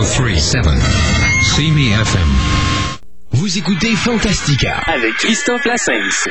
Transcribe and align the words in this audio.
1037. 0.00 0.64
See 1.42 1.70
me 1.72 1.92
FM. 1.92 2.28
Vous 3.32 3.58
écoutez 3.58 3.94
Fantastica 3.96 4.78
avec 4.86 5.12
Christophe 5.16 5.66
Lassens. 5.66 6.26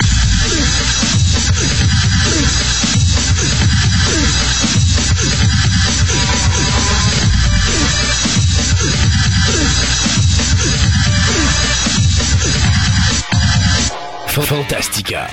Fantastica. 14.29 15.27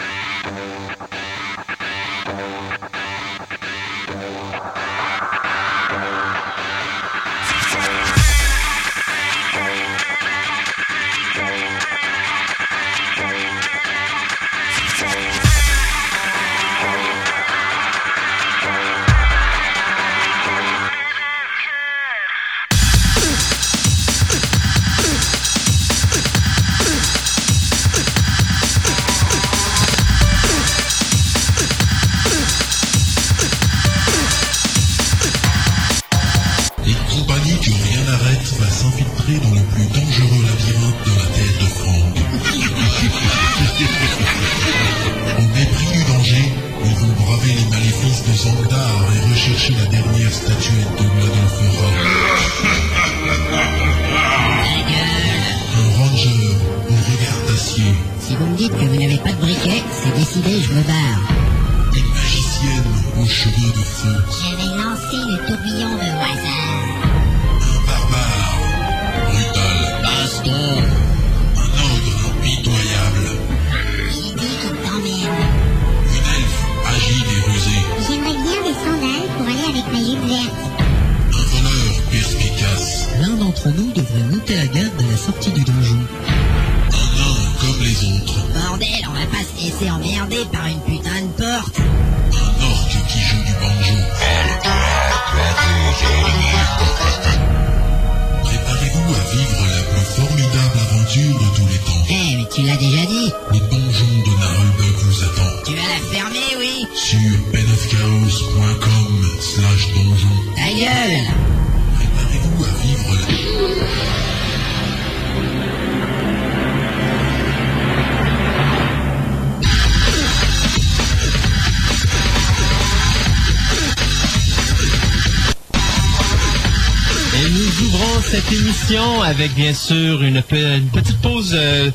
Bien 129.67 129.75
sûr 129.75 130.23
une, 130.23 130.43
pe- 130.43 130.77
une 130.77 130.91
petite 130.91 131.21
pause 131.21 131.53
euh, 131.59 131.91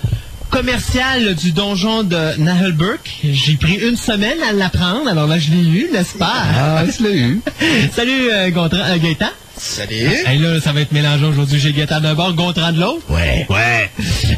commerciale 0.49 1.35
du 1.35 1.53
donjon 1.53 2.03
de 2.03 2.37
Nahelburg. 2.37 2.99
J'ai 3.23 3.55
pris 3.55 3.75
une 3.75 3.95
semaine 3.95 4.37
à 4.49 4.51
l'apprendre, 4.51 5.07
alors 5.09 5.25
là 5.25 5.39
je 5.39 5.51
l'ai 5.51 5.63
eu, 5.63 5.87
n'est-ce 5.93 6.17
pas? 6.17 6.33
Ah, 6.53 6.83
je 6.85 7.01
l'ai 7.07 7.17
eu. 7.17 7.41
Salut 7.95 8.29
euh, 8.29 8.49
Gontran- 8.49 8.83
euh, 8.89 8.97
Gaëtan. 8.97 9.29
Salut. 9.55 9.93
Et 9.95 10.37
là, 10.37 10.59
ça 10.59 10.73
va 10.73 10.81
être 10.81 10.91
mélangé 10.91 11.23
aujourd'hui. 11.23 11.59
J'ai 11.61 11.71
Gaëtan 11.71 12.01
d'un 12.01 12.13
bord, 12.13 12.33
Gontran 12.33 12.73
de 12.73 12.81
l'autre. 12.81 13.03
Ouais. 13.09 13.45
Ouais. 13.49 13.89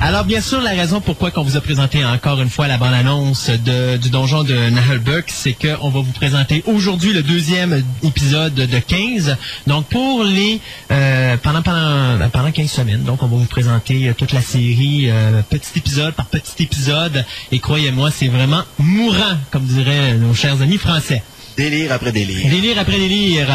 Alors, 0.06 0.26
bien 0.26 0.42
sûr, 0.42 0.60
la 0.60 0.72
raison 0.72 1.00
pourquoi 1.00 1.32
qu'on 1.32 1.44
vous 1.44 1.56
a 1.56 1.62
présenté 1.62 2.04
encore 2.04 2.42
une 2.42 2.50
fois 2.50 2.68
la 2.68 2.78
bande-annonce 2.78 3.50
de- 3.50 3.96
du 3.96 4.10
donjon 4.10 4.44
de 4.44 4.54
Nahelbuck, 4.54 5.24
c'est 5.28 5.54
qu'on 5.54 5.90
va 5.90 6.02
vous 6.02 6.12
présenter 6.12 6.62
aujourd'hui 6.66 7.14
le 7.14 7.24
deuxième 7.24 7.82
épisode 8.04 8.54
de 8.54 8.80
15. 8.80 9.38
Donc, 9.66 9.86
pour 9.86 10.26
les... 10.26 10.60
euh, 10.92 11.38
pendant, 11.42 11.62
pendant, 11.62 12.30
pendant 12.34 12.52
15 12.52 12.70
semaines, 12.70 13.04
donc 13.04 13.24
on 13.24 13.28
va 13.28 13.38
vous 13.38 13.46
présenter 13.46 14.10
euh, 14.10 14.14
toute 14.14 14.34
la 14.34 14.42
série, 14.42 15.06
euh, 15.10 15.42
petit 15.50 15.70
épisode 15.78 16.14
par 16.16 16.26
petit 16.26 16.64
épisode. 16.64 17.24
Et 17.54 17.60
croyez-moi, 17.60 18.12
c'est 18.12 18.28
vraiment 18.28 18.64
mourant, 18.80 19.38
comme 19.52 19.64
diraient 19.64 20.16
nos 20.16 20.34
chers 20.34 20.62
amis 20.62 20.80
français. 20.80 21.24
Délire 21.56 21.94
après 21.94 22.12
délire. 22.12 22.50
Délire 22.50 22.80
après 22.80 22.98
délire. 22.98 23.48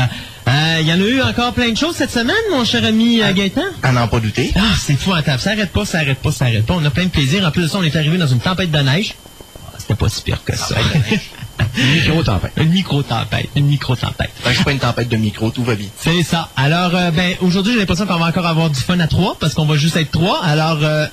Euh, 0.49 0.79
Il 0.81 0.87
y 0.89 0.93
en 0.93 1.01
a 1.01 1.05
eu 1.07 1.21
encore 1.23 1.53
plein 1.53 1.71
de 1.71 1.77
choses 1.77 1.97
cette 1.97 2.11
semaine, 2.11 2.35
mon 2.51 2.65
cher 2.65 2.85
ami 2.85 3.21
euh, 3.23 3.33
Gaëtan? 3.33 3.63
À 3.83 3.93
n'en 3.93 4.09
pas 4.09 4.21
douter. 4.21 4.53
Ah, 4.57 4.61
c'est 4.79 4.95
fou 4.97 5.13
en 5.13 5.23
table. 5.23 5.41
Ça 5.41 5.51
arrête 5.51 5.71
pas, 5.73 5.85
ça 5.85 5.99
arrête 5.99 6.19
pas, 6.19 6.33
ça 6.33 6.47
arrête 6.47 6.65
pas. 6.67 6.75
On 6.75 6.85
a 6.85 6.91
plein 6.91 7.05
de 7.05 7.11
plaisir. 7.11 7.47
En 7.47 7.51
plus 7.51 7.63
de 7.63 7.69
ça, 7.69 7.79
on 7.79 7.83
est 7.83 7.95
arrivé 7.97 8.17
dans 8.19 8.27
une 8.27 8.41
tempête 8.41 8.71
de 8.71 8.79
neige. 8.79 9.15
Ah, 9.57 9.77
C'était 9.79 9.95
pas 9.95 10.09
si 10.09 10.23
pire 10.23 10.43
que 10.45 10.57
ça. 10.57 10.75
Une 11.77 11.93
micro-tempête. 11.93 12.53
une 12.57 12.71
micro-tempête. 12.71 13.49
Une 13.57 13.67
micro-tempête. 13.67 14.31
Je 14.49 14.63
pas 14.63 14.73
une 14.73 14.79
tempête 14.79 15.09
de 15.09 15.17
micro, 15.17 15.51
tout 15.51 15.65
va 15.65 15.75
vite. 15.75 15.93
C'est 15.97 16.23
ça. 16.23 16.49
Alors, 16.57 16.95
euh, 16.95 17.11
ben, 17.11 17.35
aujourd'hui, 17.41 17.73
j'ai 17.73 17.81
l'impression 17.81 18.07
qu'on 18.07 18.19
va 18.19 18.27
encore 18.27 18.47
avoir 18.47 18.71
du 18.71 18.79
fun 18.81 18.99
à 19.01 19.07
trois 19.09 19.37
parce 19.41 19.55
qu'on 19.55 19.67
va 19.67 19.77
juste 19.77 19.97
être 19.97 20.11
trois. 20.11 20.43
Alors, 20.45 20.79
euh, 20.83 21.07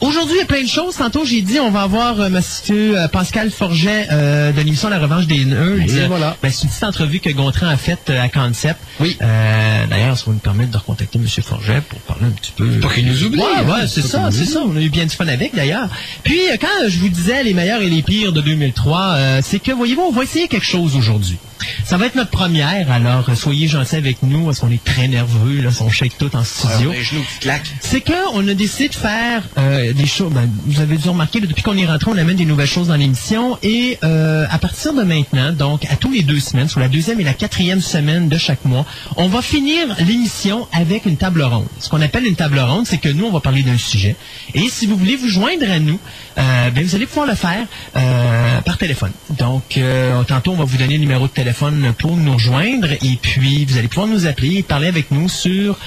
Aujourd'hui, 0.00 0.36
il 0.36 0.38
y 0.38 0.42
a 0.42 0.46
plein 0.46 0.62
de 0.62 0.68
choses. 0.68 0.96
Tantôt, 0.96 1.26
j'ai 1.26 1.42
dit, 1.42 1.60
on 1.60 1.70
va 1.70 1.82
avoir 1.82 2.18
euh, 2.20 2.30
monsieur 2.30 2.98
euh, 2.98 3.06
Pascal 3.08 3.50
Forget 3.50 4.06
euh, 4.10 4.50
de 4.50 4.56
l'émission 4.62 4.88
La 4.88 4.98
Revanche 4.98 5.26
des 5.26 5.44
Nerds. 5.44 5.82
Et 5.94 6.06
voilà. 6.06 6.38
Ben, 6.42 6.50
c'est 6.50 6.62
une 6.62 6.70
petite 6.70 6.84
entrevue 6.84 7.20
que 7.20 7.28
Gontran 7.28 7.66
a 7.66 7.76
faite 7.76 8.08
euh, 8.08 8.22
à 8.22 8.30
Concept. 8.30 8.80
Oui. 9.00 9.18
Euh, 9.20 9.86
D'ailleurs, 9.90 10.16
ça 10.16 10.24
va 10.26 10.32
nous 10.32 10.38
permettre 10.38 10.70
de 10.70 10.78
recontacter 10.78 11.18
monsieur 11.18 11.42
Forget 11.42 11.82
pour 11.86 11.98
parler 12.00 12.24
un 12.26 12.30
petit 12.30 12.52
peu. 12.56 12.66
Pas 12.80 12.88
qu'il 12.94 13.06
nous 13.06 13.24
oublie, 13.24 13.40
Ouais, 13.40 13.70
ouais, 13.72 13.86
c'est 13.86 14.00
ça, 14.00 14.30
c'est 14.32 14.46
ça. 14.46 14.60
On 14.66 14.74
a 14.74 14.80
eu 14.80 14.88
bien 14.88 15.04
du 15.04 15.14
fun 15.14 15.28
avec, 15.28 15.54
d'ailleurs. 15.54 15.90
Puis, 16.22 16.40
euh, 16.50 16.56
quand 16.58 16.88
je 16.88 16.98
vous 16.98 17.10
disais 17.10 17.42
les 17.44 17.52
meilleurs 17.52 17.82
et 17.82 17.90
les 17.90 18.00
pires 18.02 18.32
de 18.32 18.40
2003, 18.40 19.00
euh, 19.02 19.40
c'est 19.42 19.58
que, 19.58 19.72
voyez-vous, 19.72 20.02
on 20.02 20.12
va 20.12 20.22
essayer 20.22 20.48
quelque 20.48 20.64
chose 20.66 20.96
aujourd'hui. 20.96 21.36
Ça 21.84 21.98
va 21.98 22.06
être 22.06 22.14
notre 22.14 22.30
première, 22.30 22.90
alors 22.90 23.28
euh, 23.28 23.34
soyez 23.34 23.68
gentils 23.68 23.96
avec 23.96 24.22
nous, 24.22 24.46
parce 24.46 24.60
qu'on 24.60 24.70
est 24.70 24.82
très 24.82 25.08
nerveux, 25.08 25.60
là, 25.60 25.68
on 25.80 25.90
shake 25.90 26.16
tout 26.16 26.34
en 26.34 26.42
studio. 26.42 26.88
Ouais, 26.90 26.96
les 26.96 27.04
genoux 27.04 27.22
qui 27.34 27.38
claquent. 27.40 27.70
C'est 27.80 28.00
qu'on 28.00 28.48
a 28.48 28.54
décidé 28.54 28.88
de 28.88 28.94
faire 28.94 29.42
euh, 29.58 29.89
choses. 30.06 30.32
Ben, 30.32 30.48
vous 30.66 30.80
avez 30.80 30.96
dû 30.96 31.08
remarquer, 31.08 31.40
depuis 31.40 31.62
qu'on 31.62 31.76
est 31.76 31.86
rentré, 31.86 32.10
on 32.10 32.16
amène 32.16 32.36
des 32.36 32.44
nouvelles 32.44 32.66
choses 32.66 32.88
dans 32.88 32.96
l'émission. 32.96 33.58
Et 33.62 33.98
euh, 34.04 34.46
à 34.50 34.58
partir 34.58 34.94
de 34.94 35.02
maintenant, 35.02 35.52
donc 35.52 35.84
à 35.90 35.96
tous 35.96 36.10
les 36.10 36.22
deux 36.22 36.40
semaines, 36.40 36.68
sur 36.68 36.80
la 36.80 36.88
deuxième 36.88 37.20
et 37.20 37.24
la 37.24 37.34
quatrième 37.34 37.80
semaine 37.80 38.28
de 38.28 38.38
chaque 38.38 38.64
mois, 38.64 38.86
on 39.16 39.28
va 39.28 39.42
finir 39.42 39.86
l'émission 40.00 40.66
avec 40.72 41.06
une 41.06 41.16
table 41.16 41.42
ronde. 41.42 41.66
Ce 41.78 41.88
qu'on 41.88 42.00
appelle 42.00 42.26
une 42.26 42.36
table 42.36 42.58
ronde, 42.58 42.86
c'est 42.86 42.98
que 42.98 43.08
nous, 43.08 43.26
on 43.26 43.30
va 43.32 43.40
parler 43.40 43.62
d'un 43.62 43.78
sujet. 43.78 44.16
Et 44.54 44.68
si 44.68 44.86
vous 44.86 44.96
voulez 44.96 45.16
vous 45.16 45.28
joindre 45.28 45.70
à 45.70 45.78
nous, 45.78 45.98
euh, 46.38 46.70
ben, 46.70 46.84
vous 46.84 46.94
allez 46.94 47.06
pouvoir 47.06 47.26
le 47.26 47.34
faire 47.34 47.66
euh, 47.96 48.60
par 48.60 48.78
téléphone. 48.78 49.12
Donc, 49.38 49.76
euh, 49.76 50.22
tantôt, 50.24 50.52
on 50.52 50.56
va 50.56 50.64
vous 50.64 50.76
donner 50.76 50.94
le 50.94 51.00
numéro 51.00 51.26
de 51.26 51.32
téléphone 51.32 51.92
pour 51.98 52.16
nous 52.16 52.34
rejoindre. 52.34 52.88
Et 52.92 53.18
puis, 53.20 53.64
vous 53.64 53.78
allez 53.78 53.88
pouvoir 53.88 54.06
nous 54.06 54.26
appeler 54.26 54.56
et 54.56 54.62
parler 54.62 54.88
avec 54.88 55.10
nous 55.10 55.28
sur 55.28 55.78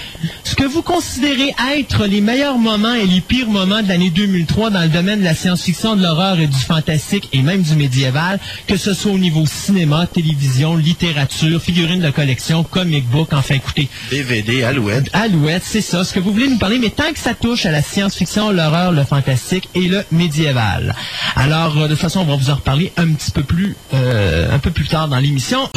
ce 0.44 0.56
que 0.56 0.64
vous 0.64 0.82
considérez 0.82 1.54
être 1.76 2.06
les 2.06 2.22
meilleurs 2.22 2.58
moments 2.58 2.94
et 2.94 3.06
les 3.06 3.22
pires 3.22 3.50
moments 3.50 3.82
de 3.82 3.88
l'année 3.94 4.10
2003 4.10 4.72
dans 4.72 4.82
le 4.82 4.88
domaine 4.88 5.20
de 5.20 5.24
la 5.24 5.36
science-fiction, 5.36 5.96
de 5.96 6.02
l'horreur 6.02 6.40
et 6.40 6.48
du 6.48 6.58
fantastique 6.58 7.30
et 7.32 7.44
même 7.44 7.62
du 7.62 7.76
médiéval, 7.76 8.40
que 8.66 8.76
ce 8.76 8.96
soit 8.96 9.12
au 9.12 9.20
niveau 9.20 9.46
cinéma, 9.46 10.08
télévision, 10.08 10.76
littérature, 10.76 11.62
figurines 11.62 12.02
de 12.02 12.10
collection, 12.10 12.64
comic 12.64 13.08
book, 13.08 13.30
enfin 13.34 13.54
écoutez, 13.54 13.88
DVD, 14.10 14.64
Alouette. 14.64 15.12
Alouette, 15.14 15.62
c'est 15.64 15.82
ça, 15.82 16.04
ce 16.04 16.12
que 16.12 16.20
vous 16.20 16.34
voulez 16.34 16.48
nous 16.48 16.58
parler, 16.58 16.80
mais 16.80 16.90
tant 16.90 17.14
que 17.14 17.20
ça 17.20 17.36
touche 17.36 17.68
à 17.68 17.72
la 17.72 17.84
science-fiction, 17.84 18.50
l'horreur, 18.50 18.94
le 18.94 19.04
fantastique 19.04 19.70
et 19.76 19.88
le 19.88 20.04
médiéval. 20.12 20.96
Alors, 21.36 21.78
euh, 21.78 21.84
de 21.84 21.90
toute 21.90 22.02
façon, 22.02 22.22
on 22.22 22.26
va 22.26 22.36
vous 22.36 22.50
en 22.50 22.56
reparler 22.56 22.92
un 22.98 23.10
petit 23.10 23.30
peu 23.30 23.44
plus, 23.44 23.76
euh, 23.94 24.52
un 24.52 24.58
peu 24.58 24.72
plus 24.72 24.88
tard 24.88 25.08
dans 25.08 25.20
l'émission. 25.20 25.70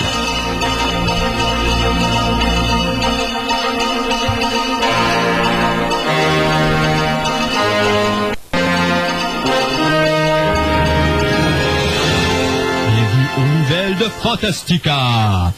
Fantastica. 14.26 15.52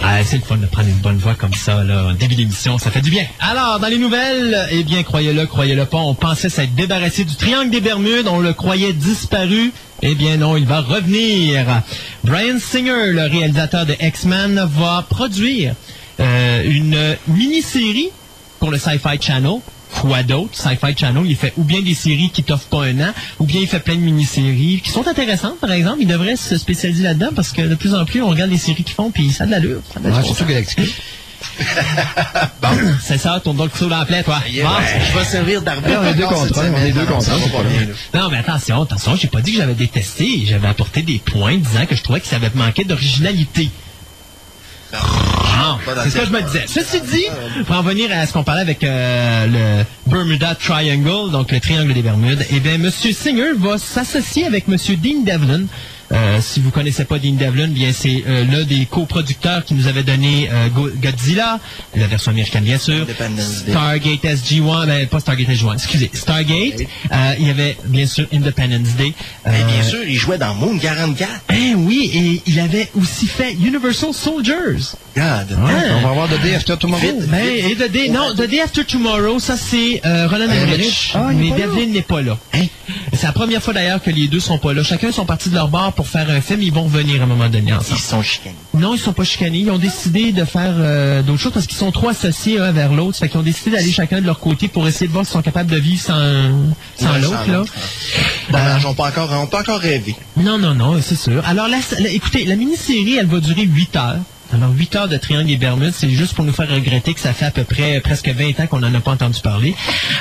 Ah, 0.00 0.24
c'est 0.24 0.36
le 0.36 0.42
fun 0.44 0.56
de 0.58 0.66
prendre 0.66 0.88
une 0.88 0.98
bonne 0.98 1.16
voix 1.16 1.34
comme 1.34 1.52
ça, 1.52 1.82
là, 1.82 2.04
en 2.10 2.12
début 2.12 2.36
d'émission, 2.36 2.78
ça 2.78 2.92
fait 2.92 3.00
du 3.00 3.10
bien. 3.10 3.26
Alors, 3.40 3.80
dans 3.80 3.88
les 3.88 3.98
nouvelles, 3.98 4.68
eh 4.70 4.84
bien, 4.84 5.02
croyez-le, 5.02 5.46
croyez-le 5.46 5.84
pas, 5.84 5.98
on 5.98 6.14
pensait 6.14 6.48
s'être 6.48 6.76
débarrassé 6.76 7.24
du 7.24 7.34
triangle 7.34 7.70
des 7.70 7.80
Bermudes, 7.80 8.28
on 8.28 8.38
le 8.38 8.52
croyait 8.52 8.92
disparu. 8.92 9.72
Eh 10.02 10.14
bien 10.14 10.36
non, 10.36 10.56
il 10.56 10.64
va 10.64 10.80
revenir. 10.80 11.82
Brian 12.22 12.60
Singer, 12.60 13.10
le 13.10 13.26
réalisateur 13.26 13.84
de 13.84 13.96
X-Men, 14.00 14.64
va 14.64 15.04
produire 15.10 15.74
euh, 16.20 16.62
une 16.70 17.16
mini-série 17.26 18.10
pour 18.60 18.70
le 18.70 18.78
Sci-Fi 18.78 19.20
Channel. 19.20 19.58
Quoi 20.00 20.22
d'autre? 20.22 20.50
Sci-Fi 20.54 20.96
Channel, 20.96 21.22
il 21.26 21.36
fait 21.36 21.52
ou 21.56 21.64
bien 21.64 21.80
des 21.80 21.94
séries 21.94 22.30
qui 22.30 22.42
t'offrent 22.42 22.66
pas 22.68 22.84
un 22.84 23.00
an, 23.00 23.12
ou 23.38 23.44
bien 23.44 23.60
il 23.60 23.66
fait 23.68 23.80
plein 23.80 23.94
de 23.94 24.00
mini-séries 24.00 24.80
qui 24.84 24.90
sont 24.90 25.06
intéressantes, 25.06 25.58
par 25.60 25.72
exemple. 25.72 25.98
Il 26.00 26.06
devrait 26.08 26.36
se 26.36 26.58
spécialiser 26.58 27.02
là-dedans 27.04 27.30
parce 27.34 27.52
que 27.52 27.62
de 27.62 27.74
plus 27.74 27.94
en 27.94 28.04
plus, 28.04 28.20
on 28.22 28.28
regarde 28.28 28.50
les 28.50 28.58
séries 28.58 28.82
qu'ils 28.84 28.94
font, 28.94 29.10
puis 29.10 29.30
ça 29.30 29.44
a 29.44 29.46
de 29.46 29.52
l'allure. 29.52 29.80
surtout 30.24 30.44
Galactica. 30.44 30.82
C'est 33.02 33.18
ça, 33.18 33.40
ton 33.42 33.54
donc 33.54 33.70
sous 33.76 33.88
l'emploi, 33.88 34.22
toi. 34.22 34.40
Yeah, 34.50 34.64
Bon. 34.66 34.76
ouais, 34.76 35.00
je 35.12 35.18
vais 35.18 35.24
servir 35.24 35.62
d'arbitre. 35.62 35.98
on 36.00 36.06
est 36.06 36.14
deux 36.14 36.26
contre 36.26 36.58
un, 36.58 36.72
on 36.72 36.76
est 36.78 36.92
deux 36.92 37.04
contre 37.06 37.30
un. 37.30 38.18
Non, 38.18 38.28
mais 38.30 38.38
attention, 38.38 38.82
attention, 38.82 39.14
j'ai 39.16 39.28
pas 39.28 39.40
dit 39.40 39.52
que 39.52 39.58
j'avais 39.58 39.74
détesté. 39.74 40.44
J'avais 40.46 40.68
apporté 40.68 41.02
des 41.02 41.18
points 41.18 41.56
disant 41.56 41.86
que 41.86 41.94
je 41.94 42.02
trouvais 42.02 42.20
que 42.20 42.26
ça 42.26 42.36
avait 42.36 42.50
manqué 42.54 42.84
d'originalité. 42.84 43.70
Ah, 44.92 45.78
c'est 46.02 46.10
ça 46.10 46.20
que 46.20 46.26
je 46.26 46.32
me 46.32 46.42
disais. 46.42 46.64
Ceci 46.66 47.00
dit, 47.00 47.26
pour 47.66 47.76
en 47.76 47.82
venir 47.82 48.10
à 48.12 48.26
ce 48.26 48.32
qu'on 48.32 48.44
parlait 48.44 48.60
avec 48.60 48.84
euh, 48.84 49.46
le 49.46 50.10
Bermuda 50.10 50.54
Triangle, 50.54 51.30
donc 51.30 51.50
le 51.52 51.60
triangle 51.60 51.94
des 51.94 52.02
Bermudes, 52.02 52.44
eh 52.50 52.60
bien, 52.60 52.74
M. 52.74 52.90
Singer 52.90 53.52
va 53.56 53.78
s'associer 53.78 54.46
avec 54.46 54.64
M. 54.68 54.76
Dean 55.02 55.22
Devlin. 55.24 55.66
Euh, 56.12 56.38
si 56.40 56.60
vous 56.60 56.70
connaissez 56.70 57.04
pas 57.04 57.18
Dean 57.18 57.32
Devlin, 57.32 57.68
bien 57.68 57.90
c'est 57.92 58.22
euh, 58.26 58.44
l'un 58.44 58.64
des 58.64 58.86
coproducteurs 58.86 59.64
qui 59.64 59.74
nous 59.74 59.86
avait 59.86 60.02
donné 60.02 60.48
euh, 60.52 60.68
Go- 60.68 60.90
Godzilla, 61.02 61.58
la 61.96 62.06
version 62.06 62.30
américaine 62.30 62.64
bien 62.64 62.78
sûr, 62.78 63.02
Independence 63.02 63.64
Day. 63.64 63.70
Stargate 63.72 64.22
SG-1, 64.24 64.86
ben 64.86 65.06
pas 65.06 65.20
Stargate 65.20 65.48
SG-1, 65.48 65.74
excusez, 65.74 66.10
Stargate. 66.12 66.82
Euh, 67.12 67.34
il 67.38 67.46
y 67.46 67.50
avait 67.50 67.76
bien 67.86 68.06
sûr 68.06 68.26
Independence 68.32 68.94
Day. 68.96 69.08
Et 69.08 69.48
Euh, 69.48 69.64
bien 69.66 69.82
sûr, 69.82 70.00
il 70.06 70.16
jouait 70.16 70.38
dans 70.38 70.54
Moon 70.54 70.78
44. 70.78 71.30
eh 71.54 71.74
oui, 71.74 72.10
et 72.14 72.42
il 72.50 72.60
avait 72.60 72.88
aussi 72.94 73.26
fait 73.26 73.52
Universal 73.54 74.12
Soldiers. 74.12 74.94
God. 75.16 75.56
On 75.58 76.00
va 76.00 76.08
avoir 76.10 76.28
de 76.28 76.36
Day 76.38 76.54
After 76.54 76.76
Tomorrow. 76.76 77.00
Vite. 77.02 77.28
Ben, 77.30 77.44
et 77.46 77.76
the 77.76 77.90
day, 77.90 78.08
non, 78.08 78.34
The 78.34 78.48
Day 78.48 78.60
After 78.60 78.84
Tomorrow, 78.84 79.38
ça 79.38 79.56
c'est 79.56 80.00
euh, 80.04 80.26
Roland 80.28 80.50
Emmerich, 80.50 81.12
Ah, 81.14 81.30
est 81.30 81.34
mais. 81.34 81.50
Devlin 81.50 81.86
n'est 81.86 82.02
pas 82.02 82.20
là. 82.20 82.36
C'est 83.12 83.26
la 83.26 83.32
première 83.32 83.62
fois 83.62 83.72
d'ailleurs 83.72 84.02
que 84.02 84.10
les 84.10 84.28
deux 84.28 84.40
sont 84.40 84.58
pas 84.58 84.72
là. 84.72 84.82
Chacun 84.82 85.12
sont 85.12 85.24
partis 85.24 85.48
de 85.48 85.54
leur 85.54 85.68
bar 85.68 85.92
pour 85.92 86.03
faire 86.04 86.28
un 86.30 86.40
film. 86.40 86.62
Ils 86.62 86.72
vont 86.72 86.84
revenir 86.84 87.20
à 87.20 87.24
un 87.24 87.26
moment 87.26 87.48
donné 87.48 87.72
ensemble. 87.72 87.98
Ils 87.98 88.02
sont 88.02 88.22
chicanés. 88.22 88.54
Non, 88.74 88.94
ils 88.94 88.98
sont 88.98 89.12
pas 89.12 89.24
chicanés. 89.24 89.58
Ils 89.58 89.70
ont 89.70 89.78
décidé 89.78 90.32
de 90.32 90.44
faire 90.44 90.74
euh, 90.76 91.22
d'autres 91.22 91.40
choses 91.40 91.52
parce 91.52 91.66
qu'ils 91.66 91.76
sont 91.78 91.92
trop 91.92 92.08
associés 92.08 92.58
un 92.60 92.72
vers 92.72 92.92
l'autre. 92.92 93.18
Fait 93.18 93.28
qu'ils 93.28 93.40
ont 93.40 93.42
décidé 93.42 93.72
d'aller 93.72 93.90
chacun 93.92 94.20
de 94.20 94.26
leur 94.26 94.38
côté 94.38 94.68
pour 94.68 94.86
essayer 94.86 95.06
de 95.06 95.12
voir 95.12 95.24
s'ils 95.24 95.32
sont 95.32 95.42
capables 95.42 95.70
de 95.70 95.76
vivre 95.78 96.00
sans, 96.02 96.14
sans 96.98 97.12
Ouais, 97.12 97.20
l'autre. 97.20 97.38
là. 97.48 97.52
l'autre, 97.58 97.72
Dommage, 98.50 98.86
on 98.86 98.94
peut 98.94 99.02
encore, 99.02 99.30
on 99.32 99.46
peut 99.46 99.56
encore 99.58 99.80
rêver. 99.80 100.14
Non, 100.36 100.58
non, 100.58 100.74
non, 100.74 101.00
c'est 101.02 101.16
sûr. 101.16 101.42
Alors 101.46 101.68
la- 101.68 101.78
écoutez, 102.10 102.44
la 102.44 102.56
mini-série, 102.56 103.16
elle 103.16 103.26
va 103.26 103.40
durer 103.40 103.62
8 103.62 103.96
heures. 103.96 104.16
Alors, 104.54 104.70
8 104.72 104.96
heures 104.96 105.08
de 105.08 105.16
Triangle 105.16 105.48
des 105.48 105.56
Bermudes, 105.56 105.94
c'est 105.94 106.08
juste 106.10 106.34
pour 106.34 106.44
nous 106.44 106.52
faire 106.52 106.70
regretter 106.70 107.12
que 107.12 107.18
ça 107.18 107.32
fait 107.32 107.46
à 107.46 107.50
peu 107.50 107.64
près 107.64 108.00
presque 108.00 108.28
20 108.28 108.60
ans 108.60 108.66
qu'on 108.68 108.78
n'en 108.78 108.94
a 108.94 109.00
pas 109.00 109.10
entendu 109.10 109.40
parler. 109.40 109.74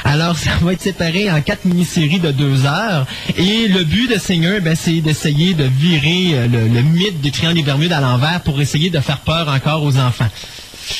Alors, 0.03 0.37
ça 0.39 0.49
va 0.59 0.73
être 0.73 0.81
séparé 0.81 1.29
en 1.29 1.39
quatre 1.41 1.65
mini-séries 1.65 2.19
de 2.19 2.31
2 2.31 2.65
heures. 2.65 3.05
Et 3.37 3.67
le 3.67 3.83
but 3.83 4.11
de 4.11 4.17
Singer, 4.17 4.59
ben, 4.59 4.75
c'est 4.75 5.01
d'essayer 5.01 5.53
de 5.53 5.65
virer 5.65 6.31
euh, 6.33 6.47
le, 6.47 6.81
mythe 6.81 7.21
des 7.21 7.29
Triangles 7.29 7.57
des 7.57 7.63
Bermudes 7.63 7.93
à 7.93 8.01
l'envers 8.01 8.41
pour 8.41 8.59
essayer 8.59 8.89
de 8.89 8.99
faire 8.99 9.19
peur 9.19 9.49
encore 9.49 9.83
aux 9.83 9.97
enfants. 9.97 10.29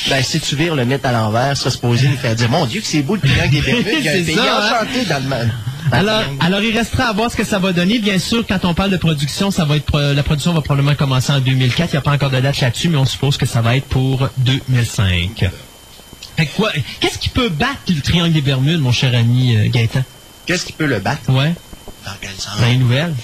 Ben, 0.08 0.22
si 0.22 0.40
tu 0.40 0.56
vires 0.56 0.74
le 0.74 0.84
mythe 0.84 1.04
à 1.04 1.12
l'envers, 1.12 1.56
ça 1.56 1.70
se 1.70 1.78
poser 1.78 2.08
nous 2.08 2.16
faire 2.16 2.34
dire, 2.34 2.48
mon 2.50 2.66
Dieu, 2.66 2.80
que 2.80 2.86
c'est 2.86 3.02
beau 3.02 3.14
le 3.16 3.20
triangle 3.20 3.50
des 3.50 3.60
Bermudes, 3.60 3.86
il 3.98 4.04
y 4.04 4.08
a 4.08 4.12
un 4.12 4.14
pays 4.24 4.38
hein? 4.38 4.60
enchanté 4.82 5.04
dans 5.04 5.22
le 5.22 5.28
monde. 5.28 5.50
Alors, 5.92 6.22
alors, 6.40 6.62
il 6.62 6.76
restera 6.76 7.04
à 7.08 7.12
voir 7.12 7.30
ce 7.30 7.36
que 7.36 7.44
ça 7.44 7.58
va 7.58 7.72
donner. 7.72 7.98
Bien 7.98 8.18
sûr, 8.18 8.44
quand 8.46 8.64
on 8.64 8.72
parle 8.74 8.90
de 8.90 8.96
production, 8.96 9.50
ça 9.50 9.64
va 9.66 9.76
être 9.76 10.00
la 10.00 10.22
production 10.22 10.52
va 10.54 10.62
probablement 10.62 10.94
commencer 10.96 11.30
en 11.32 11.40
2004. 11.40 11.90
Il 11.90 11.92
n'y 11.92 11.98
a 11.98 12.00
pas 12.00 12.12
encore 12.12 12.30
de 12.30 12.40
date 12.40 12.60
là-dessus, 12.60 12.88
mais 12.88 12.96
on 12.96 13.04
suppose 13.04 13.36
que 13.36 13.44
ça 13.46 13.60
va 13.60 13.76
être 13.76 13.84
pour 13.84 14.28
2005. 14.38 15.50
Fait 16.36 16.46
que 16.46 16.56
quoi, 16.56 16.72
qu'est-ce 17.00 17.18
qui 17.18 17.28
peut 17.28 17.50
battre 17.50 17.78
le 17.88 18.00
triangle 18.00 18.32
des 18.32 18.40
Bermudes, 18.40 18.80
mon 18.80 18.92
cher 18.92 19.14
ami 19.14 19.56
euh, 19.56 19.68
Gaëtan? 19.68 20.02
Qu'est-ce 20.46 20.64
qui 20.66 20.72
peut 20.72 20.86
le 20.86 20.98
battre? 20.98 21.30
Ouais, 21.30 21.54
Dans 22.04 22.12
quel 22.20 22.30
sens? 22.30 22.58
dans 22.60 22.66
les 22.66 22.76
nouvelles. 22.76 23.14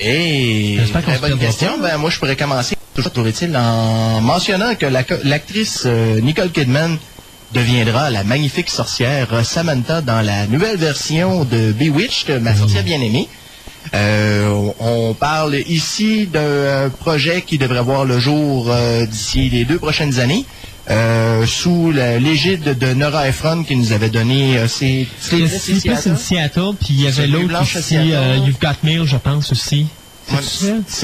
Et 0.00 0.78
très 0.92 1.18
bonne 1.18 1.38
question. 1.38 1.78
Ben, 1.80 1.98
moi, 1.98 2.10
je 2.10 2.18
pourrais 2.18 2.36
commencer, 2.36 2.76
toujours 2.94 3.12
trouve-t-il, 3.12 3.56
en 3.56 4.20
mentionnant 4.20 4.74
que 4.74 4.86
la 4.86 5.02
l'actrice 5.24 5.82
euh, 5.86 6.20
Nicole 6.20 6.50
Kidman 6.50 6.96
deviendra 7.52 8.10
la 8.10 8.24
magnifique 8.24 8.70
sorcière 8.70 9.44
Samantha 9.44 10.00
dans 10.02 10.20
la 10.20 10.46
nouvelle 10.46 10.76
version 10.76 11.44
de 11.44 11.72
Bewitched, 11.72 12.40
ma 12.42 12.54
sorcière 12.54 12.84
bien-aimée. 12.84 13.28
Euh, 13.94 14.70
on 14.80 15.14
parle 15.14 15.56
ici 15.66 16.26
d'un 16.26 16.40
euh, 16.40 16.88
projet 16.90 17.42
qui 17.42 17.58
devrait 17.58 17.82
voir 17.82 18.04
le 18.04 18.18
jour 18.18 18.66
euh, 18.68 19.06
d'ici 19.06 19.48
les 19.48 19.64
deux 19.64 19.78
prochaines 19.78 20.18
années. 20.18 20.44
Euh, 20.90 21.44
sous 21.46 21.90
l'égide 21.92 22.78
de 22.78 22.94
Nora 22.94 23.28
Ephron 23.28 23.62
qui 23.64 23.76
nous 23.76 23.92
avait 23.92 24.08
donné 24.10 24.56
euh, 24.58 24.68
ses 24.68 25.06
C'est 25.20 25.42
in 26.06 26.16
Seattle, 26.16 26.74
puis 26.80 26.88
il 26.90 27.00
y 27.02 27.06
avait 27.06 27.26
l'autre 27.26 27.64
Seattle. 27.66 28.10
euh, 28.14 28.36
You've 28.46 28.58
Got 28.60 28.76
Mail, 28.82 29.04
je 29.04 29.16
pense 29.16 29.52
aussi. 29.52 29.86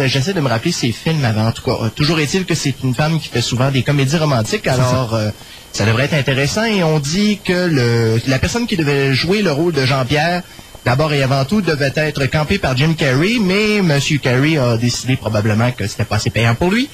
J'essaie 0.06 0.34
de 0.34 0.40
me 0.40 0.48
rappeler 0.48 0.72
ses 0.72 0.92
films 0.92 1.24
avant, 1.24 1.46
en 1.48 1.52
tout 1.52 1.62
cas. 1.62 1.88
Toujours 1.94 2.18
est-il 2.20 2.44
que 2.44 2.54
c'est 2.54 2.74
une 2.82 2.94
femme 2.94 3.18
qui 3.20 3.28
fait 3.28 3.40
souvent 3.40 3.70
des 3.70 3.82
comédies 3.82 4.16
romantiques, 4.16 4.66
alors 4.66 5.14
euh, 5.14 5.30
ça 5.72 5.84
devrait 5.86 6.04
être 6.04 6.14
intéressant. 6.14 6.64
Et 6.64 6.82
on 6.84 6.98
dit 6.98 7.38
que 7.44 7.52
le, 7.68 8.20
la 8.26 8.38
personne 8.38 8.66
qui 8.66 8.76
devait 8.76 9.14
jouer 9.14 9.42
le 9.42 9.52
rôle 9.52 9.72
de 9.72 9.84
Jean-Pierre, 9.86 10.42
d'abord 10.84 11.12
et 11.14 11.22
avant 11.22 11.44
tout, 11.46 11.62
devait 11.62 11.92
être 11.96 12.26
campée 12.26 12.58
par 12.58 12.76
Jim 12.76 12.94
Carrey, 12.96 13.36
mais 13.40 13.76
M. 13.76 13.98
Carrey 14.22 14.58
a 14.58 14.76
décidé 14.76 15.16
probablement 15.16 15.70
que 15.72 15.86
c'était 15.86 16.04
pas 16.04 16.16
assez 16.16 16.30
payant 16.30 16.54
pour 16.54 16.70
lui. 16.70 16.88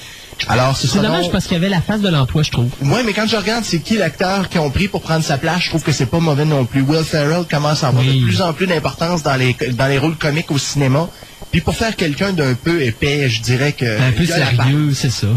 Alors, 0.49 0.75
ce 0.77 0.87
C'est 0.87 0.99
dommage 0.99 1.23
donc- 1.23 1.31
parce 1.31 1.45
qu'il 1.45 1.53
y 1.53 1.57
avait 1.57 1.69
la 1.69 1.81
face 1.81 2.01
de 2.01 2.09
l'emploi, 2.09 2.43
je 2.43 2.51
trouve. 2.51 2.69
Ouais, 2.81 3.03
mais 3.05 3.13
quand 3.13 3.27
je 3.27 3.35
regarde 3.35 3.63
c'est 3.63 3.79
qui 3.79 3.97
l'acteur 3.97 4.49
qui 4.49 4.57
ont 4.59 4.69
pris 4.69 4.87
pour 4.87 5.01
prendre 5.01 5.23
sa 5.23 5.37
place, 5.37 5.61
je 5.61 5.69
trouve 5.69 5.83
que 5.83 5.91
c'est 5.91 6.05
pas 6.07 6.19
mauvais 6.19 6.45
non 6.45 6.65
plus. 6.65 6.81
Will 6.81 7.03
Ferrell 7.03 7.43
commence 7.49 7.83
à 7.83 7.89
avoir 7.89 8.03
Oui. 8.03 8.19
de 8.21 8.25
plus 8.25 8.41
en 8.41 8.53
plus 8.53 8.67
d'importance 8.67 9.23
dans 9.23 9.35
les 9.35 9.55
dans 9.71 9.87
les 9.87 9.97
rôles 9.97 10.15
comiques 10.17 10.51
au 10.51 10.57
cinéma. 10.57 11.07
Puis 11.51 11.59
pour 11.59 11.75
faire 11.75 11.95
quelqu'un 11.97 12.31
d'un 12.31 12.53
peu 12.53 12.81
épais, 12.81 13.27
je 13.29 13.41
dirais 13.41 13.73
que 13.73 13.85
Un 13.85 14.11
peu 14.13 14.25
sérieux, 14.25 14.93
c'est 14.93 15.11
ça. 15.11 15.27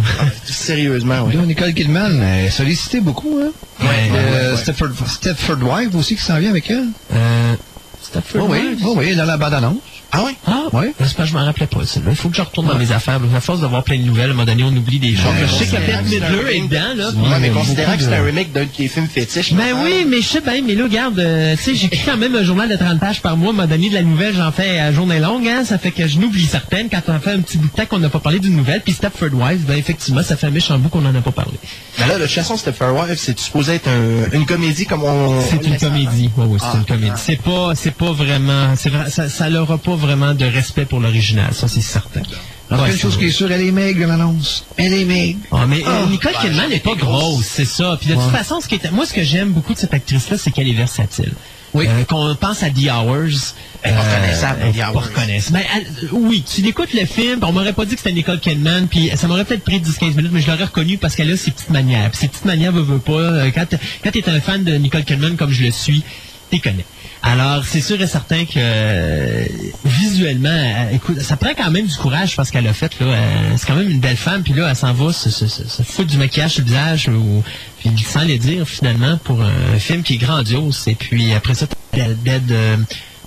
Sérieusement, 0.45 1.27
oui. 1.27 1.37
Nicole 1.37 1.75
Kidman 1.75 2.23
est 2.23 2.51
sollicitée 2.51 3.01
beaucoup, 3.01 3.41
hein? 3.43 3.51
Ouais, 3.81 3.87
ouais, 3.87 4.11
Euh, 4.13 4.47
ouais, 4.49 4.51
ouais. 4.53 4.57
Stepford, 4.63 4.89
Stepford 5.09 5.59
Wife 5.63 5.95
aussi 5.95 6.15
qui 6.17 6.23
s'en 6.23 6.39
vient 6.39 6.51
avec 6.51 6.71
elle. 6.71 6.87
Euh, 7.13 7.55
Stepford 8.03 8.43
Oh 8.45 8.49
oui, 8.53 8.59
Wives? 8.59 8.83
oh 8.87 8.95
oui, 8.97 9.17
dans 9.17 9.25
la 9.25 9.37
bande-annonce. 9.37 9.79
Ah 10.17 10.23
oui? 10.25 10.33
Ah, 10.47 10.61
Ouais. 10.73 10.93
J'espère 11.01 11.25
que 11.25 11.31
je 11.33 11.37
m'en 11.37 11.45
rappelais 11.45 11.67
pas. 11.67 11.81
Il 12.09 12.15
faut 12.15 12.29
que 12.29 12.37
je 12.37 12.43
retourne 12.43 12.67
dans 12.69 12.77
mes 12.77 12.93
affaires. 12.93 13.21
À 13.35 13.41
force 13.41 13.61
d'avoir 13.61 13.83
plein 13.83 13.97
de 13.99 14.03
nouvelles, 14.03 14.27
à 14.31 14.33
un 14.33 14.35
moment 14.35 14.45
donné, 14.45 14.63
on 14.65 14.69
oublie 14.69 14.99
des 15.01 15.15
choses. 15.17 15.33
je 15.41 15.47
sais 15.53 15.67
que 15.67 15.73
Bette 15.73 16.05
Midler 16.05 16.57
est 16.57 16.61
dedans, 16.69 16.95
là. 16.97 17.09
Ouais, 17.11 17.39
mais 17.41 17.51
considérant 17.51 17.97
que 17.97 18.03
c'est 18.03 18.15
un 18.15 18.23
remake 18.23 18.53
d'un 18.53 18.63
de 18.65 18.69
tes 18.69 18.87
films 18.89 19.09
fétiches. 19.09 19.53
Ben 19.55 19.75
oui, 19.85 20.07
mais 20.09 20.21
je 20.23 20.27
sais 20.29 20.41
bien, 20.41 20.63
mais 20.65 20.75
là, 20.75 20.85
regarde, 20.85 21.19
euh, 21.19 21.57
tu 21.57 21.63
sais, 21.63 21.75
j'écris 21.75 22.03
quand 22.05 22.17
même 22.17 22.35
un 22.37 22.43
journal 22.45 22.69
de 22.69 22.77
30 22.77 23.01
pages 23.01 23.21
par 23.23 23.37
mois. 23.37 23.49
À 23.49 23.51
un 23.51 23.57
moment 23.57 23.69
donné, 23.69 23.89
de 23.89 23.95
la 23.95 24.03
nouvelle, 24.03 24.35
j'en 24.37 24.53
fais 24.53 24.79
à 24.79 24.93
journée 24.93 25.19
longue, 25.19 25.47
hein. 25.49 25.65
Ça 25.65 25.79
fait 25.79 25.91
que 25.91 26.07
je 26.07 26.19
n'oublie 26.19 26.47
certaines 26.47 26.89
quand 26.89 27.03
on 27.09 27.19
fait 27.19 27.33
un 27.33 27.41
petit 27.41 27.59
bout 27.59 27.67
de 27.69 27.73
temps 27.73 27.87
qu'on 27.87 27.99
n'a 27.99 28.09
pas 28.09 28.21
parlé 28.21 28.39
d'une 28.39 28.57
nouvelle. 28.57 28.83
Puis 28.83 28.93
Stepford 28.93 29.33
Wives, 29.35 29.65
ben 29.67 29.77
effectivement, 29.77 30.23
ça 30.23 30.37
fait 30.37 30.47
un 30.47 30.51
méchant 30.51 30.79
bout 30.79 30.89
qu'on 30.91 31.01
n'en 31.01 31.15
a 31.15 31.21
pas 31.23 31.33
parlé. 31.33 31.53
Mais 31.99 32.07
là, 32.07 32.19
le 32.19 32.27
chasson 32.27 32.57
Stepford 32.57 32.95
Wife, 32.95 33.19
c'est 33.19 33.39
supposé 33.39 33.75
être 33.75 33.89
un- 33.89 34.33
une 34.37 34.47
comédie 34.47 34.87
comme 34.87 35.03
on. 35.05 35.41
C'est 35.43 35.65
une 35.65 35.73
laisse 35.73 35.81
comédie. 35.83 36.31
Oui, 36.37 36.47
oui, 36.49 36.59
c'est 36.61 36.79
une 36.79 36.85
comédie. 36.85 37.11
ah. 37.15 37.19
C'est 37.19 37.41
pas, 37.43 37.73
c'est 37.75 37.95
pas 37.95 38.13
vraiment, 38.13 38.75
c'est 38.77 38.91
vrai, 38.91 39.11
ça, 39.11 39.29
ça 39.29 39.51
n'aura 39.51 39.79
pas 39.79 39.97
vraiment 40.05 40.35
de 40.35 40.45
respect 40.45 40.85
pour 40.85 41.01
l'original. 41.01 41.53
Ça, 41.55 41.69
c'est 41.69 41.81
certain. 41.81 42.23
En 42.71 42.79
Ouais, 42.83 42.91
une 42.93 42.99
chose 42.99 43.19
qui 43.19 43.27
est 43.27 43.31
sûre, 43.31 43.53
elle 43.53 43.61
est 43.63 43.71
maigre, 43.73 44.07
l'annonce. 44.07 44.65
Elle 44.79 44.95
est 44.95 45.05
maigre. 45.05 45.39
Ah, 45.53 45.67
mais 45.69 45.81
euh, 45.81 46.05
Ah. 46.05 46.07
Nicole 46.11 46.33
Ben, 46.33 46.49
Kidman 46.49 46.71
n'est 46.71 46.81
pas 46.81 46.95
grosse, 46.95 47.45
c'est 47.45 47.65
ça. 47.67 47.97
Puis 48.01 48.09
de 48.11 48.15
toute 48.15 48.31
façon, 48.33 48.61
ce 48.61 48.69
qui 48.69 48.77
est, 48.77 48.91
moi, 48.91 49.05
ce 49.07 49.13
que 49.13 49.23
j'aime 49.23 49.51
beaucoup 49.53 49.75
de 49.75 49.79
cette 49.79 49.93
actrice-là, 49.95 50.39
c'est 50.39 50.51
qu'elle 50.51 50.69
est 50.69 50.73
versatile. 50.75 51.33
Oui. 51.75 51.87
Euh, 51.89 52.05
qu'on 52.05 52.35
pense 52.37 52.63
à 52.63 52.71
The 52.71 52.89
Hours. 52.89 53.55
Elle 53.83 53.93
est 53.93 53.95
pas 53.97 54.03
reconnaissable, 54.03 54.61
The 54.73 54.79
Hours. 54.79 55.03
reconnaissable. 55.09 55.59
Ben, 55.59 55.65
elle- 55.77 56.09
oui, 56.13 56.43
tu 56.43 56.67
écoutes 56.67 56.95
le 56.95 57.05
film, 57.05 57.41
on 57.43 57.53
m'aurait 57.53 57.73
pas 57.73 57.85
dit 57.85 57.95
que 57.97 58.01
c'était 58.01 58.13
Nicole 58.13 58.39
Kidman, 58.41 58.87
puis 58.89 59.11
ça 59.17 59.27
m'aurait 59.27 59.45
peut-être 59.45 59.65
pris 59.65 59.81
10-15 59.81 60.15
minutes, 60.15 60.31
mais 60.33 60.41
je 60.41 60.51
l'aurais 60.51 60.65
reconnu 60.65 60.99
parce 60.99 61.17
qu'elle 61.17 61.31
a 61.33 61.37
ses 61.37 61.51
petites 61.51 61.71
manières. 61.71 62.09
Puis 62.11 62.21
ses 62.21 62.29
petites 62.29 62.45
manières, 62.45 62.71
veut, 62.73 62.83
veut 62.83 62.99
pas. 62.99 63.13
euh, 63.13 63.51
Quand, 63.55 63.67
t- 63.67 63.77
quand 64.03 64.11
t'es 64.11 64.29
un 64.31 64.41
fan 64.41 64.63
de 64.65 64.73
Nicole 64.77 65.05
Kidman 65.05 65.37
comme 65.37 65.51
je 65.51 65.65
le 65.65 65.71
suis, 65.73 66.03
t'es 66.51 66.61
connais. 66.61 66.85
Alors, 67.27 67.65
c'est 67.65 67.81
sûr 67.81 67.99
et 68.03 68.07
certain 68.07 68.45
que 68.45 68.59
euh, 68.59 69.47
visuellement, 69.83 70.51
euh, 70.51 70.91
écoute, 70.93 71.23
ça 71.23 71.39
prend 71.39 71.55
quand 71.57 71.71
même 71.71 71.87
du 71.87 71.97
courage 71.97 72.37
parce 72.37 72.51
qu'elle 72.51 72.67
a 72.67 72.75
fait 72.75 73.01
là. 73.01 73.07
euh, 73.07 73.55
c'est 73.57 73.67
quand 73.67 73.77
même 73.77 73.89
une 73.89 73.99
belle 73.99 74.19
femme, 74.19 74.43
puis 74.43 74.53
là, 74.53 74.69
elle 74.69 74.77
s'en 74.77 74.93
va 74.93 75.11
se, 75.11 75.31
se, 75.31 75.47
se, 75.47 75.83
foutre 75.83 76.11
du 76.11 76.19
maquillage 76.19 76.53
sur 76.53 76.61
le 76.61 76.67
visage, 76.67 77.09
ou, 77.09 77.43
puis 77.79 77.91
sans 78.07 78.25
les 78.25 78.39
dire 78.39 78.69
finalement 78.69 79.17
pour 79.25 79.41
un 79.43 79.79
film 79.79 80.03
qui 80.03 80.15
est 80.15 80.19
grandiose. 80.19 80.85
Et 80.87 80.95
puis 80.95 81.33
après 81.33 81.55
ça, 81.55 81.67
t'as 81.67 81.99
Dead, 81.99 82.23
Dead, 82.23 82.53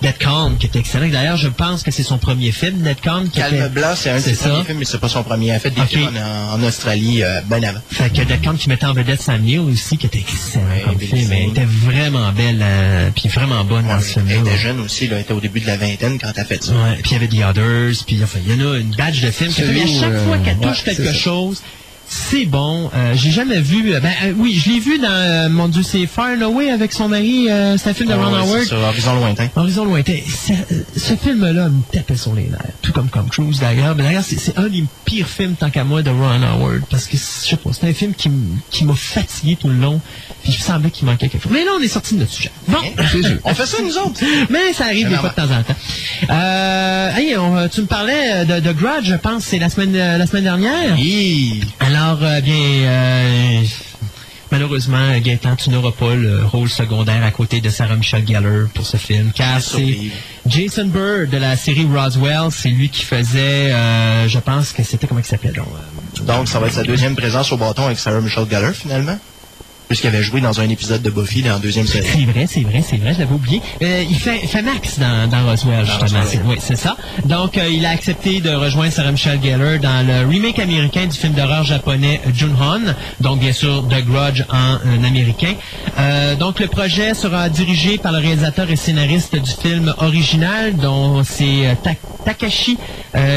euh, 0.04 0.10
Calm, 0.18 0.56
qui 0.58 0.66
était 0.66 0.78
excellent. 0.78 1.08
D'ailleurs, 1.08 1.36
je 1.36 1.48
pense 1.48 1.82
que 1.82 1.90
c'est 1.90 2.02
son 2.02 2.18
premier 2.18 2.52
film, 2.52 2.88
Calm. 3.02 3.28
Qui 3.28 3.40
Calme 3.40 3.54
était... 3.56 3.68
Blanc, 3.68 3.94
c'est 3.96 4.10
un 4.10 4.16
de 4.16 4.20
ses 4.20 4.34
premiers 4.34 4.64
films, 4.64 4.78
mais 4.78 4.84
c'est 4.84 4.98
pas 5.00 5.08
son 5.08 5.22
premier. 5.22 5.46
Il 5.46 5.50
a 5.52 5.58
fait 5.58 5.70
des 5.70 5.80
Ok. 5.80 5.88
films 5.88 6.16
en, 6.16 6.54
en 6.54 6.62
Australie 6.62 7.22
euh, 7.22 7.40
bien 7.42 7.62
avant. 7.62 7.80
Fait 7.90 8.10
que 8.10 8.22
Calm 8.42 8.56
qui 8.56 8.68
mettait 8.68 8.86
en 8.86 8.92
vedette 8.92 9.20
Sam 9.20 9.42
Neill 9.42 9.60
aussi, 9.60 9.96
qui 9.98 10.06
était 10.06 10.18
excellent 10.18 10.64
Ouais, 10.66 10.82
comme 10.84 10.98
film. 10.98 11.32
Elle 11.32 11.48
était 11.50 11.64
vraiment 11.64 12.30
belle, 12.32 12.60
euh, 12.62 13.10
puis 13.14 13.28
vraiment 13.28 13.64
bonne 13.64 13.86
dans 13.86 13.96
Ouais, 13.96 14.02
ce 14.02 14.18
elle 14.20 14.26
film-là. 14.26 14.50
était 14.50 14.58
jeune 14.60 14.80
aussi, 14.80 15.08
là, 15.08 15.16
elle 15.16 15.22
était 15.22 15.32
au 15.34 15.40
début 15.40 15.60
de 15.60 15.66
la 15.66 15.76
vingtaine 15.76 16.18
quand 16.18 16.28
elle 16.34 16.40
a 16.42 16.44
fait 16.44 16.62
ça. 16.62 16.72
Ouais, 16.72 16.96
puis 17.02 17.10
il 17.10 17.12
y 17.12 17.16
avait 17.16 17.28
The 17.28 17.56
Others, 17.58 18.04
puis 18.06 18.20
enfin, 18.22 18.38
il 18.46 18.52
y 18.54 18.62
en 18.62 18.72
a 18.72 18.78
une 18.78 18.94
badge 18.94 19.20
de 19.22 19.30
films. 19.30 19.50
Celui 19.50 19.82
à 19.82 19.86
chaque 19.86 20.18
fois 20.24 20.36
euh, 20.36 20.44
qu'elle 20.44 20.58
ouais, 20.58 20.66
touche 20.68 20.84
quelque 20.84 21.12
chose, 21.12 21.62
c'est 22.08 22.46
bon. 22.46 22.90
Euh, 22.94 23.12
J'ai 23.14 23.30
jamais 23.30 23.60
vu. 23.60 23.92
euh, 23.94 24.00
Ben 24.00 24.12
euh, 24.24 24.32
oui, 24.36 24.60
je 24.64 24.70
l'ai 24.70 24.80
vu 24.80 24.98
dans 24.98 25.08
euh, 25.10 25.48
mon 25.48 25.68
Dieu, 25.68 25.82
c'est 25.82 26.06
Far 26.06 26.28
and 26.36 26.40
Away 26.42 26.70
avec 26.70 26.92
son 26.92 27.08
mari. 27.08 27.48
c'est 27.76 27.90
un 27.90 27.94
film 27.94 28.08
de 28.08 28.14
Ouais, 28.14 28.24
Ron 28.24 28.34
Howard. 28.34 28.72
Horizon 28.72 29.14
lointain. 29.16 29.48
Horizon 29.56 29.84
lointain. 29.84 30.18
Ce, 30.26 30.52
ce 30.98 31.14
film-là 31.14 31.68
me 31.68 31.82
tapait 31.92 32.16
sur 32.16 32.34
les 32.34 32.44
nerfs, 32.44 32.60
tout 32.82 32.92
comme 32.92 33.08
Tom 33.08 33.28
Cruise 33.28 33.60
d'ailleurs. 33.60 33.94
Mais 33.96 34.02
d'ailleurs, 34.04 34.24
c'est 34.26 34.56
un 34.58 34.68
des 34.68 34.84
pires 35.04 35.28
films 35.28 35.54
tant 35.54 35.70
qu'à 35.70 35.84
moi 35.84 36.02
de 36.02 36.10
Ron 36.10 36.42
Howard, 36.42 36.82
parce 36.90 37.06
que 37.06 37.16
je 37.16 37.22
sais 37.50 37.56
pas, 37.56 37.70
c'est 37.72 37.88
un 37.88 37.92
film 37.94 38.14
qui, 38.14 38.30
qui 38.70 38.84
m'a 38.84 38.94
fatigué 38.94 39.56
tout 39.60 39.68
le 39.68 39.74
long. 39.76 40.00
Puis 40.42 40.52
je 40.52 40.60
semblais 40.62 40.90
qu'il 40.90 41.06
manquait 41.06 41.28
quelque 41.28 41.42
chose. 41.42 41.52
Mais 41.52 41.64
là, 41.64 41.72
on 41.78 41.82
est 41.82 41.88
sorti 41.88 42.14
de 42.14 42.20
notre 42.20 42.32
sujet. 42.32 42.50
Bon. 42.68 42.78
On 43.44 43.54
fait 43.54 43.66
ça, 43.66 43.78
nous 43.82 43.98
autres. 43.98 44.20
mais 44.50 44.72
ça 44.72 44.84
arrive 44.86 45.08
des 45.08 45.16
fois 45.16 45.28
de 45.30 45.34
temps 45.34 45.42
en 45.54 45.62
temps. 45.62 45.76
Euh, 46.30 47.16
hey, 47.16 47.36
on- 47.36 47.68
tu 47.68 47.82
me 47.82 47.86
parlais 47.86 48.44
de, 48.44 48.60
de 48.60 48.72
Grudge, 48.72 49.04
je 49.04 49.14
pense, 49.16 49.44
c'est 49.44 49.58
la 49.58 49.68
semaine 49.68 49.92
la 49.96 50.26
semaine 50.26 50.44
dernière. 50.44 50.96
Alors, 51.80 51.97
euh, 52.22 52.40
bien, 52.40 52.54
euh, 52.54 53.62
malheureusement, 54.50 55.18
Gaëtan, 55.18 55.56
tu 55.56 55.70
n'auras 55.70 55.92
pas 55.92 56.14
le 56.14 56.44
rôle 56.44 56.68
secondaire 56.68 57.24
à 57.24 57.30
côté 57.30 57.60
de 57.60 57.68
Sarah 57.70 57.96
Michelle 57.96 58.26
Gellar 58.26 58.68
pour 58.74 58.86
ce 58.86 58.96
film, 58.96 59.32
car 59.34 59.60
c'est. 59.60 59.96
Jason 60.46 60.86
Bird 60.86 61.30
de 61.30 61.36
la 61.36 61.56
série 61.56 61.86
Roswell, 61.92 62.48
c'est 62.50 62.70
lui 62.70 62.88
qui 62.88 63.04
faisait, 63.04 63.72
euh, 63.72 64.28
je 64.28 64.38
pense 64.38 64.72
que 64.72 64.82
c'était, 64.82 65.06
comment 65.06 65.20
il 65.20 65.26
s'appelait 65.26 65.52
donc? 65.52 65.66
euh, 66.20 66.22
Donc, 66.24 66.48
ça 66.48 66.58
va 66.58 66.68
être 66.68 66.74
sa 66.74 66.82
deuxième 66.84 67.16
présence 67.16 67.52
au 67.52 67.56
bâton 67.56 67.86
avec 67.86 67.98
Sarah 67.98 68.20
Michelle 68.20 68.46
Gellar, 68.50 68.72
finalement? 68.72 69.18
Puisqu'il 69.88 70.08
avait 70.08 70.22
joué 70.22 70.40
dans 70.42 70.60
un 70.60 70.68
épisode 70.68 71.00
de 71.02 71.08
Buffy 71.10 71.42
dans 71.42 71.54
la 71.54 71.58
deuxième. 71.58 71.86
C'est 71.86 72.00
vrai, 72.02 72.46
c'est 72.46 72.60
vrai, 72.60 72.82
c'est 72.86 72.98
vrai, 72.98 73.14
je 73.14 73.20
l'avais 73.20 73.34
oublié. 73.34 73.62
Euh, 73.82 74.04
il 74.08 74.16
fait, 74.18 74.38
fait 74.46 74.60
Max 74.60 74.98
dans, 74.98 75.26
dans 75.30 75.46
Roswell, 75.50 75.86
justement. 75.86 76.22
C'est- 76.26 76.40
Oui, 76.44 76.56
c'est 76.60 76.76
ça. 76.76 76.96
Donc, 77.24 77.56
euh, 77.56 77.68
il 77.70 77.86
a 77.86 77.90
accepté 77.90 78.40
de 78.40 78.50
rejoindre 78.50 78.92
Sarah 78.92 79.12
Michelle 79.12 79.40
Gellar 79.42 79.78
dans 79.78 80.06
le 80.06 80.26
remake 80.28 80.58
américain 80.58 81.06
du 81.06 81.16
film 81.16 81.32
d'horreur 81.32 81.64
japonais 81.64 82.20
Junhon, 82.34 82.94
donc 83.20 83.40
bien 83.40 83.52
sûr 83.52 83.82
The 83.88 84.04
Grudge 84.04 84.42
en, 84.50 84.74
euh, 84.86 85.06
américain. 85.06 85.54
Euh, 85.98 86.34
donc, 86.36 86.60
le 86.60 86.66
projet 86.66 87.14
sera 87.14 87.48
dirigé 87.48 87.96
par 87.96 88.12
le 88.12 88.18
réalisateur 88.18 88.70
et 88.70 88.76
scénariste 88.76 89.36
du 89.36 89.50
film 89.50 89.94
original, 89.98 90.76
dont 90.76 91.24
c'est 91.24 91.66
euh, 91.66 91.72
Ta- 91.82 91.90
Takashi 92.26 92.76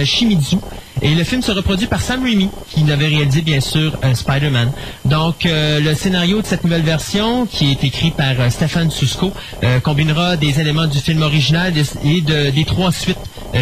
Shimizu. 0.06 0.58
Et 1.02 1.16
le 1.16 1.24
film 1.24 1.42
sera 1.42 1.62
produit 1.62 1.88
par 1.88 2.00
Sam 2.02 2.24
Raimi, 2.24 2.50
qui 2.70 2.90
avait 2.92 3.08
réalisé 3.08 3.42
bien 3.42 3.60
sûr 3.60 3.98
euh, 4.04 4.14
Spider-Man. 4.14 4.72
Donc 5.06 5.46
euh, 5.46 5.80
le 5.80 5.96
scénario 5.96 6.42
de 6.42 6.46
cette 6.46 6.64
nouvelle 6.64 6.84
version, 6.84 7.46
qui 7.48 7.72
est 7.72 7.84
écrit 7.84 8.12
par 8.12 8.40
euh, 8.40 8.50
Stéphane 8.50 8.92
Susko, 8.92 9.32
euh, 9.64 9.80
combinera 9.80 10.38
des 10.38 10.60
éléments 10.60 10.86
du 10.88 11.00
film 11.00 11.22
original 11.24 11.74
et 12.04 12.22
de- 12.22 12.50
des 12.52 12.66
trois 12.66 12.92
suites 12.92 13.18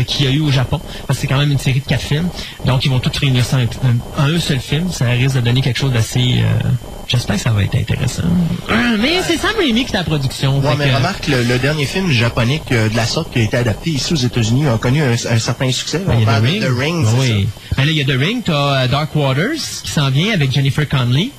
qu'il 0.06 0.26
y 0.26 0.30
a 0.30 0.32
eu 0.32 0.42
au 0.42 0.52
Japon. 0.52 0.80
Parce 1.08 1.18
que 1.18 1.22
c'est 1.22 1.28
quand 1.28 1.38
même 1.40 1.52
une 1.52 1.58
série 1.60 1.80
de 1.80 1.86
quatre 1.86 2.04
films. 2.04 2.28
Donc 2.66 2.86
ils 2.86 2.92
vont 2.92 3.00
tous 3.00 3.18
réunir 3.18 3.44
ça 3.46 3.58
en, 3.58 4.22
en 4.22 4.26
un 4.36 4.40
seul 4.40 4.60
film. 4.60 4.92
Ça 4.92 5.06
risque 5.10 5.36
de 5.38 5.42
donner 5.42 5.62
quelque 5.62 5.80
chose 5.80 5.94
d'assez... 5.94 6.44
euh, 7.14 7.18
J'espère 7.18 7.36
que 7.36 7.42
ça 7.42 7.52
va 7.52 7.64
être 7.64 7.76
intéressant. 7.76 8.24
Mais 9.00 9.22
c'est 9.28 9.38
Sam 9.38 9.52
Raimi 9.58 9.86
qui 9.86 9.92
est 9.92 9.98
la 9.98 10.04
production. 10.04 10.60
Ouais, 10.60 10.76
mais 10.78 10.90
que- 10.90 10.96
remarque, 10.96 11.28
le, 11.28 11.44
le 11.44 11.58
dernier 11.60 11.86
film 11.86 12.10
japonais 12.12 12.62
que- 12.68 12.88
de 12.90 12.96
la 12.96 13.06
sorte 13.06 13.32
qui 13.34 13.40
a 13.40 13.44
été 13.44 13.58
adapté 13.58 13.92
ici 13.92 14.14
aux 14.14 14.18
États-Unis 14.18 14.68
a 14.68 14.78
connu 14.78 15.02
un, 15.02 15.12
un 15.14 15.40
certain 15.40 15.72
succès. 15.72 16.02
Ben, 16.06 16.14
On 16.16 16.20
il 16.20 16.22
y 16.22 16.24
a 16.24 16.26
parle 16.32 16.44
The 16.48 16.60
de 16.62 16.66
Ring. 16.66 16.66
The 16.66 16.80
Ring, 16.80 17.06
Ben 17.06 17.20
oui. 17.20 17.48
Ben 17.78 17.86
là, 17.86 17.92
il 17.92 17.98
y 17.98 18.02
a 18.02 18.06
The 18.06 18.20
Ring, 18.20 18.44
tu 18.44 18.52
as 18.52 18.88
Dark 18.88 19.16
Waters 19.16 19.56
qui 19.84 19.92
s'en 19.92 20.10
vient 20.10 20.34
avec 20.34 20.52
Jennifer 20.52 20.88
Connelly, 20.88 21.32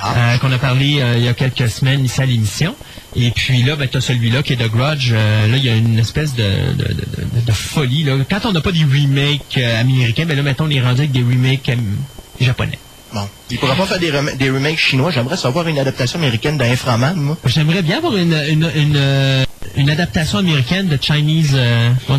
Ah. 0.00 0.14
euh, 0.16 0.38
qu'on 0.38 0.52
a 0.52 0.58
parlé 0.58 1.00
euh, 1.00 1.14
il 1.18 1.24
y 1.24 1.28
a 1.28 1.34
quelques 1.34 1.68
semaines 1.68 2.04
ici 2.04 2.20
à 2.22 2.26
l'émission. 2.26 2.74
Et 3.16 3.30
puis 3.30 3.62
là, 3.64 3.74
ben, 3.74 3.88
tu 3.88 3.96
as 3.96 4.00
celui-là 4.00 4.42
qui 4.42 4.52
est 4.52 4.56
The 4.56 4.70
Grudge. 4.70 5.10
Euh, 5.12 5.48
là, 5.48 5.56
il 5.56 5.64
y 5.64 5.68
a 5.70 5.74
une 5.74 5.98
espèce 5.98 6.34
de, 6.34 6.42
de, 6.76 6.84
de, 6.84 6.94
de- 6.94 7.46
de 7.46 7.52
folie. 7.52 8.04
Là. 8.04 8.12
Quand 8.30 8.46
on 8.46 8.52
n'a 8.52 8.60
pas 8.60 8.70
des 8.72 8.84
remakes 8.84 9.56
euh, 9.58 9.80
américains, 9.80 10.24
ben 10.26 10.36
là, 10.36 10.42
mettons, 10.42 10.64
on 10.66 10.70
est 10.70 10.80
rendu 10.80 11.00
avec 11.00 11.10
des 11.12 11.20
remakes 11.22 11.68
euh, 11.70 11.74
japonais. 12.40 12.78
Bon. 13.14 13.26
Il 13.50 13.58
pourra 13.58 13.74
pas 13.74 13.86
faire 13.86 13.98
des, 13.98 14.10
rem- 14.10 14.36
des 14.38 14.50
remakes 14.50 14.78
chinois. 14.78 15.10
J'aimerais 15.10 15.36
savoir 15.38 15.66
une 15.68 15.78
adaptation 15.78 16.18
américaine 16.18 16.58
d'Inframan, 16.58 17.16
moi. 17.16 17.36
J'aimerais 17.46 17.82
bien 17.82 17.98
avoir 17.98 18.16
une, 18.16 18.34
une, 18.48 18.70
une, 18.74 18.96
euh, 18.96 19.44
une 19.76 19.88
adaptation 19.88 20.38
américaine 20.38 20.88
de 20.88 20.98
Chinese, 21.00 21.52
euh, 21.54 21.90
on 22.10 22.18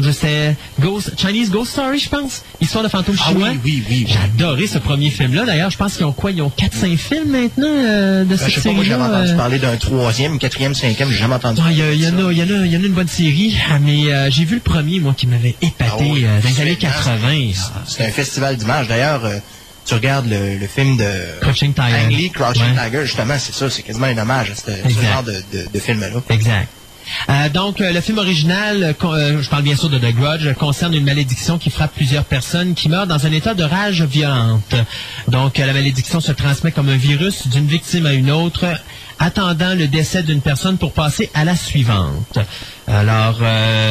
Ghost, 0.80 1.12
Chinese 1.18 1.52
Ghost 1.52 1.72
Story, 1.74 2.00
je 2.00 2.10
pense. 2.10 2.42
Histoire 2.62 2.84
de 2.84 2.90
fantôme 2.90 3.16
Ah 3.20 3.28
chinois. 3.30 3.50
oui, 3.52 3.60
oui, 3.64 3.84
oui. 3.90 4.06
oui. 4.08 4.14
J'ai 4.14 4.18
adoré 4.46 4.66
ce 4.66 4.78
premier 4.80 5.10
film-là. 5.12 5.46
D'ailleurs, 5.46 5.70
je 5.70 5.78
pense 5.78 5.96
qu'ils 5.96 6.06
ont 6.06 6.12
quoi? 6.12 6.32
Ils 6.32 6.42
ont 6.42 6.52
4-5 6.58 6.98
films 6.98 7.30
maintenant 7.32 7.68
euh, 7.68 8.24
de 8.24 8.30
Ben, 8.30 8.38
cette 8.38 8.50
je 8.50 8.60
sais 8.60 8.70
pas, 8.70 8.76
moi 8.76 8.84
j'avais 8.84 9.04
entendu 9.04 9.30
euh. 9.32 9.38
parler 9.38 9.60
d'un 9.60 9.76
troisième, 9.78 10.40
quatrième, 10.40 10.74
cinquième, 10.74 11.10
j'ai 11.12 11.18
jamais 11.18 11.36
entendu 11.36 11.62
Il 11.70 11.78
y, 11.78 11.82
a- 11.82 11.86
parler 11.86 11.96
il 11.98 12.02
y 12.02 12.12
de 12.12 12.16
en 12.24 12.28
a, 12.28 12.32
il 12.32 12.38
y 12.38 12.42
en 12.42 12.46
a, 12.62 12.66
il 12.66 12.72
y 12.74 12.78
en 12.78 12.82
a 12.82 12.86
une 12.86 12.94
bonne 12.94 13.08
série, 13.08 13.56
ah, 13.72 13.78
mais 13.80 14.32
j'ai 14.32 14.46
vu 14.46 14.56
le 14.56 14.62
premier, 14.62 15.00
moi, 15.00 15.14
qui 15.16 15.28
m'avait 15.28 15.56
épaté 15.62 15.92
Ah 15.92 15.96
oui, 16.00 16.26
euh, 16.26 16.40
dans 16.42 16.50
les 16.50 16.62
années 16.62 16.78
absolument. 16.82 17.22
80. 17.22 17.84
C'est 17.88 18.06
un 18.06 18.12
festival 18.12 18.58
d'images. 18.58 18.88
D'ailleurs, 18.88 19.22
tu 19.90 19.96
regardes 19.96 20.28
le, 20.28 20.58
le 20.58 20.68
film 20.68 20.98
de 20.98 21.10
Crouching 21.42 21.74
Tiger. 21.74 21.96
Ang 22.06 22.12
Lee, 22.12 22.30
Crouching 22.30 22.76
Ouais. 22.76 22.86
Tiger, 22.86 23.06
justement, 23.06 23.40
c'est 23.40 23.54
ça, 23.56 23.70
c'est 23.72 23.82
quasiment 23.82 24.06
un 24.06 24.18
hommage 24.20 24.52
à 24.52 24.56
ce, 24.56 24.90
genre 24.90 25.24
de, 25.24 25.34
de, 25.52 25.68
de 25.74 25.80
film-là. 25.80 26.10
Exact. 26.30 26.68
Euh, 27.28 27.50
donc, 27.50 27.82
euh, 27.82 27.92
le 27.92 28.00
film 28.02 28.20
original, 28.20 28.96
euh, 29.04 29.42
je 29.42 29.50
parle 29.50 29.64
bien 29.64 29.76
sûr 29.76 29.90
de 29.90 29.98
The 29.98 30.14
Grudge, 30.14 30.54
concerne 30.60 30.94
une 30.94 31.06
malédiction 31.06 31.58
qui 31.58 31.72
frappe 31.72 31.96
plusieurs 31.96 32.24
personnes 32.26 32.76
qui 32.76 32.88
meurent 32.88 33.08
dans 33.08 33.26
un 33.26 33.32
état 33.32 33.56
de 33.56 33.64
rage 33.64 34.04
violente. 34.04 34.76
Donc, 35.28 35.58
la 35.58 35.74
malédiction 35.74 36.20
se 36.20 36.32
transmet 36.34 36.72
comme 36.72 36.90
un 36.90 36.98
virus 36.98 37.48
d'une 37.48 37.66
victime 37.66 38.06
à 38.06 38.14
une 38.14 38.30
autre, 38.30 38.68
attendant 39.18 39.74
le 39.74 39.88
décès 39.88 40.22
d'une 40.22 40.42
personne 40.42 40.78
pour 40.78 40.94
passer 40.94 41.32
à 41.34 41.46
la 41.46 41.56
suivante. 41.56 42.38
Alors, 42.88 43.42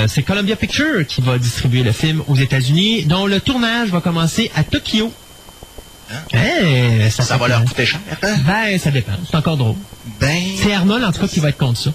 c'est 0.07 0.23
Columbia 0.23 0.55
Pictures 0.55 1.07
qui 1.07 1.21
va 1.21 1.39
distribuer 1.39 1.83
le 1.83 1.93
film 1.93 2.23
aux 2.29 2.37
États-Unis, 2.37 3.05
dont 3.07 3.27
le 3.27 3.41
tournage 3.41 3.89
va 3.89 4.01
commencer 4.01 4.51
à 4.55 4.63
Tokyo. 4.63 5.13
Eh, 6.33 7.11
Ça, 7.11 7.37
va 7.37 7.49
leur 7.49 7.65
coûter 7.65 7.87
cher, 7.87 8.01
hein? 8.23 8.35
Ben, 8.47 8.79
ça 8.79 8.91
dépend. 8.91 9.13
C'est 9.29 9.37
encore 9.37 9.57
drôle. 9.57 9.77
Ben. 10.21 10.43
C'est 10.63 10.73
Arnold, 10.73 11.05
en 11.05 11.13
tout 11.13 11.21
cas, 11.21 11.29
qui 11.29 11.41
va 11.41 11.51
être 11.51 11.59
contre 11.59 11.79
ça. 11.79 11.91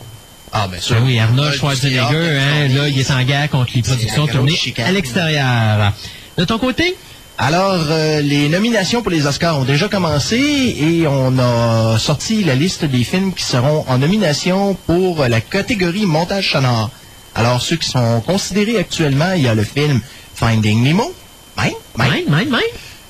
Ah, 0.51 0.67
ben 0.69 0.79
sûr. 0.79 0.95
Ben 0.97 1.03
oui, 1.03 1.19
Arnold 1.19 1.53
Schwarzenegger, 1.53 2.39
hein, 2.39 2.67
du 2.67 2.75
là, 2.75 2.87
il 2.87 2.99
est 2.99 3.11
en 3.11 3.23
guerre 3.23 3.49
contre 3.49 3.71
les 3.75 3.81
productions 3.81 4.27
tournées 4.27 4.59
à 4.77 4.91
l'extérieur. 4.91 5.93
De 6.37 6.45
ton 6.45 6.59
côté? 6.59 6.95
Alors, 7.39 7.85
euh, 7.89 8.21
les 8.21 8.47
nominations 8.47 9.01
pour 9.01 9.11
les 9.11 9.25
Oscars 9.25 9.57
ont 9.57 9.63
déjà 9.63 9.87
commencé 9.87 10.37
et 10.37 11.07
on 11.07 11.37
a 11.39 11.97
sorti 11.97 12.43
la 12.43 12.53
liste 12.53 12.85
des 12.85 13.03
films 13.03 13.33
qui 13.33 13.43
seront 13.43 13.83
en 13.87 13.97
nomination 13.97 14.75
pour 14.85 15.27
la 15.27 15.41
catégorie 15.41 16.05
montage 16.05 16.51
sonore. 16.51 16.91
Alors, 17.33 17.59
ceux 17.61 17.77
qui 17.77 17.89
sont 17.89 18.21
considérés 18.21 18.77
actuellement, 18.77 19.31
il 19.35 19.41
y 19.41 19.47
a 19.47 19.55
le 19.55 19.63
film 19.63 19.99
Finding 20.35 20.83
Nemo. 20.83 21.11
Hein? 21.57 21.71
Hein? 21.97 22.05
Mine, 22.27 22.49
mine, 22.49 22.59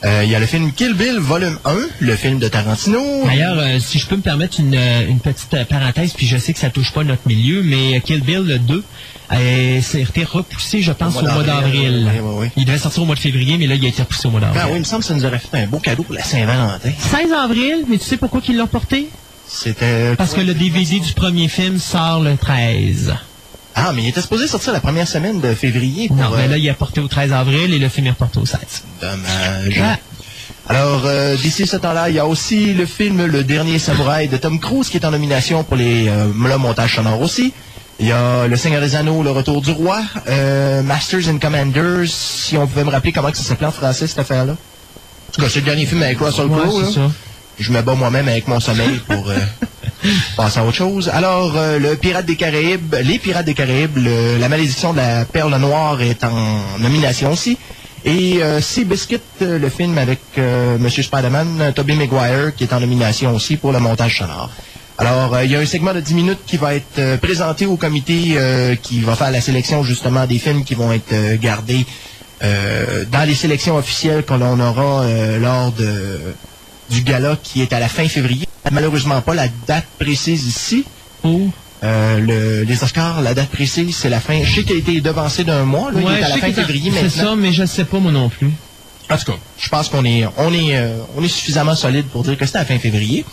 Euh, 0.05 0.21
il 0.25 0.29
y 0.29 0.35
a 0.35 0.39
le 0.39 0.45
film 0.45 0.73
Kill 0.73 0.93
Bill 0.95 1.17
Volume 1.19 1.57
1, 1.63 1.75
le 2.01 2.15
film 2.17 2.37
de 2.39 2.49
Tarantino. 2.49 2.99
D'ailleurs, 3.25 3.57
euh, 3.57 3.79
si 3.79 3.99
je 3.99 4.07
peux 4.07 4.17
me 4.17 4.21
permettre 4.21 4.59
une, 4.59 4.75
euh, 4.75 5.07
une 5.07 5.19
petite 5.19 5.55
parenthèse, 5.69 6.11
puis 6.13 6.27
je 6.27 6.37
sais 6.37 6.51
que 6.51 6.59
ça 6.59 6.69
touche 6.69 6.91
pas 6.91 7.05
notre 7.05 7.25
milieu, 7.25 7.63
mais 7.63 8.01
Kill 8.01 8.21
Bill 8.21 8.39
le 8.45 8.59
2 8.59 8.83
euh, 9.31 9.81
s'est 9.81 10.01
été 10.01 10.25
repoussé, 10.25 10.81
je 10.81 10.91
pense, 10.91 11.15
Au 11.15 11.21
mois 11.21 11.43
d'avril, 11.43 12.03
d'avril. 12.03 12.09
oui, 12.11 12.19
oui, 12.21 12.35
oui. 12.41 12.47
Il 12.57 12.65
devait 12.65 12.77
sortir 12.79 13.03
au 13.03 13.05
mois 13.05 13.15
de 13.15 13.21
février, 13.21 13.57
mais 13.57 13.65
là, 13.65 13.75
il 13.75 13.85
a 13.85 13.87
été 13.87 14.01
repoussé 14.01 14.27
au 14.27 14.31
mois 14.31 14.41
Ben 14.41 14.47
oui, 14.49 14.55
d'avril. 14.55 14.75
il 14.75 14.79
me 14.79 14.83
semble 14.85 15.01
que 15.03 15.07
ça 15.07 15.13
nous 15.13 15.25
aurait 15.25 15.39
fait 15.39 15.57
un 15.57 15.67
beau 15.67 15.79
cadeau 15.79 16.03
pour 16.03 16.15
la 16.15 16.23
Saint-Valentin. 16.23 16.91
16 16.99 17.31
avril, 17.31 17.85
mais 17.89 17.97
tu 17.97 18.03
sais 18.03 18.17
pourquoi 18.17 18.41
ils 18.49 18.57
l'ont 18.57 18.67
porté? 18.67 19.07
C'était... 19.47 20.15
Parce 20.17 20.33
que 20.33 20.41
le 20.41 20.53
DVD 20.53 20.99
du 20.99 21.13
premier 21.13 21.47
film 21.47 21.77
sort 21.79 22.19
le 22.21 22.35
13. 22.35 23.13
Ah, 23.75 23.91
mais 23.93 24.03
il 24.03 24.07
était 24.09 24.21
supposé 24.21 24.47
sortir 24.47 24.71
la 24.73 24.79
première 24.79 25.07
semaine 25.07 25.39
de 25.41 25.53
février. 25.55 26.07
Pour, 26.07 26.17
Non, 26.17 26.29
mais 26.35 26.43
euh, 26.43 26.47
là, 26.47 26.57
il 26.57 26.67
est 26.67 26.73
porté 26.73 27.01
au 27.01 27.07
13 27.07 27.33
avril 27.33 27.73
et 27.73 27.79
le 27.79 27.89
film 27.89 28.07
est 28.07 28.11
reporté 28.11 28.39
au 28.39 28.45
16. 28.45 28.59
Dommage. 29.01 29.81
Ah. 29.81 29.97
Alors, 30.69 31.01
euh, 31.05 31.35
d'ici 31.35 31.65
ce 31.67 31.75
temps-là, 31.77 32.09
il 32.09 32.15
y 32.15 32.19
a 32.19 32.25
aussi 32.27 32.73
le 32.73 32.85
film 32.85 33.25
Le 33.25 33.43
Dernier 33.43 33.79
Samouraï 33.79 34.27
de 34.29 34.37
Tom 34.37 34.59
Cruise 34.59 34.89
qui 34.89 34.97
est 34.97 35.05
en 35.05 35.11
nomination 35.11 35.63
pour 35.63 35.75
les 35.75 36.07
euh, 36.07 36.27
le 36.27 36.57
montage 36.57 36.95
sonore 36.95 37.21
aussi. 37.21 37.51
Il 37.99 38.07
y 38.07 38.11
a 38.11 38.47
Le 38.47 38.55
Seigneur 38.55 38.81
des 38.81 38.95
Anneaux, 38.95 39.23
Le 39.23 39.31
Retour 39.31 39.61
du 39.61 39.71
Roi, 39.71 40.01
euh, 40.27 40.81
Masters 40.83 41.27
and 41.29 41.37
Commanders, 41.39 42.07
si 42.07 42.57
on 42.57 42.65
pouvait 42.67 42.83
me 42.83 42.89
rappeler 42.91 43.11
comment 43.11 43.33
ça 43.33 43.43
s'appelait 43.43 43.67
en 43.67 43.71
français 43.71 44.07
cette 44.07 44.19
affaire-là. 44.19 44.53
En 44.53 45.31
tout 45.31 45.41
cas, 45.41 45.47
c'est 45.49 45.59
le 45.59 45.65
dernier 45.65 45.85
film 45.85 46.01
avec 46.01 46.19
Russell 46.19 46.45
Ouais, 46.45 46.59
Crowe. 46.61 46.81
là. 46.81 47.09
Je 47.59 47.71
me 47.71 47.81
bats 47.81 47.95
moi-même 47.95 48.27
avec 48.27 48.47
mon 48.47 48.59
sommeil 48.59 48.99
pour 49.07 49.29
euh, 49.29 49.35
passer 50.37 50.59
à 50.59 50.65
autre 50.65 50.75
chose. 50.75 51.09
Alors, 51.09 51.53
euh, 51.55 51.79
le 51.79 51.95
Pirate 51.95 52.25
des 52.25 52.35
Caraïbes, 52.35 52.95
les 53.03 53.19
Pirates 53.19 53.45
des 53.45 53.53
Caraïbes, 53.53 53.97
le- 53.97 54.37
la 54.37 54.49
malédiction 54.49 54.91
de 54.93 54.97
la 54.97 55.25
perle 55.25 55.55
noire 55.57 56.01
est 56.01 56.23
en 56.23 56.59
nomination 56.79 57.31
aussi. 57.31 57.57
Et 58.05 58.41
euh, 58.43 58.59
Seabiscuit, 58.59 59.19
euh, 59.41 59.57
le 59.59 59.69
film 59.69 59.97
avec 59.97 60.19
Monsieur 60.79 61.03
Spider-Man, 61.03 61.71
Tobey 61.75 61.95
Maguire, 61.95 62.53
qui 62.55 62.63
est 62.65 62.73
en 62.73 62.79
nomination 62.79 63.33
aussi 63.35 63.55
pour 63.57 63.71
le 63.71 63.79
montage 63.79 64.17
sonore. 64.19 64.49
Alors, 64.97 65.39
il 65.41 65.49
y 65.51 65.55
a 65.55 65.59
un 65.59 65.65
segment 65.65 65.93
de 65.93 66.01
10 66.01 66.13
minutes 66.13 66.39
qui 66.45 66.57
va 66.57 66.75
être 66.75 67.17
présenté 67.21 67.65
au 67.65 67.77
comité 67.77 68.37
qui 68.83 69.01
va 69.01 69.15
faire 69.15 69.31
la 69.31 69.41
sélection 69.41 69.83
justement 69.83 70.25
des 70.27 70.37
films 70.37 70.63
qui 70.63 70.75
vont 70.75 70.91
être 70.93 71.35
gardés 71.39 71.85
euh, 72.43 73.03
dans 73.11 73.23
les 73.27 73.33
sélections 73.35 73.75
officielles 73.77 74.23
que 74.23 74.33
l'on 74.33 74.59
aura 74.59 75.01
euh, 75.03 75.39
lors 75.39 75.71
de, 75.71 76.19
du 76.89 77.01
gala 77.01 77.37
qui 77.41 77.61
est 77.61 77.73
à 77.73 77.79
la 77.79 77.87
fin 77.89 78.07
février. 78.07 78.47
Malheureusement 78.71 79.21
pas 79.21 79.33
la 79.33 79.47
date 79.67 79.85
précise 79.99 80.45
ici. 80.47 80.85
Oh. 81.23 81.49
Euh, 81.83 82.19
le- 82.19 82.63
les 82.63 82.83
Oscars, 82.83 83.21
la 83.21 83.33
date 83.33 83.49
précise, 83.49 83.95
c'est 83.95 84.09
la 84.09 84.19
fin. 84.21 84.41
Je 84.43 84.55
sais 84.55 84.63
qu'il 84.63 84.75
a 84.75 84.79
été 84.79 85.01
devancé 85.01 85.43
d'un 85.43 85.63
mois. 85.65 85.91
Là, 85.91 85.99
il 86.01 86.07
est 86.07 86.23
à 86.23 86.29
la 86.29 86.37
fin 86.37 86.53
février 86.53 86.91
C'est 86.97 87.09
ça, 87.09 87.35
mais 87.35 87.51
je 87.51 87.65
sais 87.65 87.83
pas 87.85 87.99
moi 87.99 88.11
non 88.11 88.29
plus. 88.29 88.51
En 89.09 89.17
tout 89.17 89.25
cas, 89.33 89.37
je 89.59 89.67
pense 89.67 89.89
qu'on 89.89 90.05
est, 90.05 90.25
on 90.37 90.53
est, 90.53 90.77
euh, 90.77 90.97
on 91.17 91.23
est 91.23 91.27
suffisamment 91.27 91.75
solide 91.75 92.05
pour 92.05 92.23
dire 92.23 92.37
que 92.37 92.45
c'est 92.45 92.55
à 92.55 92.59
la 92.59 92.65
fin 92.65 92.79
février. 92.79 93.25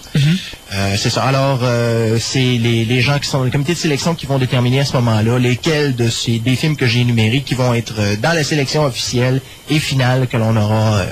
Euh, 0.74 0.96
c'est 0.98 1.10
ça. 1.10 1.22
Alors, 1.22 1.60
euh, 1.62 2.18
c'est 2.20 2.40
les, 2.58 2.84
les 2.84 3.00
gens 3.00 3.20
qui 3.20 3.28
sont 3.28 3.44
le 3.44 3.50
comité 3.52 3.74
de 3.74 3.78
sélection 3.78 4.16
qui 4.16 4.26
vont 4.26 4.38
déterminer 4.38 4.80
à 4.80 4.84
ce 4.84 4.94
moment-là 4.94 5.38
lesquels 5.38 5.94
de 5.94 6.08
ces 6.10 6.40
des 6.40 6.56
films 6.56 6.74
que 6.76 6.86
j'ai 6.86 7.00
énumérés 7.00 7.42
qui 7.42 7.54
vont 7.54 7.72
être 7.72 7.94
dans 8.20 8.32
la 8.32 8.42
sélection 8.42 8.84
officielle 8.84 9.40
et 9.70 9.78
finale 9.78 10.26
que 10.26 10.36
l'on 10.36 10.56
aura 10.56 11.02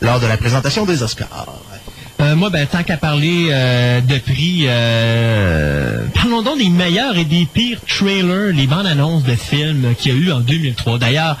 lors 0.00 0.20
de 0.20 0.26
la 0.26 0.36
présentation 0.36 0.84
des 0.86 1.02
Oscars. 1.02 1.46
Euh, 2.20 2.34
moi, 2.34 2.50
ben, 2.50 2.66
tant 2.66 2.82
qu'à 2.82 2.96
parler 2.96 3.48
euh, 3.50 4.00
de 4.00 4.18
prix, 4.18 4.64
euh, 4.64 6.04
parlons 6.14 6.42
donc 6.42 6.58
des 6.58 6.68
meilleurs 6.68 7.16
et 7.16 7.24
des 7.24 7.46
pires 7.46 7.80
trailers, 7.86 8.52
les 8.52 8.66
bandes 8.66 8.86
annonces 8.86 9.22
de 9.22 9.34
films 9.34 9.94
qu'il 9.96 10.12
y 10.12 10.16
a 10.16 10.18
eu 10.18 10.32
en 10.32 10.40
2003. 10.40 10.98
D'ailleurs, 10.98 11.36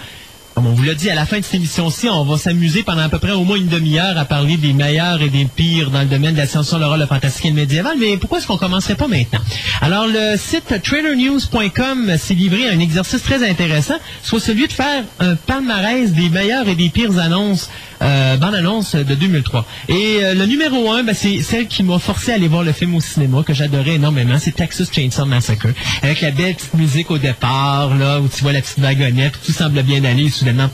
comme 0.54 0.66
on 0.66 0.72
vous 0.72 0.82
l'a 0.82 0.94
dit, 0.94 1.08
à 1.08 1.14
la 1.14 1.24
fin 1.24 1.38
de 1.38 1.44
cette 1.44 1.54
émission-ci, 1.54 2.08
on 2.08 2.24
va 2.24 2.36
s'amuser 2.36 2.82
pendant 2.82 3.02
à 3.02 3.08
peu 3.08 3.18
près 3.18 3.30
au 3.32 3.44
moins 3.44 3.56
une 3.56 3.68
demi-heure 3.68 4.18
à 4.18 4.24
parler 4.24 4.56
des 4.56 4.72
meilleurs 4.72 5.22
et 5.22 5.30
des 5.30 5.44
pires 5.44 5.90
dans 5.90 6.00
le 6.00 6.06
domaine 6.06 6.34
de 6.34 6.38
la 6.38 6.46
science-fiction, 6.46 6.78
l'horreur, 6.78 6.96
le 6.96 7.06
fantastique 7.06 7.46
et 7.46 7.50
le 7.50 7.54
médiéval. 7.54 7.96
Mais 7.98 8.16
pourquoi 8.16 8.38
est-ce 8.38 8.46
qu'on 8.46 8.56
commencerait 8.56 8.96
pas 8.96 9.06
maintenant? 9.06 9.38
Alors, 9.80 10.06
le 10.08 10.36
site 10.36 10.82
trailernews.com 10.82 12.16
s'est 12.18 12.34
livré 12.34 12.68
à 12.68 12.72
un 12.72 12.80
exercice 12.80 13.22
très 13.22 13.48
intéressant, 13.48 13.94
soit 14.24 14.40
celui 14.40 14.66
de 14.66 14.72
faire 14.72 15.04
un 15.20 15.36
palmarès 15.36 16.12
des 16.12 16.28
meilleures 16.28 16.68
et 16.68 16.74
des 16.74 16.88
pires 16.88 17.18
annonces, 17.18 17.68
euh, 18.02 18.36
bandes 18.36 18.54
annonces 18.54 18.94
de 18.94 19.14
2003. 19.14 19.66
Et 19.88 20.18
euh, 20.22 20.34
le 20.34 20.46
numéro 20.46 20.90
un, 20.92 21.02
ben, 21.02 21.14
c'est 21.14 21.42
celle 21.42 21.66
qui 21.66 21.82
m'a 21.82 21.98
forcé 21.98 22.32
à 22.32 22.34
aller 22.34 22.48
voir 22.48 22.62
le 22.62 22.72
film 22.72 22.94
au 22.94 23.00
cinéma, 23.00 23.42
que 23.42 23.54
j'adorais 23.54 23.94
énormément, 23.94 24.38
c'est 24.38 24.52
Texas 24.52 24.88
Chainsaw 24.92 25.26
Massacre, 25.26 25.68
avec 26.02 26.20
la 26.20 26.30
belle 26.30 26.54
petite 26.54 26.74
musique 26.74 27.10
au 27.10 27.18
départ, 27.18 27.94
là, 27.96 28.20
où 28.20 28.28
tu 28.28 28.42
vois 28.42 28.52
la 28.52 28.60
petite 28.60 28.78
wagonnette, 28.78 29.34
tout 29.44 29.52
semble 29.52 29.82
bien 29.82 30.04
aller, 30.04 30.26
et 30.26 30.30
soudainement, 30.30 30.70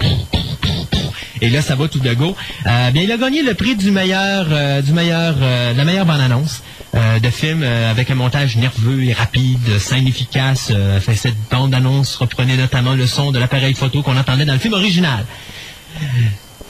et 1.40 1.50
là, 1.50 1.60
ça 1.60 1.74
va 1.74 1.88
tout 1.88 1.98
de 1.98 2.14
go. 2.14 2.34
Euh, 2.66 2.90
bien, 2.90 3.02
il 3.02 3.12
a 3.12 3.16
gagné 3.16 3.42
le 3.42 3.54
prix 3.54 3.76
du 3.76 3.90
meilleur, 3.90 4.46
euh, 4.50 4.80
du 4.80 4.92
meilleur, 4.92 5.34
euh, 5.42 5.72
de 5.72 5.78
la 5.78 5.84
meilleure 5.84 6.06
bande-annonce 6.06 6.62
euh, 6.94 7.18
de 7.18 7.28
film 7.28 7.62
euh, 7.62 7.90
avec 7.90 8.10
un 8.10 8.14
montage 8.14 8.56
nerveux 8.56 9.02
et 9.02 9.12
rapide, 9.12 9.78
scène 9.78 10.06
efficace. 10.06 10.68
Euh, 10.70 11.00
fait, 11.00 11.16
cette 11.16 11.36
bande-annonce 11.50 12.16
reprenait 12.16 12.56
notamment 12.56 12.94
le 12.94 13.06
son 13.06 13.32
de 13.32 13.38
l'appareil 13.38 13.74
photo 13.74 14.02
qu'on 14.02 14.16
entendait 14.16 14.44
dans 14.44 14.52
le 14.52 14.58
film 14.58 14.74
original. 14.74 15.26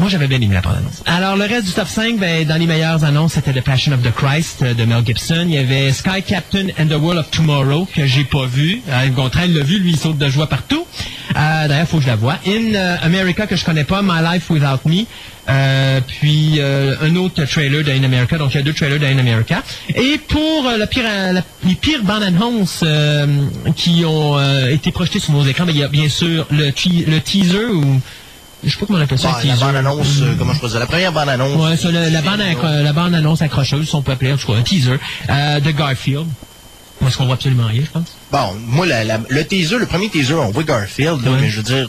Moi, 0.04 0.10
j'avais 0.10 0.26
bien 0.26 0.38
aimé 0.38 0.52
la 0.52 0.60
bande-annonce. 0.60 1.02
Alors, 1.06 1.34
le 1.34 1.46
reste 1.46 1.64
du 1.64 1.72
top 1.72 1.88
5, 1.88 2.18
ben, 2.18 2.46
dans 2.46 2.56
les 2.56 2.66
meilleures 2.66 3.04
annonces, 3.04 3.32
c'était 3.32 3.54
The 3.54 3.64
Passion 3.64 3.90
of 3.92 4.02
the 4.02 4.12
Christ 4.14 4.60
euh, 4.60 4.74
de 4.74 4.84
Mel 4.84 5.02
Gibson. 5.02 5.46
Il 5.46 5.54
y 5.54 5.56
avait 5.56 5.90
Sky 5.92 6.22
Captain 6.22 6.66
and 6.78 6.88
the 6.88 7.00
World 7.00 7.20
of 7.20 7.30
Tomorrow, 7.30 7.88
que 7.90 8.04
j'ai 8.04 8.24
pas 8.24 8.44
vu. 8.44 8.82
Euh, 8.86 9.08
Gontran 9.08 9.46
l'a 9.48 9.62
vu, 9.62 9.78
lui, 9.78 9.92
il 9.92 9.96
saute 9.96 10.18
de 10.18 10.28
joie 10.28 10.46
partout. 10.46 10.86
Euh, 11.34 11.68
D'ailleurs, 11.68 11.88
faut 11.88 11.96
que 11.96 12.02
je 12.02 12.08
la 12.08 12.16
voie. 12.16 12.34
In 12.46 12.74
euh, 12.74 12.96
America, 13.00 13.46
que 13.46 13.56
je 13.56 13.64
connais 13.64 13.84
pas, 13.84 14.02
My 14.02 14.20
Life 14.22 14.50
Without 14.50 14.86
Me. 14.86 15.06
Euh, 15.48 16.00
puis 16.06 16.60
un 16.60 17.16
autre 17.16 17.42
trailer 17.44 17.82
de 17.82 17.90
In 17.90 18.04
America, 18.04 18.36
donc 18.36 18.52
il 18.52 18.58
y 18.58 18.60
a 18.60 18.62
deux 18.62 18.74
trailers 18.74 18.98
de 18.98 19.06
In 19.06 19.18
America. 19.18 19.62
Et 19.94 20.18
pour 20.18 20.70
les 21.64 21.74
pires 21.76 22.02
bandes 22.02 22.22
annonces 22.22 22.84
qui 23.74 24.04
ont 24.04 24.38
été 24.68 24.92
projetées 24.92 25.18
sur 25.18 25.32
nos 25.32 25.44
écrans, 25.44 25.64
ben, 25.64 25.72
il 25.74 25.80
y 25.80 25.82
a 25.82 25.88
bien 25.88 26.10
sûr 26.10 26.46
le, 26.50 26.66
le 26.66 27.20
teaser 27.20 27.66
ou 27.72 28.00
je 28.64 28.70
sais 28.70 28.78
pas 28.78 28.86
comment 28.86 28.98
on 28.98 29.02
appelle 29.02 29.18
ça, 29.18 29.28
Ah, 29.34 29.40
un 29.40 29.44
la 29.46 29.52
teaser. 29.54 29.64
bande-annonce, 29.64 30.06
euh, 30.22 30.34
comment 30.38 30.52
je 30.54 30.60
peux 30.60 30.68
dire, 30.68 30.78
la 30.80 30.86
première 30.86 31.12
bande-annonce. 31.12 31.56
Ouais, 31.70 31.76
ça, 31.76 31.90
le- 31.90 32.08
la, 32.10 32.22
bande 32.22 32.40
la 32.64 32.92
bande 32.92 33.14
annonce 33.14 33.42
accrocheuse, 33.42 33.88
si 33.88 33.94
on 33.94 34.02
peut 34.02 34.12
appeler, 34.12 34.32
en 34.32 34.36
tout 34.36 34.46
cas, 34.52 34.58
un 34.58 34.62
teaser, 34.62 34.98
euh, 35.30 35.60
de 35.60 35.70
Garfield. 35.70 36.26
Moi, 37.00 37.10
ce 37.10 37.16
qu'on 37.16 37.26
voit 37.26 37.34
absolument 37.34 37.66
rien, 37.66 37.82
je 37.84 37.90
pense. 37.90 38.06
Bon, 38.32 38.54
moi, 38.66 38.86
la- 38.86 39.04
la- 39.04 39.20
le 39.28 39.44
teaser, 39.46 39.78
le 39.78 39.86
premier 39.86 40.08
teaser, 40.08 40.34
on 40.34 40.50
voit 40.50 40.62
Garfield, 40.62 41.24
là, 41.24 41.30
Ouais. 41.32 41.38
mais 41.40 41.48
je 41.48 41.56
veux 41.58 41.62
dire, 41.62 41.88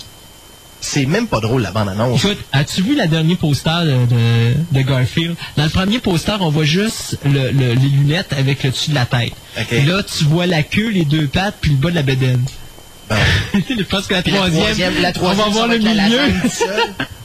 c'est 0.82 1.06
même 1.06 1.28
pas 1.28 1.40
drôle, 1.40 1.62
la 1.62 1.72
bande-annonce. 1.72 2.24
Écoute, 2.24 2.38
as-tu 2.52 2.82
vu 2.84 2.96
la 2.96 3.08
dernière 3.08 3.38
poster 3.38 3.86
de, 3.86 4.06
de, 4.06 4.54
de 4.72 4.82
Garfield? 4.82 5.36
Dans 5.58 5.64
le 5.64 5.70
premier 5.70 6.00
poster, 6.00 6.36
on 6.42 6.50
voit 6.50 6.64
juste 6.66 7.18
le, 7.24 7.52
le- 7.52 7.74
les 7.74 7.90
lunettes 7.90 8.34
avec 8.38 8.64
le 8.64 8.72
dessus 8.72 8.90
de 8.92 8.96
la 8.96 9.06
tête. 9.06 9.32
Ok. 9.60 9.72
Et 9.72 9.82
là, 9.84 10.04
tu 10.04 10.26
vois 10.26 10.46
la 10.48 10.64
queue, 10.64 10.90
les 10.90 11.06
deux 11.06 11.28
pattes, 11.28 11.56
puis 11.62 11.72
le 11.72 11.78
bas 11.78 11.90
de 11.92 11.96
la 11.96 12.04
bedaine. 12.04 12.44
Bon. 13.10 13.16
je 13.78 13.84
pense 13.84 14.08
que 14.08 14.14
la 14.16 14.22
troisième, 14.24 14.94
on 15.22 15.34
va 15.34 15.46
voir 15.50 15.68
le 15.68 15.78
milieu. 15.78 16.20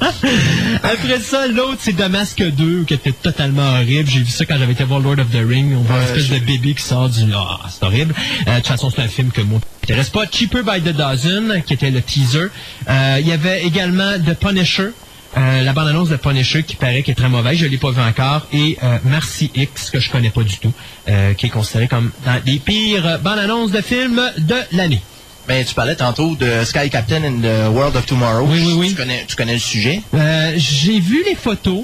Après 0.82 1.20
ça, 1.20 1.46
l'autre, 1.48 1.78
c'est 1.80 1.92
Damasque 1.94 2.42
2, 2.42 2.84
qui 2.84 2.94
était 2.94 3.12
totalement 3.12 3.62
horrible. 3.74 4.08
J'ai 4.08 4.20
vu 4.20 4.30
ça 4.30 4.44
quand 4.44 4.56
j'avais 4.58 4.72
été 4.72 4.84
voir 4.84 5.00
Lord 5.00 5.18
of 5.20 5.30
the 5.30 5.46
Ring. 5.46 5.72
On 5.76 5.80
voit 5.82 5.96
une 5.96 6.02
Ouais, 6.02 6.08
espèce 6.20 6.40
de 6.40 6.44
bébé 6.44 6.74
qui 6.74 6.82
sort 6.82 7.08
du... 7.08 7.20
Ah, 7.34 7.60
c'est 7.70 7.84
horrible. 7.84 8.14
Euh, 8.46 8.50
de 8.52 8.56
toute 8.58 8.66
façon, 8.68 8.90
c'est 8.94 9.02
un 9.02 9.08
film 9.08 9.30
que 9.30 9.40
moi, 9.42 9.60
m'intéresse 9.82 10.10
pas. 10.10 10.24
Cheaper 10.30 10.62
by 10.62 10.80
the 10.80 10.94
Dozen, 10.94 11.62
qui 11.66 11.74
était 11.74 11.90
le 11.90 12.00
teaser. 12.02 12.48
Euh, 12.88 13.16
Il 13.20 13.26
y 13.28 13.32
avait 13.32 13.62
également 13.64 14.12
The 14.18 14.34
Punisher. 14.34 14.88
euh, 15.36 15.62
la 15.62 15.72
bande-annonce 15.72 16.08
de 16.08 16.16
Punisher 16.16 16.62
qui 16.64 16.76
paraît 16.76 17.02
qui 17.02 17.10
est 17.12 17.14
très 17.14 17.28
mauvaise, 17.28 17.56
je 17.58 17.66
l'ai 17.66 17.78
pas 17.78 17.90
vu 17.90 18.00
encore, 18.00 18.46
et 18.52 18.76
euh, 18.82 18.98
Marcy 19.04 19.50
X 19.54 19.90
que 19.90 20.00
je 20.00 20.10
connais 20.10 20.30
pas 20.30 20.42
du 20.42 20.58
tout, 20.58 20.72
euh, 21.08 21.34
qui 21.34 21.46
est 21.46 21.50
considéré 21.50 21.86
comme 21.88 22.10
dans 22.24 22.40
les 22.44 22.58
pires 22.58 23.18
bandes-annonces 23.22 23.70
de 23.70 23.80
films 23.80 24.20
de 24.38 24.56
l'année. 24.72 25.00
Ben, 25.50 25.64
tu 25.64 25.74
parlais 25.74 25.96
tantôt 25.96 26.36
de 26.36 26.62
Sky 26.64 26.88
Captain 26.90 27.24
and 27.24 27.40
the 27.40 27.74
World 27.74 27.96
of 27.96 28.06
Tomorrow. 28.06 28.46
Oui, 28.46 28.62
oui, 28.64 28.72
oui. 28.76 28.88
Tu 28.90 28.94
connais, 28.94 29.24
tu 29.26 29.34
connais 29.34 29.54
le 29.54 29.58
sujet? 29.58 30.00
Euh, 30.14 30.52
j'ai 30.54 31.00
vu 31.00 31.24
les 31.26 31.34
photos. 31.34 31.82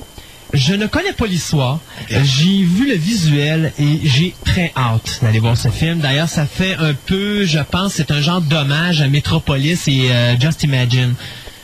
Je 0.52 0.72
ne 0.74 0.86
connais 0.86 1.12
pas 1.12 1.26
l'histoire. 1.26 1.80
J'ai 2.08 2.62
vu 2.62 2.88
le 2.88 2.94
visuel 2.94 3.72
et 3.76 3.98
j'ai 4.04 4.36
très 4.44 4.72
hâte 4.76 5.18
d'aller 5.20 5.40
voir 5.40 5.56
ce 5.56 5.66
film. 5.70 5.98
D'ailleurs, 5.98 6.28
ça 6.28 6.46
fait 6.46 6.76
un 6.76 6.94
peu, 6.94 7.44
je 7.44 7.58
pense, 7.58 7.94
c'est 7.94 8.12
un 8.12 8.20
genre 8.20 8.40
d'hommage 8.40 9.00
à 9.00 9.08
Metropolis 9.08 9.88
et 9.88 10.12
euh, 10.12 10.38
Just 10.38 10.62
Imagine. 10.62 11.14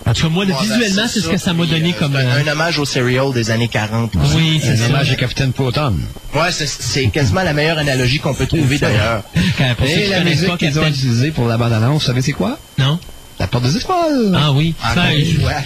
En 0.05 0.13
tout 0.15 0.23
cas, 0.23 0.29
moi, 0.29 0.45
le- 0.45 0.53
visuellement, 0.53 1.07
c'est 1.09 1.21
ce 1.21 1.29
que 1.29 1.37
ça 1.39 1.53
m'a 1.53 1.65
donné 1.67 1.91
euh, 1.91 1.99
comme... 1.99 2.17
euh, 2.17 2.39
Un, 2.43 2.47
un 2.47 2.53
hommage 2.53 2.79
au 2.79 2.85
serial 2.85 3.33
des 3.33 3.51
années 3.51 3.69
40. 3.69 4.13
oui, 4.35 4.61
c'est 4.63 4.81
Un 4.83 4.87
hommage 4.87 5.11
à 5.13 5.15
Capitaine 5.15 5.53
Proton. 5.53 5.95
Ouais, 6.35 6.51
c'est- 6.51 7.07
quasiment 7.09 7.43
la 7.43 7.53
meilleure 7.53 7.79
analogie 7.79 8.19
qu'on 8.19 8.35
peut 8.35 8.47
trouver 8.47 8.79
d'ailleurs. 8.79 9.23
Et 9.35 10.05
qui 10.05 10.11
la 10.11 10.25
musique 10.25 10.57
qu'ils 10.59 10.79
ont 10.81 10.87
utilisée 10.87 11.31
pour 11.31 11.47
la 11.47 11.57
bande-annonce, 11.57 12.03
vous 12.03 12.07
savez 12.07 12.23
c'est 12.23 12.33
quoi? 12.33 12.59
Non? 12.79 12.99
La 13.41 13.47
porte 13.49 13.65
des 13.65 13.77
étoiles. 13.77 14.33
Ah 14.37 14.53
oui. 14.53 14.75
Ah, 14.83 14.93
Ben, 14.95 15.25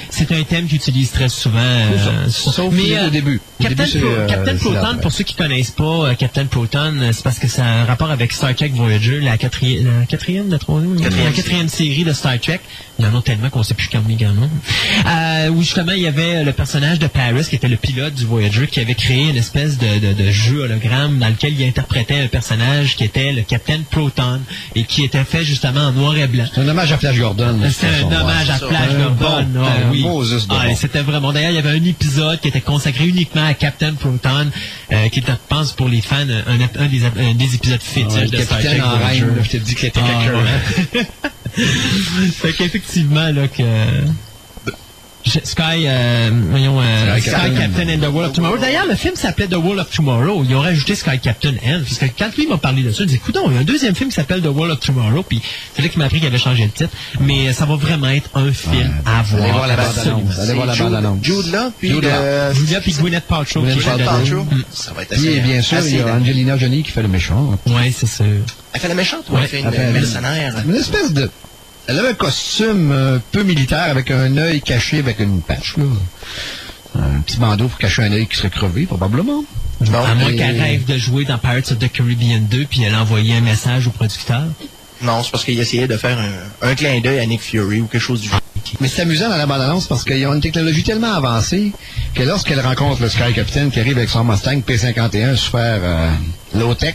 c'est 0.09 0.33
un 0.33 0.43
thème 0.45 0.67
qu'ils 0.67 0.77
utilisent 0.77 1.11
très 1.11 1.29
souvent. 1.29 1.59
euh, 1.59 2.29
Sauf 2.31 2.73
mais, 2.73 2.93
au 2.95 3.05
euh, 3.05 3.11
début. 3.11 3.41
Au 3.61 3.63
Captain, 3.65 4.57
Proton, 4.57 4.99
pour 5.03 5.13
ceux 5.13 5.25
qui 5.25 5.35
connaissent 5.35 5.73
pas 5.73 5.85
euh, 5.85 6.15
Captain 6.15 6.47
Proton, 6.47 6.95
c'est 7.13 7.23
parce 7.23 7.39
que 7.39 7.49
ça 7.49 7.65
a 7.65 7.69
un 7.69 7.85
rapport 7.85 8.11
avec 8.11 8.33
Star 8.33 8.55
Trek 8.55 8.71
Voyager, 8.75 9.21
la 9.21 9.37
quatrième, 9.37 10.01
la 10.01 10.07
quatrième, 10.07 10.49
la 10.49 10.59
troisième, 10.59 10.99
Quatrième 10.99 11.27
la 11.27 11.33
quatrième 11.33 11.69
série 11.69 12.05
de 12.05 12.13
Star 12.15 12.41
Trek. 12.41 12.61
Il 12.99 13.05
y 13.05 13.09
en 13.09 13.19
a 13.19 13.21
tellement 13.23 13.51
qu'on 13.51 13.63
sait 13.63 13.75
plus 13.75 13.89
quand 13.89 14.03
également. 14.09 14.49
Euh, 15.07 15.49
où 15.51 15.61
justement 15.63 15.93
il 15.93 16.03
y 16.03 16.07
avait 16.07 16.45
le 16.45 16.53
personnage 16.53 16.99
de 16.99 17.07
Paris 17.07 17.45
qui 17.49 17.57
était 17.57 17.69
le 17.69 17.77
pilote 17.77 18.15
du 18.15 18.25
Voyager 18.25 18.67
qui 18.67 18.81
avait 18.81 18.95
créé 18.95 19.29
une 19.29 19.37
espèce 19.37 19.77
de, 19.79 19.99
de, 19.99 20.13
de 20.15 20.31
jeu 20.31 20.61
hologramme 20.63 21.19
dans 21.19 21.29
lequel 21.29 21.53
il 21.61 21.67
interprétait 21.69 22.21
un 22.21 22.27
personnage 22.29 22.97
qui 22.97 23.05
était 23.05 23.33
le 23.33 23.43
Captain 23.43 23.81
Proton 23.91 24.41
et 24.75 24.85
qui 24.85 25.05
était 25.05 25.25
fait 25.25 25.45
justement 25.45 25.81
en 25.89 25.93
noir 25.93 26.17
et 26.17 26.27
blanc. 26.27 26.47
C'est 26.55 26.61
un 26.63 26.69
hommage 26.69 26.91
à 26.93 26.99
Flash 26.99 27.19
Gordon. 27.19 27.59
C'est 27.71 27.87
un 27.87 28.21
hommage 28.21 28.51
à. 28.51 28.59
Flash 28.59 28.91
Un 28.95 28.99
Gordon. 29.11 29.45
bon, 29.53 29.63
ah 29.63 29.73
oui. 29.91 30.07
Ah, 30.51 30.75
C'était 30.75 31.03
vraiment. 31.03 31.33
D'ailleurs, 31.33 31.51
il 31.51 31.57
y 31.57 31.59
avait 31.59 31.71
un 31.79 31.85
épisode 31.85 32.41
qui 32.41 32.49
était 32.49 32.61
consacré 32.63 33.07
uniquement 33.07 33.45
à 33.47 33.55
Captain 33.55 33.93
Proton, 33.95 34.51
euh, 34.93 35.09
qui 35.11 35.19
était, 35.19 35.33
je 35.33 35.37
pense, 35.49 35.73
pour 35.73 35.89
les 35.89 36.01
fans, 36.01 36.17
un, 36.17 36.83
un 36.83 36.87
des, 36.87 37.05
un 37.05 37.35
des 37.35 37.55
épisodes 37.55 37.81
fétiches 37.83 38.31
de 38.31 38.39
Star 38.39 38.59
Trek. 38.59 38.79
capitaine 38.79 39.35
je 39.43 39.49
t'ai 39.51 39.59
dit 39.59 39.75
qu'il 39.75 39.89
était 39.89 40.01
Ah, 40.03 40.23
quelqu'un. 40.25 41.01
ouais. 41.01 41.07
fait 42.33 42.53
qu'effectivement, 42.53 43.31
là, 43.31 43.49
que... 43.49 43.63
Sky, 45.27 45.87
euh, 45.87 46.31
voyons, 46.51 46.81
euh, 46.81 47.19
Sky 47.19 47.31
Sky 47.31 47.31
Captain. 47.31 47.57
Captain 47.59 47.89
and 47.89 47.99
the 47.99 48.13
World 48.13 48.31
of 48.31 48.33
Tomorrow. 48.33 48.59
D'ailleurs, 48.59 48.87
le 48.87 48.95
film 48.95 49.17
s'appelait 49.17 49.49
The 49.49 49.57
World 49.57 49.81
of 49.81 49.91
Tomorrow. 49.91 50.45
Ils 50.49 50.55
ont 50.55 50.61
rajouté 50.61 50.95
Sky 50.95 51.19
Captain 51.19 51.55
and. 51.67 51.83
Parce 51.85 51.99
que 51.99 52.07
quand 52.19 52.37
lui 52.37 52.47
m'a 52.47 52.59
parlé 52.59 52.83
de 52.83 52.93
ça, 52.93 53.03
il 53.03 53.07
dit, 53.07 53.17
écoute, 53.17 53.37
il 53.45 53.53
y 53.53 53.57
a 53.57 53.61
un 53.61 53.65
deuxième 53.65 53.95
film 53.95 54.11
qui 54.11 54.15
s'appelle 54.17 54.41
The 54.41 54.47
World 54.47 54.73
of 54.73 54.81
Tomorrow. 54.81 55.23
Puis 55.23 55.43
c'est 55.75 55.83
là 55.83 55.89
qu'il 55.89 55.99
m'a 55.99 56.05
appris 56.07 56.19
qu'il 56.19 56.29
avait 56.29 56.39
changé 56.39 56.65
le 56.65 56.71
titre. 56.71 56.91
Mais 57.21 57.49
euh, 57.49 57.53
ça 57.53 57.67
va 57.67 57.77
vraiment 57.77 58.09
être 58.09 58.31
un 58.35 58.53
film 58.53 58.93
à 59.05 59.23
voir. 59.23 59.43
Allez 59.43 59.53
voir 59.53 59.67
la 59.67 59.75
Absolument. 59.75 60.19
bande-annonce. 60.19 60.39
Allez 60.39 60.53
voir 60.55 60.67
la 60.67 60.77
bande-annonce. 60.77 61.19
Jude 61.23 61.53
là, 61.53 61.71
puis 61.79 61.89
Jude 61.89 62.05
Law. 62.05 62.55
Julia 62.55 62.81
puis 62.81 62.93
Gwyneth 62.93 63.25
Paltrow. 63.25 63.63
Gwyneth. 63.63 64.05
Paltrow. 64.05 64.45
Mm. 64.45 64.63
Ça 64.73 64.93
va 64.93 65.03
être 65.03 65.13
assez. 65.13 65.31
Puis, 65.31 65.41
bien 65.41 65.63
sûr, 65.63 65.79
il 65.85 65.97
y 65.97 66.01
a. 66.01 66.15
Angelina 66.15 66.57
Jolie 66.57 66.83
qui 66.83 66.91
fait 66.93 67.03
le 67.03 67.09
méchant. 67.09 67.59
Ouais, 67.67 67.93
c'est 67.95 68.07
sûr. 68.07 68.25
Elle 68.73 68.81
fait 68.81 68.89
la 68.89 68.95
méchante 68.95 69.25
ou 69.31 69.35
Ouais, 69.35 69.43
elle 69.43 69.49
fait 69.49 69.61
une 69.61 69.93
mercenaire? 69.93 70.55
Une 70.67 70.77
espèce 70.77 71.13
de... 71.13 71.31
Elle 71.89 71.99
avait 71.99 72.09
un 72.09 72.15
costume 72.15 72.91
un 72.93 73.21
peu 73.33 73.43
militaire 73.43 73.85
avec 73.91 74.11
un 74.11 74.37
œil 74.37 74.61
caché 74.61 74.99
avec 74.99 75.21
une 75.21 75.41
patch, 75.41 75.77
là. 75.77 75.85
Un 76.99 77.21
petit 77.21 77.37
bandeau 77.37 77.69
pour 77.69 77.79
cacher 77.79 78.03
un 78.03 78.13
œil 78.13 78.27
qui 78.27 78.37
serait 78.37 78.51
crevé, 78.51 78.87
probablement. 78.87 79.45
Non, 79.81 80.05
à 80.05 80.15
moins 80.15 80.31
et- 80.31 80.37
qu'elle 80.37 80.61
rêve 80.61 80.85
de 80.87 80.97
jouer 80.97 81.25
dans 81.25 81.39
Pirates 81.39 81.71
of 81.73 81.79
the 81.79 81.93
Caribbean 81.93 82.47
2, 82.51 82.65
puis 82.69 82.83
elle 82.83 82.95
a 82.95 83.03
envoyé 83.03 83.37
un 83.37 83.41
message 83.43 83.87
au 83.87 83.91
producteur. 83.91 84.45
Non, 85.03 85.23
c'est 85.23 85.31
parce 85.31 85.45
qu'il 85.45 85.61
essayait 85.61 85.87
de 85.87 85.97
faire 85.99 86.19
un, 86.19 86.69
un 86.71 86.75
clin 86.75 87.01
d'œil 87.01 87.19
à 87.19 87.27
Nick 87.27 87.43
Fury 87.43 87.83
ou 87.83 87.87
quelque 87.87 88.01
chose 88.01 88.23
du 88.23 88.29
genre. 88.31 88.41
Mais 88.81 88.89
c'est 88.89 89.03
amusant 89.03 89.29
dans 89.29 89.37
la 89.37 89.47
bande-annonce 89.47 89.87
parce 89.87 90.03
qu'ils 90.03 90.27
ont 90.27 90.33
une 90.35 90.41
technologie 90.41 90.83
tellement 90.83 91.13
avancée 91.13 91.73
que 92.15 92.23
lorsqu'elle 92.23 92.61
rencontre 92.61 93.01
le 93.03 93.09
Sky 93.11 93.33
Captain 93.35 93.69
qui 93.71 93.79
arrive 93.79 93.97
avec 93.99 94.09
son 94.09 94.25
Mustang 94.25 94.61
P51 94.67 95.37
super 95.37 95.79
euh, 95.83 96.11
low-tech 96.55 96.95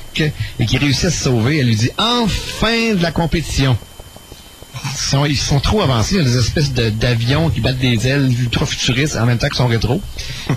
et 0.59 0.65
qui 0.65 0.77
réussit 0.79 1.05
à 1.05 1.11
se 1.11 1.23
sauver, 1.25 1.59
elle 1.59 1.67
lui 1.67 1.75
dit 1.75 1.91
enfin 1.99 2.95
de 2.95 3.01
la 3.01 3.11
compétition. 3.11 3.77
Ils 4.83 4.97
sont, 4.97 5.25
ils 5.25 5.37
sont 5.37 5.59
trop 5.59 5.81
avancés, 5.81 6.15
il 6.15 6.17
y 6.17 6.21
a 6.21 6.23
des 6.23 6.37
espèces 6.37 6.73
de- 6.73 6.89
d'avions 6.89 7.49
qui 7.49 7.61
battent 7.61 7.77
des 7.77 8.07
ailes 8.07 8.31
ultra 8.39 8.65
futuristes 8.65 9.15
en 9.15 9.25
même 9.25 9.37
temps 9.37 9.47
qu'ils 9.47 9.57
sont 9.57 9.67
rétro. 9.67 10.01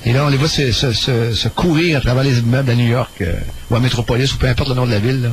Et 0.06 0.12
là, 0.12 0.24
on 0.24 0.28
les 0.28 0.36
voit 0.38 0.48
se, 0.48 0.72
se- 0.72 0.92
se- 0.92 1.34
se 1.34 1.48
courir 1.48 1.98
à 1.98 2.00
travers 2.00 2.22
les 2.24 2.38
immeubles 2.38 2.70
à 2.70 2.74
New 2.74 2.86
York 2.88 3.12
euh, 3.20 3.34
ou 3.70 3.76
à 3.76 3.80
Metropolis 3.80 4.32
ou 4.32 4.38
peu 4.38 4.48
importe 4.48 4.70
le 4.70 4.74
nom 4.76 4.86
de 4.86 4.90
la 4.92 4.98
ville. 4.98 5.22
là. 5.22 5.28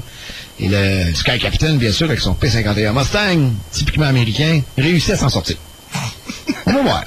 Et 0.60 0.68
le 0.68 1.14
Sky 1.16 1.40
Captain, 1.40 1.76
bien 1.76 1.92
sûr, 1.92 2.06
avec 2.08 2.20
son 2.20 2.34
P51 2.34 2.94
Mustang, 2.94 3.52
typiquement 3.72 4.06
américain, 4.08 4.62
réussit 4.78 5.12
à 5.12 5.18
s'en 5.18 5.30
sortir. 5.30 5.56
On 6.66 6.74
va 6.74 6.82
voir. 6.82 7.04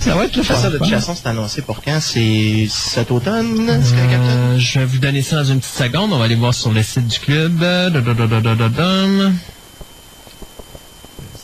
Ça 0.00 0.14
va 0.14 0.24
être 0.24 0.36
le 0.36 0.42
fun. 0.42 0.54
Ça, 0.56 0.70
de 0.70 0.78
toute 0.78 0.88
façon, 0.88 1.14
c'est 1.20 1.28
annoncé 1.28 1.62
pour 1.62 1.82
quand? 1.82 2.00
C'est 2.00 2.66
cet 2.70 3.10
automne, 3.10 3.66
Sky 3.84 3.94
Captain? 4.10 4.18
Euh, 4.22 4.58
je 4.58 4.78
vais 4.78 4.84
vous 4.86 4.98
donner 4.98 5.22
ça 5.22 5.36
dans 5.36 5.44
une 5.44 5.58
petite 5.60 5.74
seconde. 5.74 6.12
On 6.12 6.18
va 6.18 6.24
aller 6.24 6.34
voir 6.34 6.54
sur 6.54 6.70
le 6.72 6.82
site 6.82 7.06
du 7.08 7.18
club. 7.18 7.58
Da, 7.58 7.90
da, 7.90 8.00
da, 8.00 8.14
da, 8.14 8.40
da, 8.40 8.54
da, 8.54 8.68
dum. 8.68 9.34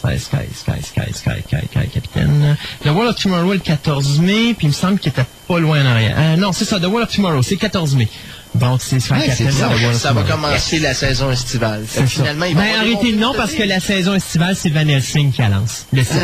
Sky, 0.03 0.19
Sky, 0.19 0.37
Sky, 0.55 0.73
Sky, 0.83 1.13
Sky, 1.13 1.43
Sky, 1.47 1.67
Sky, 1.71 1.89
Capitaine. 1.93 2.57
The 2.85 2.89
World 2.89 3.11
of 3.11 3.17
Tomorrow 3.17 3.53
le 3.53 3.59
14 3.59 4.21
mai, 4.21 4.55
puis 4.55 4.67
il 4.67 4.69
me 4.69 4.75
semble 4.75 4.99
qu'il 4.99 5.11
était 5.13 5.25
pas 5.49 5.59
loin 5.59 5.83
en 5.83 5.87
arrière. 5.87 6.17
Euh, 6.19 6.37
non, 6.37 6.53
c'est 6.53 6.65
ça, 6.65 6.79
The 6.81 6.85
World 6.85 7.09
of 7.09 7.15
Tomorrow, 7.15 7.43
c'est 7.43 7.55
le 7.55 7.61
14 7.61 7.95
mai. 7.97 8.09
Donc, 8.55 8.81
c'est 8.83 9.01
Sky 9.01 9.13
Ouais, 9.15 9.27
Captain. 9.27 9.51
ça, 9.51 9.67
The 9.69 9.71
World 9.71 9.95
of 9.95 10.01
ça 10.01 10.13
va 10.13 10.23
commencer 10.23 10.79
la 10.79 10.93
saison 10.95 11.31
estivale. 11.31 11.85
Fait. 11.87 12.07
Finalement, 12.07 12.45
il 12.47 12.55
va 12.55 12.63
Ben, 12.63 12.77
arrêtez 12.81 13.13
non, 13.13 13.31
bons 13.33 13.37
parce 13.39 13.53
que 13.53 13.63
la 13.63 13.81
saison 13.81 14.15
estivale, 14.15 14.57
c'est 14.57 14.71
Van 14.71 14.87
Helsing 14.87 15.33
qui 15.33 15.41
la 15.41 15.49
lance. 15.49 15.87
Le 15.93 16.03
7. 16.05 16.17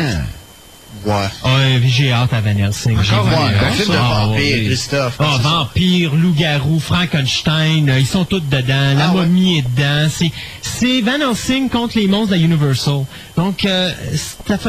Ouais. 1.05 1.13
Ouais, 1.45 1.81
j'ai 1.87 2.11
hâte 2.11 2.33
à 2.33 2.41
Van 2.41 2.49
Helsing. 2.57 2.97
J'ai 3.01 3.15
Encore 3.15 3.27
un 3.39 3.71
film 3.71 3.89
de 3.89 3.95
Ah, 3.99 4.25
vampire. 4.25 4.65
Christophe. 4.65 5.15
Ah, 5.19 5.37
vampire, 5.41 6.13
loup-garou, 6.15 6.79
Frankenstein, 6.79 7.89
euh, 7.89 7.99
ils 7.99 8.05
sont 8.05 8.25
tous 8.25 8.41
dedans. 8.41 8.93
La 8.97 9.05
Ah, 9.09 9.13
momie 9.13 9.59
est 9.59 9.61
dedans. 9.61 10.07
C'est, 10.61 11.01
Van 11.01 11.29
Helsing 11.31 11.69
contre 11.69 11.97
les 11.97 12.07
monstres 12.07 12.35
de 12.35 12.39
Universal. 12.41 13.05
Donc, 13.37 13.65
euh, 13.65 13.91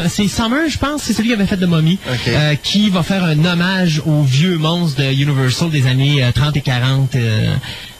c'est- 0.09 0.29
Summer, 0.29 0.69
je 0.69 0.79
pense, 0.79 1.03
c'est 1.03 1.13
celui 1.13 1.29
qui 1.31 1.35
avait 1.35 1.47
fait 1.47 1.57
de 1.57 1.67
momie, 1.67 1.99
euh, 2.29 2.55
qui 2.63 2.89
va 2.91 3.03
faire 3.03 3.25
un 3.25 3.45
hommage 3.45 4.01
aux 4.07 4.23
vieux 4.23 4.59
monstres 4.59 5.01
de 5.01 5.13
Universal 5.13 5.71
des 5.71 5.87
années 5.87 6.23
euh, 6.23 6.31
30 6.33 6.57
et 6.57 6.61
40. 6.61 7.17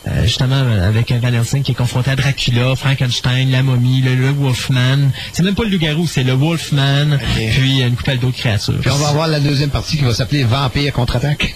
Euh, 0.07 0.11
euh, 0.11 0.23
justement 0.25 0.57
euh, 0.57 0.89
avec 0.89 1.11
euh, 1.11 1.19
Van 1.21 1.33
Helsing 1.33 1.63
qui 1.63 1.73
est 1.73 1.75
confronté 1.75 2.11
à 2.11 2.17
Dracula, 2.17 2.75
Frankenstein, 2.77 3.51
la 3.51 3.63
momie, 3.63 4.01
le, 4.03 4.15
le 4.15 4.31
Wolfman. 4.31 5.11
C'est 5.33 5.43
même 5.43 5.55
pas 5.55 5.65
le 5.65 5.71
loup-garou, 5.71 6.07
c'est 6.07 6.23
le 6.23 6.33
Wolfman, 6.33 7.19
puis 7.55 7.81
une 7.83 7.97
couple 7.97 8.19
d'autres 8.19 8.37
créatures. 8.39 8.79
Puis 8.81 8.91
on 8.91 8.97
va 8.97 9.09
avoir 9.09 9.29
la 9.29 9.41
deuxième 9.41 9.71
partie 9.71 9.97
qui 9.97 10.05
va 10.05 10.15
s'appeler 10.15 10.45
Vampire 10.45 10.93
contre-attaque. 10.93 11.55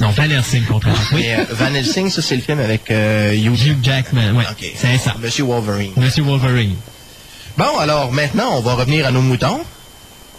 Non, 0.00 0.10
Van 0.10 0.24
Helsing 0.24 0.64
contre 0.64 0.88
oui. 1.12 1.20
Mais, 1.22 1.36
euh, 1.36 1.44
Van 1.52 1.72
Helsing, 1.72 2.10
ça, 2.10 2.22
c'est 2.22 2.34
le 2.34 2.42
film 2.42 2.58
avec 2.58 2.90
euh, 2.90 3.34
Hugh 3.34 3.66
Hugh 3.66 3.78
Jackman, 3.82 4.32
ouais. 4.34 4.44
Ok. 4.50 4.72
C'est 4.74 4.98
ça. 4.98 5.14
Monsieur 5.20 5.44
Wolverine. 5.44 5.92
Monsieur 5.96 6.24
Wolverine. 6.24 6.74
Bon, 7.56 7.78
alors 7.78 8.10
maintenant, 8.10 8.56
on 8.56 8.60
va 8.60 8.74
revenir 8.74 9.06
à 9.06 9.12
nos 9.12 9.20
moutons. 9.22 9.60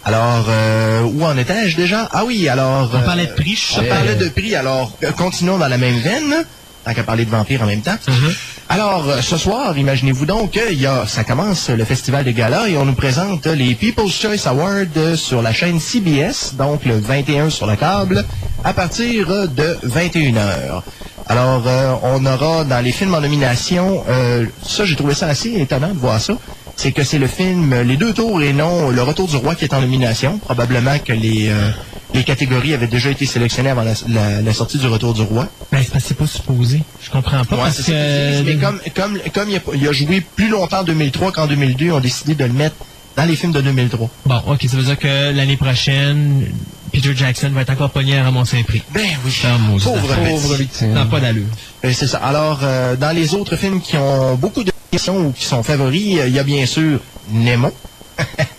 Alors, 0.04 0.44
euh, 0.50 1.02
où 1.02 1.24
en 1.24 1.34
étais-je 1.38 1.76
déjà? 1.76 2.08
Ah 2.12 2.24
oui, 2.26 2.46
alors... 2.46 2.90
On 2.92 2.96
euh, 2.96 3.04
parlait 3.06 3.26
de 3.26 3.32
prix, 3.32 3.56
je 3.56 3.78
On 3.78 3.82
sais. 3.82 3.88
parlait 3.88 4.16
de 4.16 4.28
prix, 4.28 4.54
alors 4.54 4.92
euh, 5.02 5.12
continuons 5.12 5.56
dans 5.56 5.68
la 5.68 5.78
même 5.78 5.96
veine, 5.98 6.44
tant 6.84 6.94
qu'à 6.94 7.02
parler 7.02 7.24
de 7.24 7.30
vampires 7.30 7.62
en 7.62 7.66
même 7.66 7.80
temps. 7.80 7.96
Uh-huh. 8.06 8.36
Alors, 8.68 9.08
euh, 9.08 9.20
ce 9.20 9.36
soir, 9.36 9.76
imaginez-vous 9.76 10.26
donc, 10.26 10.58
il 10.70 10.80
y 10.80 10.86
a, 10.86 11.06
ça 11.06 11.24
commence 11.24 11.70
le 11.70 11.84
festival 11.84 12.24
de 12.24 12.30
gala 12.30 12.68
et 12.68 12.76
on 12.76 12.84
nous 12.84 12.94
présente 12.94 13.46
les 13.46 13.74
People's 13.74 14.12
Choice 14.12 14.46
Awards 14.46 15.16
sur 15.16 15.42
la 15.42 15.52
chaîne 15.52 15.80
CBS, 15.80 16.54
donc 16.56 16.84
le 16.84 16.98
21 16.98 17.50
sur 17.50 17.66
le 17.66 17.76
câble, 17.76 18.24
à 18.64 18.72
partir 18.72 19.48
de 19.48 19.78
21h. 19.86 20.82
Alors, 21.26 21.62
euh, 21.66 21.94
on 22.02 22.24
aura 22.26 22.64
dans 22.64 22.84
les 22.84 22.92
films 22.92 23.14
en 23.14 23.20
nomination, 23.20 24.04
euh, 24.08 24.46
ça 24.62 24.84
j'ai 24.84 24.94
trouvé 24.94 25.14
ça 25.14 25.26
assez 25.26 25.54
étonnant 25.54 25.88
de 25.88 25.98
voir 25.98 26.20
ça, 26.20 26.34
c'est 26.76 26.92
que 26.92 27.02
c'est 27.02 27.18
le 27.18 27.28
film 27.28 27.74
Les 27.82 27.96
Deux 27.96 28.12
Tours 28.12 28.42
et 28.42 28.52
non 28.52 28.90
Le 28.90 29.02
Retour 29.02 29.28
du 29.28 29.36
Roi 29.36 29.54
qui 29.54 29.64
est 29.64 29.72
en 29.72 29.80
nomination. 29.80 30.38
Probablement 30.38 30.98
que 30.98 31.12
les, 31.12 31.48
euh, 31.48 31.70
les 32.14 32.24
catégories 32.24 32.72
avaient 32.74 32.86
déjà 32.86 33.10
été 33.10 33.26
sélectionnées 33.26 33.70
avant 33.70 33.82
la, 33.82 33.92
la- 34.08 34.40
la 34.40 34.52
sortie 34.54 34.78
du 34.78 34.86
Retour 34.86 35.12
du 35.14 35.22
Roi. 35.22 35.48
Ben, 35.72 35.80
c'est 35.82 35.90
parce 35.90 36.04
que 36.04 36.08
c'est 36.08 36.16
pas 36.16 36.26
supposé. 36.26 36.82
Je 37.02 37.10
comprends 37.10 37.44
pas 37.44 37.56
Ouais, 37.56 37.62
parce 37.62 37.82
que... 37.82 38.42
mais 38.42 38.56
comme, 38.56 38.80
comme, 38.94 39.18
comme 39.34 39.50
il, 39.50 39.56
a, 39.56 39.60
il 39.74 39.88
a 39.88 39.92
joué 39.92 40.20
plus 40.20 40.48
longtemps 40.48 40.80
en 40.80 40.84
2003 40.84 41.32
qu'en 41.32 41.46
2002, 41.46 41.84
ils 41.86 41.92
ont 41.92 42.00
décidé 42.00 42.34
de 42.34 42.44
le 42.44 42.52
mettre 42.52 42.76
dans 43.16 43.24
les 43.24 43.36
films 43.36 43.52
de 43.52 43.60
2003. 43.60 44.08
Bon, 44.26 44.42
ok, 44.46 44.64
ça 44.68 44.76
veut 44.76 44.82
dire 44.82 44.98
que 44.98 45.32
l'année 45.32 45.56
prochaine, 45.56 46.46
Peter 46.92 47.14
Jackson 47.16 47.50
va 47.52 47.62
être 47.62 47.70
encore 47.70 47.90
pogné 47.90 48.18
à 48.18 48.24
ramasser 48.24 48.58
un 48.58 48.62
prix. 48.62 48.82
Ben 48.92 49.02
oui. 49.24 49.32
Ah, 49.44 49.56
Pauvre 49.82 50.48
petit. 50.54 50.62
victime. 50.62 50.92
Non, 50.92 51.06
pas 51.06 51.20
d'allure. 51.20 51.46
Ben, 51.82 51.92
c'est 51.92 52.06
ça. 52.06 52.18
Alors, 52.18 52.60
euh, 52.62 52.96
dans 52.96 53.10
les 53.14 53.34
autres 53.34 53.56
films 53.56 53.80
qui 53.80 53.96
ont 53.96 54.36
beaucoup 54.36 54.62
de 54.64 54.72
questions 54.90 55.16
ou 55.28 55.32
qui 55.32 55.44
sont 55.44 55.62
favoris, 55.62 56.18
euh, 56.18 56.28
il 56.28 56.34
y 56.34 56.38
a 56.38 56.44
bien 56.44 56.64
sûr 56.66 57.00
Nemo. 57.30 57.72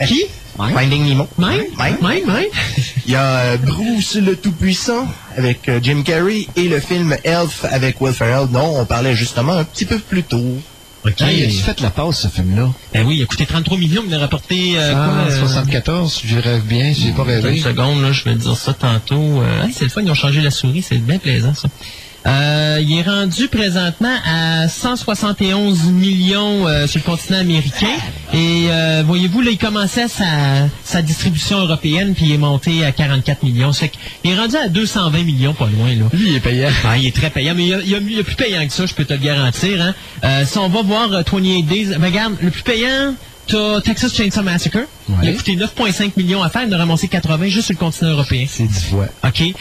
Qui? 0.06 0.24
Finding 0.58 1.06
Nemo. 1.08 1.28
Mine? 1.38 1.64
Mine. 1.78 1.98
Mine, 2.02 2.24
mine? 2.26 2.46
Il 3.06 3.12
y 3.12 3.16
a 3.16 3.38
euh, 3.40 3.58
Bruce 3.58 4.16
le 4.16 4.36
Tout-Puissant 4.36 5.08
avec 5.38 5.68
euh, 5.70 5.80
Jim 5.84 6.02
Carrey 6.04 6.48
et 6.56 6.68
le 6.70 6.80
film 6.80 7.16
Elf 7.24 7.66
avec 7.70 8.00
Will 8.02 8.14
Ferrell 8.14 8.48
dont 8.50 8.80
on 8.80 8.86
parlait 8.86 9.16
justement 9.16 9.54
un 9.54 9.64
petit 9.64 9.86
peu 9.86 10.00
plus 10.00 10.24
tôt. 10.24 10.58
Ok. 11.06 11.20
Fait 11.20 11.82
la 11.82 11.92
pause, 11.92 12.16
ce 12.18 12.28
film-là? 12.30 12.72
Ben 12.92 13.06
oui, 13.06 13.18
il 13.18 13.24
a 13.24 13.26
coûté 13.28 13.46
33 13.46 13.78
millions, 13.78 14.02
il 14.08 14.14
a 14.16 14.18
rapporté... 14.18 14.74
Euh, 14.76 14.94
Ah, 14.96 15.26
quoi, 15.28 15.32
euh, 15.34 15.40
74, 15.40 16.22
je 16.26 16.38
rêve 16.40 16.64
bien, 16.64 16.94
j'ai 16.94 17.12
pas 17.12 17.24
rêvé. 17.24 17.58
Une 17.58 17.64
seconde, 17.64 18.02
là, 18.02 18.12
je 18.12 18.24
vais 18.24 18.34
dire 18.34 18.58
ça 18.58 18.74
tantôt. 18.74 19.42
Euh, 19.42 19.64
hey, 19.66 19.72
c'est 19.72 19.84
le 19.84 19.92
fun, 19.92 20.02
ils 20.04 20.10
ont 20.10 20.16
changé 20.16 20.42
la 20.42 20.50
souris, 20.50 20.82
c'est 20.82 20.98
bien 20.98 21.20
plaisant, 21.20 21.54
ça. 21.54 21.68
Euh, 22.26 22.80
il 22.82 22.98
est 22.98 23.04
rendu 23.04 23.48
présentement 23.48 24.16
à 24.26 24.68
171 24.68 25.84
millions 25.92 26.68
euh, 26.68 26.88
sur 26.88 27.00
le 27.00 27.04
continent 27.06 27.38
américain. 27.40 27.86
Et 28.34 28.66
euh, 28.70 29.04
voyez-vous, 29.06 29.42
là, 29.42 29.52
il 29.52 29.58
commençait 29.60 30.08
sa, 30.08 30.26
sa 30.84 31.02
distribution 31.04 31.60
européenne, 31.60 32.14
puis 32.16 32.26
il 32.26 32.32
est 32.32 32.38
monté 32.40 32.84
à 32.84 32.92
44 32.92 33.44
millions. 33.44 33.72
Fait 33.74 33.92
qu'il 34.22 34.32
est 34.32 34.36
rendu 34.36 34.56
à 34.56 34.68
220 34.70 35.24
millions, 35.24 35.54
pas 35.54 35.68
loin, 35.68 35.90
là. 35.90 36.06
Lui, 36.14 36.30
il 36.30 36.36
est 36.36 36.40
payant. 36.40 36.70
Ah, 36.84 36.98
il 36.98 37.06
est 37.06 37.16
très 37.16 37.30
payant, 37.30 37.54
mais 37.56 37.64
il 37.64 37.70
y 37.70 37.74
a, 37.76 37.80
il 37.82 37.90
y 37.90 37.96
a- 37.96 38.00
il 38.00 38.18
y 38.18 38.20
a 38.20 38.24
plus 38.24 38.36
payant 38.36 38.66
que 38.66 38.74
ça, 38.74 38.86
je 38.88 38.94
peux 38.96 39.06
te 39.06 39.14
le 39.14 39.20
garantir. 39.20 39.82
Hein. 39.82 39.94
Euh, 40.24 40.44
si 40.46 40.58
on 40.58 40.68
va 40.70 40.82
voir 40.82 41.12
euh, 41.14 41.22
28 41.32 41.64
Days, 41.64 41.86
ben, 41.98 42.04
regarde, 42.06 42.34
le 42.42 42.50
plus 42.50 42.64
payant, 42.64 43.14
t'as 43.48 43.82
Texas 43.82 44.14
Chainsaw 44.14 44.44
Massacre. 44.44 44.80
Il 45.10 45.16
a 45.16 45.32
Ouais. 45.32 45.34
coûté 45.36 45.56
9,5 45.56 46.12
millions 46.18 46.42
à 46.42 46.50
faire, 46.50 46.64
il 46.64 46.74
en 46.74 46.78
a 46.78 46.80
ramassé 46.80 47.08
80 47.08 47.48
juste 47.48 47.66
sur 47.68 47.74
le 47.74 47.80
continent 47.80 48.12
européen. 48.12 48.46
C'est 48.50 48.64
10 48.68 48.86
fois. 48.86 49.08
OK? 49.24 49.42
Et 49.42 49.54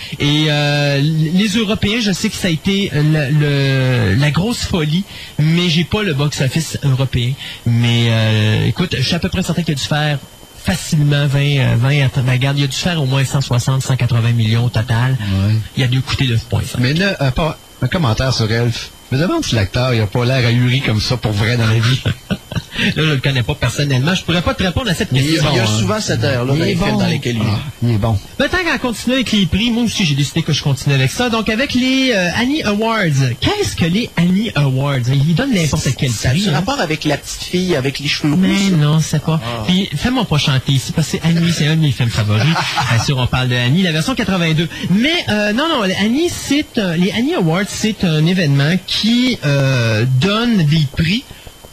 euh, 0.48 1.00
les 1.00 1.48
Européens, 1.56 2.00
je 2.00 2.12
sais 2.12 2.28
que 2.30 2.36
ça 2.36 2.48
a 2.48 2.50
été 2.50 2.90
euh, 2.94 3.02
le, 3.02 4.12
le- 4.14 4.20
la 4.20 4.30
grosse 4.30 4.64
folie, 4.64 5.04
mais 5.38 5.68
j'ai 5.68 5.84
pas 5.84 6.02
le 6.02 6.14
box-office 6.14 6.78
européen. 6.82 7.32
Mais 7.66 8.06
euh, 8.08 8.66
écoute, 8.66 8.94
je 8.98 9.02
suis 9.02 9.14
à 9.14 9.18
peu 9.18 9.28
près 9.28 9.42
certain 9.42 9.62
qu'il 9.62 9.72
a 9.72 9.76
dû 9.76 9.82
faire 9.84 10.18
facilement 10.64 11.26
20, 11.26 11.38
euh, 11.40 11.74
20 11.78 11.88
à- 12.06 12.22
ben, 12.22 12.32
regarde, 12.32 12.58
il 12.58 12.64
a 12.64 12.68
dû 12.68 12.76
faire 12.76 13.02
au 13.02 13.06
moins 13.06 13.22
160, 13.24 13.82
180 13.82 14.32
millions 14.32 14.64
au 14.64 14.70
total. 14.70 15.12
Ouais. 15.20 15.54
Il 15.76 15.82
a 15.82 15.86
dû 15.88 16.00
coûter 16.00 16.24
9,5. 16.26 16.62
Mais 16.78 16.94
là, 16.94 17.16
un, 17.20 17.30
pas- 17.30 17.58
un 17.82 17.88
commentaire 17.88 18.32
sur 18.32 18.50
Elf. 18.50 18.90
Je 19.12 19.16
me 19.18 19.22
demande 19.22 19.44
si 19.44 19.54
l'acteur, 19.54 19.92
il 19.92 20.00
a 20.00 20.06
pas 20.06 20.24
l'air 20.24 20.46
ahuri 20.46 20.80
comme 20.80 21.00
ça 21.00 21.16
pour 21.18 21.32
vrai 21.32 21.56
dans 21.58 21.66
la 21.66 21.74
vie. 21.78 22.02
Là, 22.78 22.90
je 22.96 23.02
le 23.02 23.16
connais 23.18 23.42
pas 23.42 23.54
personnellement. 23.54 24.14
Je 24.14 24.22
pourrais 24.22 24.42
pas 24.42 24.54
te 24.54 24.62
répondre 24.62 24.90
à 24.90 24.94
cette 24.94 25.08
Il 25.12 25.18
y 25.18 25.20
a, 25.20 25.32
question. 25.32 25.50
il 25.52 25.56
y 25.56 25.60
a 25.60 25.62
hein. 25.62 25.78
souvent 25.78 26.00
cette 26.00 26.24
heure-là 26.24 26.52
dans 26.54 26.64
les 26.64 26.72
est 26.72 26.74
films 26.76 26.90
bon. 26.90 26.98
dans 26.98 27.06
lesquels 27.06 27.36
il 27.36 27.42
est. 27.42 27.46
Ah, 27.46 27.58
il 27.82 27.90
est 27.92 27.98
bon. 27.98 28.18
Mais 28.38 28.48
tant 28.48 28.64
qu'à 28.64 28.78
continuer 28.78 29.16
avec 29.16 29.32
les 29.32 29.46
prix, 29.46 29.70
moi 29.70 29.84
aussi 29.84 30.04
j'ai 30.04 30.14
décidé 30.14 30.42
que 30.42 30.52
je 30.52 30.62
continue 30.62 30.94
avec 30.94 31.10
ça. 31.10 31.30
Donc 31.30 31.48
avec 31.48 31.74
les 31.74 32.12
euh, 32.12 32.30
Annie 32.36 32.62
Awards, 32.62 33.04
qu'est-ce 33.40 33.76
que 33.76 33.84
les 33.84 34.10
Annie 34.16 34.50
Awards? 34.54 34.98
Ils 35.12 35.34
donnent 35.34 35.54
n'importe 35.54 35.88
quel 35.96 36.10
Ça 36.10 36.28
a 36.28 36.32
prix. 36.32 36.42
du 36.42 36.48
hein? 36.48 36.52
rapport 36.54 36.80
avec 36.80 37.04
la 37.04 37.16
petite 37.16 37.42
fille 37.44 37.76
avec 37.76 37.98
les 37.98 38.08
cheveux 38.08 38.34
Mais 38.36 38.70
non, 38.76 39.00
c'est 39.00 39.22
pas. 39.22 39.40
Puis 39.66 39.88
fais-moi 39.96 40.24
pas 40.24 40.38
chanter 40.38 40.72
ici 40.72 40.92
parce 40.92 41.08
que 41.08 41.16
Annie, 41.22 41.52
c'est 41.52 41.66
un 41.66 41.76
de 41.76 41.80
mes 41.82 41.92
films 41.92 42.10
favoris. 42.10 42.44
Bien 42.90 43.04
sûr, 43.04 43.18
on 43.18 43.26
parle 43.26 43.48
de 43.48 43.54
Annie, 43.54 43.82
la 43.82 43.92
version 43.92 44.14
82. 44.14 44.68
Mais 44.90 45.12
euh, 45.28 45.52
non, 45.52 45.68
non, 45.68 45.82
les 45.82 45.94
Annie, 45.94 46.28
c'est 46.28 46.66
les 46.96 47.12
Annie 47.12 47.34
Awards, 47.34 47.64
c'est 47.68 48.04
un 48.04 48.24
événement 48.26 48.74
qui 48.86 49.38
euh, 49.44 50.04
donne 50.20 50.64
des 50.64 50.86
prix 50.96 51.24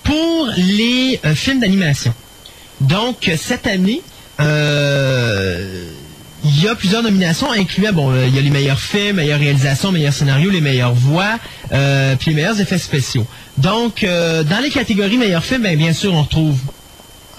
pour 0.03 0.49
les 0.57 1.19
euh, 1.25 1.35
films 1.35 1.59
d'animation. 1.59 2.13
Donc 2.79 3.27
euh, 3.27 3.35
cette 3.37 3.67
année, 3.67 4.01
euh, 4.39 5.85
il 6.43 6.63
y 6.63 6.67
a 6.67 6.75
plusieurs 6.75 7.03
nominations, 7.03 7.51
incluant, 7.51 7.93
bon, 7.93 8.11
il 8.25 8.35
y 8.35 8.39
a 8.39 8.41
les 8.41 8.49
meilleurs 8.49 8.79
films, 8.79 9.17
meilleures 9.17 9.39
réalisations, 9.39 9.91
meilleurs 9.91 10.13
scénarios, 10.13 10.49
les 10.49 10.61
meilleures 10.61 10.95
voix, 10.95 11.37
puis 11.69 12.31
les 12.31 12.33
meilleurs 12.33 12.59
effets 12.59 12.79
spéciaux. 12.79 13.27
Donc, 13.59 14.03
dans 14.03 14.63
les 14.63 14.71
catégories 14.71 15.17
meilleurs 15.17 15.45
films, 15.45 15.61
ben, 15.61 15.77
bien 15.77 15.93
sûr, 15.93 16.15
on 16.15 16.23
retrouve 16.23 16.57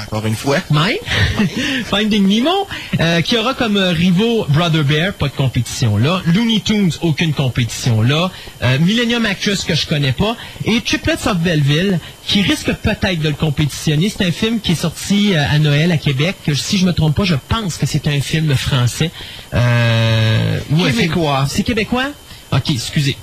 encore 0.06 0.26
une 0.26 0.36
fois. 0.36 0.58
Mine, 0.70 0.96
Finding 1.84 2.26
Nemo, 2.26 2.66
euh, 3.00 3.20
qui 3.20 3.36
aura 3.36 3.54
comme 3.54 3.76
euh, 3.76 3.90
rivaux 3.90 4.46
Brother 4.48 4.84
Bear, 4.84 5.12
pas 5.14 5.28
de 5.28 5.34
compétition 5.34 5.96
là, 5.96 6.22
Looney 6.26 6.60
Tunes, 6.60 6.92
aucune 7.00 7.32
compétition 7.32 8.02
là, 8.02 8.30
euh, 8.62 8.78
Millennium 8.78 9.24
Actress 9.26 9.64
que 9.64 9.74
je 9.74 9.86
connais 9.86 10.12
pas, 10.12 10.36
et 10.64 10.80
Triplets 10.80 11.26
of 11.26 11.38
Belleville, 11.38 11.98
qui 12.26 12.42
risque 12.42 12.72
peut-être 12.72 13.20
de 13.20 13.28
le 13.28 13.34
compétitionner. 13.34 14.08
C'est 14.08 14.24
un 14.24 14.32
film 14.32 14.60
qui 14.60 14.72
est 14.72 14.76
sorti 14.76 15.34
euh, 15.34 15.44
à 15.48 15.58
Noël 15.58 15.90
à 15.92 15.98
Québec. 15.98 16.36
Si 16.54 16.78
je 16.78 16.86
me 16.86 16.92
trompe 16.92 17.16
pas, 17.16 17.24
je 17.24 17.34
pense 17.48 17.76
que 17.76 17.86
c'est 17.86 18.06
un 18.06 18.20
film 18.20 18.54
français. 18.54 19.10
Euh, 19.54 20.58
Québécois. 20.86 21.46
C'est 21.48 21.62
québécois? 21.62 22.10
Ok, 22.52 22.70
excusez. 22.70 23.16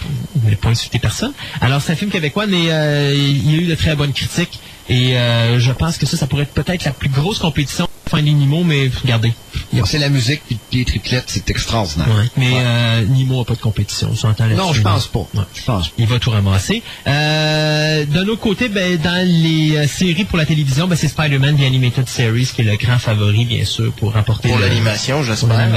Je 0.00 0.38
ne 0.38 0.44
voulais 0.44 0.56
pas 0.56 0.68
insulter 0.68 0.98
personne? 0.98 1.32
Alors, 1.60 1.82
c'est 1.82 1.92
un 1.92 1.96
film 1.96 2.10
québécois, 2.10 2.46
mais 2.46 2.70
euh, 2.70 3.12
il 3.14 3.50
y 3.50 3.58
a 3.58 3.60
eu 3.62 3.66
de 3.66 3.74
très 3.74 3.96
bonnes 3.96 4.12
critiques. 4.12 4.60
Et 4.88 5.16
euh, 5.18 5.58
je 5.60 5.72
pense 5.72 5.98
que 5.98 6.06
ça, 6.06 6.16
ça 6.16 6.26
pourrait 6.26 6.44
être 6.44 6.54
peut-être 6.54 6.84
la 6.84 6.92
plus 6.92 7.08
grosse 7.10 7.38
compétition 7.38 7.84
de 7.84 8.10
Finding 8.10 8.38
Nemo, 8.38 8.64
mais 8.64 8.90
regardez. 9.02 9.32
il 9.72 9.78
y 9.78 9.82
a- 9.82 9.84
C'est 9.84 9.98
la 9.98 10.08
musique, 10.08 10.40
puis 10.46 10.58
les 10.72 10.84
triplettes, 10.86 11.24
c'est 11.26 11.50
extraordinaire. 11.50 12.08
Ouais. 12.08 12.30
Mais 12.38 12.52
euh, 12.54 13.04
Nemo 13.06 13.38
n'a 13.40 13.44
pas 13.44 13.54
de 13.54 13.60
compétition, 13.60 14.08
on 14.12 14.16
s'entend 14.16 14.44
là-dessus. 14.46 14.62
Non, 14.66 14.72
je 14.72 14.80
pense 14.80 15.06
pas. 15.08 15.26
Ouais. 15.34 15.42
Je 15.54 15.62
pense 15.62 15.88
pas. 15.88 15.94
Il 15.98 16.06
va 16.06 16.18
tout 16.18 16.30
ramasser. 16.30 16.82
Euh, 17.06 18.04
D'un 18.06 18.26
autre 18.28 18.40
côté, 18.40 18.68
ben, 18.68 18.96
dans 18.96 19.26
les 19.26 19.76
euh, 19.76 19.86
séries 19.86 20.24
pour 20.24 20.38
la 20.38 20.46
télévision, 20.46 20.86
ben, 20.86 20.96
c'est 20.96 21.08
Spider-Man 21.08 21.56
The 21.58 21.62
Animated 21.62 22.08
Series 22.08 22.48
qui 22.54 22.62
est 22.62 22.64
le 22.64 22.76
grand 22.76 22.98
favori, 22.98 23.44
bien 23.44 23.64
sûr, 23.64 23.92
pour 23.92 24.12
remporter 24.14 24.48
Pour 24.48 24.58
l'animation, 24.58 25.22
j'espère. 25.22 25.68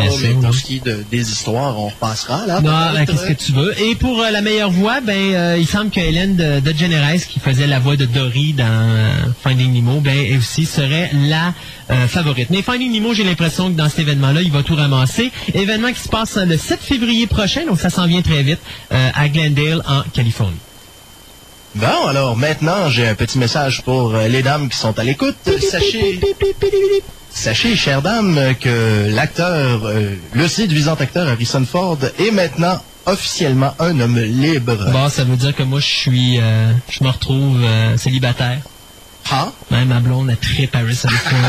Pour 0.42 0.54
ce 0.56 0.64
qui 0.64 0.78
est 0.78 0.86
de- 0.86 1.04
des 1.12 1.30
histoires, 1.32 1.78
on 1.78 1.88
repassera 1.90 2.46
là. 2.46 2.62
Non, 2.62 2.72
ben, 2.94 3.06
qu'est-ce 3.06 3.26
que 3.28 3.34
tu 3.34 3.52
veux. 3.52 3.78
Et 3.82 3.96
pour 3.96 4.22
euh, 4.22 4.30
la 4.32 4.42
meilleure 4.42 4.72
voix, 4.72 5.02
ben, 5.02 5.14
euh, 5.34 5.58
il 5.60 5.68
semble 5.68 5.90
que 5.92 6.00
Hélène 6.00 6.36
de, 6.38 6.60
de 6.62 6.78
Generes, 6.78 7.20
qui 7.28 7.40
faisait 7.40 7.68
la 7.68 7.80
voix 7.80 7.98
de 7.98 8.06
Dory 8.06 8.54
dans 8.54 8.64
euh, 8.66 9.01
Finding 9.44 9.74
Nemo, 9.74 10.00
ben, 10.00 10.16
elle 10.18 10.38
aussi 10.38 10.66
serait 10.66 11.12
la 11.14 11.54
euh, 11.90 12.08
favorite. 12.08 12.50
Mais 12.50 12.62
Finding 12.62 12.92
Nemo, 12.92 13.14
j'ai 13.14 13.24
l'impression 13.24 13.72
que 13.72 13.78
dans 13.78 13.90
cet 13.90 14.00
événement-là, 14.00 14.42
il 14.42 14.52
va 14.52 14.64
tout 14.64 14.76
ramasser. 14.76 15.32
Événement 15.54 15.92
qui 15.92 16.00
se 16.00 16.10
passe 16.10 16.38
euh, 16.38 16.46
le 16.46 16.58
7 16.58 16.80
février 16.82 17.28
prochain, 17.28 17.66
donc 17.66 17.80
ça 17.80 17.90
s'en 17.90 18.08
vient 18.08 18.22
très 18.22 18.44
vite, 18.44 18.60
euh, 18.92 19.10
à 19.14 19.30
Glendale, 19.30 19.84
en 19.88 20.02
Californie. 20.14 20.58
Bon, 21.76 22.08
alors 22.08 22.36
maintenant, 22.36 22.90
j'ai 22.90 23.08
un 23.08 23.16
petit 23.16 23.38
message 23.38 23.82
pour 23.84 24.14
euh, 24.14 24.28
les 24.28 24.44
dames 24.44 24.68
qui 24.68 24.78
sont 24.78 24.98
à 25.00 25.04
l'écoute. 25.06 25.38
Sachez, 25.46 26.20
sachez, 27.30 27.76
chères 27.78 28.02
dames, 28.02 28.56
que 28.60 29.10
l'acteur, 29.10 29.86
euh, 29.86 30.16
le 30.34 30.48
séduisant 30.50 30.96
acteur 30.96 31.30
Harrison 31.30 31.66
Ford 31.66 31.98
est 32.20 32.32
maintenant 32.32 32.82
officiellement 33.06 33.74
un 33.80 34.00
homme 34.02 34.20
libre. 34.20 34.92
Bon, 34.92 35.08
ça 35.10 35.24
veut 35.24 35.38
dire 35.38 35.56
que 35.56 35.64
moi, 35.64 35.80
je 35.80 35.88
suis, 35.88 36.40
euh, 36.40 36.72
je 36.90 37.04
me 37.04 37.10
retrouve 37.10 37.64
euh, 37.64 37.96
célibataire. 37.96 38.60
Ah? 39.30 39.50
Même 39.70 39.88
ma 39.90 40.00
blonde, 40.00 40.30
elle 40.30 40.38
tripe 40.38 40.76
Harrison 40.76 41.08
Ford. 41.10 41.40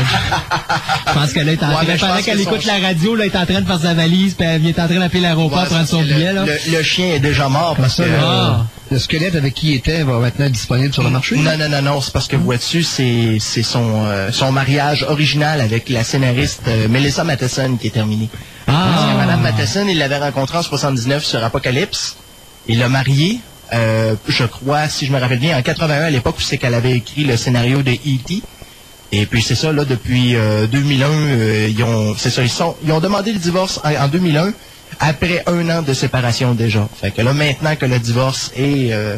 Je 1.07 1.13
pense 1.13 1.33
qu'elle 1.33 1.49
est 1.49 1.61
en 1.63 1.69
Ouais, 1.69 1.85
train, 1.85 1.95
je 1.95 1.99
pendant 1.99 2.21
qu'elle 2.21 2.37
que 2.37 2.41
écoute 2.43 2.61
son- 2.61 2.67
la 2.67 2.87
radio, 2.87 3.15
là, 3.15 3.25
elle 3.25 3.31
est 3.31 3.37
en 3.37 3.45
train 3.45 3.61
de 3.61 3.65
faire 3.67 3.79
sa 3.79 3.93
valise, 3.93 4.35
puis 4.35 4.45
elle 4.47 4.61
vient 4.61 4.71
en 4.71 4.87
train 4.87 4.99
d'appeler 4.99 5.19
l'aéroport 5.21 5.59
Ouais, 5.59 5.65
pour 5.65 5.73
prendre 5.75 5.89
son 5.89 6.01
billet, 6.01 6.29
le, 6.33 6.33
là. 6.33 6.45
le- 6.45 6.77
le 6.77 6.83
chien 6.83 7.07
est 7.15 7.19
déjà 7.19 7.49
mort 7.49 7.75
parce 7.77 7.97
que... 7.97 8.03
Le, 8.03 8.09
Ah. 8.21 8.65
le 8.91 8.99
squelette 8.99 9.35
avec 9.35 9.53
qui 9.53 9.71
il 9.71 9.75
était 9.75 10.03
va 10.03 10.19
maintenant 10.19 10.45
être 10.45 10.51
disponible 10.51 10.93
sur 10.93 11.03
le 11.03 11.09
marché. 11.09 11.35
Non, 11.35 11.57
non, 11.57 11.67
non, 11.67 11.81
non, 11.81 12.01
c'est 12.01 12.13
parce 12.13 12.27
que 12.27 12.35
vois-tu, 12.37 12.83
c'est 12.83 13.37
c'est 13.39 13.63
son, 13.63 14.05
euh, 14.05 14.31
son 14.31 14.51
mariage 14.51 15.03
original 15.09 15.59
avec 15.59 15.89
la 15.89 16.03
scénariste 16.03 16.61
euh, 16.67 16.87
Melissa 16.87 17.23
Matheson 17.23 17.77
qui 17.79 17.87
est 17.87 17.91
terminé. 17.91 18.29
Parce 18.65 18.77
que 19.05 19.09
Ah. 19.11 19.17
Madame 19.17 19.41
Matheson, 19.41 19.87
il 19.89 19.97
l'avait 19.97 20.19
rencontrée 20.19 20.59
en 20.59 20.63
79 20.63 21.25
sur 21.25 21.43
Apocalypse. 21.43 22.15
Il 22.67 22.79
l'a 22.79 22.87
mariée, 22.87 23.39
euh, 23.73 24.15
je 24.27 24.43
crois, 24.43 24.87
si 24.89 25.05
je 25.05 25.11
me 25.11 25.19
rappelle 25.19 25.39
bien, 25.39 25.57
en 25.57 25.61
81 25.61 26.03
à 26.03 26.09
l'époque 26.09 26.35
où 26.37 26.41
c'est 26.41 26.57
qu'elle 26.57 26.73
avait 26.73 26.91
écrit 26.93 27.23
le 27.23 27.37
scénario 27.37 27.81
de 27.81 27.91
E.T. 27.91 28.41
Et 29.11 29.25
puis 29.27 29.41
c'est 29.41 29.55
ça, 29.55 29.71
là, 29.71 29.85
depuis 29.85 30.35
euh, 30.35 30.65
2001, 30.67 31.07
euh, 31.07 31.67
ils 31.69 31.83
ont, 31.83 32.15
c'est 32.17 32.29
ça, 32.31 32.41
ils 32.43 32.49
sont, 32.49 32.75
ils 32.83 32.91
ont 32.91 32.99
demandé 32.99 33.31
le 33.31 33.39
divorce 33.39 33.79
en, 33.83 33.93
en 34.03 34.07
2001 34.07 34.53
après 34.99 35.43
un 35.47 35.69
an 35.69 35.81
de 35.81 35.93
séparation 35.93 36.53
déjà. 36.53 36.87
Fait 36.99 37.11
que 37.11 37.21
là, 37.21 37.33
maintenant 37.33 37.75
que 37.75 37.85
le 37.85 37.99
divorce 37.99 38.51
est 38.55 38.91
euh, 38.91 39.17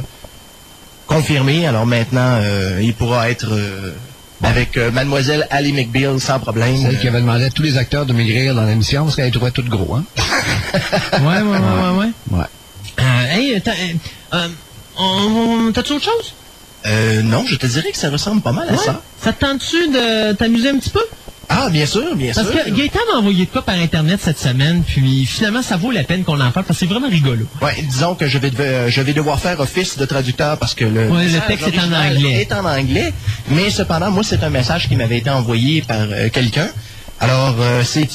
confirmé, 1.08 1.65
alors 1.67 1.86
maintenant, 1.86 2.39
euh, 2.41 2.79
il 2.81 2.93
pourra 2.93 3.29
être 3.29 3.47
euh, 3.51 3.93
avec 4.43 4.77
euh, 4.77 4.91
Mademoiselle 4.91 5.47
Ali 5.49 5.71
McBeal 5.73 6.19
sans 6.19 6.39
problème. 6.39 6.77
Celle 6.77 6.99
qui 6.99 7.08
avait 7.08 7.21
demandé 7.21 7.45
à 7.45 7.49
tous 7.49 7.63
les 7.63 7.77
acteurs 7.77 8.05
de 8.05 8.13
maigrir 8.13 8.53
dans 8.55 8.65
l'émission 8.65 9.03
parce 9.03 9.15
qu'elle 9.15 9.25
les 9.25 9.31
trouvait 9.31 9.51
tout 9.51 9.63
gros, 9.63 9.95
hein? 9.95 10.03
Ouais, 11.13 11.19
ouais, 11.19 11.41
ouais, 11.41 11.58
ouais, 11.58 11.97
ouais. 11.99 12.38
Ouais. 12.39 12.45
Euh, 12.99 13.03
hey, 13.36 13.62
t'as, 13.62 13.71
euh, 14.34 14.47
euh, 14.99 15.71
t'as-tu 15.71 15.93
autre 15.93 16.05
chose? 16.05 16.34
Euh, 16.86 17.21
non, 17.23 17.43
je 17.47 17.55
te 17.55 17.65
dirais 17.65 17.91
que 17.91 17.97
ça 17.97 18.10
ressemble 18.10 18.41
pas 18.41 18.51
mal 18.51 18.67
à 18.69 18.73
Ouais. 18.73 18.77
ça. 18.77 19.01
Ça 19.21 19.34
te 19.34 19.43
tente-tu 19.43 19.88
de 19.89 20.34
t'amuser 20.34 20.69
un 20.69 20.77
petit 20.77 20.91
peu? 20.91 21.01
Ah, 21.47 21.69
bien 21.69 21.86
sûr, 21.86 22.15
bien 22.15 22.31
Parce 22.34 22.49
sûr. 22.51 22.63
que 22.63 22.69
Gaëtan 22.71 22.99
m'a 23.12 23.19
envoyé 23.19 23.45
de 23.45 23.49
quoi 23.51 23.62
par 23.63 23.75
Internet 23.75 24.19
cette 24.23 24.39
semaine, 24.39 24.81
puis 24.86 25.25
finalement, 25.27 25.62
ça 25.62 25.77
vaut 25.77 25.91
la 25.91 26.03
peine 26.03 26.23
qu'on 26.23 26.34
en 26.41 26.49
parle, 26.51 26.65
parce 26.65 26.67
que 26.69 26.73
c'est 26.86 26.86
vraiment 26.91 27.08
rigolo. 27.10 27.45
Ouais, 27.62 27.75
disons 27.88 28.15
que 28.15 28.27
je 28.27 28.39
vais, 28.39 28.49
deve- 28.49 28.88
je 28.89 29.01
vais 29.01 29.13
devoir 29.13 29.39
faire 29.39 29.60
office 29.60 29.95
de 29.97 30.05
traducteur 30.05 30.58
parce 30.58 30.73
que 30.73 30.86
le, 30.86 31.08
Ouais, 31.10 31.27
le 31.27 31.39
texte 31.47 31.67
est 31.67 31.79
en 31.79 31.91
anglais. 31.93 32.41
est 32.41 32.51
en 32.51 32.65
anglais, 32.65 33.13
mais 33.49 33.69
cependant, 33.69 34.10
moi, 34.10 34.23
c'est 34.23 34.43
un 34.43 34.49
message 34.49 34.88
qui 34.88 34.95
m'avait 34.95 35.19
été 35.19 35.29
envoyé 35.29 35.84
par 35.84 35.97
euh, 36.01 36.29
quelqu'un. 36.29 36.67
Alors, 37.21 37.56
euh, 37.60 37.82
c'est 37.86 38.08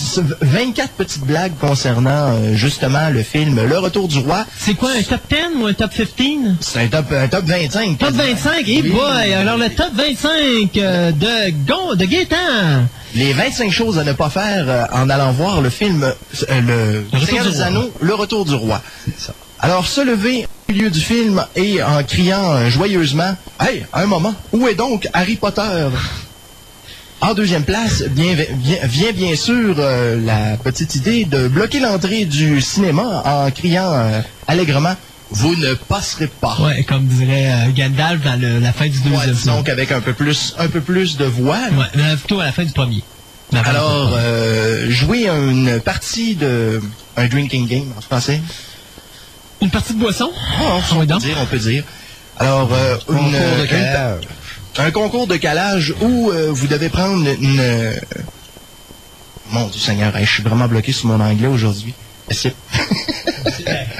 24 0.43 0.91
petites 0.91 1.25
blagues 1.25 1.57
concernant 1.59 2.35
euh, 2.35 2.55
justement 2.55 3.09
le 3.09 3.23
film 3.23 3.59
Le 3.67 3.79
Retour 3.79 4.09
du 4.09 4.19
Roi. 4.19 4.45
C'est 4.59 4.75
quoi, 4.75 4.91
un 4.91 5.03
top 5.03 5.21
10 5.31 5.37
ou 5.63 5.67
un 5.67 5.73
top 5.73 5.91
15? 5.91 6.57
C'est 6.61 6.81
un 6.81 6.87
top, 6.89 7.07
un 7.13 7.27
top 7.29 7.45
25. 7.47 7.97
Top 7.99 8.09
quasiment. 8.15 8.25
25, 8.25 8.69
et 8.69 8.83
Oui. 8.83 8.91
boy! 8.91 9.33
Alors, 9.33 9.57
le 9.57 9.71
top 9.71 9.89
25 9.95 10.77
euh, 10.77 11.13
de 11.13 11.51
Gon, 11.67 11.95
de 11.95 12.05
Gaëtan! 12.05 12.37
Les 13.15 13.33
25 13.33 13.73
choses 13.73 13.99
à 13.99 14.05
ne 14.05 14.13
pas 14.13 14.29
faire 14.29 14.67
euh, 14.69 14.85
en 14.93 15.09
allant 15.09 15.33
voir 15.33 15.63
le 15.63 15.71
film 15.71 16.13
Le, 16.51 17.05
Seigneur 17.25 17.45
du 17.47 17.51
des 17.53 17.57
Roi. 17.57 17.65
Anneaux, 17.67 17.91
Le 18.03 18.15
Retour 18.15 18.45
du 18.45 18.55
Roi. 18.55 18.83
Alors, 19.61 19.87
se 19.87 20.03
lever 20.03 20.47
au 20.69 20.73
milieu 20.73 20.91
du 20.91 21.01
film 21.01 21.43
et 21.57 21.83
en 21.83 22.03
criant 22.05 22.69
joyeusement 22.69 23.35
Hey, 23.59 23.87
un 23.95 24.07
moment, 24.07 24.35
où 24.53 24.69
est 24.69 24.75
donc 24.75 25.09
Harry 25.15 25.37
Potter 25.37 25.89
En 27.23 27.35
deuxième 27.35 27.65
place, 27.65 28.03
bien, 28.09 28.35
vient, 28.35 28.79
vient 28.85 29.13
bien 29.13 29.37
sûr 29.37 29.75
euh, 29.79 30.19
la 30.25 30.57
petite 30.57 30.95
idée 30.95 31.27
de 31.27 31.49
bloquer 31.49 31.79
l'entrée 31.81 32.25
du 32.25 32.63
cinéma 32.63 33.23
en 33.27 33.51
criant 33.51 33.93
euh, 33.93 34.21
allègrement 34.49 34.95
Vous 35.31 35.55
ne 35.57 35.75
passerez 35.75 36.29
pas. 36.29 36.57
Ouais, 36.61 36.83
comme 36.85 37.05
dirait 37.05 37.53
euh, 37.53 37.71
Gandalf 37.77 38.23
dans 38.23 38.41
le- 38.41 38.59
la 38.59 38.73
fin 38.73 38.87
du 38.89 38.97
Ouais, 38.99 39.05
deuxième 39.05 39.21
film. 39.23 39.35
disons 39.35 39.63
qu'avec 39.63 39.93
un 39.93 40.01
peu 40.01 40.15
plus, 40.15 40.55
un 40.59 40.69
peu 40.69 40.81
plus 40.81 41.19
de 41.19 41.27
voix. 41.27 41.59
Ouais, 41.73 41.85
mais 41.95 42.17
plutôt 42.17 42.41
à 42.41 42.47
la 42.47 42.53
fin 42.53 42.65
du 42.65 42.73
premier. 42.73 43.03
Fin 43.53 43.59
Alors, 43.65 44.15
euh, 44.17 44.89
jouer 44.91 45.29
une 45.29 45.79
partie 45.81 46.37
de 46.37 46.81
un 47.19 47.27
drinking 47.27 47.67
game 47.69 47.93
en 47.99 48.01
français. 48.01 48.41
Une 49.61 49.69
partie 49.71 49.93
de 49.93 49.99
boisson? 49.99 50.31
Ah, 50.59 50.79
on, 50.93 51.01
peut 51.01 51.07
donc. 51.07 51.21
dire, 51.21 51.37
on 51.39 51.45
peut 51.45 51.59
dire. 51.59 51.85
Alors, 52.39 52.71
euh, 52.73 52.97
une. 53.11 53.35
Un 54.79 54.91
concours 54.91 55.27
de 55.27 55.37
calage 55.37 55.95
où 56.01 56.31
euh, 56.31 56.49
vous 56.51 56.67
devez 56.67 56.89
prendre 56.89 57.27
une. 57.41 57.61
euh, 57.61 57.95
Mon 59.51 59.67
Dieu 59.69 59.81
Seigneur, 59.81 60.17
hey, 60.17 60.25
je 60.25 60.31
suis 60.33 60.43
vraiment 60.43 60.69
bloqué 60.69 60.93
sur 60.93 61.07
mon 61.09 61.21
anglais 61.21 61.49
aujourd'hui. 61.49 61.95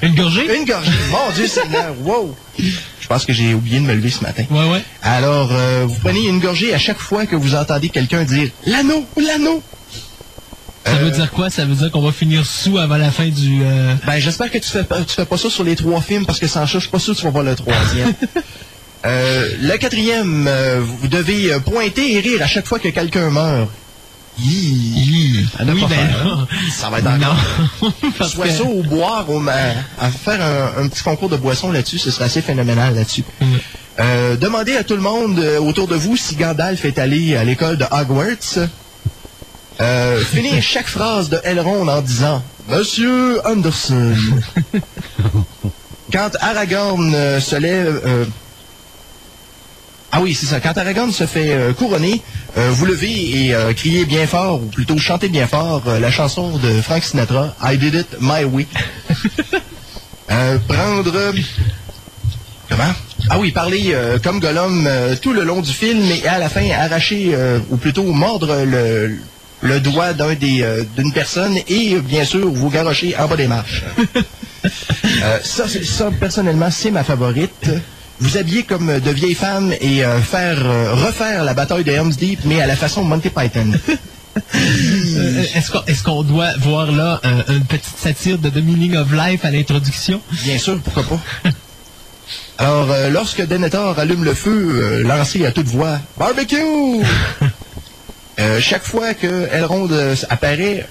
Une 0.03 0.15
gorgée? 0.15 0.57
une 0.57 0.65
gorgée. 0.65 0.91
Mon 1.11 1.33
Dieu 1.35 1.47
Seigneur, 1.47 1.95
wow! 2.05 2.35
Je 2.59 3.07
pense 3.09 3.25
que 3.27 3.33
j'ai 3.33 3.53
oublié 3.55 3.81
de 3.81 3.85
me 3.85 3.95
lever 3.95 4.11
ce 4.11 4.23
matin. 4.23 4.45
Ouais, 4.51 4.71
ouais. 4.71 4.83
Alors, 5.03 5.51
euh, 5.53 5.85
vous 5.87 5.97
prenez 6.03 6.27
une 6.29 6.39
gorgée 6.39 6.73
à 6.73 6.79
chaque 6.79 6.99
fois 6.99 7.27
que 7.27 7.35
vous 7.37 7.55
entendez 7.55 7.89
quelqu'un 7.89 8.23
dire 8.23 8.51
l'anneau, 8.67 9.05
l'anneau. 9.17 9.63
Ça 10.87 10.95
veut 10.95 11.11
dire 11.11 11.31
quoi? 11.31 11.51
Ça 11.51 11.65
veut 11.65 11.75
dire 11.75 11.91
qu'on 11.91 12.01
va 12.03 12.13
finir 12.13 12.47
sous 12.47 12.79
avant 12.79 12.97
la 12.97 13.11
fin 13.11 13.29
du... 13.29 13.61
Ben, 14.07 14.19
j'espère 14.19 14.51
que 14.51 14.59
tu 14.59 14.69
fais 14.71 14.85
pas, 14.85 15.03
tu 15.03 15.15
fais 15.15 15.27
pas 15.27 15.37
ça 15.37 15.51
sur 15.51 15.65
les 15.65 15.77
trois 15.77 16.01
films 16.01 16.25
parce 16.25 16.39
que 16.39 16.47
sans 16.47 16.67
ça, 16.67 16.73
je 16.75 16.79
suis 16.79 16.89
pas 16.89 16.99
sûr 16.99 17.15
que 17.15 17.19
tu 17.19 17.25
vas 17.25 17.31
voir 17.31 17.45
le 17.45 17.55
troisième. 17.57 18.15
Euh, 19.07 19.49
le 19.63 19.77
quatrième, 19.79 20.47
euh, 20.49 20.81
vous 20.83 21.09
devez 21.09 21.53
euh, 21.53 21.59
pointer 21.61 22.13
et 22.15 22.21
rire 22.21 22.43
à 22.43 22.47
chaque 22.47 22.67
fois 22.67 22.79
que 22.79 22.89
quelqu'un 22.89 23.31
meurt. 23.31 23.69
Hi. 24.39 25.47
Ne 25.65 25.73
oui, 25.73 25.85
ben 25.89 26.09
non. 26.25 26.47
Ça 26.73 26.89
va 26.91 26.99
être 27.01 27.09
encore. 27.09 27.37
Soit 28.29 28.45
que- 28.49 28.51
ça 28.53 28.63
ou 28.65 28.83
boire, 28.83 29.25
ou 29.29 29.43
à 29.99 30.11
faire 30.11 30.41
un, 30.43 30.83
un 30.85 30.89
petit 30.89 31.03
concours 31.03 31.29
de 31.29 31.37
boissons 31.37 31.73
là-dessus, 31.73 31.99
ce 31.99 32.11
serait 32.11 32.25
assez 32.27 32.41
phénoménal 32.43 32.95
là-dessus. 32.95 33.25
Euh, 33.99 34.37
demandez 34.37 34.77
à 34.77 34.85
tout 34.85 34.95
le 34.95 35.03
monde 35.03 35.39
autour 35.61 35.89
de 35.89 35.95
vous 35.95 36.17
si 36.17 36.37
Gandalf 36.37 36.85
est 36.85 36.99
allé 36.99 37.37
à 37.37 37.45
l'école 37.45 37.77
de 37.77 37.85
Hogwarts. 37.91 38.69
Euh, 39.81 40.21
finir 40.25 40.63
chaque 40.63 40.87
phrase 40.89 41.29
de 41.31 41.39
Elrond 41.45 41.89
en 41.89 42.01
disant 42.01 42.43
Monsieur 42.69 43.45
Anderson. 43.47 44.15
Quand 46.13 46.31
Aragorn 46.41 47.41
se 47.41 47.57
lève. 47.57 48.27
Ah 50.13 50.21
oui, 50.21 50.35
c'est 50.35 50.47
ça. 50.47 50.59
Quand 50.61 50.77
Aragorn 50.77 51.13
se 51.13 51.25
fait 51.25 51.53
euh, 51.53 51.73
couronner, 51.73 52.21
euh, 52.59 52.71
vous 52.73 52.85
levez 52.85 53.47
et 53.47 53.55
euh, 53.55 53.73
criez 53.73 54.05
bien 54.05 54.27
fort, 54.27 54.61
ou 54.61 54.67
plutôt 54.67 54.99
chantez 54.99 55.29
bien 55.29 55.47
fort, 55.47 55.85
la 56.01 56.11
chanson 56.11 56.59
de 56.59 56.81
Frank 56.83 57.05
Sinatra, 57.05 57.55
I 57.63 57.79
Did 57.79 57.95
It 57.95 58.17
My 58.21 58.45
Way. 58.45 58.67
Prendre... 60.69 61.33
Comment? 62.69 62.95
Ah 63.29 63.39
oui, 63.39 63.51
parler 63.51 63.95
comme 64.23 64.39
Gollum 64.39 64.89
tout 65.21 65.33
le 65.33 65.43
long 65.43 65.61
du 65.61 65.73
film 65.73 66.09
et 66.11 66.27
à 66.27 66.39
la 66.39 66.49
fin 66.49 66.69
arracher, 66.71 67.37
ou 67.69 67.77
plutôt 67.77 68.05
mordre 68.05 68.65
le, 68.65 69.19
le 69.61 69.81
doigt 69.81 70.13
d'un 70.13 70.35
des 70.35 70.65
d'une 70.97 71.13
personne 71.13 71.59
et 71.69 71.97
bien 71.97 72.25
sûr 72.25 72.49
vous 72.49 72.71
garrocher 72.71 73.17
en 73.19 73.27
bas 73.27 73.37
des 73.37 73.49
marches. 73.49 73.83
Ça, 75.43 75.65
personnellement, 76.21 76.71
c'est 76.71 76.93
ma 76.93 77.03
favorite. 77.03 77.69
Vous 78.21 78.37
habiller 78.37 78.65
comme 78.65 79.01
de 79.01 79.11
vieilles 79.11 79.35
femmes 79.35 79.73
et 79.81 80.05
euh, 80.05 80.21
faire 80.21 80.59
euh, 80.65 80.95
refaire 80.95 81.43
la 81.45 81.55
bataille 81.55 81.85
de 81.85 81.91
Helm's 81.91 82.17
Deep, 82.17 82.41
mais 82.45 82.61
à 82.61 82.67
la 82.67 82.77
façon 82.77 83.03
Monty 83.05 83.31
Python. 83.31 83.73
Euh, 84.55 85.45
Est-ce 85.55 86.03
qu'on 86.05 86.23
doit 86.23 86.53
voir 86.59 86.93
là 86.93 87.21
une 87.49 87.65
petite 87.65 87.99
satire 87.99 88.39
de 88.39 88.49
The 88.49 88.63
Meaning 88.63 88.97
of 88.97 89.09
Life 89.13 89.45
à 89.45 89.51
l'introduction? 89.51 90.21
Bien 90.45 90.57
sûr, 90.57 90.79
pourquoi 90.81 91.03
pas. 91.03 91.51
Alors, 92.59 92.91
euh, 92.91 93.11
lorsque 93.11 93.45
Denethor 93.45 93.99
allume 93.99 94.23
le 94.23 94.35
feu, 94.35 94.53
euh, 94.53 95.03
lancé 95.03 95.45
à 95.47 95.51
toute 95.51 95.67
voix, 95.67 95.99
barbecue! 96.17 96.57
Chaque 98.61 98.85
fois 98.85 99.13
que 99.15 99.49
Elrond 99.53 99.89
apparaît, 100.31 100.87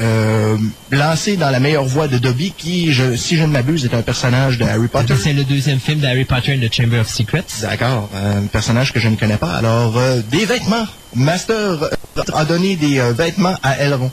euh, 0.00 0.56
lancé 0.90 1.36
dans 1.36 1.50
la 1.50 1.60
meilleure 1.60 1.84
voix 1.84 2.08
de 2.08 2.18
Dobby, 2.18 2.52
qui, 2.56 2.92
je- 2.92 3.14
si 3.16 3.36
je 3.36 3.42
ne 3.42 3.48
m'abuse, 3.52 3.84
est 3.84 3.94
un 3.94 4.02
personnage 4.02 4.58
de 4.58 4.64
Harry 4.64 4.88
Potter. 4.88 5.14
C'est 5.22 5.32
le 5.32 5.44
deuxième 5.44 5.80
film 5.80 6.00
d'Harry 6.00 6.24
Potter 6.24 6.54
and 6.54 6.66
the 6.66 6.72
Chamber 6.72 6.98
of 7.00 7.08
Secrets. 7.08 7.44
D'accord, 7.62 8.08
un 8.14 8.42
personnage 8.46 8.92
que 8.92 9.00
je 9.00 9.08
ne 9.08 9.16
connais 9.16 9.36
pas. 9.36 9.52
Alors, 9.54 9.96
euh, 9.98 10.20
des 10.30 10.44
vêtements. 10.44 10.86
Master 11.14 11.56
euh, 11.82 11.88
a 12.34 12.44
donné 12.44 12.76
des 12.76 12.98
euh, 12.98 13.12
vêtements 13.12 13.56
à 13.62 13.76
Elrond. 13.78 14.10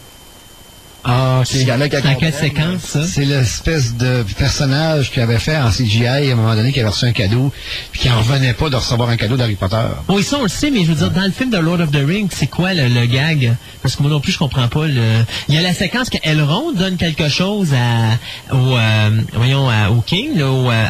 Ah, 1.03 1.41
S'il 1.45 1.65
y 1.67 1.71
en 1.71 1.79
a 1.79 1.87
qui 1.87 1.95
Dans 1.95 2.01
quelle 2.01 2.13
comprennent, 2.13 2.33
séquence, 2.33 2.81
ça? 2.83 3.03
C'est 3.07 3.23
l'espèce 3.23 3.95
de 3.95 4.23
personnage 4.37 5.11
qu'il 5.11 5.21
avait 5.21 5.39
fait 5.39 5.55
en 5.57 5.69
CGI 5.71 6.05
à 6.07 6.13
un 6.15 6.35
moment 6.35 6.55
donné, 6.55 6.73
qui 6.73 6.79
avait 6.81 6.89
reçu 6.89 7.05
un 7.05 7.13
cadeau, 7.13 7.53
puis 7.91 8.01
qui 8.01 8.09
en 8.09 8.17
revenait 8.19 8.53
pas 8.53 8.69
de 8.69 8.75
recevoir 8.75 9.09
un 9.09 9.15
cadeau 9.15 9.37
d'Harry 9.37 9.55
Potter. 9.55 9.77
Oui, 10.09 10.23
ça, 10.23 10.37
on 10.39 10.43
le 10.43 10.49
sait, 10.49 10.71
mais 10.71 10.81
je 10.83 10.89
veux 10.89 10.95
dire, 10.95 11.11
dans 11.11 11.23
le 11.23 11.31
film 11.31 11.49
de 11.51 11.57
Lord 11.57 11.79
of 11.79 11.91
the 11.91 12.03
Rings, 12.05 12.29
c'est 12.35 12.47
quoi 12.47 12.73
le, 12.73 12.87
le 12.89 13.05
gag? 13.05 13.55
Parce 13.81 13.95
que 13.95 14.01
moi 14.03 14.11
non 14.11 14.19
plus, 14.19 14.33
je 14.33 14.37
comprends 14.39 14.67
pas. 14.67 14.87
Le... 14.87 15.23
Il 15.47 15.55
y 15.55 15.57
a 15.57 15.61
la 15.61 15.73
séquence 15.73 16.09
que 16.09 16.17
Elrond 16.23 16.73
donne 16.73 16.97
quelque 16.97 17.29
chose 17.29 17.69
à, 17.73 18.53
au, 18.55 18.75
euh, 18.77 19.09
voyons, 19.33 19.69
à- 19.69 19.89
au 19.91 20.01
King, 20.01 20.37
là, 20.37 20.51
au, 20.51 20.69
euh, 20.69 20.85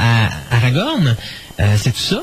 à 0.51 0.55
Aragorn. 0.55 1.15
Euh, 1.59 1.75
c'est 1.77 1.91
tout 1.91 1.99
ça? 2.01 2.21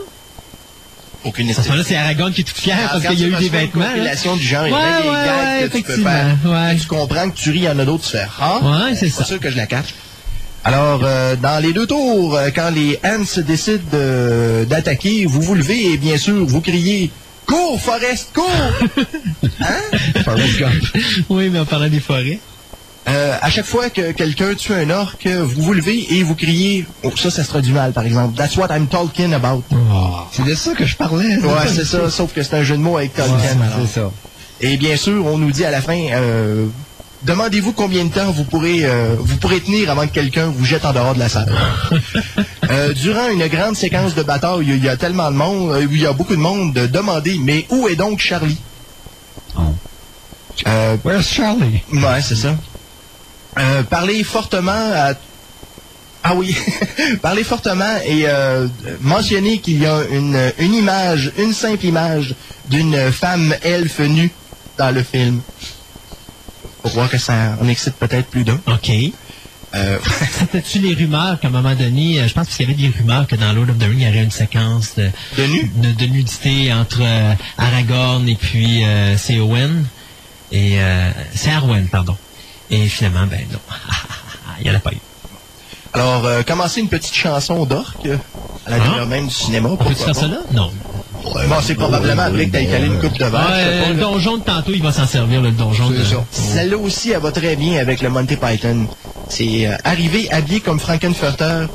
Aucune 1.26 1.50
À 1.50 1.54
ce 1.54 1.60
moment-là, 1.62 1.82
c'est 1.84 1.96
Aragorn 1.96 2.32
qui 2.32 2.40
est 2.40 2.44
tout 2.44 2.54
fier 2.54 2.76
Ah, 2.80 2.88
parce 2.92 3.04
qu'il 3.06 3.20
y 3.20 3.24
a 3.24 3.26
eu 3.26 3.34
des 3.34 3.46
une 3.46 3.52
vêtements. 3.52 3.82
là. 3.82 3.90
compilation 3.90 4.36
du 4.36 4.42
genre, 4.46 4.66
il 4.66 4.70
y 4.70 4.74
a 4.74 5.02
des 5.02 5.08
ouais, 5.08 5.14
gags 5.14 5.36
ouais, 5.36 5.58
que 5.60 5.64
tu 5.64 5.70
peux 5.70 5.78
effectivement, 5.92 6.10
faire. 6.10 6.76
Tu 6.80 6.86
comprends 6.86 7.30
que 7.30 7.36
tu 7.36 7.50
ris, 7.50 7.58
il 7.58 7.64
y 7.64 7.68
en 7.68 7.78
a 7.78 7.84
d'autres, 7.84 8.04
tu 8.04 8.10
fais 8.12 8.26
Ah, 8.40 8.60
c'est 8.94 9.08
ça. 9.10 9.24
sûr 9.24 9.40
que 9.40 9.50
je 9.50 9.56
la 9.56 9.66
catch. 9.66 9.86
Alors, 10.64 11.00
euh, 11.04 11.36
dans 11.36 11.62
les 11.62 11.72
deux 11.72 11.86
tours, 11.86 12.36
euh, 12.36 12.50
quand 12.54 12.70
les 12.74 12.98
Ants 13.04 13.40
décident 13.42 13.82
de- 13.92 14.64
d'attaquer, 14.68 15.26
vous 15.26 15.40
vous 15.40 15.54
levez 15.54 15.92
et 15.92 15.96
bien 15.96 16.16
sûr, 16.16 16.44
vous 16.46 16.60
criez 16.60 17.10
Cours, 17.46 17.80
Forest, 17.80 18.30
cours! 18.34 18.50
Forrest 20.24 20.58
Gump. 20.58 20.82
Oui, 21.28 21.48
mais 21.50 21.60
on 21.60 21.64
parlait 21.64 21.90
des 21.90 22.00
forêts. 22.00 22.40
Euh, 23.08 23.36
à 23.40 23.50
chaque 23.50 23.66
fois 23.66 23.88
que 23.88 24.10
quelqu'un 24.12 24.54
tue 24.54 24.74
un 24.74 24.90
orc, 24.90 25.16
vous 25.24 25.62
vous 25.62 25.72
levez 25.72 26.16
et 26.16 26.22
vous 26.24 26.34
criez, 26.34 26.86
oh, 27.04 27.12
ça, 27.16 27.30
ça 27.30 27.44
se 27.44 27.48
traduit 27.48 27.72
mal, 27.72 27.92
par 27.92 28.04
exemple. 28.04 28.36
That's 28.36 28.56
what 28.56 28.68
I'm 28.70 28.88
talking 28.88 29.32
about. 29.32 29.62
C'est 30.32 30.44
de 30.44 30.54
ça 30.54 30.72
que 30.74 30.84
je 30.84 30.96
parlais. 30.96 31.36
Ouais, 31.36 31.68
c'est 31.68 31.84
ça, 31.84 32.10
sauf 32.10 32.32
que 32.32 32.42
c'est 32.42 32.56
un 32.56 32.64
jeu 32.64 32.76
de 32.76 32.82
mots 32.82 32.96
avec 32.96 33.14
Tolkien. 33.14 33.36
Ouais, 33.36 33.86
c'est 33.86 34.00
ça. 34.00 34.10
Et 34.60 34.76
bien 34.76 34.96
sûr, 34.96 35.24
on 35.26 35.38
nous 35.38 35.52
dit 35.52 35.64
à 35.64 35.70
la 35.70 35.80
fin, 35.80 35.98
euh, 36.12 36.66
demandez-vous 37.22 37.72
combien 37.72 38.04
de 38.04 38.10
temps 38.10 38.30
vous 38.30 38.44
pourrez, 38.44 38.80
euh, 38.84 39.14
vous 39.18 39.36
pourrez 39.36 39.60
tenir 39.60 39.90
avant 39.90 40.06
que 40.06 40.12
quelqu'un 40.12 40.46
vous 40.46 40.64
jette 40.64 40.84
en 40.84 40.92
dehors 40.92 41.14
de 41.14 41.20
la 41.20 41.28
salle. 41.28 41.52
Euh, 42.68 42.92
durant 42.94 43.28
une 43.28 43.46
grande 43.46 43.76
séquence 43.76 44.16
de 44.16 44.24
bataille, 44.24 44.66
il 44.66 44.84
y 44.84 44.88
a 44.88 44.96
tellement 44.96 45.30
de 45.30 45.36
monde, 45.36 45.70
euh, 45.70 45.86
il 45.88 46.00
y 46.00 46.04
a 46.04 46.12
beaucoup 46.12 46.34
de 46.34 46.40
monde, 46.40 46.72
de 46.72 46.88
demander, 46.88 47.38
mais 47.40 47.64
où 47.70 47.86
est 47.86 47.94
donc 47.94 48.18
Charlie? 48.18 48.58
Euh, 50.66 50.96
Where's 51.04 51.28
Charlie? 51.28 51.82
Ouais, 51.92 52.20
c'est 52.22 52.34
ça. 52.34 52.56
Euh, 53.58 53.82
parler 53.84 54.22
fortement 54.24 54.72
à... 54.94 55.14
Ah 56.22 56.34
oui, 56.34 56.56
parler 57.22 57.44
fortement 57.44 57.98
et 58.04 58.24
euh, 58.26 58.66
mentionner 59.00 59.58
qu'il 59.58 59.80
y 59.80 59.86
a 59.86 60.02
une, 60.10 60.52
une 60.58 60.74
image, 60.74 61.32
une 61.38 61.52
simple 61.52 61.84
image 61.86 62.34
d'une 62.68 63.12
femme 63.12 63.54
elfe 63.62 64.00
nue 64.00 64.30
dans 64.76 64.90
le 64.90 65.02
film. 65.04 65.40
Pour 66.82 66.90
voir 66.92 67.08
que 67.08 67.18
ça 67.18 67.56
en 67.60 67.68
excite 67.68 67.94
peut-être 67.94 68.26
plus 68.26 68.44
d'un. 68.44 68.60
OK. 68.66 68.90
Euh, 69.74 69.98
C'était-tu 70.38 70.78
les 70.80 70.94
rumeurs 70.94 71.38
qu'à 71.40 71.48
un 71.48 71.50
moment 71.50 71.74
donné, 71.74 72.20
euh, 72.20 72.28
je 72.28 72.34
pense 72.34 72.48
qu'il 72.48 72.68
y 72.68 72.72
avait 72.72 72.80
des 72.80 72.88
rumeurs 72.96 73.26
que 73.26 73.36
dans 73.36 73.52
Lord 73.52 73.70
of 73.70 73.78
the 73.78 73.82
Rings, 73.82 73.98
il 74.00 74.06
y 74.06 74.08
aurait 74.08 74.22
une 74.24 74.30
séquence 74.30 74.94
de, 74.96 75.10
de 75.36 75.42
nu? 75.46 75.70
de, 75.76 75.92
de 75.92 76.06
nudité 76.06 76.72
entre 76.72 77.00
euh, 77.02 77.32
Aragorn 77.58 78.28
et 78.28 78.36
puis 78.36 78.84
euh, 78.84 79.16
c'est 79.16 79.38
Owen. 79.38 79.84
Et 80.52 80.80
euh, 80.80 81.10
c'est 81.34 81.50
Arwen, 81.50 81.88
pardon. 81.88 82.16
Et 82.70 82.86
finalement, 82.88 83.26
ben 83.26 83.46
non. 83.52 83.58
il 84.58 84.64
n'y 84.64 84.70
en 84.70 84.76
a 84.76 84.80
pas 84.80 84.92
eu. 84.92 84.98
Alors, 85.92 86.26
euh, 86.26 86.42
commencer 86.42 86.80
une 86.80 86.88
petite 86.88 87.14
chanson 87.14 87.64
d'orque 87.64 88.06
à 88.66 88.70
la 88.70 88.78
dernière 88.78 89.06
même 89.06 89.28
du 89.28 89.34
cinéma. 89.34 89.70
On 89.70 89.76
peut 89.76 89.94
faire 89.94 90.14
ça 90.14 90.26
là? 90.26 90.38
Non. 90.52 90.70
Bon, 91.24 91.56
c'est 91.62 91.74
probablement 91.74 92.30
que 92.30 92.44
t'as 92.44 92.64
calé 92.64 92.86
une 92.86 93.00
coupe 93.00 93.18
de 93.18 93.24
verre. 93.24 93.50
Ouais, 93.50 93.88
le 93.88 94.00
donjon 94.00 94.38
de 94.38 94.42
tantôt, 94.42 94.72
il 94.72 94.82
va 94.82 94.92
s'en 94.92 95.06
servir, 95.06 95.40
le 95.40 95.50
donjon 95.50 95.90
de... 95.90 96.02
Ça. 96.04 96.16
Celle-là 96.30 96.76
aussi, 96.76 97.10
elle 97.10 97.20
va 97.20 97.32
très 97.32 97.56
bien 97.56 97.80
avec 97.80 98.00
le 98.00 98.10
Monty 98.10 98.36
Python. 98.36 98.86
C'est 99.28 99.66
euh, 99.66 99.76
arriver 99.84 100.30
habillé 100.30 100.60
comme 100.60 100.78
Frankenfurter 100.78 101.66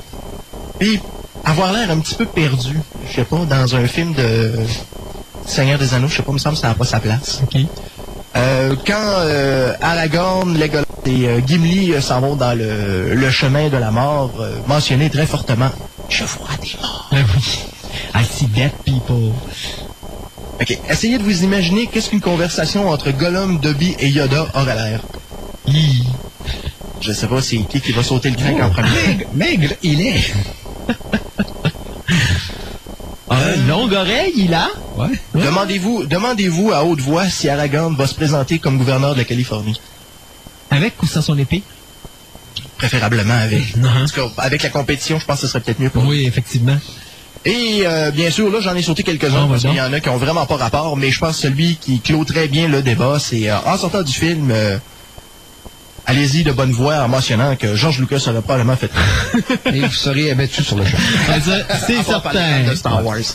et 0.79 0.99
avoir 1.43 1.73
l'air 1.73 1.91
un 1.91 1.99
petit 1.99 2.15
peu 2.15 2.25
perdu, 2.25 2.79
je 3.09 3.15
sais 3.15 3.25
pas, 3.25 3.39
dans 3.45 3.75
un 3.75 3.87
film 3.87 4.13
de 4.13 4.53
Seigneur 5.45 5.79
des 5.79 5.93
Anneaux, 5.93 6.07
je 6.07 6.17
sais 6.17 6.23
pas, 6.23 6.31
il 6.31 6.35
me 6.35 6.39
semble 6.39 6.55
que 6.55 6.61
ça 6.61 6.69
n'a 6.69 6.75
pas 6.75 6.85
sa 6.85 6.99
place. 6.99 7.41
OK. 7.43 7.61
Euh, 8.35 8.75
quand 8.85 8.93
euh, 8.95 9.73
Aragorn, 9.81 10.57
Legolas 10.57 10.85
et 11.05 11.27
euh, 11.27 11.41
Gimli 11.45 11.91
euh, 11.93 12.01
s'en 12.01 12.21
vont 12.21 12.35
dans 12.35 12.57
le, 12.57 13.13
le 13.13 13.29
chemin 13.29 13.67
de 13.69 13.77
la 13.77 13.91
mort, 13.91 14.31
mentionné 14.67 15.09
très 15.09 15.25
fortement 15.25 15.69
«Je 16.09 16.23
vois 16.23 16.49
des 16.61 16.71
morts 16.81 17.09
Ben 17.11 17.25
oui. 17.35 17.59
I 18.15 18.23
see 18.23 18.45
dead 18.47 18.71
people.». 18.85 19.33
OK, 20.61 20.77
essayez 20.89 21.17
de 21.17 21.23
vous 21.23 21.43
imaginer 21.43 21.87
qu'est-ce 21.87 22.09
qu'une 22.09 22.21
conversation 22.21 22.89
entre 22.89 23.11
Gollum, 23.11 23.59
Dobby 23.59 23.95
et 23.99 24.09
Yoda 24.09 24.47
aurait 24.53 24.75
l'air. 24.75 25.01
Hi. 25.67 26.03
Je 27.01 27.11
sais 27.11 27.27
pas 27.27 27.41
c'est 27.41 27.57
qui 27.57 27.81
qui 27.81 27.91
va 27.91 28.03
sauter 28.03 28.29
le 28.29 28.35
crack 28.37 28.61
en 28.61 28.69
premier. 28.69 28.89
Maigre, 29.07 29.25
maigre, 29.33 29.73
il 29.81 30.01
est. 30.01 30.33
Ah, 33.33 33.55
une 33.55 33.67
longue 33.67 33.93
oreille, 33.93 34.33
il 34.35 34.53
a. 34.53 34.67
Ouais. 34.97 35.07
Demandez-vous, 35.33 36.03
demandez-vous 36.05 36.71
à 36.73 36.83
haute 36.83 36.99
voix 36.99 37.29
si 37.29 37.47
Aragorn 37.47 37.95
va 37.95 38.05
se 38.05 38.13
présenter 38.13 38.59
comme 38.59 38.77
gouverneur 38.77 39.13
de 39.13 39.19
la 39.19 39.23
Californie. 39.23 39.79
Avec 40.69 41.01
ou 41.01 41.07
sans 41.07 41.21
son 41.21 41.37
épée? 41.37 41.63
Préférablement 42.77 43.33
avec. 43.35 43.75
Non. 43.77 43.89
En 43.89 44.05
tout 44.05 44.15
cas, 44.15 44.27
avec 44.43 44.63
la 44.63 44.69
compétition, 44.69 45.17
je 45.17 45.25
pense 45.25 45.37
que 45.37 45.47
ce 45.47 45.47
serait 45.47 45.61
peut-être 45.61 45.79
mieux 45.79 45.89
pour 45.89 46.03
lui. 46.03 46.09
Oui, 46.09 46.25
effectivement. 46.27 46.77
Et 47.45 47.83
euh, 47.85 48.11
bien 48.11 48.29
sûr, 48.31 48.51
là, 48.51 48.59
j'en 48.59 48.75
ai 48.75 48.81
sauté 48.83 49.03
quelques-uns 49.03 49.45
Ah, 49.45 49.47
parce 49.49 49.61
qu'il 49.61 49.73
y 49.75 49.81
en 49.81 49.93
a 49.93 49.99
qui 49.99 50.09
ont 50.09 50.17
vraiment 50.17 50.45
pas 50.45 50.57
rapport, 50.57 50.97
mais 50.97 51.09
je 51.09 51.19
pense 51.19 51.37
que 51.37 51.41
celui 51.43 51.75
qui 51.77 51.99
clôt 52.01 52.25
très 52.25 52.47
bien 52.47 52.67
le 52.67 52.81
débat, 52.81 53.17
c'est 53.17 53.49
euh, 53.49 53.55
en 53.65 53.77
sortant 53.77 54.03
du 54.03 54.13
film, 54.13 54.51
euh, 54.51 54.77
allez-y 56.11 56.43
de 56.43 56.51
bonne 56.51 56.71
voix 56.71 57.03
en 57.03 57.07
mentionnant 57.07 57.55
que 57.55 57.75
George 57.75 57.99
Lucas 57.99 58.23
aurait 58.27 58.41
probablement 58.41 58.75
fait 58.75 58.91
Et 59.73 59.79
vous 59.79 59.91
serez 59.93 60.31
abattu 60.31 60.63
sur 60.63 60.77
le 60.77 60.85
champ. 60.85 60.97
C'est 61.87 62.03
certain. 62.03 62.63
de 62.69 62.75
Star 62.75 63.05
Wars. 63.05 63.17
Et 63.17 63.27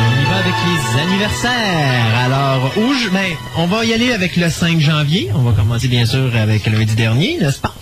on 0.00 0.20
y 0.20 0.24
va 0.24 0.36
avec 0.38 0.54
les 0.66 1.00
anniversaires. 1.00 2.16
Alors, 2.24 2.72
où 2.78 2.94
je, 2.94 3.10
ben, 3.10 3.32
on 3.58 3.66
va 3.66 3.84
y 3.84 3.92
aller 3.92 4.12
avec 4.12 4.36
le 4.36 4.48
5 4.48 4.80
janvier. 4.80 5.30
On 5.34 5.42
va 5.42 5.52
commencer 5.52 5.88
bien 5.88 6.06
sûr 6.06 6.34
avec 6.34 6.66
le 6.66 6.78
lundi 6.78 6.94
dernier, 6.94 7.36
n'est-ce 7.38 7.58
pas? 7.60 7.74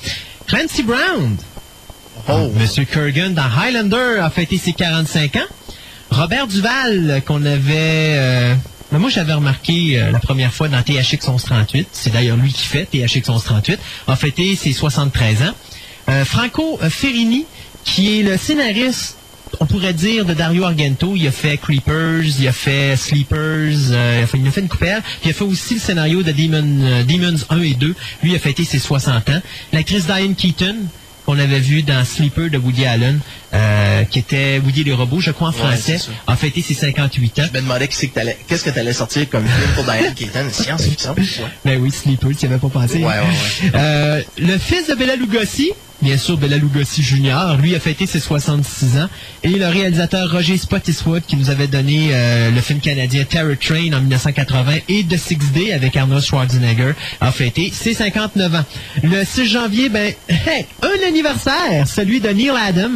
Clancy 0.48 0.83
Brown. 0.83 1.37
Oh. 2.28 2.50
Monsieur 2.59 2.85
Kurgan 2.85 3.30
dans 3.30 3.42
Highlander 3.42 4.18
a 4.20 4.30
fêté 4.30 4.59
ses 4.59 4.72
45 4.72 5.37
ans. 5.37 5.40
Robert 6.11 6.46
Duval, 6.46 7.23
qu'on 7.27 7.44
avait... 7.44 8.15
euh, 8.17 8.54
ben, 8.92 8.98
moi, 8.98 9.11
j'avais 9.11 9.33
remarqué 9.33 10.00
euh, 10.00 10.11
la 10.11 10.19
première 10.19 10.52
fois 10.52 10.69
dans 10.69 10.83
THX 10.83 11.13
1138, 11.29 11.88
c'est 11.92 12.13
d'ailleurs 12.13 12.37
lui 12.37 12.52
qui 12.52 12.65
fait 12.67 12.85
THX 12.87 13.17
1138, 13.29 13.79
a 14.08 14.17
fêté 14.17 14.56
ses 14.56 14.73
73 14.73 15.42
ans. 15.42 15.54
Euh, 16.08 16.25
Franco 16.25 16.79
Ferrini, 16.88 17.46
qui 17.85 18.19
est 18.19 18.23
le 18.25 18.37
scénariste, 18.37 19.17
on 19.61 19.67
pourrait 19.67 19.92
dire, 19.94 20.25
de 20.25 20.35
Dario 20.35 20.65
Argento. 20.65 21.15
Il 21.15 21.27
a 21.29 21.31
fait 21.33 21.56
Creepers, 21.56 22.25
il 22.40 22.48
a 22.48 22.52
fait 22.52 22.96
Sleepers, 22.96 23.90
il 23.90 23.94
a 23.94 24.27
fait- 24.27 24.61
une 24.61 24.69
coupelle. 24.69 25.02
Il 25.25 25.31
a 25.31 25.33
fait 25.35 25.44
aussi 25.44 25.75
le 25.75 25.81
scénario 25.81 26.23
de 26.23 26.33
Demon, 26.33 27.04
Demons 27.06 27.38
1 27.50 27.61
et 27.63 27.75
2. 27.75 27.94
Lui 28.25 28.35
a 28.35 28.38
fêté 28.38 28.65
ses 28.65 28.79
60 28.81 29.29
ans. 29.31 29.40
L'actrice 29.73 30.06
Diane 30.06 30.35
Keaton, 30.35 30.77
qu'on 31.31 31.38
avait 31.38 31.60
vu 31.60 31.83
dans 31.85 32.04
Sleeper 32.04 32.50
de 32.50 32.58
Woody 32.58 32.87
Allen, 32.87 33.20
euh, 33.54 34.02
qui 34.02 34.18
était 34.18 34.60
Woody 34.64 34.83
les 34.83 34.92
robots, 34.92 35.20
je 35.20 35.31
crois 35.31 35.50
en 35.50 35.52
français, 35.52 35.98
a 36.26 36.35
fêté 36.35 36.60
ses 36.60 36.74
58 36.74 37.38
ans. 37.38 37.42
Je 37.46 37.56
me 37.56 37.62
demandais 37.62 37.87
qu'est-ce 37.87 38.06
que 38.06 38.70
que 38.70 38.74
t'allais 38.74 38.92
sortir 38.92 39.28
comme 39.31 39.44
film 39.46 39.70
pour 39.76 39.85
Diane 39.85 40.12
Keaton, 40.12 40.48
science-fiction. 40.50 41.14
Ben 41.64 41.81
oui, 41.81 41.92
Sleeper, 41.92 42.31
tu 42.31 42.46
n'y 42.46 42.52
avais 42.52 42.60
pas 42.60 42.68
pensé. 42.68 42.98
Ouais, 42.98 43.04
ouais, 43.04 43.20
ouais. 43.20 43.70
Euh, 43.76 44.22
le 44.38 44.58
fils 44.58 44.88
de 44.88 44.94
Bella 44.94 45.14
Lugosi, 45.14 45.70
bien 46.03 46.17
sûr 46.17 46.37
Bella 46.37 46.57
Lugosi 46.57 47.03
Jr., 47.03 47.57
lui 47.61 47.75
a 47.75 47.81
fêté 47.81 48.07
ses 48.07 48.21
66 48.21 48.98
ans. 48.98 49.09
Et 49.42 49.48
le 49.48 49.67
réalisateur 49.67 50.31
Roger 50.31 50.57
Spottiswoode, 50.57 51.23
qui 51.27 51.37
nous 51.37 51.51
avait 51.51 51.67
donné 51.67 52.09
euh, 52.13 52.51
le 52.51 52.61
film 52.61 52.81
canadien 52.81 53.25
Terror 53.25 53.57
Train 53.61 53.92
en 53.92 54.01
1980 54.01 54.73
et 54.88 55.05
The 55.05 55.17
Six 55.17 55.53
Day 55.53 55.73
avec 55.73 55.96
Arnold 55.96 56.25
Schwarzenegger, 56.25 56.92
a 57.21 57.33
fêté 57.33 57.71
ses 57.73 57.94
59 57.94 58.55
ans. 58.55 58.65
Le 59.03 59.25
6 59.25 59.46
janvier, 59.46 59.88
ben, 59.88 60.13
hey, 60.29 60.67
un 60.83 61.09
anniversaire, 61.09 61.87
celui 61.87 62.21
de 62.21 62.29
Neil 62.29 62.51
Adam, 62.51 62.90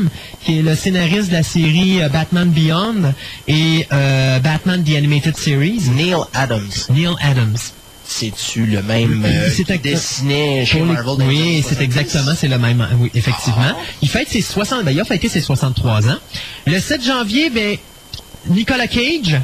qui 0.45 0.59
est 0.59 0.63
le 0.63 0.75
scénariste 0.75 1.29
de 1.29 1.35
la 1.35 1.43
série 1.43 2.03
euh, 2.03 2.09
Batman 2.09 2.49
Beyond 2.49 3.15
et 3.49 3.87
euh, 3.93 4.39
Batman 4.41 4.83
The 4.85 4.97
Animated 4.97 5.37
Series. 5.37 5.83
Neil 5.95 6.17
Adams. 6.33 6.71
Neil 6.91 7.15
Adams. 7.21 7.57
C'est-tu 8.07 8.67
le 8.67 8.83
même 8.83 9.25
euh, 9.27 9.51
qui 9.51 9.65
dessinait 9.79 10.65
chez 10.67 10.81
Marvel 10.81 11.17
dans 11.17 11.27
Oui, 11.27 11.63
c'est 11.63 11.75
70? 11.75 11.83
exactement, 11.85 12.33
c'est 12.37 12.49
le 12.49 12.59
même. 12.59 12.87
Oui, 12.99 13.11
effectivement. 13.15 13.57
Ah. 13.71 13.77
Il 14.03 14.09
fête 14.09 14.29
ses 14.29 14.43
60, 14.43 14.85
ben, 14.85 14.91
il 14.91 15.01
a 15.01 15.05
fêté 15.05 15.29
ses 15.29 15.41
63 15.41 16.09
ans. 16.09 16.17
Le 16.67 16.79
7 16.79 17.03
janvier, 17.05 17.49
ben, 17.51 17.77
Nicolas 18.49 18.87
Cage, 18.89 19.41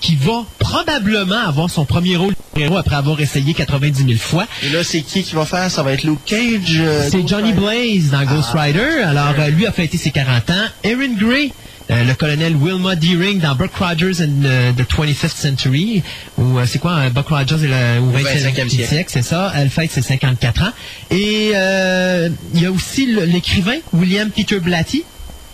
qui 0.00 0.14
va 0.14 0.44
probablement 0.58 1.38
avoir 1.48 1.70
son 1.70 1.86
premier 1.86 2.16
rôle 2.16 2.34
de 2.54 2.60
héros 2.60 2.76
après 2.76 2.96
avoir 2.96 3.18
essayé 3.18 3.54
90 3.54 4.04
000 4.06 4.18
fois. 4.18 4.46
Et 4.62 4.68
là, 4.68 4.84
c'est 4.84 5.00
qui 5.00 5.22
qui 5.22 5.34
va 5.34 5.46
faire? 5.46 5.70
Ça 5.70 5.82
va 5.82 5.92
être 5.94 6.04
Luke 6.04 6.20
Cage? 6.26 6.76
euh, 6.78 7.08
C'est 7.10 7.26
Johnny? 7.26 7.54
Blaze 7.54 8.10
dans 8.10 8.24
Ghost 8.24 8.50
Ah. 8.54 8.60
Rider. 8.62 9.02
Alors, 9.06 9.34
euh, 9.38 9.48
lui 9.48 9.66
a 9.66 9.72
fêté 9.72 9.96
ses 9.96 10.10
40 10.10 10.50
ans. 10.50 10.54
Erin 10.84 11.14
Gray, 11.18 11.50
euh, 11.90 12.04
le 12.04 12.14
colonel 12.14 12.56
Wilma 12.56 12.96
Deering 12.96 13.40
dans 13.40 13.54
Buck 13.54 13.74
Rogers 13.74 14.22
and 14.22 14.42
the 14.76 14.82
25th 14.82 15.36
Century, 15.36 16.02
ou 16.38 16.58
euh, 16.58 16.64
c'est 16.66 16.78
quoi, 16.78 16.92
euh, 16.92 17.10
Buck 17.10 17.28
Rogers 17.28 17.64
et 17.64 17.68
le, 17.68 18.00
au 18.00 18.10
25e 18.12 18.52
25e 18.52 18.68
siècle. 18.68 18.88
siècle, 18.88 19.10
c'est 19.12 19.22
ça. 19.22 19.52
Elle 19.54 19.70
fête 19.70 19.90
ses 19.90 20.02
54 20.02 20.62
ans. 20.62 20.72
Et 21.10 21.52
euh, 21.54 22.28
il 22.54 22.62
y 22.62 22.66
a 22.66 22.70
aussi 22.72 23.06
l'écrivain 23.06 23.76
William 23.92 24.30
Peter 24.30 24.58
Blatty, 24.58 25.04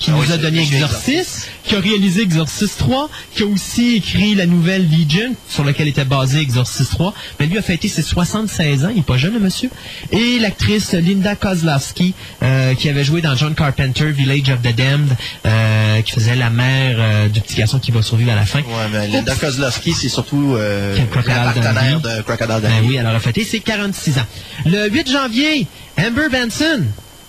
qui 0.03 0.11
Ah 0.11 0.15
nous 0.15 0.23
oui, 0.23 0.33
a 0.33 0.37
donné 0.37 0.63
Exorcist, 0.63 1.49
qui 1.63 1.77
a 1.77 1.79
réalisé 1.81 2.23
Exorcist 2.23 2.77
3, 2.79 3.09
qui 3.37 3.45
a 3.45 3.47
aussi 3.47 3.95
écrit 3.97 4.35
la 4.35 4.47
nouvelle 4.47 4.89
Legion, 4.91 5.35
sur 5.49 5.65
laquelle 5.65 5.87
était 5.87 6.05
basé 6.05 6.41
Exorcist 6.41 6.91
3. 6.91 7.15
Mais 7.39 7.47
lui 7.47 7.57
a 7.57 7.63
fêté 7.63 7.87
ses 7.87 8.03
76 8.03 8.85
ans, 8.85 8.89
il 8.93 8.99
est 8.99 9.03
pas 9.07 9.17
jeune, 9.17 9.35
le 9.35 9.39
monsieur. 9.39 9.71
Et 10.11 10.41
l'actrice 10.41 10.93
Linda 10.93 11.37
Kozlowski, 11.37 12.15
euh, 12.43 12.75
qui 12.75 12.89
avait 12.89 13.05
joué 13.05 13.21
dans 13.21 13.37
John 13.37 13.55
Carpenter, 13.55 14.11
Village 14.11 14.51
of 14.51 14.61
the 14.63 14.75
Damned, 14.75 15.17
euh, 15.47 16.03
qui 16.03 16.11
faisait 16.13 16.35
la 16.35 16.51
mère 16.51 16.97
euh, 16.99 17.29
du 17.29 17.41
petit 17.41 17.55
garçon 17.55 17.79
qui 17.79 17.93
va 17.93 18.03
survivre 18.03 18.33
à 18.33 18.37
la 18.37 18.45
fin. 18.45 18.59
Ouais, 18.59 18.89
mais 18.93 19.07
Linda 19.07 19.37
Kozlowski, 19.37 19.93
c'est 19.95 20.09
surtout 20.09 20.57
Quel 20.97 21.09
Crocodile 21.11 21.35
la 21.37 21.53
partenaire 21.53 22.01
de 22.01 22.23
Crocodile 22.23 22.59
Ben 22.61 22.71
Dundee. 22.71 22.89
oui, 22.89 22.99
alors 22.99 23.11
elle 23.13 23.17
a 23.19 23.21
fêté 23.21 23.45
ses 23.45 23.61
46 23.61 24.19
ans. 24.19 24.27
Le 24.67 24.89
8 24.91 25.11
janvier, 25.13 25.67
Amber 25.97 26.29
Benson, 26.29 26.83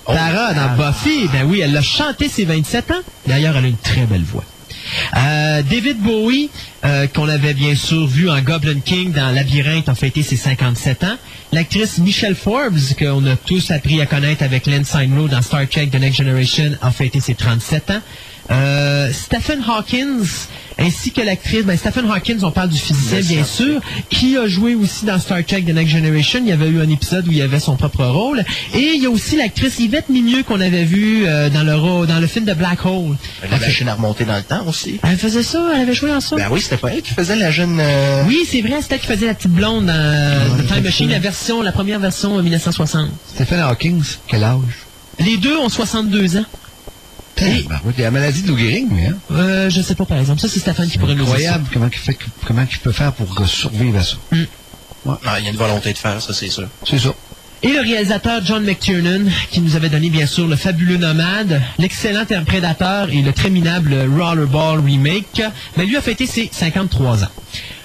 Tara 0.06 0.54
dans. 0.54 0.76
Buffy, 0.76 1.28
ben 1.32 1.46
oui, 1.46 1.62
elle 1.62 1.76
a 1.76 1.82
chanté 1.82 2.30
ses 2.30 2.46
27 2.46 2.92
ans. 2.92 3.02
D'ailleurs, 3.28 3.56
elle 3.58 3.66
a 3.66 3.68
une 3.68 3.78
très 3.78 4.06
belle 4.06 4.24
voix. 4.24 4.44
Euh, 5.16 5.62
David 5.64 6.00
Bowie, 6.00 6.50
euh, 6.84 7.08
qu'on 7.08 7.30
avait 7.30 7.54
bien 7.54 7.76
sûr 7.76 8.06
vu 8.06 8.30
en 8.30 8.42
Goblin 8.42 8.80
King 8.84 9.12
dans 9.12 9.32
Labyrinthe, 9.32 9.88
a 9.90 9.96
fêté 9.96 10.24
ses 10.24 10.36
57 10.36 11.04
ans. 11.04 11.18
L'actrice 11.52 12.00
Michelle 12.00 12.36
Forbes, 12.36 12.78
qu'on 12.98 13.26
a 13.26 13.36
tous 13.36 13.72
appris 13.72 14.02
à 14.02 14.06
connaître 14.06 14.44
avec 14.44 14.66
Len 14.66 14.84
Rowe 15.16 15.30
dans 15.30 15.42
Star 15.42 15.68
Trek 15.70 15.88
The 15.88 16.00
Next 16.00 16.18
Generation, 16.18 16.72
a 16.82 16.92
fêté 16.92 17.20
ses 17.20 17.36
37 17.36 17.92
ans. 17.92 18.02
Euh, 18.52 19.10
Stephen 19.14 19.64
Hawkins, 19.68 20.26
ainsi 20.78 21.12
que 21.12 21.22
l'actrice, 21.22 21.64
ben 21.64 21.78
Stephen 21.78 22.10
Hawkins, 22.12 22.40
on 22.44 22.52
parle 22.52 22.70
du 22.70 22.78
physicien 22.78 23.22
bien 23.22 23.44
sûr, 23.46 23.80
qui 24.10 24.38
a 24.38 24.48
joué 24.48 24.76
aussi 24.76 25.06
dans 25.06 25.18
Star 25.20 25.44
Trek 25.46 25.62
The 25.62 25.70
Next 25.70 25.92
Generation. 25.94 26.40
Il 26.44 26.50
y 26.50 26.52
avait 26.52 26.68
eu 26.68 26.82
un 26.82 26.90
épisode 26.90 27.28
où 27.28 27.32
il 27.32 27.42
avait 27.42 27.60
son 27.62 27.76
propre 27.78 28.04
rôle. 28.06 28.44
Et 28.74 28.94
il 28.96 29.02
y 29.02 29.06
a 29.06 29.10
aussi 29.10 29.38
l'actrice 29.38 29.80
Yvette 29.80 30.10
Mimieux 30.10 30.44
qu'on 30.44 30.60
avait 30.60 30.84
vue 30.84 31.26
euh, 31.26 31.50
dans, 31.50 31.64
le, 31.64 32.06
dans 32.08 32.20
le 32.20 32.28
film 32.28 32.44
de 32.46 32.54
Black 32.54 32.86
Hole. 32.86 33.16
La 33.50 33.58
machine 33.60 33.88
à 33.88 33.96
remonter 33.96 34.26
dans 34.26 34.36
le 34.36 34.44
temps 34.44 34.66
aussi. 34.68 35.00
Elle 35.04 35.18
faisait 35.18 35.44
ça, 35.44 35.66
elle 35.74 35.82
avait 35.82 35.94
joué 35.94 36.10
dans 36.10 36.20
ça. 36.22 36.36
Ben 36.36 36.48
oui, 36.52 36.60
c'était 36.62 36.78
pas 36.78 36.90
elle 36.94 37.02
qui 37.02 37.14
faisait 37.14 37.36
la 37.38 37.50
jeune... 37.52 37.80
euh, 37.80 38.24
Oui, 38.28 38.40
c'est 38.50 38.62
vrai, 38.62 38.82
c'était 38.82 38.96
elle 38.96 39.02
qui 39.02 39.08
faisait 39.08 39.28
la 39.28 39.36
petite 39.36 39.52
blonde 39.52 39.86
dans 39.86 40.58
The 40.58 40.68
Time 40.68 40.84
Machine, 40.84 41.10
la 41.10 41.20
version, 41.20 41.62
la 41.62 41.72
première 41.72 42.00
version 42.00 42.38
euh, 42.38 42.42
1960. 42.42 43.08
Stephen 43.36 43.60
Hawkins, 43.62 44.02
quel 44.28 44.44
âge? 44.44 44.58
Les 45.20 45.38
deux 45.38 45.56
ont 45.58 45.70
62 45.70 46.38
ans. 46.38 46.46
Et- 47.38 47.64
Ben, 47.68 47.80
oui, 47.84 47.94
il 47.98 48.00
y 48.00 48.04
a 48.04 48.08
la 48.08 48.12
maladie 48.12 48.42
de 48.44 48.48
Lou 48.48 48.58
Gehrig, 48.58 48.86
mais 48.92 49.08
hein. 49.08 49.16
Euh, 49.32 49.70
je 49.70 49.82
sais 49.82 49.96
pas 49.96 50.06
par 50.06 50.20
exemple. 50.20 50.40
Ça, 50.40 50.48
c'est 50.48 50.60
Stéphane 50.60 50.88
qui 50.88 50.98
pourrait 50.98 51.16
nous 51.16 51.24
dire. 51.26 51.34
Incroyable 51.34 51.66
comment 51.74 51.88
il 51.92 51.98
fait, 51.98 52.18
comment 52.46 52.66
il 52.72 52.78
peut 52.80 52.92
faire 52.92 53.12
pour 53.14 53.48
survivre 53.48 53.98
à 54.00 54.04
ça. 54.04 54.16
Ah, 55.26 55.40
il 55.40 55.46
y 55.46 55.48
a 55.48 55.52
une 55.52 55.58
volonté 55.58 55.92
de 55.94 55.98
faire, 55.98 56.22
ça, 56.22 56.34
c'est 56.34 56.50
sûr. 56.50 56.68
C'est 56.88 57.00
ça. 57.00 57.14
Et 57.62 57.70
le 57.70 57.80
réalisateur 57.80 58.44
John 58.46 58.64
McTiernan, 58.66 59.30
qui 59.52 59.62
nous 59.62 59.76
avait 59.78 59.90
donné 59.90 60.10
bien 60.10 60.26
sûr 60.26 60.48
le 60.48 60.56
fabuleux 60.58 60.98
Nomade, 60.98 61.62
l'excellent 61.80 62.26
Prédateur 62.46 63.10
et 63.10 63.22
le 63.22 63.32
très 63.32 63.50
minable 63.50 63.96
Rollerball 64.18 64.82
Remake, 64.82 65.42
mais 65.78 65.86
lui 65.86 65.96
a 65.98 66.02
fêté 66.02 66.26
ses 66.26 66.50
53 66.52 67.24
ans. 67.24 67.28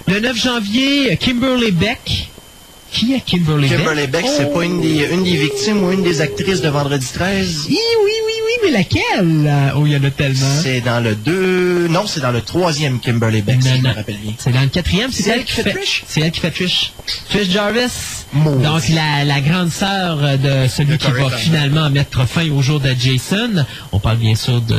Le 0.08 0.18
9 0.20 0.36
janvier, 0.36 1.16
Kimberly 1.16 1.70
Beck. 1.70 2.28
Qui 2.90 3.14
est 3.14 3.20
Kimberly, 3.20 3.68
Kimberly 3.68 4.06
Beck, 4.06 4.24
c'est 4.26 4.46
Oh! 4.50 4.54
pas 4.58 4.64
une 4.64 4.80
des, 4.80 5.08
une 5.12 5.22
des 5.22 5.36
victimes 5.36 5.82
ou 5.84 5.92
une 5.92 6.02
des 6.02 6.20
actrices 6.22 6.62
de 6.62 6.68
Vendredi 6.68 7.06
13? 7.12 7.66
Oui, 7.68 7.76
oui, 8.04 8.10
oui, 8.26 8.32
oui, 8.46 8.52
mais 8.64 8.70
laquelle? 8.70 9.72
Oh, 9.76 9.82
il 9.84 9.92
y 9.92 9.96
en 9.96 10.04
a 10.04 10.10
tellement. 10.10 10.46
C'est 10.62 10.80
dans 10.80 11.00
le 11.00 11.14
deux... 11.14 11.86
Non, 11.88 12.06
c'est 12.06 12.20
dans 12.20 12.30
le 12.30 12.40
troisième 12.40 12.98
Kimberly 12.98 13.42
Beck, 13.42 13.62
si 13.62 13.68
Non, 13.68 13.74
je 13.76 13.80
me 13.82 13.88
non. 13.88 13.94
rappelle 13.94 14.16
bien. 14.16 14.32
C'est 14.38 14.52
dans 14.52 14.62
le 14.62 14.68
quatrième, 14.68 15.12
c'est 15.12 15.28
elle 15.30 15.44
qui 15.44 15.52
fait 15.52 15.70
Trish? 15.74 16.04
C'est 16.06 16.20
elle 16.22 16.30
qui 16.30 16.40
fait 16.40 16.50
Trish. 16.50 16.92
Trish 17.28 17.48
Jarvis. 17.50 17.90
Maudit. 18.32 18.62
Donc 18.64 18.88
la, 18.90 19.24
la 19.24 19.40
grande 19.42 19.70
sœur 19.70 20.16
de 20.38 20.66
celui 20.68 20.96
qui 20.98 21.10
va 21.10 21.30
finalement 21.30 21.90
mettre 21.90 22.26
fin 22.26 22.48
au 22.50 22.62
jour 22.62 22.80
de 22.80 22.94
Jason. 22.98 23.66
On 23.92 23.98
parle 24.00 24.16
bien 24.16 24.34
sûr 24.34 24.60
de 24.62 24.76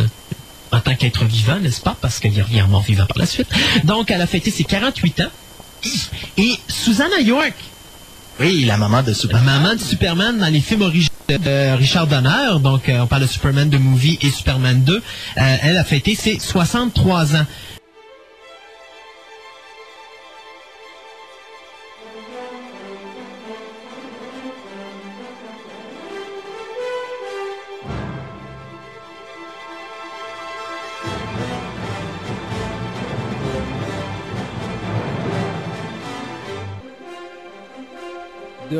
en 0.71 0.79
tant 0.81 0.93
qu'être 0.95 1.25
vivant, 1.25 1.59
n'est-ce 1.59 1.81
pas? 1.81 1.95
Parce 1.99 2.19
qu'il 2.19 2.39
revient 2.41 2.63
mort 2.69 2.83
vivant 2.83 3.05
par 3.07 3.17
la 3.17 3.25
suite. 3.25 3.47
Donc, 3.85 4.11
elle 4.11 4.21
a 4.21 4.27
fêté 4.27 4.51
ses 4.51 4.63
48 4.65 5.21
ans. 5.21 5.29
Et 6.37 6.51
Susanna 6.67 7.19
York, 7.21 7.53
Oui, 8.39 8.63
la 8.63 8.77
maman 8.77 9.01
de 9.01 9.09
la 9.09 9.13
Superman. 9.13 9.61
maman 9.61 9.75
de 9.75 9.81
Superman 9.81 10.37
dans 10.39 10.47
les 10.47 10.61
films 10.61 10.83
originaux 10.83 11.09
de 11.27 11.75
Richard 11.75 12.07
Donner, 12.07 12.57
donc 12.61 12.87
euh, 12.87 13.01
on 13.01 13.07
parle 13.07 13.23
de 13.23 13.27
Superman 13.27 13.69
de 13.69 13.77
Movie 13.77 14.17
et 14.21 14.29
Superman 14.29 14.81
2, 14.81 14.95
euh, 14.95 15.01
elle 15.61 15.77
a 15.77 15.83
fêté 15.83 16.15
ses 16.15 16.39
63 16.39 17.35
ans. 17.35 17.45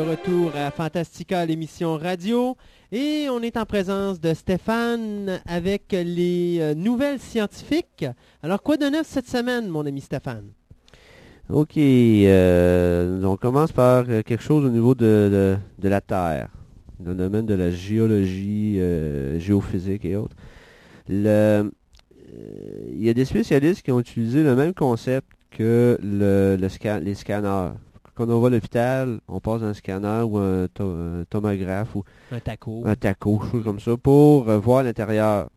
De 0.00 0.08
retour 0.08 0.52
à 0.56 0.70
Fantastica, 0.70 1.44
l'émission 1.44 1.98
radio. 1.98 2.56
Et 2.90 3.26
on 3.30 3.42
est 3.42 3.58
en 3.58 3.66
présence 3.66 4.18
de 4.18 4.32
Stéphane 4.32 5.42
avec 5.46 5.92
les 5.92 6.56
euh, 6.58 6.74
nouvelles 6.74 7.18
scientifiques. 7.18 8.06
Alors, 8.42 8.62
quoi 8.62 8.78
de 8.78 8.86
neuf 8.86 9.06
cette 9.06 9.28
semaine, 9.28 9.68
mon 9.68 9.84
ami 9.84 10.00
Stéphane? 10.00 10.52
Ok, 11.50 11.76
euh, 11.76 13.22
on 13.24 13.36
commence 13.36 13.72
par 13.72 14.06
euh, 14.08 14.22
quelque 14.22 14.42
chose 14.42 14.64
au 14.64 14.70
niveau 14.70 14.94
de, 14.94 15.58
la 15.82 16.00
Terre, 16.00 16.48
dans 16.98 17.10
le 17.10 17.16
domaine 17.18 17.44
de 17.44 17.54
la 17.54 17.70
géologie, 17.70 18.80
géophysique 19.38 20.06
et 20.06 20.16
autres. 20.16 20.36
Il 21.10 21.70
y 22.96 23.10
a 23.10 23.14
des 23.14 23.24
spécialistes 23.26 23.82
qui 23.82 23.92
ont 23.92 24.00
utilisé 24.00 24.42
le 24.44 24.56
même 24.56 24.72
concept 24.72 25.28
que 25.50 25.98
le, 26.02 26.56
les 27.02 27.14
scanners. 27.14 27.72
Quand 28.20 28.28
on 28.28 28.38
va 28.40 28.48
à 28.48 28.50
l'hôpital, 28.50 29.18
on 29.28 29.40
passe 29.40 29.62
un 29.62 29.72
scanner 29.72 30.20
ou 30.28 30.36
un, 30.36 30.68
to- 30.74 30.84
un 30.84 31.24
tomographe 31.30 31.94
ou 31.96 32.04
Un 32.30 32.38
taco. 32.38 32.82
un 32.84 32.94
taco, 32.94 33.40
chose 33.50 33.64
comme 33.64 33.80
ça, 33.80 33.96
pour 33.96 34.46
euh, 34.50 34.58
voir 34.58 34.82
l'intérieur. 34.82 35.48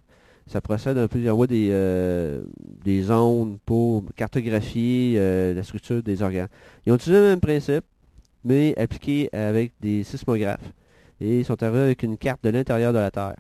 Ça 0.48 0.62
procède 0.62 0.98
un 0.98 1.10
peu, 1.10 1.20
il 1.20 1.30
envoie 1.30 1.46
des, 1.48 1.68
euh, 1.72 2.42
des 2.86 3.12
ondes 3.12 3.58
pour 3.66 4.06
cartographier 4.16 5.16
euh, 5.18 5.54
la 5.54 5.64
structure 5.64 6.02
des 6.02 6.22
organes. 6.22 6.48
Ils 6.86 6.94
ont 6.94 6.96
utilisé 6.96 7.20
le 7.22 7.28
même 7.32 7.42
principe, 7.42 7.84
mais 8.46 8.74
appliqué 8.80 9.28
avec 9.36 9.74
des 9.82 10.06
sismographes. 10.06 10.72
Et 11.20 11.40
ils 11.40 11.46
sont 11.46 11.62
arrivés 11.62 11.80
avec 11.82 12.04
une 12.04 12.18
carte 12.18 12.42
de 12.46 12.50
l'intérieur 12.50 12.94
de 12.94 13.00
la 13.00 13.12
Terre. 13.12 13.36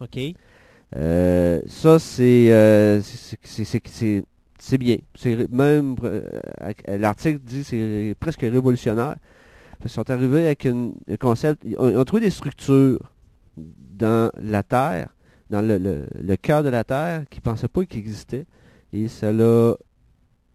OK. 0.00 0.18
Euh, 0.96 1.60
ça, 1.66 1.98
c'est 1.98 2.50
euh, 2.50 3.02
c'est- 4.64 4.78
bien. 4.78 4.98
C'est 5.14 5.50
même 5.50 5.96
euh, 6.04 6.22
avec- 6.58 6.84
l'article 6.88 7.40
dit 7.40 7.64
c'est 7.64 8.14
presque 8.18 8.40
révolutionnaire. 8.42 9.16
Ils 9.84 9.90
sont 9.90 10.08
arrivés 10.10 10.46
avec 10.46 10.66
un 10.66 10.92
concept. 11.18 11.62
Ils 11.64 11.76
ont, 11.78 12.04
trouvé 12.04 12.22
des 12.22 12.30
structures 12.30 13.00
dans 13.56 14.30
la 14.40 14.62
Terre, 14.62 15.08
dans 15.50 15.60
le, 15.60 16.36
cœur 16.36 16.62
de 16.62 16.68
la 16.68 16.84
Terre 16.84 17.24
qui 17.28 17.38
ne 17.40 17.42
pensait 17.42 17.68
pas 17.68 17.84
qu'il 17.84 17.98
existait. 17.98 18.46
Et 18.92 19.08
ça 19.08 19.32
l'a 19.32 19.74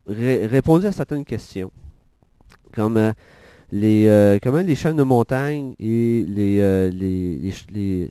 ré- 0.08 0.46
répondu 0.46 0.86
à 0.86 0.92
certaines 0.94 1.26
questions. 1.26 1.72
Comme 2.74 2.96
euh, 2.98 3.12
les, 3.72 4.08
euh, 4.08 4.40
comment 4.42 4.60
les 4.60 4.76
chaînes 4.76 4.96
de 4.96 5.04
montagne 5.04 5.76
et 5.80 6.26
euh, 6.38 6.90
les- 6.90 8.10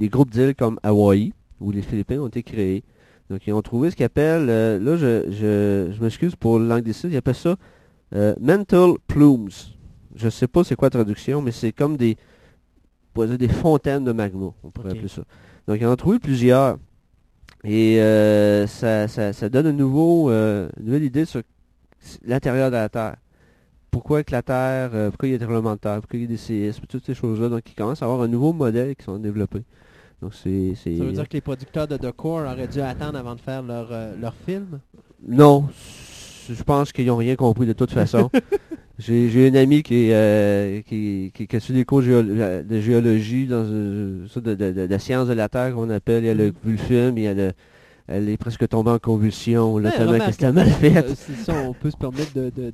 les 0.00 0.08
groupes 0.08 0.30
d'îles 0.30 0.54
comme 0.54 0.78
Hawaï 0.82 1.32
ou 1.60 1.70
les 1.70 1.82
Philippines 1.82 2.20
ont 2.20 2.28
été 2.28 2.42
créés. 2.42 2.84
Donc 3.30 3.46
ils 3.46 3.52
ont 3.52 3.62
trouvé 3.62 3.90
ce 3.90 3.96
qu'ils 3.96 4.06
appellent, 4.06 4.48
euh, 4.48 4.78
là 4.78 4.96
je, 4.96 5.30
je, 5.30 5.92
je 5.94 6.02
m'excuse 6.02 6.34
pour 6.34 6.58
l'anglicisme, 6.58 7.10
ils 7.10 7.16
appellent 7.16 7.34
ça 7.34 7.56
euh, 8.14 8.34
mental 8.40 8.92
plumes. 9.06 9.48
Je 10.14 10.28
sais 10.30 10.48
pas 10.48 10.64
c'est 10.64 10.76
quoi 10.76 10.86
la 10.86 10.90
traduction, 10.90 11.42
mais 11.42 11.52
c'est 11.52 11.72
comme 11.72 11.96
des, 11.96 12.16
on 12.16 13.12
pourrait 13.12 13.26
dire 13.28 13.38
des 13.38 13.48
fontaines 13.48 14.04
de 14.04 14.12
magma, 14.12 14.50
on 14.62 14.70
pourrait 14.70 14.92
appeler 14.92 15.08
ça. 15.08 15.22
Donc 15.66 15.78
ils 15.80 15.86
en 15.86 15.92
ont 15.92 15.96
trouvé 15.96 16.18
plusieurs. 16.18 16.78
Et 17.64 18.00
euh, 18.00 18.66
ça, 18.66 19.08
ça, 19.08 19.32
ça 19.32 19.48
donne 19.48 19.66
un 19.66 19.72
nouveau, 19.72 20.30
euh, 20.30 20.68
une 20.78 20.86
nouvelle 20.86 21.02
idée 21.02 21.24
sur 21.24 21.42
l'intérieur 22.24 22.70
de 22.70 22.76
la 22.76 22.88
Terre. 22.88 23.16
Pourquoi 23.90 24.22
que 24.22 24.32
la 24.32 24.42
Terre, 24.42 24.90
pourquoi 25.10 25.28
il 25.28 25.32
y 25.32 25.34
a 25.34 25.38
des 25.38 25.44
tremblements 25.44 25.74
de 25.74 25.80
terre, 25.80 26.00
pourquoi 26.00 26.18
il 26.18 26.22
y 26.22 26.24
a 26.24 26.28
des 26.28 26.36
séismes, 26.36 26.84
toutes 26.88 27.04
ces 27.04 27.14
choses-là. 27.14 27.48
Donc 27.48 27.62
ils 27.66 27.74
commencent 27.74 28.02
à 28.02 28.04
avoir 28.04 28.22
un 28.22 28.28
nouveau 28.28 28.52
modèle 28.52 28.94
qui 28.94 29.04
sont 29.04 29.18
développés. 29.18 29.64
Donc 30.20 30.32
c'est... 30.34 30.74
Ça 30.74 31.04
veut 31.04 31.12
dire 31.12 31.28
que 31.28 31.34
les 31.34 31.40
producteurs 31.40 31.86
de 31.86 31.96
The 31.96 32.10
Core 32.12 32.40
auraient 32.50 32.66
dû 32.68 32.80
attendre 32.80 33.18
avant 33.18 33.34
de 33.34 33.40
faire 33.40 33.62
leur, 33.62 33.88
euh, 33.92 34.14
leur 34.20 34.34
film? 34.46 34.80
Non, 35.26 35.68
je 36.48 36.62
pense 36.64 36.92
qu'ils 36.92 37.06
n'ont 37.06 37.16
rien 37.16 37.36
compris 37.36 37.66
de 37.66 37.72
toute 37.72 37.92
façon. 37.92 38.30
J'ai 38.98 39.46
une 39.46 39.56
amie 39.56 39.84
qui, 39.84 40.08
euh, 40.10 40.80
qui, 40.82 41.30
qui, 41.32 41.46
qui 41.46 41.56
a 41.56 41.60
suivi 41.60 41.78
des 41.80 41.84
cours 41.84 42.00
de 42.02 42.06
géo- 42.06 42.62
de 42.64 42.80
géologie, 42.80 43.46
dans 43.46 43.64
euh, 43.64 44.26
de, 44.34 44.54
de, 44.54 44.72
de, 44.72 44.86
de 44.88 44.98
sciences 44.98 45.28
de 45.28 45.34
la 45.34 45.48
Terre 45.48 45.72
qu'on 45.72 45.88
appelle. 45.90 46.24
Elle 46.24 46.40
a 46.40 46.44
vu 46.46 46.52
le 46.72 46.76
film 46.76 47.16
et 47.16 47.22
elle, 47.22 47.40
a- 47.40 47.52
elle 48.10 48.28
est 48.30 48.38
presque 48.38 48.66
tombée 48.68 48.90
en 48.90 48.98
convulsion, 48.98 49.76
là, 49.76 49.90
Ouais, 49.90 49.96
tellement 49.96 50.12
remarque, 50.12 50.28
que 50.30 50.32
c'était 50.36 50.52
mal 50.52 50.70
fait. 50.70 50.96
euh, 50.96 51.14
ça, 51.44 51.52
on 51.66 51.74
peut 51.74 51.90
se 51.90 51.96
permettre 51.96 52.32
de, 52.32 52.50
de, 52.56 52.72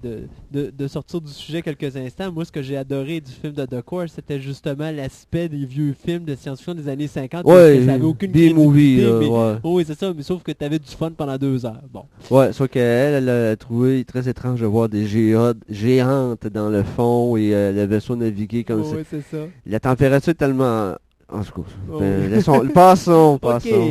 de, 0.53 0.71
de, 0.71 0.89
sortir 0.89 1.21
du 1.21 1.33
sujet 1.33 1.61
quelques 1.61 1.97
instants. 1.97 2.31
Moi, 2.33 2.45
ce 2.45 2.53
que 2.53 2.63
j'ai 2.63 2.77
adoré 2.77 3.21
du 3.21 3.33
film 3.33 3.53
de 3.53 3.65
The 3.67 3.83
Core, 3.83 4.05
c'était 4.09 4.39
justement 4.41 4.93
l'aspect 4.93 5.49
des 5.49 5.67
vieux 5.67 5.93
films 6.07 6.25
de 6.25 6.37
science-fiction 6.37 6.75
des 6.75 6.89
années 6.89 7.09
50. 7.09 7.43
parce 7.45 7.55
Ouais, 7.57 7.79
que 7.81 7.87
ça 7.87 7.95
avait 7.95 8.05
aucune 8.05 8.31
des 8.31 8.55
movies, 8.55 9.01
crédibilité, 9.01 9.11
là, 9.11 9.19
mais- 9.19 9.53
ouais. 9.55 9.59
Oh, 9.65 9.77
oui, 9.79 9.85
c'est 9.87 9.99
ça, 9.99 10.13
mais 10.17 10.23
sauf 10.23 10.43
que 10.45 10.53
tu 10.53 10.65
avais 10.65 10.79
du 10.79 10.91
fun 10.91 11.11
pendant 11.11 11.37
deux 11.37 11.67
heures. 11.67 11.83
Bon. 11.93 12.05
Ouais, 12.31 12.53
sauf 12.53 12.69
qu'elle, 12.69 13.15
elle 13.15 13.29
a 13.29 13.57
trouvé 13.57 14.05
très 14.05 14.29
étrange 14.29 14.61
de 14.61 14.67
voir 14.67 14.89
des 14.89 15.05
géodes 15.07 15.65
géantes 15.69 16.47
dans 16.47 16.69
le 16.71 16.85
fond 16.85 17.37
et 17.37 17.53
euh, 17.55 17.73
le 17.73 17.85
vaisseau 17.87 18.15
naviguer 18.15 18.63
comme 18.63 18.83
Oh, 18.83 18.91
ça. 18.91 18.97
oui, 18.99 19.03
c'est 19.11 19.23
ça. 19.23 19.43
La 19.67 19.81
température 19.81 20.31
est 20.31 20.35
tellement... 20.35 20.95
En 21.33 21.43
tout 21.43 21.63
cas, 21.63 21.69
ben, 21.99 22.31
laissons- 22.31 22.69
passons, 22.73 23.39
passons. 23.43 23.91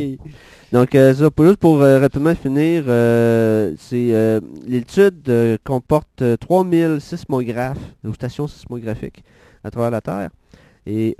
Donc, 0.74 0.96
euh, 0.96 1.14
ça, 1.14 1.30
pour, 1.30 1.44
juste 1.46 1.58
pour 1.58 1.80
euh, 1.82 2.00
rapidement 2.00 2.34
finir, 2.34 2.82
euh, 2.88 3.74
c'est 3.78 4.40
l'étude 4.66 5.30
comporte 5.62 6.20
euh, 6.20 6.36
3000 6.36 7.00
sismographes, 7.00 7.78
ou 8.02 8.12
stations 8.12 8.48
sismographiques 8.48 9.22
à 9.62 9.70
travers 9.70 9.92
la 9.92 10.00
Terre. 10.00 10.30
Et 10.84 11.14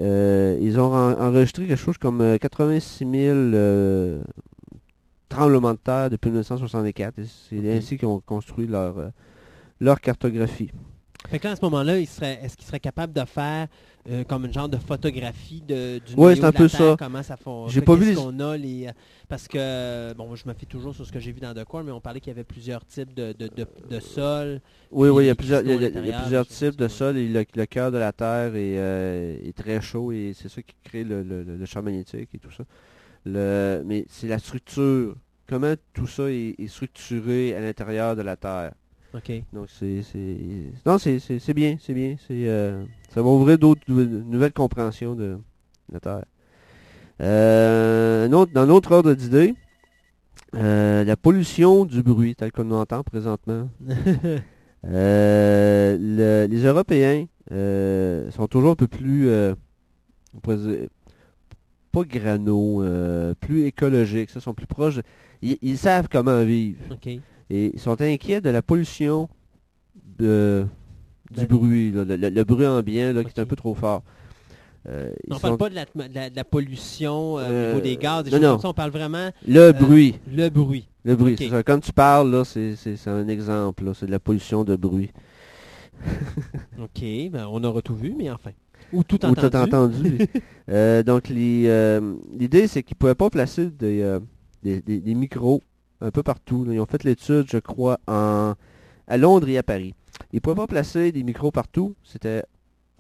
ils 0.61 0.81
ont 0.81 0.93
en- 0.93 1.21
enregistré 1.21 1.67
quelque 1.69 1.79
chose 1.79 1.99
comme 1.99 2.21
euh, 2.21 2.37
86 2.37 2.99
000 2.99 3.13
euh, 3.15 4.23
tremblements 5.29 5.73
de 5.75 5.79
terre 5.79 6.11
depuis 6.11 6.31
1964. 6.31 7.21
Et 7.21 7.25
C'est 7.49 7.77
ainsi 7.77 7.97
qu'ils 7.97 8.09
ont 8.09 8.21
construit 8.21 8.67
leur, 8.67 8.97
leur 9.81 10.01
cartographie. 10.01 10.73
Fait 11.29 11.39
que 11.39 11.47
là, 11.47 11.53
à 11.53 11.57
ce 11.57 11.65
moment-là, 11.65 11.99
est-ce 12.01 12.57
qu'il 12.57 12.67
serait 12.67 12.81
capable 12.81 13.13
de 13.13 13.25
faire 13.25 13.69
euh, 14.11 14.25
comme 14.25 14.45
une 14.45 14.53
genre 14.53 14.69
de 14.69 14.77
photographie 14.77 15.63
de, 15.63 15.99
du 15.99 16.15
Ouais, 16.17 16.37
c'est 16.37 16.45
un 16.45 16.51
de 16.51 16.55
la 16.55 16.61
peu 16.61 16.69
Terre, 16.69 16.81
ça. 16.81 16.97
Comment 16.99 17.23
ça 17.23 17.37
fonctionne 17.37 17.73
J'ai 17.73 17.81
pas 17.81 17.97
vu 17.97 18.07
les- 18.11 18.15
qu'on 18.15 18.39
a 18.41 18.57
les... 18.57 18.87
euh, 18.89 18.93
Parce 19.29 19.49
que, 19.49 20.13
bon, 20.15 20.35
je 20.37 20.47
me 20.47 20.53
fie 20.55 20.67
toujours 20.67 20.95
sur 20.95 21.07
ce 21.07 21.13
que 21.13 21.19
j'ai 21.19 21.33
vu 21.33 21.41
dans 21.41 21.55
The 21.55 21.65
Core, 21.65 21.85
mais 21.85 21.93
on 21.93 22.01
parlait 22.01 22.21
qu'il 22.21 22.29
y 22.31 22.37
avait 22.37 22.45
plusieurs 22.45 22.85
types 22.85 23.15
de, 23.15 23.33
de, 23.33 23.49
de, 23.49 23.67
de 23.89 24.01
sols. 24.01 24.61
Oui, 24.91 25.09
oui, 25.09 25.25
il 25.25 25.27
y 25.29 25.31
a 25.31 25.35
plusieurs, 25.35 25.63
il 25.63 25.69
y 25.69 25.73
a- 25.73 25.75
cristaux 25.77 25.79
à 25.79 25.81
il 25.89 25.95
y 25.95 25.99
a 26.13 26.13
l'intérieur, 26.13 26.21
plusieurs 26.21 26.45
des 26.45 26.49
choses 26.51 26.59
types 26.59 26.77
de 26.77 27.19
et 27.19 27.29
le, 27.29 27.45
le 27.57 27.67
cœur 27.67 27.91
de 27.93 27.99
la 27.99 28.13
Terre 28.13 28.55
est, 28.57 28.79
euh, 28.79 29.39
est 29.49 29.57
très 29.57 29.81
chaud 29.81 30.13
et 30.13 30.33
c'est 30.35 30.49
ça 30.49 30.63
qui 30.63 30.75
crée 30.85 31.05
le, 31.05 31.23
le- 31.23 31.43
le- 31.43 31.57
le 31.57 31.67
champ 31.67 31.83
magnétique 31.83 32.29
et 32.35 32.39
tout 32.39 32.51
ça. 32.51 32.65
Le, 33.27 33.83
mais 33.87 34.05
c'est 34.09 34.29
la 34.29 34.39
structure, 34.39 35.17
comment 35.49 35.75
tout 35.95 36.07
ça 36.07 36.25
est, 36.31 36.55
est 36.59 36.69
structuré 36.69 37.55
à 37.57 37.61
l'intérieur 37.61 38.17
de 38.17 38.23
la 38.23 38.37
Terre? 38.37 38.73
OK. 39.15 39.33
Donc 39.53 39.67
c'est 39.69 40.03
c'est 40.03 40.37
non 40.85 40.99
c'est 40.99 41.19
c'est- 41.21 41.39
c'est 41.39 41.55
bien, 41.55 41.77
c'est 41.81 41.95
bien, 41.95 42.17
c'est 42.27 42.49
euh, 42.49 42.85
ça 43.11 43.23
va 43.23 43.29
ouvrir 43.29 43.59
d'autres 43.59 43.83
nou- 43.89 44.25
nouvelles 44.27 44.53
compréhensions 44.53 45.15
de 45.15 45.39
la 45.93 46.01
Terre. 46.01 46.25
Euh, 47.21 48.27
un 48.27 48.33
autre- 48.33 48.53
dans 48.53 48.67
l'autre 48.67 48.91
ordre 48.93 49.15
d'idée, 49.15 49.55
euh, 50.57 51.05
la 51.05 51.17
pollution 51.17 51.85
du 51.85 52.03
bruit 52.03 52.35
telle 52.35 52.51
qu'on 52.53 52.65
l'entend 52.65 53.03
présentement. 53.03 53.69
Euh, 54.87 55.97
le- 55.99 56.47
les 56.47 56.65
Européens 56.67 57.25
sont 57.51 58.47
toujours 58.51 58.73
un 58.73 58.77
peu 58.77 58.87
plus, 58.87 59.31
on 60.35 60.41
pourrait 60.43 60.59
dire, 60.59 60.89
pas 61.91 62.05
grano, 62.05 62.85
plus 63.41 63.65
écologiques, 63.65 64.29
ça 64.29 64.41
sont 64.41 64.53
plus 64.53 64.67
proches. 64.67 64.97
de- 64.97 65.03
ils, 65.41 65.57
ils 65.63 65.79
savent 65.79 66.09
comment 66.13 66.45
vivre. 66.45 66.81
Et 67.51 67.71
ils 67.75 67.81
sont 67.81 68.01
inquiets 68.01 68.41
de 68.41 68.51
la 68.51 68.63
pollution 68.63 69.29
de, 70.19 70.67
du 71.31 71.41
Ben- 71.41 71.47
bruit, 71.47 71.93
là, 71.93 72.05
le, 72.05 72.17
le- 72.17 72.31
le 72.31 72.45
bruit 72.45 72.67
ambiant 72.67 73.13
là, 73.13 73.25
qui 73.25 73.31
est 73.31 73.41
un 73.43 73.47
peu 73.47 73.57
trop 73.57 73.75
fort. 73.75 74.03
Euh, 74.87 75.11
on 75.31 75.39
parle 75.39 75.53
sont- 75.55 75.57
pas 75.59 75.71
de 75.71 75.75
la, 75.77 75.85
de 75.87 76.15
la- 76.15 76.29
de 76.31 76.37
la 76.37 76.45
pollution 76.45 77.39
euh, 77.39 77.43
au 77.43 77.51
Euh, 77.51 77.69
niveau 77.71 77.81
des 77.81 77.97
gaz, 77.97 78.25
des 78.25 78.31
non, 78.31 78.37
choses 78.37 78.43
non. 78.45 78.51
comme 78.53 78.61
ça. 78.63 78.69
On 78.69 78.75
parle 78.75 78.91
vraiment 78.91 79.31
Le 79.49 79.61
euh, 79.61 79.73
bruit, 79.73 80.17
le 80.31 80.49
bruit. 80.51 80.87
le 81.05 81.17
bruit, 81.17 81.37
c'est 81.39 81.49
ça. 81.49 81.63
Quand 81.63 81.81
tu 81.81 81.93
parles, 81.93 82.31
là, 82.31 82.45
c'est 82.45 82.77
c'est- 82.77 82.97
c'est 82.97 83.09
un 83.11 83.27
exemple, 83.29 83.91
c'est 83.95 84.05
de 84.07 84.11
la 84.11 84.19
pollution 84.19 84.63
de 84.65 84.77
bruit. 84.77 85.11
OK, 86.81 87.03
ben, 87.31 87.47
on 87.51 87.63
aura 87.65 87.81
tout 87.83 87.95
vu, 87.95 88.15
mais 88.17 88.31
enfin. 88.31 88.51
Ou 88.93 89.03
tout 89.05 89.25
Ou 89.25 89.29
entendu. 89.31 89.51
t'as 89.51 89.63
entendu. 89.65 90.19
Euh, 90.71 91.03
donc 91.03 91.29
l'idée 91.29 92.67
c'est 92.69 92.83
qu'ils 92.83 92.95
ne 92.95 92.99
pouvaient 92.99 93.15
pas 93.15 93.29
placer 93.29 93.67
des, 93.71 94.19
des, 94.63 94.81
des- 94.81 95.01
des 95.01 95.15
micros 95.15 95.61
un 96.05 96.11
peu 96.11 96.23
partout. 96.23 96.67
Ils 96.71 96.81
ont 96.81 96.87
fait 96.87 97.03
l'étude, 97.05 97.47
je 97.51 97.59
crois, 97.59 97.99
en, 98.07 98.55
à 99.07 99.17
Londres 99.17 99.49
et 99.49 99.59
à 99.59 99.63
Paris. 99.63 99.95
Ils 100.33 100.37
ne 100.37 100.41
pouvaient 100.41 100.57
pas 100.57 100.67
placer 100.67 101.13
des 101.13 101.23
micros 101.23 101.51
partout. 101.51 101.95
C'était 102.05 102.43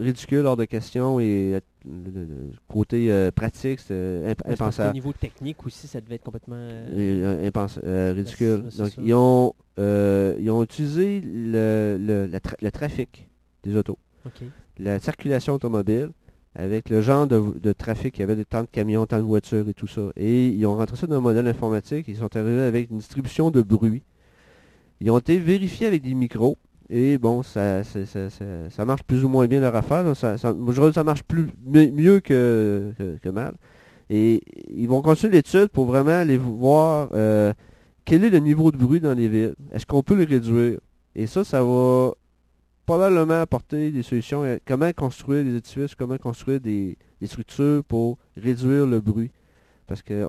ridicule 0.00 0.44
hors 0.46 0.56
de 0.56 0.64
question 0.64 1.20
et 1.20 1.54
euh, 1.54 1.60
le, 1.84 2.10
le- 2.10 2.24
le 2.24 2.52
côté 2.66 3.12
euh, 3.12 3.30
pratique, 3.30 3.78
imp- 3.78 3.86
c'est 3.88 4.36
qu'au 4.42 4.52
impensable. 4.52 4.92
niveau 4.94 5.12
technique 5.12 5.64
aussi, 5.64 5.86
ça 5.86 6.00
devait 6.00 6.16
être 6.16 6.24
complètement... 6.24 6.56
euh, 6.56 6.88
euh, 7.46 7.50
euh, 7.84 8.12
ridicule. 8.16 8.64
Donc 8.76 8.96
ils 8.98 9.14
ont, 9.14 9.54
ils 9.78 10.50
ont 10.50 10.62
utilisé 10.64 11.20
le, 11.20 12.28
tra- 12.42 12.56
le 12.60 12.70
trafic 12.72 13.28
des 13.62 13.76
autos 13.76 13.98
la 14.78 14.98
circulation 14.98 15.54
automobile 15.54 16.10
avec 16.54 16.88
le 16.88 17.00
genre 17.00 17.26
de, 17.26 17.72
trafic, 17.72 18.16
il 18.18 18.20
y 18.20 18.24
avait 18.24 18.36
des 18.36 18.44
tant 18.44 18.62
de 18.62 18.68
camions, 18.70 19.06
tant 19.06 19.18
de 19.18 19.22
voitures 19.22 19.68
et 19.68 19.74
tout 19.74 19.86
ça. 19.86 20.02
Et 20.16 20.48
ils 20.48 20.66
ont 20.66 20.76
rentré 20.76 20.96
ça 20.96 21.06
dans 21.06 21.16
un 21.16 21.20
modèle 21.20 21.46
informatique, 21.48 22.06
ils 22.08 22.16
sont 22.16 22.34
arrivés 22.36 22.62
avec 22.62 22.90
une 22.90 22.98
distribution 22.98 23.50
de 23.50 23.62
bruit. 23.62 24.02
Ils 25.00 25.10
ont 25.10 25.18
été 25.18 25.38
vérifiés 25.38 25.86
avec 25.86 26.02
des 26.02 26.14
micros, 26.14 26.56
et 26.88 27.18
bon, 27.18 27.42
ça, 27.42 27.82
ça, 27.82 27.98
ça- 28.70 28.84
marche 28.84 29.02
plus 29.02 29.24
ou 29.24 29.28
moins 29.28 29.46
bien 29.46 29.60
leur 29.60 29.74
affaire. 29.74 30.16
Ça, 30.16 30.38
ça, 30.38 30.52
marche 31.04 31.22
plus, 31.24 31.48
mi- 31.64 31.90
mieux 31.90 32.20
que 32.20 32.92
mal. 33.30 33.54
Et 34.10 34.42
ils 34.68 34.86
vont 34.88 35.02
continuer 35.02 35.32
l'étude 35.32 35.68
pour 35.68 35.86
vraiment 35.86 36.10
aller 36.10 36.36
voir 36.36 37.08
euh, 37.14 37.52
quel 38.04 38.24
est 38.24 38.30
le 38.30 38.38
niveau 38.38 38.70
de 38.70 38.76
bruit 38.76 39.00
dans 39.00 39.14
les 39.14 39.28
villes. 39.28 39.54
Est-ce 39.72 39.86
qu'on 39.86 40.02
peut 40.02 40.14
le 40.14 40.24
réduire? 40.24 40.78
Et 41.14 41.26
ça, 41.26 41.44
ça 41.44 41.62
va 41.62 42.12
probablement 42.86 43.40
apporter 43.40 43.90
des 43.90 44.02
solutions. 44.02 44.42
à 44.42 44.58
Comment 44.64 44.92
construire 44.92 45.44
des 45.44 45.56
édifices, 45.56 45.94
comment 45.94 46.18
construire 46.18 46.60
des, 46.60 46.96
structures 47.24 47.82
pour 47.84 48.18
réduire 48.36 48.86
le 48.86 49.00
bruit. 49.00 49.30
Parce 49.86 50.02
que 50.02 50.26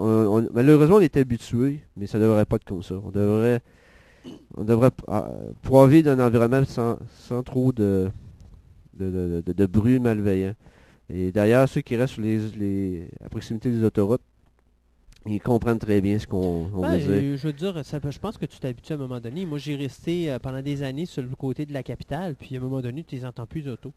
malheureusement, 0.54 0.98
on 0.98 1.02
est 1.02 1.18
habitué, 1.18 1.82
mais 1.98 2.08
ça 2.08 2.18
ne 2.18 2.24
devrait 2.24 2.46
pas 2.46 2.58
être 2.58 2.64
comme 2.66 2.84
ça. 2.84 2.96
On 3.04 3.12
devrait, 3.12 3.62
on 4.56 4.64
devrait 4.64 4.92
ah, 5.08 5.30
pouvoir 5.62 5.88
vivre 5.88 6.14
dans 6.16 6.22
un 6.22 6.28
environnement 6.28 6.64
sans, 6.66 6.98
sans 7.28 7.44
trop 7.44 7.72
de, 7.72 8.10
de, 8.98 9.66
bruit 9.66 10.00
malveillant. 10.00 10.54
Et 11.10 11.32
d'ailleurs, 11.32 11.68
ceux 11.70 11.82
qui 11.82 11.96
restent 11.96 12.14
sur 12.14 12.24
les- 12.24 13.08
à 13.24 13.30
proximité 13.30 13.70
des 13.70 13.84
autoroutes, 13.84 14.22
ils 15.28 15.42
comprennent 15.42 15.80
très 15.80 16.02
bien 16.02 16.20
ce 16.20 16.28
qu'on 16.28 16.68
on 16.74 16.82
Ben, 16.82 16.98
veut 16.98 17.20
dire. 17.22 17.38
je 17.38 17.48
veux 17.48 17.54
dire, 17.54 17.84
ça 17.84 18.00
je 18.10 18.20
pense 18.20 18.38
que 18.38 18.46
tu 18.46 18.60
t'habitues 18.60 18.94
à 18.94 18.96
un 18.96 19.00
moment 19.00 19.20
donné. 19.20 19.46
Moi, 19.46 19.58
j'ai 19.58 19.76
resté 19.76 20.32
euh, 20.32 20.38
pendant 20.40 20.62
des 20.62 20.84
années 20.84 21.06
sur 21.06 21.24
le 21.24 21.30
côté 21.30 21.66
de 21.66 21.74
la 21.74 21.82
capitale, 21.84 22.36
puis 22.36 22.56
à 22.56 22.60
un 22.60 22.62
moment 22.64 22.82
donné, 22.82 23.04
tu 23.04 23.16
les 23.16 23.26
entends 23.26 23.46
plus 23.46 23.62
les 23.62 23.70
autos. 23.72 23.92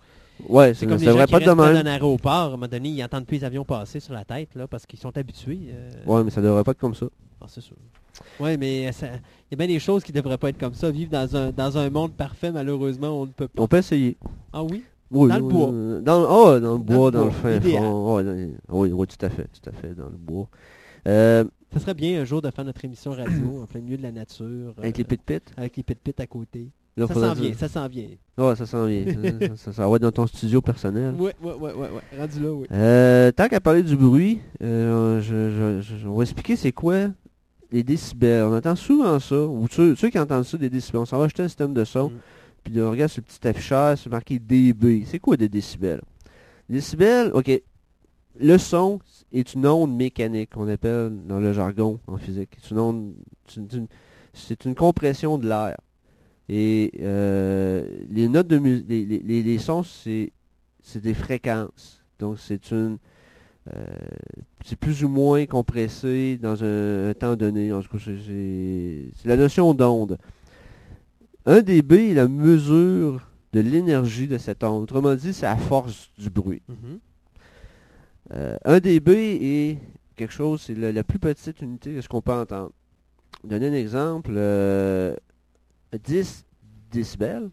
Ouais, 0.49 0.73
C'est 0.75 0.87
comme 0.87 0.99
ça 0.99 1.05
les 1.05 1.07
gens 1.07 1.13
devrait 1.13 1.27
qui 1.27 1.33
pas 1.33 1.39
être 1.41 1.45
de 1.55 1.61
restent 1.61 1.75
même. 1.75 1.83
d'un 1.85 1.91
aéroport, 1.91 2.33
à 2.33 2.45
un 2.47 2.51
moment 2.51 2.69
donné, 2.69 2.89
ils 2.91 3.03
entendent 3.05 3.27
plus 3.27 3.39
les 3.39 3.45
avions 3.45 3.65
passer 3.65 4.01
sur 4.01 4.15
la 4.15 4.25
tête, 4.25 4.55
là, 4.55 4.67
parce 4.67 4.87
qu'ils 4.87 4.99
sont 4.99 5.17
habitués. 5.17 5.61
euh, 5.71 5.91
Ouais, 6.07 6.25
mais 6.25 6.31
ça 6.31 6.41
devrait 6.41 6.65
pas 6.65 6.71
être 6.73 6.79
comme 6.79 6.95
ça. 6.95 7.07
ah, 7.41 7.47
c'est 7.49 7.61
sûr. 7.61 7.77
Ouais, 8.41 8.57
mais 8.57 8.83
il 8.83 8.85
y 8.87 9.55
a 9.55 9.57
bien 9.57 9.67
des 9.67 9.79
choses 9.79 10.03
qui 10.03 10.13
devraient 10.13 10.39
pas 10.39 10.49
être 10.49 10.59
comme 10.59 10.75
ça. 10.75 10.91
Vivre 10.91 11.11
dans 11.11 11.37
un, 11.37 11.51
dans 11.53 11.77
un 11.79 11.89
monde 11.91 12.13
parfait, 12.13 12.51
malheureusement, 12.51 13.21
on 13.21 13.27
ne 13.27 13.31
peut 13.33 13.47
pas. 13.49 13.63
On 13.63 13.69
peut 13.69 13.77
essayer. 13.77 14.17
Ah 14.53 14.63
oui? 14.65 14.83
Oui, 15.11 15.29
Dans 15.31 15.37
le 15.39 15.43
oui, 15.45 15.53
bois. 15.53 16.01
Dans, 16.03 16.23
oh, 16.29 16.59
dans 16.61 16.73
le 16.73 16.79
bois, 16.79 17.11
le 17.11 17.17
dans 17.19 17.25
le 17.27 17.31
fin 17.31 17.61
fond. 17.61 18.23
Dans- 18.23 18.35
oui, 18.71 18.93
oui, 18.93 19.07
tout 19.07 19.25
à 19.25 19.31
fait, 19.31 19.45
tout 19.45 19.71
à 19.71 19.73
fait, 19.73 19.95
dans 19.95 20.05
le 20.11 20.17
bois. 20.19 20.49
Euh, 21.09 21.45
Ça 21.73 21.81
serait 21.81 21.95
bien 21.95 22.21
un 22.21 22.25
jour 22.25 22.41
de 22.43 22.51
faire 22.51 22.65
notre 22.65 22.85
émission 22.85 23.11
radio 23.13 23.61
en 23.63 23.67
plein 23.67 23.81
milieu 23.81 23.97
de 23.97 24.03
la 24.03 24.13
nature. 24.13 24.75
avec 24.79 24.95
euh, 24.95 24.99
les 24.99 25.05
pit-pit. 25.05 25.43
Avec 25.57 25.77
les 25.77 25.83
pit-pit 25.83 26.21
à 26.21 26.27
côté. 26.27 26.69
Là, 26.97 27.07
ça 27.07 27.15
s'en 27.15 27.33
vient, 27.35 27.55
ça 27.55 27.69
s'en 27.69 27.87
vient. 27.89 28.09
Ouais, 28.37 28.57
ça 28.57 28.67
s'en 28.67 28.87
vient. 28.87 29.05
ça, 29.07 29.57
ça- 29.57 29.73
ça 29.73 29.89
va 29.89 29.97
être 29.97 30.03
dans 30.03 30.11
ton 30.13 30.27
studio 30.27 30.61
personnel. 30.61 31.15
Ouais, 31.15 31.33
ouais, 31.43 31.53
ouais, 31.55 31.73
ouais, 31.73 31.89
ouais. 31.91 32.19
Rendu 32.19 32.41
là, 32.41 32.53
oui. 32.53 32.67
Euh, 32.73 33.31
tant 33.33 33.47
qu'à 33.49 33.61
parler 33.61 33.83
du 33.85 33.97
bruit, 33.97 34.41
euh, 34.63 35.21
je, 35.21 35.81
je- 35.81 35.97
je- 35.99 36.09
on 36.09 36.17
va 36.17 36.23
expliquer 36.25 36.57
c'est 36.57 36.73
quoi 36.73 37.07
les 37.71 37.85
décibels. 37.85 38.43
On 38.45 38.57
entend 38.57 38.75
souvent 38.75 39.21
ça, 39.21 39.41
ou 39.41 39.67
ceux, 39.71 39.95
ceux 39.95 40.11
qui 40.11 40.19
entendent 40.19 40.45
ça, 40.45 40.59
des 40.59 40.71
décibels. 40.71 41.03
On 41.03 41.07
s'en 41.07 41.19
va 41.19 41.27
acheter 41.27 41.43
un 41.45 41.49
système 41.49 41.73
de 41.73 41.85
son, 41.85 42.09
Mm. 42.11 42.13
puis 42.65 42.81
on 42.83 42.91
regarde 42.91 43.13
le 43.17 43.23
petit 43.23 43.47
affichage, 43.47 43.99
c'est 44.03 44.11
marqué 44.11 44.39
dB. 44.41 45.05
C'est 45.07 45.21
quoi 45.21 45.37
des 45.37 45.49
décibels? 45.49 46.01
Décibels, 46.69 47.31
ok, 47.33 47.63
le 48.39 48.59
son 48.59 49.01
est 49.33 49.55
une 49.55 49.67
onde 49.67 49.95
mécanique, 49.95 50.51
qu'on 50.51 50.69
appelle 50.69 51.13
dans 51.27 51.41
le 51.41 51.53
jargon 51.53 52.01
en 52.07 52.17
physique. 52.17 52.57
C'est 52.63 52.71
une 52.71 52.79
onde, 52.79 53.15
c'est 54.33 54.65
une, 54.65 54.75
compression 54.75 55.39
de 55.39 55.49
l'air. 55.49 55.77
Et 56.49 56.93
euh, 57.01 57.87
les 58.11 58.29
notes 58.29 58.49
de 58.49 58.59
musique, 58.59 58.87
les, 58.89 59.59
sons, 59.59 59.83
c'est 59.83 60.33
des 60.95 61.15
fréquences. 61.15 62.03
Donc 62.19 62.39
c'est 62.39 62.71
une 62.71 62.99
euh, 63.75 63.85
c'est 64.65 64.79
plus 64.79 65.05
ou 65.05 65.09
moins 65.09 65.45
compressé 65.47 66.39
dans 66.41 66.63
un, 66.65 67.13
temps 67.15 67.37
donné. 67.37 67.73
En 67.73 67.83
tout 67.83 67.99
cas, 67.99 68.05
c'est- 68.05 69.27
la 69.27 69.37
notion 69.37 69.75
d'onde. 69.75 70.19
Un 71.45 71.61
dB 71.61 72.11
est 72.11 72.15
la 72.15 72.29
mesure 72.29 73.29
de 73.53 73.61
l'énergie 73.61 74.27
de 74.27 74.39
cette 74.39 74.65
onde. 74.65 74.83
Autrement 74.85 75.15
dit, 75.15 75.33
c'est 75.33 75.47
la 75.47 75.57
force 75.57 76.11
du 76.19 76.31
bruit. 76.31 76.63
Mhm. 76.69 76.99
Euh, 78.33 78.57
un 78.65 78.81
dB 78.81 79.09
est 79.11 79.79
quelque 80.17 80.33
chose, 80.33 80.63
c'est 80.63 80.75
la, 80.75 80.93
la 80.93 81.05
plus 81.05 81.19
petite 81.19 81.61
unité 81.63 81.95
de 81.95 82.01
ce 82.01 82.09
qu'on 82.09 82.21
peut 82.21 82.33
entendre. 82.33 82.73
Donner 83.45 83.69
un 83.69 83.73
exemple, 83.73 84.33
euh, 84.37 85.15
10 85.93 86.45
décibels, 86.91 87.51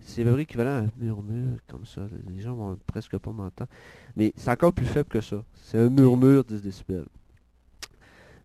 c'est 0.00 0.24
près 0.24 0.42
équivalent 0.42 0.70
à 0.70 0.78
un 0.84 0.90
murmure 0.96 1.58
comme 1.68 1.84
ça. 1.84 2.02
Les 2.28 2.40
gens 2.40 2.54
vont 2.54 2.78
presque 2.86 3.16
pas 3.18 3.30
m'entendre. 3.30 3.70
Mais 4.16 4.32
c'est 4.36 4.50
encore 4.50 4.72
plus 4.72 4.86
faible 4.86 5.08
que 5.08 5.20
ça. 5.20 5.44
C'est 5.54 5.78
un 5.78 5.90
murmure 5.90 6.44
10 6.44 6.62
décibels. 6.62 7.06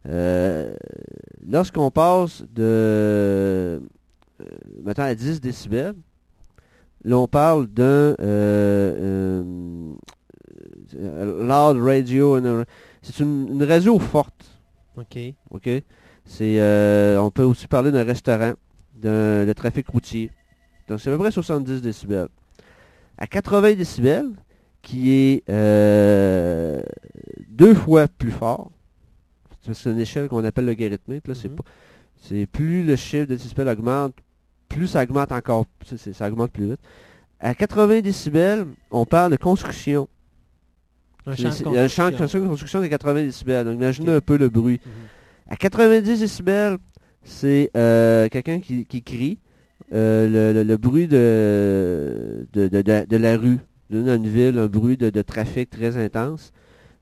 Euh, 0.07 0.75
Lorsqu'on 1.47 1.89
passe 1.91 2.43
de 2.53 2.61
euh, 2.63 3.79
mettons 4.83 5.03
à 5.03 5.15
10 5.15 5.39
décibels, 5.41 5.95
là 7.03 7.17
on 7.17 7.27
parle 7.27 7.67
d'un 7.67 7.83
euh, 7.83 8.15
euh, 8.19 9.93
loud 10.95 11.81
radio. 11.83 12.39
C'est 13.01 13.19
une, 13.19 13.47
une 13.51 13.63
radio 13.63 13.99
forte. 13.99 14.45
OK. 14.97 15.17
OK? 15.51 15.69
C'est, 16.25 16.59
euh, 16.61 17.19
on 17.19 17.31
peut 17.31 17.43
aussi 17.43 17.67
parler 17.67 17.91
d'un 17.91 18.03
restaurant, 18.03 18.53
d'un 18.95 19.45
de 19.45 19.53
trafic 19.53 19.87
routier. 19.89 20.31
Donc 20.87 20.99
c'est 21.01 21.09
à 21.09 21.13
peu 21.13 21.19
près 21.19 21.31
70 21.31 21.81
décibels. 21.81 22.27
À 23.17 23.27
80 23.27 23.73
décibels, 23.73 24.29
qui 24.81 25.11
est 25.11 25.43
euh, 25.49 26.81
deux 27.49 27.73
fois 27.73 28.07
plus 28.07 28.31
fort, 28.31 28.71
c'est 29.71 29.89
une 29.89 29.99
échelle 29.99 30.27
qu'on 30.27 30.43
appelle 30.43 30.65
logarithmique. 30.65 31.27
Là, 31.27 31.35
c'est 31.35 31.49
Mhm. 31.49 31.57
c'est 32.21 32.45
plus 32.47 32.83
le 32.83 32.95
chiffre 32.95 33.25
de 33.25 33.35
décibels 33.35 33.67
augmente, 33.69 34.13
plus 34.67 34.87
ça 34.87 35.03
augmente 35.03 35.31
encore, 35.31 35.65
ça 35.95 36.27
augmente 36.27 36.51
plus 36.51 36.71
vite. 36.71 36.79
À 37.39 37.53
80 37.55 38.01
décibels, 38.01 38.65
on 38.91 39.05
parle 39.05 39.31
de 39.31 39.37
construction. 39.37 40.07
Un 41.25 41.35
champ 41.35 41.49
de 41.49 41.53
c'est- 41.53 41.67
un 42.21 42.27
champ 42.27 42.39
de 42.39 42.47
construction. 42.47 42.81
de 42.81 42.87
80 42.87 43.23
décibels. 43.23 43.65
Donc 43.65 43.75
imaginez 43.75 44.11
un 44.11 44.21
peu 44.21 44.37
le 44.37 44.49
bruit. 44.49 44.79
Mhm. 44.85 44.91
À 45.49 45.55
90 45.55 46.19
décibels, 46.19 46.77
c'est 47.23 47.69
euh, 47.77 48.27
quelqu'un 48.29 48.59
qui, 48.59 48.85
qui 48.85 49.01
crie. 49.03 49.39
euh, 49.93 50.27
le, 50.27 50.53
le- 50.53 50.63
le 50.63 50.77
bruit 50.77 51.07
de, 51.07 52.47
de, 52.53 52.67
de- 52.67 52.81
de- 52.81 53.05
de 53.07 53.17
la 53.17 53.37
rue. 53.37 53.59
Dans 53.89 54.15
une 54.15 54.27
ville, 54.27 54.57
un 54.57 54.65
bruit 54.67 54.97
de, 54.97 55.09
de 55.11 55.21
trafic 55.21 55.69
très 55.69 55.97
intense. 55.97 56.51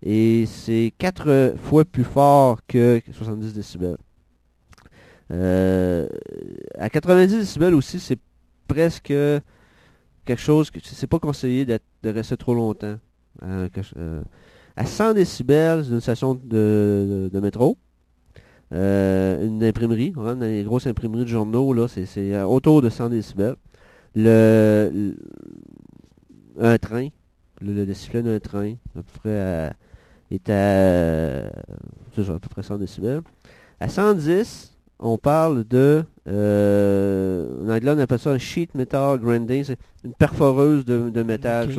Et 0.03 0.45
c'est 0.47 0.91
quatre 0.97 1.53
fois 1.63 1.85
plus 1.85 2.03
fort 2.03 2.59
que 2.67 2.99
70 3.13 3.53
décibels. 3.53 3.97
Euh, 5.31 6.07
à 6.77 6.89
90 6.89 7.37
décibels 7.37 7.73
aussi, 7.75 7.99
c'est 7.99 8.19
presque 8.67 9.13
quelque 10.25 10.41
chose 10.41 10.69
que 10.71 10.79
c'est 10.83 11.07
pas 11.07 11.19
conseillé 11.19 11.65
d'être- 11.65 11.85
de 12.03 12.09
rester 12.09 12.35
trop 12.35 12.53
longtemps. 12.55 12.97
Euh, 13.43 13.69
euh, 13.97 14.21
à 14.75 14.85
100 14.85 15.13
décibels, 15.13 15.83
c'est 15.85 15.91
une 15.91 16.01
station 16.01 16.35
de, 16.35 17.29
métro. 17.41 17.77
Euh, 18.73 19.45
une 19.45 19.63
imprimerie, 19.63 20.13
on 20.15 20.23
rentre 20.23 20.39
dans 20.39 20.45
les 20.45 20.63
grosses 20.63 20.87
imprimeries 20.87 21.23
de 21.23 21.29
journaux, 21.29 21.73
là, 21.73 21.87
c'est, 21.87 22.41
autour 22.43 22.81
de 22.81 22.89
100 22.89 23.09
décibels. 23.09 23.55
Le, 24.15 25.15
un 26.59 26.77
train, 26.77 27.07
le, 27.61 27.73
le 27.73 28.21
d'un 28.21 28.39
train, 28.39 28.73
à 28.95 29.03
peu 29.03 29.19
près 29.19 29.39
à- 29.39 29.73
est 30.31 30.49
à 30.49 31.49
peu 32.15 32.49
près 32.49 32.63
100 32.63 32.77
décibels. 32.77 33.21
À 33.79 33.89
110, 33.89 34.70
on 35.01 35.17
parle 35.17 35.63
de, 35.65 36.05
euh, 36.27 37.65
en 37.65 37.69
anglais 37.69 37.91
on 37.91 37.99
appelle 37.99 38.19
ça 38.19 38.29
un 38.31 38.37
sheet 38.37 38.69
metal 38.75 39.19
grinding, 39.19 39.63
c'est 39.63 39.77
une 40.05 40.13
perforeuse 40.13 40.85
de, 40.85 41.09
de 41.09 41.23
métal. 41.23 41.69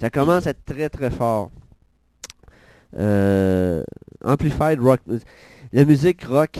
Ça- 0.00 0.10
commence 0.10 0.46
à 0.46 0.50
être 0.50 0.64
très 0.64 0.88
très 0.88 1.10
fort. 1.10 1.50
Euh, 2.98 3.84
amplified 4.24 4.80
rock, 4.80 5.00
la 5.72 5.84
musique 5.84 6.24
rock, 6.24 6.58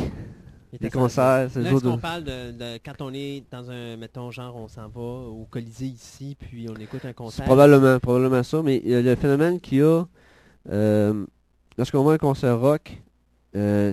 les 0.81 0.91
concerts, 0.91 1.49
c'est 1.53 1.61
Là, 1.63 1.71
le 1.71 1.77
est-ce 1.77 1.85
jour 1.85 1.95
qu'on 1.95 1.99
parle 1.99 2.23
de, 2.25 2.53
de- 2.53 2.79
quand 2.85 3.01
on 3.01 3.13
est 3.13 3.43
dans 3.51 3.69
un, 3.71 3.97
mettons, 3.97 4.31
genre, 4.31 4.55
on 4.55 4.69
s'en 4.69 4.89
va 4.89 5.01
au 5.01 5.47
Colisée 5.51 5.87
ici, 5.87 6.37
puis 6.39 6.69
on 6.71 6.77
écoute 6.81 7.05
un 7.05 7.13
concert? 7.13 7.45
probablement, 7.47 7.99
probablement 7.99 8.43
ça, 8.45 8.63
mais 8.63 8.81
euh, 8.87 9.03
le 9.03 9.17
phénomène 9.17 9.59
qu'il 9.61 9.79
y 9.79 9.83
a, 9.83 10.05
euh, 10.71 11.27
lorsqu'on 11.77 12.03
voit 12.05 12.13
un 12.15 12.19
concert 12.19 12.61
rock, 12.61 12.93
euh, 13.57 13.93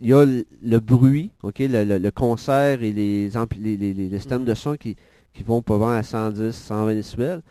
il 0.00 0.08
y 0.08 0.12
a 0.12 0.24
le, 0.24 0.44
le 0.62 0.80
bruit, 0.80 1.30
ok, 1.42 1.58
le, 1.60 1.84
le- 1.84 1.98
le 1.98 2.10
concert 2.10 2.82
et 2.82 2.92
les, 2.92 3.30
ampli- 3.36 3.60
les, 3.60 3.76
les, 3.76 3.94
les- 3.94 4.18
systèmes 4.18 4.40
Mhm. 4.42 4.46
de 4.48 4.54
son 4.54 4.74
qui, 4.76 4.96
qui 5.32 5.42
vont 5.42 5.62
pas 5.62 5.96
à 5.96 6.02
110, 6.02 6.52
120 6.54 6.94
décibels. 6.94 7.42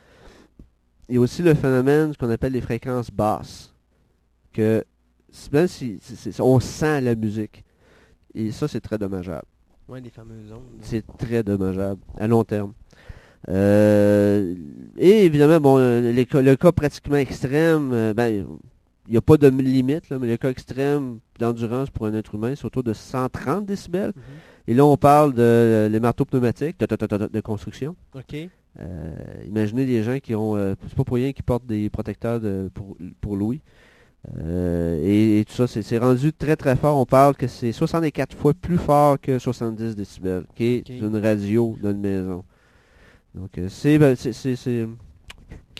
Il 1.09 1.15
y 1.15 1.17
a 1.17 1.21
aussi 1.21 1.41
le 1.41 1.53
phénomène, 1.53 2.13
ce 2.13 2.17
qu'on 2.17 2.29
appelle 2.29 2.53
les 2.53 2.61
fréquences 2.61 3.11
basses, 3.11 3.73
que 4.53 4.83
même 5.51 5.67
si 5.67 5.99
on 6.39 6.59
sent 6.59 7.01
la 7.01 7.15
musique, 7.15 7.63
et 8.35 8.51
ça 8.51 8.67
c'est 8.67 8.81
très 8.81 8.97
dommageable. 8.97 9.45
Ouais, 9.89 9.99
les 9.99 10.09
fameuses 10.09 10.51
ondes. 10.51 10.61
C'est 10.81 11.05
très 11.17 11.43
dommageable 11.43 11.99
à 12.17 12.27
long 12.27 12.43
terme. 12.43 12.73
Euh, 13.49 14.55
et 14.97 15.25
évidemment, 15.25 15.59
bon, 15.59 15.77
les 16.01 16.13
le 16.31 16.55
cas 16.55 16.71
pratiquement 16.71 17.17
extrême, 17.17 17.91
euh, 17.91 18.13
ben, 18.13 18.45
il 19.07 19.11
n'y 19.11 19.17
a 19.17 19.21
pas 19.21 19.37
de 19.37 19.47
limite, 19.47 20.09
là, 20.09 20.17
mais 20.19 20.27
le 20.27 20.37
cas 20.37 20.49
extrême 20.49 21.19
d'endurance 21.39 21.89
pour 21.89 22.05
un 22.05 22.13
être 22.13 22.35
humain, 22.35 22.53
c'est 22.55 22.65
autour 22.65 22.83
de 22.83 22.93
130 22.93 23.65
décibels. 23.65 24.13
Mhm. 24.15 24.21
Et 24.67 24.73
là, 24.73 24.85
on 24.85 24.95
parle 24.97 25.33
de 25.33 25.41
euh, 25.41 25.89
les 25.89 25.99
marteaux 25.99 26.25
pneumatiques, 26.25 26.79
de, 26.79 26.85
de- 26.85 26.95
de- 26.95 27.17
de- 27.17 27.27
de 27.33 27.41
construction. 27.41 27.95
OK. 28.15 28.35
Euh, 28.79 29.11
imaginez 29.45 29.85
des 29.85 30.01
gens 30.03 30.17
qui 30.19 30.33
ont, 30.35 30.55
euh, 30.55 30.73
c'est 30.87 30.95
pas 30.95 31.03
pour 31.03 31.17
rien 31.17 31.31
qu'ils 31.33 31.43
portent 31.43 31.65
des 31.65 31.89
protecteurs 31.89 32.39
de- 32.39 32.71
pour, 32.73 32.95
pour 33.19 33.35
Louis. 33.35 33.61
Euh, 34.39 34.99
et, 35.03 35.39
et 35.41 35.45
tout 35.45 35.53
ça, 35.53 35.67
c'est 35.67 35.97
rendu 35.97 36.31
très 36.31 36.55
très 36.55 36.77
fort. 36.77 36.97
On 36.97 37.05
parle 37.05 37.35
que 37.35 37.47
c'est 37.47 37.73
64 37.73 38.35
fois 38.37 38.53
plus 38.53 38.77
fort 38.77 39.19
que 39.19 39.37
70 39.37 39.95
décibels, 39.97 40.45
qui 40.55 40.63
est 40.65 40.89
une 40.89 41.17
radio 41.17 41.75
d'une 41.83 41.99
maison. 41.99 42.43
Donc 43.35 43.59
c'est 43.67 43.97
ben, 43.97 44.15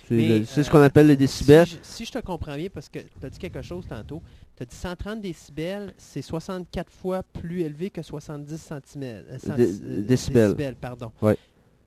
c'est- 0.08 0.45
ce 0.45 0.60
euh, 0.62 0.64
qu'on 0.72 0.82
appelle 0.82 1.08
les 1.08 1.18
décibels. 1.18 1.66
Si 1.68 1.74
je, 1.76 1.80
si 1.82 2.06
je 2.06 2.12
te 2.12 2.20
comprends 2.20 2.56
bien, 2.56 2.68
parce 2.74 2.89
que 2.89 2.99
tu 2.99 3.26
as 3.26 3.30
dit 3.30 3.39
quelque 3.39 3.62
chose 3.62 3.86
tantôt, 3.88 4.22
tu 4.56 4.64
as 4.64 4.66
dit 4.66 4.76
130 4.76 5.22
décibels, 5.22 5.93
c'est 5.97 6.22
64 6.22 6.91
fois 6.91 7.24
plus 7.24 7.62
élevé 7.62 7.89
que 7.89 8.01
70 8.01 8.58
centimètres. 8.62 9.28
euh, 9.49 9.56
euh, 9.60 10.01
décibels. 10.04 10.76
pardon. 10.76 11.12
Ouais. 11.22 11.38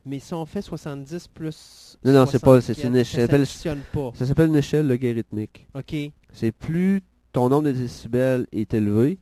Mais 0.04 0.20
si 0.20 0.32
on 0.34 0.46
fait 0.46 0.62
70 0.62 1.26
plus 1.28 1.98
Non, 2.04 2.12
non, 2.12 2.26
c'est 2.26 2.38
pas- 2.38 2.60
c'est 2.60 2.74
64, 2.74 2.88
une 2.88 2.96
échelle. 2.96 3.26
Ça 3.26 3.32
s'additionne 3.32 3.80
pas. 3.92 4.12
Ça 4.14 4.24
s'appelle 4.26 4.48
une 4.48 4.56
échelle 4.56 4.86
logarithmique. 4.86 5.66
OK. 5.74 5.96
C'est 6.32 6.52
plus 6.52 7.02
ton 7.32 7.48
nombre 7.48 7.64
de 7.64 7.72
décibels 7.72 8.46
est 8.52 8.72
élevé, 8.72 9.18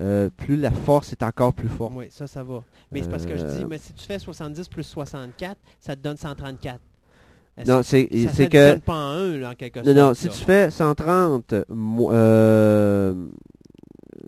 euh, 0.00 0.28
plus 0.36 0.56
la 0.56 0.70
force 0.72 1.12
est 1.12 1.22
encore 1.22 1.54
plus 1.54 1.68
forte. 1.68 1.92
Oui, 1.94 2.06
ça, 2.10 2.26
ça 2.26 2.42
va. 2.42 2.62
Mais 2.90 3.02
c'est 3.02 3.08
parce 3.10 3.26
que 3.26 3.36
je 3.36 3.44
dis, 3.44 3.64
mais 3.64 3.78
si 3.78 3.92
tu 3.92 4.04
fais 4.04 4.18
70 4.18 4.68
plus 4.68 4.82
64, 4.82 5.56
ça 5.80 5.94
te 5.96 6.00
donne 6.02 6.16
134. 6.16 6.80
Non, 7.66 7.82
c'est 7.82 8.08
ça 8.28 8.46
que 8.46 8.78
pas 8.78 8.94
en 8.94 9.10
un, 9.18 9.36
là, 9.38 9.50
en 9.50 9.54
quelque 9.54 9.78
Non, 9.80 9.84
sorte. 9.84 9.96
non, 9.96 10.14
si 10.14 10.26
là? 10.26 10.32
tu 10.32 10.44
fais 10.44 10.70
130 10.70 11.54
mo- 11.68 12.12
euh, 12.12 13.14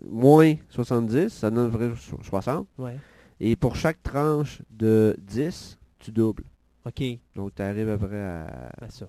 moins 0.09 0.55
70, 0.69 1.29
ça 1.29 1.49
donne 1.49 1.69
vrai 1.69 1.91
so- 1.99 2.19
60. 2.23 2.67
Ouais. 2.77 2.97
Et 3.39 3.55
pour 3.55 3.75
chaque 3.75 4.01
tranche 4.03 4.61
de 4.69 5.15
10, 5.19 5.77
tu 5.99 6.11
doubles. 6.11 6.43
OK. 6.85 7.03
Donc 7.35 7.55
tu 7.55 7.61
arrives 7.61 7.89
à 7.89 7.97
peu 7.97 8.07
près 8.07 8.21
à... 8.21 8.71
à 8.81 8.89
ça. 8.89 9.07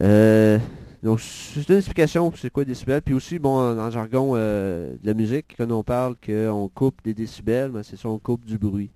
Euh, 0.00 0.58
Donc, 1.02 1.20
c'est 1.20 1.68
une 1.68 1.76
explication 1.76 2.30
pour 2.30 2.38
c'est 2.38 2.50
quoi 2.50 2.64
décibels. 2.64 3.02
Puis 3.02 3.14
aussi, 3.14 3.38
bon, 3.38 3.56
en, 3.58 3.78
en 3.78 3.90
jargon 3.90 4.32
euh, 4.34 4.92
de 5.02 5.06
la 5.06 5.14
musique, 5.14 5.54
quand 5.56 5.70
on 5.70 5.82
parle 5.84 6.16
qu'on 6.24 6.68
coupe 6.74 6.96
des 7.04 7.14
décibels, 7.14 7.70
ben, 7.70 7.82
c'est 7.82 7.96
ça, 7.96 8.08
on 8.08 8.18
coupe 8.18 8.44
du 8.44 8.58
bruit. 8.58 8.90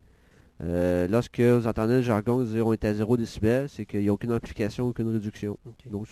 Euh, 0.63 1.07
lorsque 1.09 1.41
vous 1.41 1.67
entendez 1.67 1.95
le 1.95 2.03
jargon 2.03 2.43
dire 2.43 2.67
on 2.67 2.73
est 2.73 2.85
à 2.85 2.93
0 2.93 3.17
décibels, 3.17 3.69
c'est 3.69 3.87
qu'il 3.87 4.01
n'y 4.01 4.09
a 4.09 4.13
aucune 4.13 4.33
amplification, 4.33 4.89
aucune 4.89 5.09
réduction. 5.13 5.57
Donc, 5.91 6.07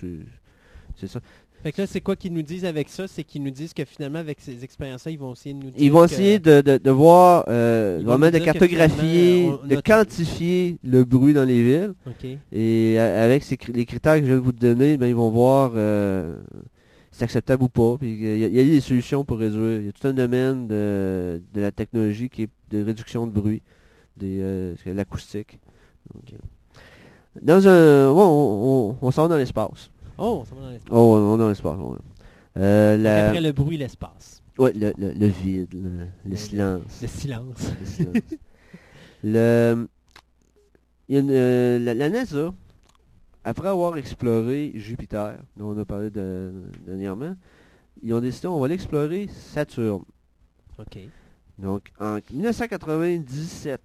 c'est 0.96 1.06
ça. 1.08 1.20
Fait 1.62 1.72
que 1.72 1.80
là, 1.82 1.86
c'est 1.88 2.00
quoi 2.00 2.14
qu'ils 2.14 2.32
nous 2.32 2.42
disent 2.42 2.64
avec 2.64 2.88
ça? 2.88 3.08
C'est 3.08 3.24
qu'ils 3.24 3.42
nous 3.42 3.50
disent 3.50 3.72
que 3.72 3.84
finalement, 3.84 4.20
avec 4.20 4.40
ces 4.40 4.62
expériences-là, 4.62 5.10
ils 5.10 5.18
vont 5.18 5.32
essayer 5.32 5.52
de 5.54 5.58
nous 5.64 5.70
dire 5.70 5.80
Ils 5.82 5.90
vont 5.90 6.06
que- 6.06 6.12
essayer 6.12 6.38
de, 6.38 6.60
de, 6.60 6.76
de 6.78 6.90
voir, 6.90 7.44
euh, 7.48 8.00
vraiment 8.04 8.30
de 8.30 8.38
cartographier, 8.38 9.48
on- 9.64 9.66
de 9.66 9.80
quantifier 9.80 10.78
le 10.84 11.02
bruit 11.04 11.32
dans 11.34 11.44
les 11.44 11.62
villes. 11.64 11.94
Et 12.52 12.98
avec 13.00 13.42
ces 13.42 13.58
les 13.72 13.84
critères 13.84 14.20
que 14.20 14.26
je 14.26 14.32
de 14.32 14.36
vous 14.36 14.52
donner, 14.52 14.96
ben, 14.96 15.06
ils 15.06 15.14
vont 15.14 15.30
voir 15.30 15.72
euh, 15.74 16.36
si 17.10 17.18
c'est 17.18 17.24
acceptable 17.24 17.64
ou 17.64 17.68
pas. 17.68 17.96
Puis 17.98 18.12
il 18.12 18.38
y, 18.38 18.44
a- 18.44 18.48
il 18.48 18.54
y 18.54 18.60
a 18.60 18.64
des 18.64 18.80
solutions 18.80 19.24
pour 19.24 19.38
réduire. 19.38 19.80
Il 19.80 19.86
y 19.86 19.88
a 19.88 19.92
tout 19.92 20.06
un 20.06 20.12
domaine 20.12 20.68
de, 20.68 21.42
de 21.52 21.60
la 21.60 21.72
technologie 21.72 22.28
qui 22.28 22.42
est 22.44 22.48
de 22.70 22.84
réduction 22.84 23.26
de 23.26 23.32
bruit, 23.32 23.62
des, 24.16 24.38
euh, 24.40 24.74
l'acoustique. 24.86 25.58
Donc, 26.14 26.32
euh, 26.32 26.36
Dans 27.42 27.66
un, 27.68 28.12
bon, 28.12 28.22
on, 28.24 28.90
on, 29.02 29.06
on 29.06 29.10
s'en 29.10 29.22
va 29.22 29.28
dans 29.28 29.36
l'espace. 29.36 29.90
Oh, 30.18 30.44
ça 30.48 30.54
va 30.54 30.62
dans 30.62 30.70
l'espace. 30.70 30.92
Oh, 30.92 31.16
on 31.16 31.30
va 31.32 31.36
dans 31.36 31.48
l'espace. 31.48 31.78
ouais. 31.78 31.98
Euh, 32.58 32.96
la- 32.96 33.26
Après 33.28 33.40
le 33.40 33.52
bruit, 33.52 33.76
l'espace. 33.76 34.42
Ouais, 34.58 34.72
le, 34.72 34.94
le, 34.96 35.12
le 35.12 35.26
vide, 35.26 35.68
le, 35.74 35.80
le 35.98 36.06
Le- 36.30 36.36
silence. 36.36 36.98
Le 37.02 37.08
silence. 37.08 37.72
Le 37.80 37.86
silence. 37.86 38.16
Le- 39.24 39.88
il 41.08 41.14
y 41.14 41.18
a 41.18 41.20
une, 41.20 41.30
euh, 41.30 41.78
la, 41.78 41.94
la 41.94 42.08
NASA, 42.08 42.52
après 43.44 43.68
avoir 43.68 43.96
exploré 43.96 44.72
Jupiter, 44.74 45.36
dont 45.56 45.70
on 45.76 45.78
a 45.78 45.84
parlé 45.84 46.10
de- 46.10 46.52
dernièrement, 46.86 47.36
ils 48.02 48.12
ont 48.14 48.20
décidé 48.20 48.46
on 48.48 48.58
va 48.58 48.64
aller 48.66 48.74
explorer 48.74 49.28
Saturne. 49.28 50.02
OK. 50.78 50.98
Donc, 51.58 51.90
en 51.98 52.18
1997, 52.30 53.80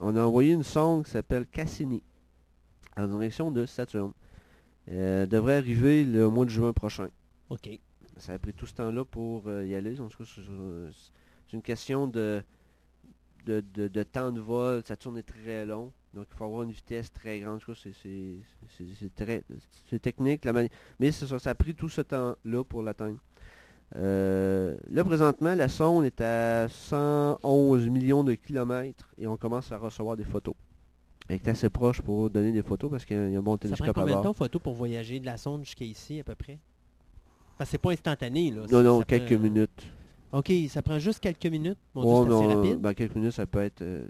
on 0.00 0.16
a 0.16 0.22
envoyé 0.22 0.52
une 0.52 0.62
sonde 0.62 1.04
qui 1.04 1.10
s'appelle 1.10 1.46
Cassini 1.46 2.02
en 2.96 3.06
direction 3.08 3.50
de 3.50 3.64
Saturne. 3.66 4.12
Elle 4.86 5.28
devrait 5.28 5.56
arriver 5.56 6.04
le 6.04 6.28
mois 6.28 6.44
de 6.44 6.50
juin 6.50 6.72
prochain. 6.72 7.08
OK. 7.48 7.68
Ça 8.18 8.34
a 8.34 8.38
pris 8.38 8.52
tout 8.52 8.66
ce 8.66 8.74
temps-là 8.74 9.04
pour 9.04 9.48
euh, 9.48 9.64
y 9.66 9.74
aller. 9.74 9.98
En 10.00 10.08
tout 10.08 10.18
cas, 10.18 10.30
c'est- 10.34 11.56
une 11.56 11.62
question 11.62 12.06
de, 12.08 12.42
de, 13.46 13.62
de- 13.74 13.86
de 13.88 14.02
temps 14.02 14.30
de 14.32 14.40
vol. 14.40 14.82
Saturne 14.84 15.16
est 15.18 15.22
très 15.22 15.64
long. 15.64 15.92
Donc, 16.12 16.26
il 16.30 16.36
faut 16.36 16.44
avoir 16.44 16.62
une 16.64 16.70
vitesse 16.72 17.12
très 17.12 17.40
grande. 17.40 17.56
En 17.56 17.58
tout 17.58 17.72
cas, 17.72 17.78
c'est- 18.02 19.98
technique. 20.00 20.44
La 20.44 20.52
Mais 21.00 21.12
ça, 21.12 21.38
ça 21.38 21.50
a 21.50 21.54
pris 21.54 21.74
tout 21.74 21.88
ce 21.88 22.00
temps-là 22.02 22.64
pour 22.64 22.82
l'atteindre. 22.82 23.18
Euh, 23.96 24.76
là, 24.90 25.04
présentement, 25.04 25.54
la 25.54 25.68
sonde 25.68 26.04
est 26.04 26.20
à 26.20 26.68
111 26.68 27.88
millions 27.88 28.24
de 28.24 28.34
kilomètres 28.34 29.08
et 29.18 29.26
on 29.26 29.36
commence 29.36 29.70
à 29.70 29.78
recevoir 29.78 30.16
des 30.16 30.24
photos. 30.24 30.54
Elle 31.28 31.36
est 31.36 31.48
assez 31.48 31.70
proche 31.70 32.02
pour 32.02 32.28
donner 32.28 32.52
des 32.52 32.62
photos 32.62 32.90
parce 32.90 33.04
qu'il 33.04 33.16
y 33.30 33.36
a 33.36 33.38
un 33.38 33.42
bon 33.42 33.52
Ça 33.52 33.58
prend 33.58 33.68
télescope 33.76 33.88
à 33.88 33.92
combien 33.92 34.06
de 34.16 34.22
bord. 34.22 34.22
temps 34.24 34.32
photo 34.34 34.58
pour 34.58 34.74
voyager 34.74 35.20
de 35.20 35.26
la 35.26 35.36
sonde 35.36 35.64
jusqu'à 35.64 35.84
ici, 35.84 36.20
à 36.20 36.24
peu 36.24 36.34
près? 36.34 36.58
Parce 37.56 37.68
que 37.70 37.72
c'est 37.72 37.78
pas 37.78 37.92
instantané, 37.92 38.50
là. 38.50 38.62
Non, 38.62 38.68
Ça- 38.68 38.82
non, 38.82 38.98
ça 38.98 39.04
quelques 39.04 39.34
prend- 39.34 39.42
minutes. 39.42 39.86
OK, 40.32 40.52
ça 40.68 40.82
prend 40.82 40.98
juste 40.98 41.20
quelques 41.20 41.46
minutes. 41.46 41.78
Mon 41.94 42.02
Oh, 42.02 42.24
Dieu, 42.24 42.34
c'est 42.36 42.44
assez 42.46 42.54
rapide. 42.56 42.80
ben, 42.80 42.94
quelques 42.94 43.14
minutes, 43.14 43.32
ça 43.32 43.46
peut 43.46 43.62
être... 43.62 43.80
euh, 43.82 44.04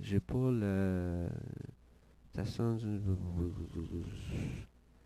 J'ai 0.00 0.18
pas 0.20 0.50
le... 0.50 1.28
Ça 2.34 2.44
sent... 2.44 2.62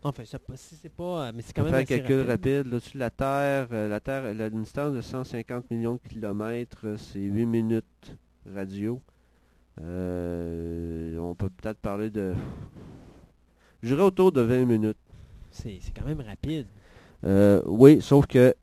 Pas- 0.01 0.11
si 0.55 0.75
c'est 0.75 0.89
pas... 0.89 1.27
euh, 1.27 1.31
Mais 1.35 1.41
c'est 1.43 1.53
quand 1.53 1.61
même 1.63 1.71
faire 1.71 1.81
un 1.81 1.85
calcul 1.85 2.21
rapide. 2.21 2.29
rapide. 2.57 2.71
Là-dessus, 2.73 2.97
la 2.97 3.09
Terre, 3.11 3.67
euh, 3.71 3.87
la 3.87 3.99
Terre, 3.99 4.25
elle 4.25 4.41
a 4.41 4.47
une 4.47 4.63
distance 4.63 4.93
de 4.93 5.01
150 5.01 5.69
millions 5.69 5.93
de 6.03 6.09
kilomètres. 6.09 6.81
euh, 6.85 6.97
C'est 6.97 7.19
8 7.19 7.45
minutes 7.45 8.17
radio. 8.51 8.99
Euh, 9.81 11.17
on 11.17 11.35
peut 11.35 11.49
peut-être 11.49 11.79
parler 11.79 12.09
de... 12.09 12.33
Je 13.81 13.89
dirais 13.89 14.03
autour 14.03 14.31
de 14.31 14.41
20 14.41 14.65
minutes. 14.65 14.97
C'est 15.51 15.79
c'est 15.81 15.91
quand 15.97 16.05
même 16.05 16.21
rapide. 16.21 16.65
Euh, 17.25 17.61
oui, 17.65 18.01
sauf 18.01 18.25
que 18.27 18.53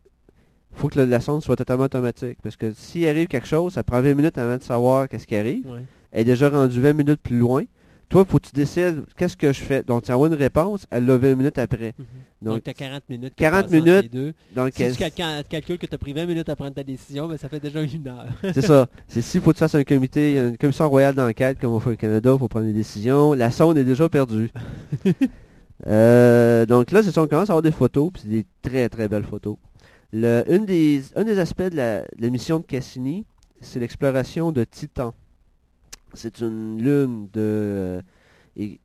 faut 0.72 0.88
que 0.88 0.98
la, 0.98 1.06
la 1.06 1.20
sonde 1.20 1.42
soit 1.42 1.56
totalement 1.56 1.84
automatique. 1.84 2.38
Parce 2.42 2.56
que 2.56 2.72
s'il 2.72 3.06
arrive 3.08 3.26
quelque 3.28 3.46
chose, 3.46 3.74
ça 3.74 3.82
prend 3.82 4.00
20 4.00 4.14
minutes 4.14 4.38
avant 4.38 4.56
de 4.56 4.62
savoir 4.62 5.08
qu'est-ce 5.08 5.26
qui 5.26 5.36
arrive. 5.36 5.66
Ouais. 5.70 5.82
Elle 6.12 6.22
est 6.22 6.24
déjà 6.24 6.48
rendue 6.50 6.80
20 6.80 6.92
minutes 6.94 7.20
plus 7.22 7.38
loin. 7.38 7.64
Toi, 8.08 8.24
faut 8.24 8.38
que 8.38 8.46
tu 8.46 8.52
décides 8.54 9.04
qu'est-ce 9.18 9.36
que 9.36 9.52
je 9.52 9.60
fais? 9.60 9.82
Donc, 9.82 10.04
tu 10.04 10.12
envoies 10.12 10.28
une 10.28 10.34
réponse, 10.34 10.86
elle 10.90 11.04
l'a 11.04 11.18
20 11.18 11.34
minutes 11.34 11.58
après. 11.58 11.94
Donc, 12.40 12.54
Donc, 12.54 12.64
tu 12.64 12.70
as 12.70 12.74
40 12.74 13.02
minutes. 13.10 13.34
qui 13.34 13.42
40 13.42 13.52
passent 13.62 13.64
entre 13.74 13.84
les 13.84 13.92
minutes, 13.92 14.12
deux. 14.12 14.34
donc, 14.56 14.72
Si 14.74 14.82
elle- 14.82 14.92
tu 14.92 14.98
calcules, 14.98 15.44
calcules 15.48 15.78
que 15.78 15.86
tu 15.86 15.94
as 15.94 15.98
pris 15.98 16.12
20 16.14 16.24
minutes 16.26 16.48
à 16.48 16.56
prendre 16.56 16.72
ta 16.72 16.82
décision, 16.84 17.28
ben, 17.28 17.36
ça 17.36 17.48
fait 17.50 17.60
déjà 17.60 17.82
une 17.82 18.08
heure. 18.08 18.26
c'est 18.54 18.62
ça. 18.62 18.88
C'est 19.08 19.20
s'il 19.20 19.42
faut 19.42 19.50
que 19.50 19.56
tu 19.56 19.60
fasses 19.60 19.74
un 19.74 19.84
comité, 19.84 20.38
une 20.38 20.56
commission 20.56 20.88
royale 20.88 21.14
d'enquête, 21.14 21.58
comme 21.60 21.72
on 21.72 21.80
fait 21.80 21.90
au 21.92 21.96
Canada, 21.96 22.34
pour 22.38 22.48
prendre 22.48 22.64
des 22.66 22.72
décisions. 22.72 23.34
La 23.34 23.50
sonde 23.50 23.76
est 23.76 23.84
déjà 23.84 24.08
perdue. 24.08 24.50
Euh, 25.86 26.66
donc 26.66 26.90
là, 26.90 27.02
c'est 27.04 27.12
ça, 27.12 27.22
on 27.22 27.28
commence 27.28 27.50
à 27.50 27.52
avoir 27.52 27.62
des 27.62 27.70
photos, 27.70 28.10
puis 28.12 28.22
c'est 28.24 28.28
des 28.30 28.46
très 28.62 28.88
très 28.88 29.06
belles 29.08 29.22
photos. 29.24 29.56
Le, 30.12 30.42
une 30.48 30.66
des, 30.66 31.02
un 31.14 31.22
des 31.22 31.38
aspects 31.38 31.62
de 31.62 31.76
la, 31.76 32.00
de 32.00 32.06
la 32.20 32.30
mission 32.30 32.58
de 32.58 32.64
Cassini, 32.64 33.24
c'est 33.60 33.78
l'exploration 33.78 34.50
de 34.50 34.64
Titan. 34.64 35.14
C'est 36.14 36.40
une 36.40 36.82
lune 36.82 37.28
de... 37.32 37.40
euh, 37.40 38.02
et- 38.56 38.80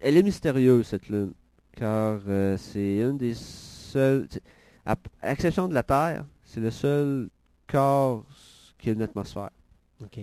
elle 0.00 0.16
est 0.16 0.22
mystérieuse, 0.22 0.86
cette 0.86 1.08
lune, 1.08 1.32
car 1.76 2.20
euh, 2.28 2.56
c'est 2.56 2.98
une 2.98 3.18
des 3.18 3.34
seules... 3.34 4.28
À, 4.86 4.96
à 5.20 5.28
l'exception 5.30 5.68
de 5.68 5.74
la 5.74 5.82
Terre, 5.82 6.24
c'est 6.44 6.60
le 6.60 6.70
seul 6.70 7.28
corps 7.66 8.24
qui 8.78 8.88
a 8.88 8.92
une 8.92 9.02
atmosphère. 9.02 9.50
OK. 10.02 10.18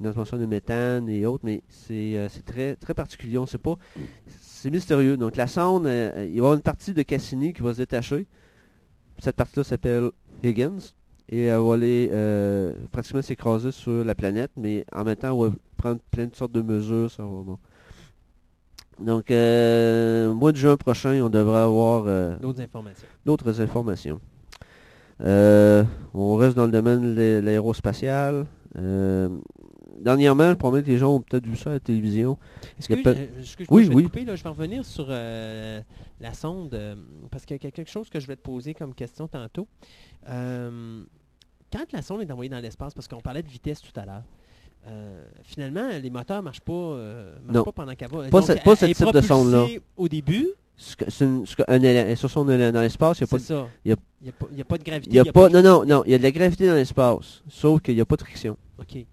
Une 0.00 0.06
atmosphère 0.06 0.38
de 0.38 0.46
méthane 0.46 1.08
et 1.08 1.26
autres, 1.26 1.44
mais 1.44 1.62
c'est 1.68 2.16
euh, 2.16 2.28
c'est 2.28 2.44
très, 2.44 2.74
très 2.74 2.94
particulier. 2.94 3.38
On 3.38 3.46
sait 3.46 3.58
pas. 3.58 3.76
C'est 4.40 4.70
mystérieux. 4.70 5.16
Donc 5.16 5.36
la 5.36 5.46
sonde, 5.46 5.86
euh, 5.86 6.10
il 6.16 6.30
va 6.30 6.34
y 6.34 6.38
avoir 6.38 6.54
une 6.54 6.62
partie 6.62 6.94
de 6.94 7.02
Cassini 7.02 7.52
qui 7.52 7.62
va 7.62 7.72
se 7.74 7.78
détacher. 7.78 8.26
Cette 9.18 9.36
partie-là 9.36 9.62
s'appelle 9.62 10.10
Higgins. 10.42 10.78
Et 11.34 11.44
elle 11.46 11.58
va 11.60 11.72
aller 11.74 12.10
euh, 12.12 12.74
pratiquement 12.90 13.22
s'écraser 13.22 13.72
sur 13.72 14.04
la 14.04 14.14
planète, 14.14 14.50
mais 14.54 14.84
en 14.94 15.02
même 15.02 15.16
temps, 15.16 15.32
on 15.32 15.48
va 15.48 15.54
prendre 15.78 15.98
plein 16.10 16.26
de 16.26 16.36
sortes 16.36 16.52
de 16.52 16.60
mesures. 16.60 17.10
Ça 17.10 17.22
va, 17.22 17.28
bon. 17.28 17.58
Donc, 19.00 19.30
euh, 19.30 20.30
mois 20.34 20.52
de 20.52 20.58
juin 20.58 20.76
prochain, 20.76 21.18
on 21.22 21.30
devrait 21.30 21.60
avoir 21.62 22.04
euh, 22.06 22.36
D'autres 22.36 22.60
informations. 22.60 23.08
d'autres 23.24 23.60
informations. 23.62 24.20
Euh, 25.22 25.84
on 26.12 26.36
reste 26.36 26.54
dans 26.54 26.66
le 26.66 26.72
domaine 26.72 27.14
de 27.14 27.40
l'aérospatial. 27.42 28.44
Dernièrement, 30.00 30.50
je 30.50 30.54
promets 30.54 30.82
que 30.82 30.88
les 30.88 30.98
gens 30.98 31.14
ont 31.14 31.20
peut-être 31.20 31.46
vu 31.46 31.56
ça 31.56 31.70
à 31.70 31.74
la 31.74 31.80
télévision. 31.80 32.36
Pas- 33.02 33.10
euh, 33.10 33.26
excuse-moi, 33.40 33.76
Oui, 33.78 33.84
je 33.84 33.88
vais 33.88 33.94
te 33.94 33.96
oui. 33.98 34.04
couper, 34.04 34.24
là, 34.26 34.36
je 34.36 34.42
vais 34.42 34.48
revenir 34.50 34.84
sur 34.84 35.06
la 35.08 36.34
sonde, 36.34 36.78
parce 37.30 37.46
qu'il 37.46 37.56
y 37.62 37.66
a 37.66 37.70
quelque 37.70 37.90
chose 37.90 38.10
que 38.10 38.20
je 38.20 38.26
vais 38.26 38.36
te 38.36 38.42
poser 38.42 38.74
comme 38.74 38.94
question 38.94 39.28
tantôt. 39.28 39.66
Euh, 40.28 41.04
quand 41.72 41.92
la 41.92 42.02
sonde 42.02 42.20
est 42.22 42.30
envoyée 42.30 42.48
dans 42.50 42.60
l'espace, 42.60 42.94
parce 42.94 43.08
qu'on 43.08 43.20
parlait 43.20 43.42
de 43.42 43.48
vitesse 43.48 43.80
tout 43.80 43.98
à 43.98 44.04
l'heure, 44.04 44.22
euh, 44.88 45.24
finalement, 45.44 45.88
les 46.02 46.10
moteurs 46.10 46.38
ne 46.38 46.42
marchent, 46.42 46.60
pas, 46.60 46.72
euh, 46.72 47.34
marchent 47.44 47.56
Non. 47.56 47.64
pas 47.64 47.72
pendant 47.72 47.94
qu'elle 47.94 48.10
va. 48.10 48.28
Pas 48.28 48.40
Donc, 48.40 48.46
ce- 48.46 48.52
elle- 48.52 48.60
pas 48.62 48.76
ce 48.76 48.84
elle 48.84 48.90
est 48.90 48.94
type 48.94 49.12
de 49.12 49.20
sonde-là. 49.20 49.66
Au 49.96 50.08
début, 50.08 50.48
et 50.98 52.16
sur 52.16 52.30
son 52.30 52.44
dans 52.44 52.80
l'espace, 52.80 53.20
il 53.20 53.22
n'y 53.22 53.24
a, 53.24 53.28
pas 53.28 53.38
de- 53.38 54.60
a- 54.60 54.64
pas- 54.64 54.78
gravité. 54.78 55.10
y 55.14 55.18
a 55.18 55.22
il 55.22 55.26
y 55.26 55.28
a 55.28 55.32
pas... 55.32 55.48
Non, 55.48 55.62
non, 55.62 55.84
non, 55.84 56.02
il 56.06 56.12
y 56.12 56.14
a 56.14 56.18
de 56.18 56.22
la 56.22 56.30
gravité 56.32 56.66
dans 56.66 56.74
l'espace. 56.74 57.42
Sauf 57.48 57.80
qu'il 57.82 57.94
n'y 57.94 58.00
a 58.00 58.04
pas 58.04 58.16
de 58.16 58.22
friction. 58.22 58.56
OK. 58.78 59.04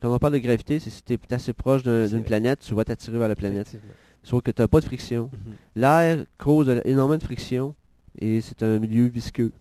Quand 0.00 0.12
on 0.12 0.18
parle 0.18 0.32
de 0.34 0.38
gravité, 0.38 0.80
c'est 0.80 0.90
si 0.90 1.02
tu 1.02 1.12
es 1.14 1.34
assez 1.34 1.52
proche 1.52 1.82
d'une 1.84 2.24
planète, 2.24 2.60
tu 2.60 2.74
vas 2.74 2.84
t'attirer 2.84 3.18
vers 3.18 3.28
la 3.28 3.36
planète. 3.36 3.76
Sauf 4.24 4.42
que 4.42 4.50
tu 4.50 4.60
n'as 4.62 4.68
pas 4.68 4.80
de 4.80 4.84
friction. 4.84 5.30
Mhm. 5.32 5.52
L'air 5.76 6.24
cause 6.38 6.68
énormément 6.84 7.18
de 7.18 7.22
friction 7.24 7.74
et 8.18 8.40
c'est 8.40 8.62
un 8.62 8.78
milieu 8.78 9.06
visqueux. 9.06 9.52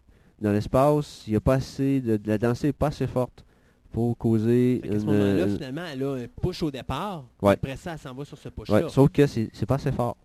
Dans 0.42 0.52
l'espace, 0.52 1.24
il 1.28 1.34
y 1.34 1.36
a 1.36 1.40
pas 1.40 1.54
assez 1.56 2.02
de, 2.02 2.18
de 2.18 2.28
la 2.28 2.38
densité 2.38 2.68
n'est 2.70 2.74
pas 2.74 2.88
assez 2.88 3.06
forte 3.08 3.46
pour 3.92 4.18
causer 4.18 4.80
Fait 4.82 4.90
qu'à 4.90 5.00
ce 5.00 5.04
une, 5.06 5.12
moment-là, 5.12 5.46
une- 5.46 5.54
finalement, 5.56 5.82
elle 5.94 6.04
a 6.04 6.14
un 6.14 6.26
push 6.42 6.64
au 6.64 6.72
départ. 6.72 7.26
Ouais. 7.42 7.54
Après 7.54 7.76
ça, 7.78 7.94
elle 7.94 8.00
s'en 8.00 8.14
va 8.14 8.26
sur 8.26 8.38
ce 8.38 8.50
push-là. 8.50 8.84
ouais, 8.84 8.90
sauf 8.90 9.10
que 9.12 9.28
c'est 9.28 9.66
pas 9.68 9.76
assez 9.76 9.92
fort. 9.92 10.18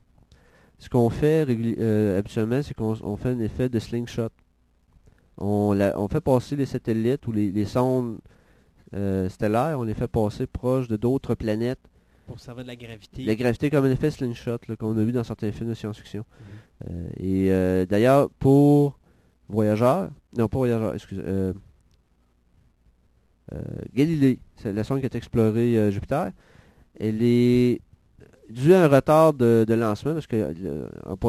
Ce 0.78 0.88
qu'on 0.88 1.10
fait 1.10 1.46
euh, 1.48 2.18
habituellement, 2.18 2.62
c'est 2.62 2.74
qu'on 2.74 2.96
on 3.02 3.16
fait 3.16 3.30
un 3.30 3.40
effet 3.40 3.68
de 3.68 3.78
slingshot. 3.78 4.28
On, 5.38 5.72
la- 5.74 5.98
on 6.00 6.08
fait 6.08 6.20
passer 6.20 6.56
les 6.56 6.66
satellites 6.66 7.26
ou 7.26 7.32
les, 7.32 7.50
les 7.50 7.64
sondes 7.66 8.18
euh, 8.94 9.28
stellaires, 9.28 9.78
on 9.78 9.82
les 9.82 9.94
fait 9.94 10.08
passer 10.08 10.46
proche 10.46 10.88
de 10.88 10.96
d'autres 10.96 11.34
planètes. 11.34 11.80
Pour 12.26 12.40
servir 12.40 12.64
de 12.64 12.68
la 12.68 12.76
gravité. 12.76 13.24
La 13.24 13.34
gravité 13.34 13.68
comme 13.70 13.84
un 13.84 13.90
effet 13.90 14.10
slingshot 14.10 14.58
qu'on 14.78 14.96
a 14.96 15.02
vu 15.04 15.12
dans 15.12 15.24
certains 15.24 15.52
films 15.52 15.68
de 15.70 15.74
science-fiction. 15.74 16.24
Mhm. 16.24 16.90
Euh, 16.90 17.08
et 17.18 17.52
euh, 17.52 17.86
d'ailleurs, 17.86 18.30
pour 18.38 18.98
Voyageurs, 19.48 20.10
non 20.36 20.48
pas 20.48 20.58
Voyageurs, 20.58 20.94
excusez, 20.94 21.22
euh, 21.24 21.52
euh, 23.52 23.58
Galilée, 23.94 24.40
c'est 24.56 24.72
la 24.72 24.82
sonde 24.84 25.00
qui 25.00 25.06
a 25.06 25.16
exploré 25.16 25.78
euh, 25.78 25.90
Jupiter, 25.90 26.32
elle 26.98 27.22
est 27.22 27.80
dû 28.50 28.74
à 28.74 28.84
un 28.84 28.88
retard 28.88 29.34
de, 29.34 29.64
de 29.66 29.74
lancement, 29.74 30.14
parce 30.14 30.26
qu'ils 30.26 30.46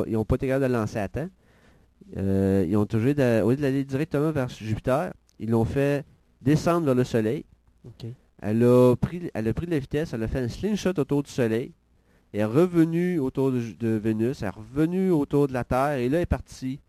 n'ont 0.09 0.25
pas 0.25 0.35
été 0.35 0.47
capables 0.47 0.67
de 0.67 0.73
lancer 0.73 0.99
à 0.99 1.07
temps, 1.07 1.29
ils 2.15 2.75
ont 2.75 2.85
toujours, 2.85 3.13
au 3.43 3.49
lieu 3.51 3.57
d'aller 3.57 3.83
directement 3.83 4.31
vers 4.31 4.49
Jupiter, 4.49 5.13
ils 5.39 5.49
l'ont 5.49 5.65
fait 5.65 6.05
descendre 6.41 6.85
vers 6.85 6.95
le 6.95 7.03
Soleil. 7.03 7.45
Elle 8.41 8.63
a, 8.63 8.95
pris, 8.95 9.29
elle 9.33 9.47
a 9.47 9.53
pris 9.53 9.65
de 9.65 9.71
la 9.71 9.79
vitesse, 9.79 10.13
elle 10.13 10.23
a 10.23 10.27
fait 10.27 10.39
un 10.39 10.47
slingshot 10.47 10.93
autour 10.97 11.23
du 11.23 11.31
Soleil. 11.31 11.73
Elle 12.33 12.41
est 12.41 12.45
revenue 12.45 13.19
autour 13.19 13.51
de, 13.51 13.61
de 13.79 13.89
Vénus, 13.89 14.41
elle 14.41 14.49
est 14.49 14.51
revenue 14.51 15.09
autour 15.11 15.47
de 15.47 15.53
la 15.53 15.63
Terre, 15.63 15.93
et 15.93 16.07
là, 16.09 16.17
elle 16.17 16.23
est 16.23 16.25
partie 16.27 16.79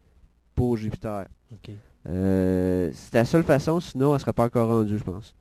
pour 0.59 0.77
Jupiter. 0.77 1.27
Euh, 2.09 2.91
c'est 2.93 3.15
la 3.15 3.25
seule 3.25 3.45
façon, 3.45 3.79
sinon 3.79 4.09
elle 4.09 4.15
ne 4.15 4.19
serait 4.19 4.33
pas 4.33 4.47
encore 4.47 4.69
rendue, 4.69 4.99
je 4.99 5.05
pense. 5.05 5.37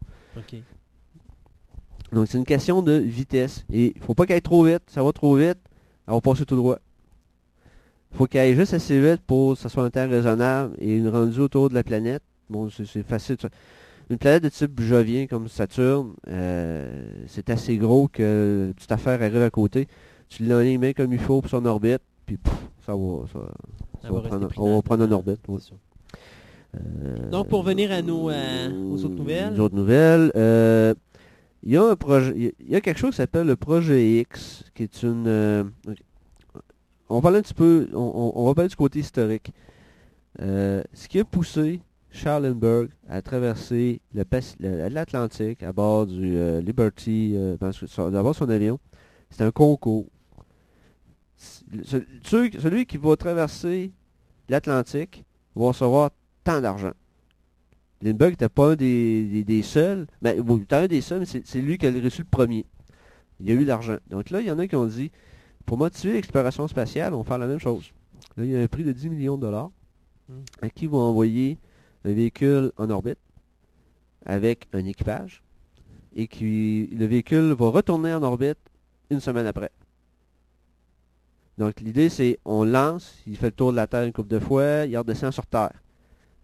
Donc 2.11 2.27
c'est 2.27 2.37
une 2.37 2.45
question 2.45 2.83
de 2.83 2.93
vitesse. 2.93 3.65
Et 3.73 3.93
il 3.95 4.01
faut 4.01 4.13
pas 4.13 4.27
qu'elle 4.27 4.35
aille 4.35 4.41
trop 4.43 4.63
vite. 4.63 4.83
Ça 4.87 5.01
va 5.01 5.11
trop 5.11 5.35
vite, 5.35 5.57
elle 6.07 6.13
va 6.13 6.21
passer 6.21 6.45
tout 6.45 6.55
droit. 6.55 6.77
Il 8.11 8.17
faut 8.17 8.27
qu'elle 8.27 8.41
aille 8.41 8.55
juste 8.55 8.75
assez 8.75 9.01
vite 9.01 9.21
pour 9.25 9.55
que 9.55 9.59
ça 9.59 9.69
soit 9.69 9.83
un 9.83 9.89
temps 9.89 10.07
raisonnable 10.07 10.75
et 10.77 10.95
une 10.95 11.09
rendue 11.09 11.39
autour 11.39 11.69
de 11.69 11.73
la 11.73 11.83
planète. 11.83 12.21
Bon, 12.47 12.69
c'est 12.69 13.03
facile. 13.03 13.37
Une 14.11 14.19
planète 14.19 14.43
de 14.43 14.49
type 14.49 14.79
jovien 14.79 15.25
comme 15.25 15.47
Saturne, 15.49 16.13
euh, 16.29 17.09
c'est 17.25 17.49
assez 17.49 17.75
gros 17.77 18.07
que 18.07 18.71
toute 18.77 18.91
affaire 18.91 19.21
arrive 19.21 19.41
à 19.41 19.49
côté. 19.49 19.87
Tu 20.29 20.45
l'enlignes 20.45 20.93
comme 20.93 21.11
il 21.11 21.19
faut 21.19 21.41
pour 21.41 21.49
son 21.49 21.65
orbite, 21.65 22.01
puis 22.25 22.37
ça 22.85 22.95
va, 22.95 23.25
ça, 23.33 23.39
va 24.03 24.09
on 24.09 24.19
va 24.19 24.49
prendre 24.49 24.81
planable, 24.83 25.13
orbite. 25.13 25.39
oui. 25.47 25.59
Euh, 26.75 27.29
Donc, 27.29 27.47
pour 27.47 27.63
venir 27.63 27.91
à 27.91 28.01
nos, 28.01 28.29
euh, 28.29 28.69
aux 28.91 29.03
autres 29.05 29.15
nouvelles. 29.15 29.53
aux 29.53 29.63
autres 29.63 29.75
nouvelles, 29.75 30.31
euh, 30.35 30.93
il 31.63 31.71
y 31.71 31.77
a 31.77 31.83
un 31.83 31.95
projet, 31.95 32.53
il 32.59 32.69
y 32.69 32.75
a- 32.75 32.81
quelque 32.81 32.99
chose 32.99 33.11
qui 33.11 33.17
s'appelle 33.17 33.47
le 33.47 33.55
projet 33.55 34.19
X, 34.19 34.63
qui 34.75 34.83
est 34.83 35.03
une. 35.03 35.25
euh, 35.27 35.63
on 37.09 37.15
va 37.15 37.21
parler 37.21 37.39
un 37.39 37.41
petit 37.41 37.53
peu, 37.53 37.87
on, 37.93 38.45
va 38.45 38.53
parler 38.53 38.69
du 38.69 38.75
côté 38.75 38.99
historique. 38.99 39.51
Ce 40.39 41.07
qui 41.07 41.19
a 41.19 41.23
poussé 41.25 41.79
Charlenberg 42.11 42.89
à 43.09 43.21
traverser 43.21 44.01
l'Atlantique 44.13 45.63
à 45.63 45.71
bord 45.71 46.05
du 46.05 46.37
Liberty, 46.61 47.35
à 47.37 47.55
bord 47.57 47.71
de 48.31 48.33
son 48.37 48.49
avion, 48.49 48.77
c'est 49.29 49.43
un 49.43 49.51
concours. 49.51 50.05
Ce- 51.83 51.97
Celui, 52.23 52.85
qui 52.85 52.97
va 52.97 53.15
traverser 53.15 53.91
l'Atlantique 54.49 55.23
va 55.55 55.67
recevoir 55.67 56.11
tant 56.43 56.61
d'argent. 56.61 56.91
Lindbergh 58.01 58.31
n'était 58.31 58.49
pas 58.49 58.71
un 58.71 58.75
des, 58.75 59.25
des- 59.25 59.43
des 59.43 59.61
seuls. 59.63 60.07
Mais 60.21 60.39
bon, 60.39 60.57
il 60.57 60.63
était 60.63 60.75
un 60.75 60.87
des 60.87 61.01
seuls, 61.01 61.19
mais 61.21 61.25
c'est 61.43 61.61
lui 61.61 61.77
qui 61.77 61.87
a 61.87 61.91
reçu 61.91 62.21
le 62.21 62.27
premier. 62.29 62.65
Il 63.39 63.47
y 63.47 63.51
a 63.51 63.55
eu 63.55 63.65
l'argent. 63.65 63.97
Donc 64.09 64.29
là, 64.29 64.41
il 64.41 64.47
y 64.47 64.51
en 64.51 64.59
a 64.59 64.67
qui 64.67 64.75
ont 64.75 64.85
dit, 64.85 65.11
pour 65.65 65.77
motiver 65.77 66.13
l'exploration 66.13 66.67
spatiale, 66.67 67.13
on 67.13 67.17
va 67.19 67.23
faire 67.23 67.37
la 67.37 67.47
même 67.47 67.59
chose. 67.59 67.91
Là, 68.37 68.45
il 68.45 68.51
y 68.51 68.55
a 68.55 68.61
un 68.61 68.67
prix 68.67 68.83
de 68.83 68.91
10 68.91 69.09
millions 69.09 69.35
de 69.37 69.41
dollars 69.41 69.71
Hmm. 70.29 70.41
à 70.61 70.69
qui 70.69 70.87
vont 70.87 70.99
envoyer 70.99 71.57
un 72.03 72.11
véhicule 72.11 72.73
en 72.75 72.89
orbite 72.89 73.17
avec 74.25 74.67
un 74.73 74.83
équipage 74.85 75.41
et 76.15 76.27
qui 76.27 76.89
le 76.91 77.05
véhicule 77.05 77.53
va 77.53 77.69
retourner 77.69 78.13
en 78.13 78.21
orbite 78.23 78.57
une 79.09 79.21
semaine 79.21 79.45
après. 79.47 79.71
Donc 81.57 81.79
l'idée 81.81 82.09
c'est 82.09 82.39
on 82.45 82.63
lance, 82.63 83.15
il 83.25 83.35
fait 83.35 83.47
le 83.47 83.51
tour 83.51 83.71
de 83.71 83.77
la 83.77 83.87
Terre 83.87 84.03
une 84.03 84.13
couple 84.13 84.29
de 84.29 84.39
fois, 84.39 84.85
il 84.85 84.97
redescend 84.97 85.31
sur 85.31 85.45
Terre. 85.45 85.73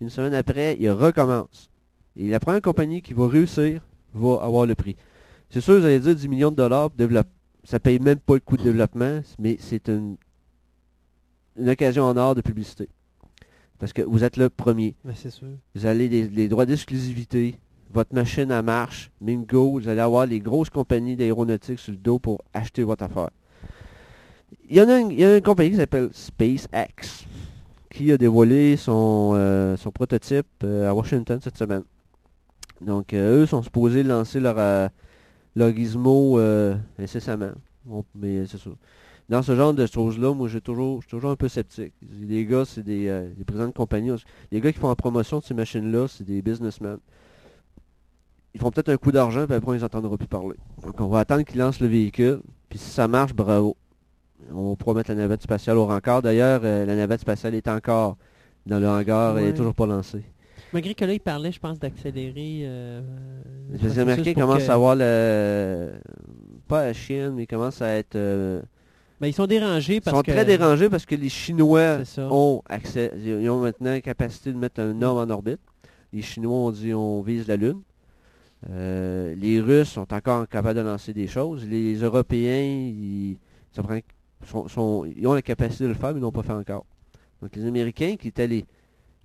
Une 0.01 0.09
semaine 0.09 0.34
après, 0.34 0.76
il 0.80 0.89
recommence. 0.89 1.70
Et 2.16 2.28
la 2.30 2.39
première 2.39 2.61
compagnie 2.61 3.01
qui 3.01 3.14
va 3.14 3.28
réussir 3.28 3.82
va 4.14 4.43
avoir 4.43 4.66
le 4.66 4.76
prix. 4.76 4.95
C'est 5.49 5.61
sûr, 5.61 5.80
vous 5.80 5.86
allez 5.86 5.99
dire 5.99 6.16
10 6.16 6.28
millions 6.28 6.51
de 6.51 6.55
dollars 6.55 6.89
pour 6.89 6.97
développer. 6.97 7.30
Ça 7.64 7.80
paye 7.80 7.99
même 7.99 8.20
pas 8.20 8.34
le 8.34 8.39
coût 8.41 8.57
de 8.57 8.64
développement, 8.64 9.22
mais 9.39 9.55
c'est 9.59 9.88
une, 9.88 10.18
une 11.57 11.70
occasion 11.70 12.03
en 12.03 12.18
or 12.18 12.36
de 12.36 12.41
publicité. 12.41 12.89
Parce 13.80 13.93
que 13.93 14.01
vous 14.01 14.24
êtes 14.24 14.36
le 14.38 14.49
premier. 14.49 14.95
Ben, 15.05 15.14
c'est 15.16 15.30
sûr. 15.30 15.47
Vous 15.74 15.86
avez 15.86 16.09
les, 16.09 16.28
les 16.28 16.47
droits 16.47 16.66
d'exclusivité. 16.66 17.55
Votre 17.93 18.14
machine 18.14 18.51
à 18.51 18.61
marche. 18.61 19.11
Mingo, 19.22 19.72
vous 19.72 19.88
allez 19.88 20.01
avoir 20.01 20.26
les 20.26 20.39
grosses 20.39 20.70
compagnies 20.70 21.16
d'aéronautique 21.16 21.80
sur 21.80 21.91
le 21.91 21.97
dos 21.97 22.20
pour 22.20 22.41
acheter 22.53 22.84
votre 22.84 23.03
affaire. 23.03 23.30
Il 24.70 24.76
y 24.76 24.80
a 24.80 24.99
une, 24.99 25.12
une 25.12 25.41
compagnie 25.41 25.72
qui 25.72 25.78
s'appelle 25.78 26.10
SpaceX 26.12 27.26
qui 27.93 28.12
a 28.12 28.18
dévoilé 28.18 28.76
son, 28.76 29.34
euh, 29.36 29.78
son 29.78 29.91
prototype 29.91 30.47
euh, 30.64 30.89
à 30.89 30.93
Washington 30.93 31.39
cette 31.41 31.58
semaine. 31.58 31.84
Donc, 32.82 33.14
euh, 33.14 33.43
eux 33.43 33.45
sont 33.45 33.62
supposés 33.62 34.04
lancer 34.04 34.39
leur, 34.39 34.89
leur 35.56 35.76
gizmo 35.76 36.39
incessamment. 36.99 37.51
Mais 38.16 38.45
c'est 38.47 38.58
ça. 38.58 38.72
Dans 39.30 39.41
ce 39.41 39.56
genre 39.56 39.74
de 39.74 39.86
choses-là, 39.86 40.34
moi, 40.34 40.49
j'ai 40.49 40.60
toujours, 40.60 41.01
je 41.01 41.08
suis 41.08 41.12
toujours 41.12 41.32
un 41.32 41.36
peu 41.36 41.47
sceptique. 41.47 41.93
Les 42.22 42.45
gars, 42.45 42.66
c'est 42.66 42.84
des, 42.84 43.06
des 43.38 43.45
présidents 43.45 43.68
de 43.68 43.74
compagnie. 43.74 44.12
Les 44.51 44.60
gars 44.60 44.72
qui 44.74 44.80
font 44.80 44.89
la 44.89 44.95
promotion 44.95 45.39
de 45.39 45.43
ces 45.43 45.54
machines-là, 45.54 46.08
c'est 46.10 46.26
des 46.26 46.41
businessmen. 46.41 46.97
Ils 48.54 48.60
font 48.60 48.70
peut-être 48.70 48.89
un 48.89 48.97
coup 48.97 49.12
d'argent, 49.12 49.45
puis 49.45 49.56
après, 49.56 49.70
on 49.70 49.74
les 49.74 49.84
entendra 49.84 50.18
plus 50.18 50.28
parler. 50.28 50.56
Donc, 50.84 50.99
on 50.99 51.08
va 51.08 51.20
attendre 51.20 51.43
qu'ils 51.43 51.60
lancent 51.60 51.80
le 51.80 51.88
véhicule. 51.88 52.41
Puis 52.70 52.80
si 52.80 52.89
ça 52.89 53.08
marche, 53.08 53.34
bravo. 53.34 53.78
On 54.54 54.76
pourra 54.76 54.96
mettre 54.96 55.10
la 55.12 55.16
navette 55.16 55.41
spatiale 55.44 55.78
au 55.78 55.86
rencard. 55.86 56.22
D'ailleurs, 56.22 56.62
euh, 56.64 56.86
la 56.86 56.96
navette 56.96 57.22
spatiale 57.22 57.56
est 57.56 57.68
encore 57.68 58.18
dans 58.66 58.80
le 58.80 58.88
hangar. 58.88 59.38
Elle 59.38 59.44
Ouais. 59.46 59.50
n'est 59.52 59.56
toujours 59.58 59.74
pas 59.76 59.86
lancée. 59.86 60.24
Malgré 60.72 60.96
que 60.96 61.06
là, 61.06 61.14
il 61.14 61.20
parlait, 61.20 61.52
je 61.52 61.60
pense, 61.60 61.78
d'accélérer. 61.80 62.62
euh, 62.64 63.02
le 63.72 63.78
Les 63.88 64.00
Américains 64.00 64.34
commencent 64.34 64.66
que- 64.66 64.72
à 64.72 64.74
avoir 64.74 64.96
le... 64.96 65.91
Pas 66.68 66.86
la 66.86 66.94
Chine, 66.94 67.34
mais 67.36 67.44
ils 67.44 67.48
commencent 67.48 67.82
à 67.82 67.89
être... 67.96 68.16
euh, 68.16 68.62
Ben, 69.22 69.28
ils 69.28 69.34
sont 69.34 69.46
dérangés 69.46 69.96
Ils 69.98 70.02
parce 70.02 70.18
sont 70.18 70.24
que. 70.24 70.32
très 70.32 70.46
dérangés 70.46 70.89
parce 70.89 71.06
que 71.06 71.16
les 71.16 71.30
Chinois 71.30 72.00
ont 72.18 72.62
accès, 72.68 73.12
ils 73.24 73.50
ont 73.50 73.62
maintenant 73.62 73.91
la 73.91 74.02
capacité 74.02 74.52
de 74.52 74.58
mettre 74.58 74.82
un 74.82 75.00
homme 75.02 75.18
en 75.18 75.30
orbite. 75.32 75.60
Les 76.12 76.22
Chinois 76.24 76.58
ont 76.58 76.72
dit 76.72 76.94
on 76.94 77.22
vise 77.22 77.48
la 77.48 77.56
Lune. 77.56 77.82
Euh, 78.70 79.36
les 79.36 79.60
Russes 79.60 79.89
sont 79.89 80.12
encore 80.14 80.48
capables 80.48 80.78
de 80.80 80.84
lancer 80.84 81.14
des 81.14 81.28
choses. 81.28 81.66
Les 81.68 81.96
Européens, 81.96 82.64
ils, 82.64 83.38
ça 83.76 83.84
prend- 83.84 84.00
sont- 84.46 84.68
sont- 84.68 85.06
ils 85.06 85.26
ont 85.28 85.34
la 85.34 85.41
capacité 85.41 85.84
de 85.86 85.89
le 85.89 85.96
faire, 85.96 86.12
mais 86.14 86.20
ils 86.20 86.24
n'ont 86.24 86.32
pas 86.32 86.44
fait 86.44 86.54
encore. 86.54 86.86
Donc 87.41 87.56
les 87.56 87.66
Américains, 87.66 88.16
qui 88.20 88.30
étaient 88.30 88.48
les, 88.48 88.66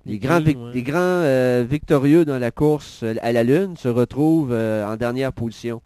les 0.05 0.13
Les 0.15 0.19
grands, 0.19 0.41
ouais. 0.41 0.55
les 0.75 0.83
grands 0.83 0.99
euh, 0.99 1.65
victorieux 1.69 2.25
dans 2.25 2.39
la 2.39 2.51
course 2.51 3.03
euh, 3.03 3.15
à 3.23 3.33
la 3.33 3.45
Lune, 3.45 3.77
se 3.77 3.89
retrouvent 3.89 4.53
euh, 4.53 4.87
en 4.87 4.97
dernière 4.97 5.33
position. 5.33 5.81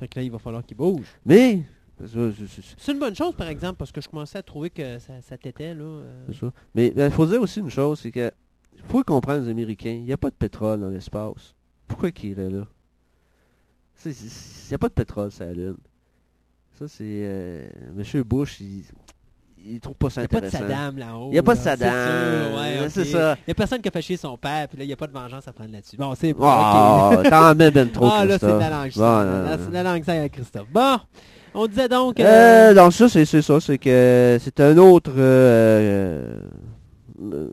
Fait 0.00 0.08
que 0.08 0.18
là, 0.18 0.24
il 0.24 0.30
va 0.30 0.38
falloir 0.38 0.64
qu'ils 0.64 0.76
bougent. 0.76 1.14
Mais, 1.24 1.62
ça, 2.00 2.06
c'est- 2.78 2.92
une 2.92 2.98
bonne 2.98 3.14
chose, 3.14 3.34
par 3.36 3.48
exemple, 3.48 3.76
parce 3.76 3.92
que 3.92 4.00
je 4.00 4.08
commençais 4.08 4.38
à 4.38 4.42
trouver 4.42 4.70
que 4.70 4.98
ça, 4.98 5.20
ça 5.22 5.38
t'était, 5.38 5.74
là. 5.74 5.84
euh, 5.84 6.32
ça. 6.38 6.52
Mais 6.74 6.92
il 6.96 7.10
faut 7.10 7.26
dire 7.26 7.40
aussi 7.40 7.60
une 7.60 7.70
chose, 7.70 8.00
c'est 8.00 8.10
que 8.10 8.30
faut 8.88 9.02
comprendre 9.04 9.44
les 9.44 9.50
Américains, 9.50 9.92
il 9.92 10.04
n'y 10.04 10.12
a 10.12 10.16
pas 10.16 10.30
de 10.30 10.34
pétrole 10.34 10.80
dans 10.80 10.90
l'espace. 10.90 11.54
Pourquoi 11.86 12.10
qu'ils 12.10 12.30
iraient 12.30 12.50
là? 12.50 12.66
Il 14.04 14.12
n'y 14.12 14.74
a 14.74 14.78
pas 14.78 14.88
de 14.88 14.94
pétrole 14.94 15.30
sur 15.30 15.44
la 15.44 15.52
Lune. 15.52 15.76
Ça, 16.78 16.86
c'est... 16.88 17.02
euh, 17.04 17.66
Monsieur 17.94 18.24
Bush, 18.24 18.58
il, 18.60 18.82
il 19.66 19.80
trouve 19.80 19.94
pas 19.94 20.10
ça 20.10 20.22
Il 20.22 20.24
n'y 20.24 20.26
a 20.26 20.28
pas 20.28 20.40
de 20.40 20.46
intéressant. 20.46 20.68
Saddam 20.68 20.98
là-haut. 20.98 21.28
Il 21.28 21.32
n'y 21.32 21.38
a 21.38 21.42
pas 21.42 21.54
de 21.54 21.60
Saddam. 21.60 22.54
ouais, 22.54 22.88
ça. 22.90 23.02
Il 23.02 23.48
n'y 23.48 23.52
a 23.52 23.54
personne 23.54 23.80
qui 23.80 23.88
a 23.88 23.90
fâché 23.92 24.16
son 24.16 24.36
père, 24.36 24.68
puis 24.68 24.78
là, 24.78 24.84
il 24.84 24.88
n'y 24.88 24.92
a 24.92 24.96
pas 24.96 25.06
de 25.06 25.12
vengeance 25.12 25.46
à 25.46 25.52
prendre 25.52 25.72
là-dessus. 25.72 25.96
Bon, 25.96 26.14
c'est 26.14 26.34
Oh, 26.38 27.12
ok. 27.14 27.22
t'en 27.30 27.54
mets 27.54 27.70
ben 27.70 27.88
trop, 27.90 28.08
Ah, 28.12 28.24
là, 28.24 28.38
c'est 28.38 28.46
de 28.46 28.52
la 28.58 28.70
langue 28.70 28.92
Bon, 28.96 29.70
la 29.72 29.82
langue 29.82 30.10
à 30.10 30.28
Christophe. 30.28 30.68
Bon, 30.72 30.98
on 31.54 31.66
disait 31.68 31.88
donc... 31.88 32.18
euh, 32.20 32.24
Euh, 32.70 32.74
donc 32.74 32.92
ça, 32.92 33.08
c'est 33.08 33.24
ça, 33.24 33.60
c'est 33.60 33.78
que 33.78 34.38
c'est 34.40 34.58
un 34.60 34.76
autre 34.76 35.12
euh, 35.16 36.40
euh, 37.22 37.48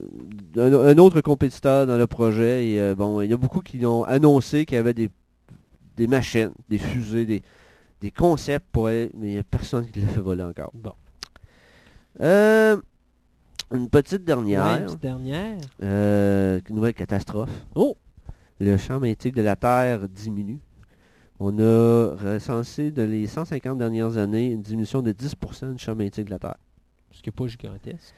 un, 0.57 0.73
un 0.73 0.97
autre 0.97 1.21
compétiteur 1.21 1.85
dans 1.85 1.97
le 1.97 2.07
projet. 2.07 2.65
Et 2.67 2.95
bon, 2.95 3.21
il 3.21 3.29
y 3.29 3.33
a 3.33 3.37
beaucoup 3.37 3.61
qui 3.61 3.85
ont 3.85 4.03
annoncé 4.03 4.65
qu'il 4.65 4.75
y 4.75 4.79
avait 4.79 4.95
des, 4.95 5.09
des 5.95 6.07
machines, 6.07 6.51
des 6.67 6.79
fusées, 6.79 7.25
des, 7.25 7.43
des 8.01 8.11
concepts 8.11 8.65
pour 8.71 8.87
aller, 8.87 9.11
mais 9.13 9.29
il 9.29 9.33
n'y 9.33 9.39
a 9.39 9.43
personne 9.43 9.89
qui 9.89 10.01
l'a 10.01 10.07
fait 10.07 10.19
voler 10.19 10.43
encore. 10.43 10.71
Bon. 10.73 10.93
Euh, 12.19 12.77
une 13.71 13.89
petite 13.89 14.19
ouais, 14.19 14.25
dernière. 14.25 14.65
une 14.65 14.85
petite 14.85 15.01
dernière. 15.01 15.57
Euh, 15.81 16.59
une 16.67 16.75
nouvelle 16.75 16.93
catastrophe. 16.93 17.51
Oh! 17.75 17.95
Le 18.59 18.77
champ 18.77 18.99
magnétique 18.99 19.35
de 19.35 19.41
la 19.41 19.55
Terre 19.55 20.09
diminue. 20.09 20.59
On 21.39 21.57
a 21.57 22.15
recensé 22.15 22.91
dans 22.91 23.09
les 23.09 23.25
150 23.25 23.77
dernières 23.77 24.17
années 24.17 24.51
une 24.51 24.61
diminution 24.61 25.01
de 25.01 25.11
10% 25.11 25.73
du 25.73 25.79
champ 25.83 25.95
magnétique 25.95 26.25
de 26.25 26.31
la 26.31 26.39
Terre. 26.39 26.57
Ce 27.11 27.21
qui 27.21 27.29
n'est 27.29 27.33
pas 27.33 27.47
gigantesque. 27.47 28.13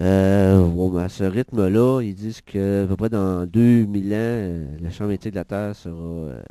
Euh, 0.00 0.66
bon, 0.66 0.94
à 0.98 1.08
ce 1.08 1.24
rythme-là, 1.24 2.02
ils 2.02 2.14
disent 2.14 2.42
que 2.42 2.84
à 2.84 2.86
peu 2.86 2.96
près 2.96 3.08
dans 3.08 3.46
2000 3.46 4.14
ans, 4.14 4.66
le 4.82 4.90
champ 4.90 5.04
magnétique 5.04 5.32
de 5.32 5.36
la 5.36 5.44
Terre 5.44 5.74
sera 5.74 6.42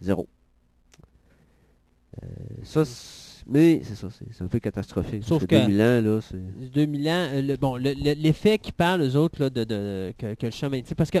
zéro. 0.00 0.26
Euh, 2.22 2.26
ça, 2.64 2.84
c'est- 2.84 3.44
mais 3.46 3.80
c'est 3.84 3.94
ça, 3.94 4.08
c'est 4.10 4.42
un 4.44 4.48
peu 4.48 4.58
catastrophique. 4.58 5.22
Sauf 5.24 5.46
que- 5.46 5.54
2000 5.56 5.80
ans, 5.80 6.00
là, 6.02 6.20
c'est... 6.20 6.70
2000 6.72 7.08
ans, 7.08 7.28
euh, 7.32 7.42
le- 7.42 7.56
bon, 7.56 7.76
le- 7.76 7.94
le- 7.94 8.14
l'effet 8.20 8.58
qui 8.58 8.72
parle, 8.72 9.02
aux 9.02 9.16
autres, 9.16 9.40
là, 9.40 9.50
de, 9.50 9.64
de- 9.64 10.12
que, 10.18 10.34
que 10.34 10.46
le 10.46 10.52
champ 10.52 10.68
magnétique, 10.68 10.96
parce 10.96 11.10
que 11.10 11.18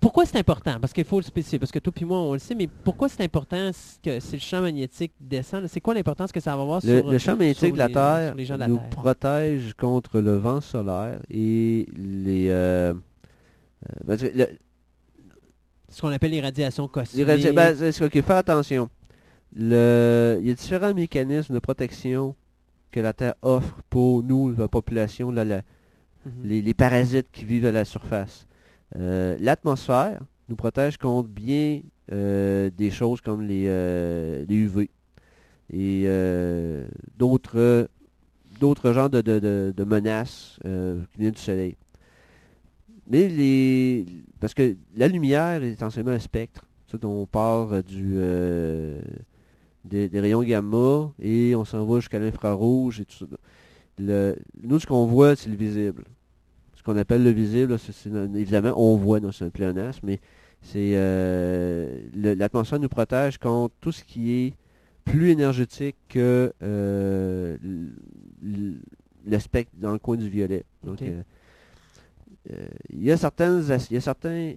pourquoi 0.00 0.26
c'est 0.26 0.36
important? 0.38 0.78
Parce 0.78 0.92
qu'il 0.92 1.04
faut 1.04 1.18
le 1.18 1.24
spécifier, 1.24 1.58
parce 1.58 1.72
que 1.72 1.78
toi 1.78 1.92
puis 1.94 2.04
moi, 2.04 2.18
on 2.18 2.34
le 2.34 2.38
sait, 2.38 2.54
mais 2.54 2.66
pourquoi 2.66 3.08
c'est 3.08 3.22
important 3.22 3.70
que 4.02 4.20
si 4.20 4.32
le 4.32 4.38
champ 4.40 4.60
magnétique 4.60 5.12
descend? 5.20 5.66
C'est 5.68 5.80
quoi 5.80 5.94
l'importance 5.94 6.32
que 6.32 6.40
ça 6.40 6.54
va 6.54 6.62
avoir 6.62 6.80
Le, 6.84 6.98
sur 7.00 7.10
le 7.10 7.18
champ 7.18 7.36
magnétique 7.36 7.72
de 7.72 7.78
la 7.78 7.86
les- 7.86 7.92
Terre 7.94 8.34
les 8.34 8.44
gens 8.44 8.54
de 8.56 8.60
la 8.60 8.68
nous 8.68 8.76
Terre? 8.76 8.90
protège 8.90 9.72
contre 9.74 10.20
le 10.20 10.36
vent 10.36 10.60
solaire 10.60 11.20
et 11.30 11.86
les... 11.96 12.48
euh, 12.50 12.92
euh, 12.92 13.92
ben, 14.04 14.18
le- 14.34 14.48
Ce 15.88 16.00
qu'on 16.02 16.08
appelle 16.08 16.32
les 16.32 16.40
radiations 16.42 16.84
les 16.84 16.90
cosmiques. 16.90 17.26
radi- 17.26 17.52
ben, 17.54 17.74
c'est- 17.74 17.92
c'est- 17.92 18.04
ok, 18.04 18.20
faire 18.22 18.36
attention. 18.36 18.90
Le, 19.54 20.38
il 20.40 20.48
y 20.48 20.50
a 20.50 20.54
différents 20.54 20.94
mécanismes 20.94 21.54
de 21.54 21.58
protection 21.58 22.34
que 22.90 23.00
la 23.00 23.12
Terre 23.12 23.34
offre 23.42 23.80
pour 23.90 24.22
nous, 24.22 24.54
la 24.56 24.68
population, 24.68 25.30
la- 25.30 25.44
la- 25.44 25.62
Mhm. 26.24 26.32
les, 26.44 26.62
les 26.62 26.74
parasites 26.74 27.28
qui 27.32 27.44
vivent 27.44 27.66
à 27.66 27.72
la 27.72 27.84
surface. 27.84 28.46
Euh, 28.96 29.36
L'atmosphère 29.40 30.20
nous 30.48 30.56
protège 30.56 30.96
contre 30.98 31.28
bien 31.28 31.80
euh, 32.12 32.70
des 32.76 32.90
choses 32.90 33.20
comme 33.20 33.42
les, 33.42 33.64
euh, 33.66 34.44
les 34.48 34.54
UV 34.56 34.90
et 35.72 36.06
d'autres 37.18 37.88
d'autres 38.60 38.92
genres 38.92 39.10
de, 39.10 39.20
de- 39.20 39.38
de- 39.38 39.74
de 39.76 39.84
menaces 39.84 40.58
qui 40.62 41.18
viennent 41.20 41.32
du 41.32 41.40
soleil. 41.40 41.76
Mais 43.08 43.28
les. 43.28 44.06
Parce 44.40 44.54
que 44.54 44.76
la 44.96 45.08
lumière 45.08 45.62
est 45.62 45.72
essentiellement 45.72 46.12
un 46.12 46.18
spectre. 46.18 46.64
Ça, 46.90 46.96
on 47.04 47.26
part 47.26 47.82
du, 47.84 48.12
euh, 48.16 49.00
des, 49.88 50.08
des 50.08 50.20
rayons 50.20 50.42
gamma 50.42 51.12
et 51.20 51.54
on 51.54 51.64
s'en 51.64 51.84
va 51.84 52.00
jusqu'à 52.00 52.18
l'infrarouge 52.18 53.00
et 53.00 53.04
tout 53.04 53.16
ça. 53.18 53.26
Le- 53.98 54.36
nous, 54.62 54.78
ce 54.78 54.86
qu'on 54.86 55.06
voit, 55.06 55.36
c'est 55.36 55.48
le 55.48 55.56
visible. 55.56 56.04
Ce 56.74 56.82
qu'on 56.82 56.96
appelle 56.96 57.24
le 57.24 57.30
visible, 57.30 57.78
c'est- 57.78 58.06
évidemment, 58.34 58.74
on 58.76 58.96
voit 58.96 59.20
dans 59.20 59.30
un 59.42 59.48
pléonasme, 59.50 60.00
mais 60.04 60.20
c'est 60.60 60.92
euh, 60.94 62.00
l'atmosphère 62.14 62.80
nous 62.80 62.88
protège 62.88 63.38
contre 63.38 63.74
tout 63.80 63.92
ce 63.92 64.02
qui 64.04 64.32
est 64.32 64.54
plus 65.04 65.30
énergétique 65.30 65.96
que 66.08 66.52
euh, 66.62 67.56
le 68.42 69.38
spectre 69.38 69.72
dans 69.78 69.92
le 69.92 69.98
coin 69.98 70.16
du 70.16 70.28
violet. 70.28 70.64
Donc, 70.84 71.00
euh, 71.02 71.22
il 72.90 73.02
y 73.02 73.10
a 73.10 73.16
certaines, 73.16 73.62
il 73.90 73.94
y 73.94 73.96
a 73.96 74.00
certains, 74.00 74.54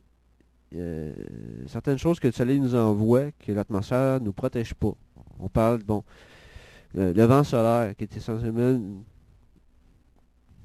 certaines 1.68 1.98
choses 1.98 2.20
que 2.20 2.28
le 2.28 2.34
soleil 2.34 2.60
nous 2.60 2.76
envoie 2.76 3.32
que 3.40 3.52
l'atmosphère 3.52 4.20
ne 4.20 4.26
nous 4.26 4.34
protège 4.34 4.74
pas. 4.74 4.94
On 5.40 5.48
parle, 5.50 5.84
bon, 5.84 6.04
euh, 6.98 7.14
le 7.14 7.24
vent 7.24 7.44
solaire 7.44 7.96
qui 7.96 8.04
est 8.04 8.18
essentiellement 8.18 8.80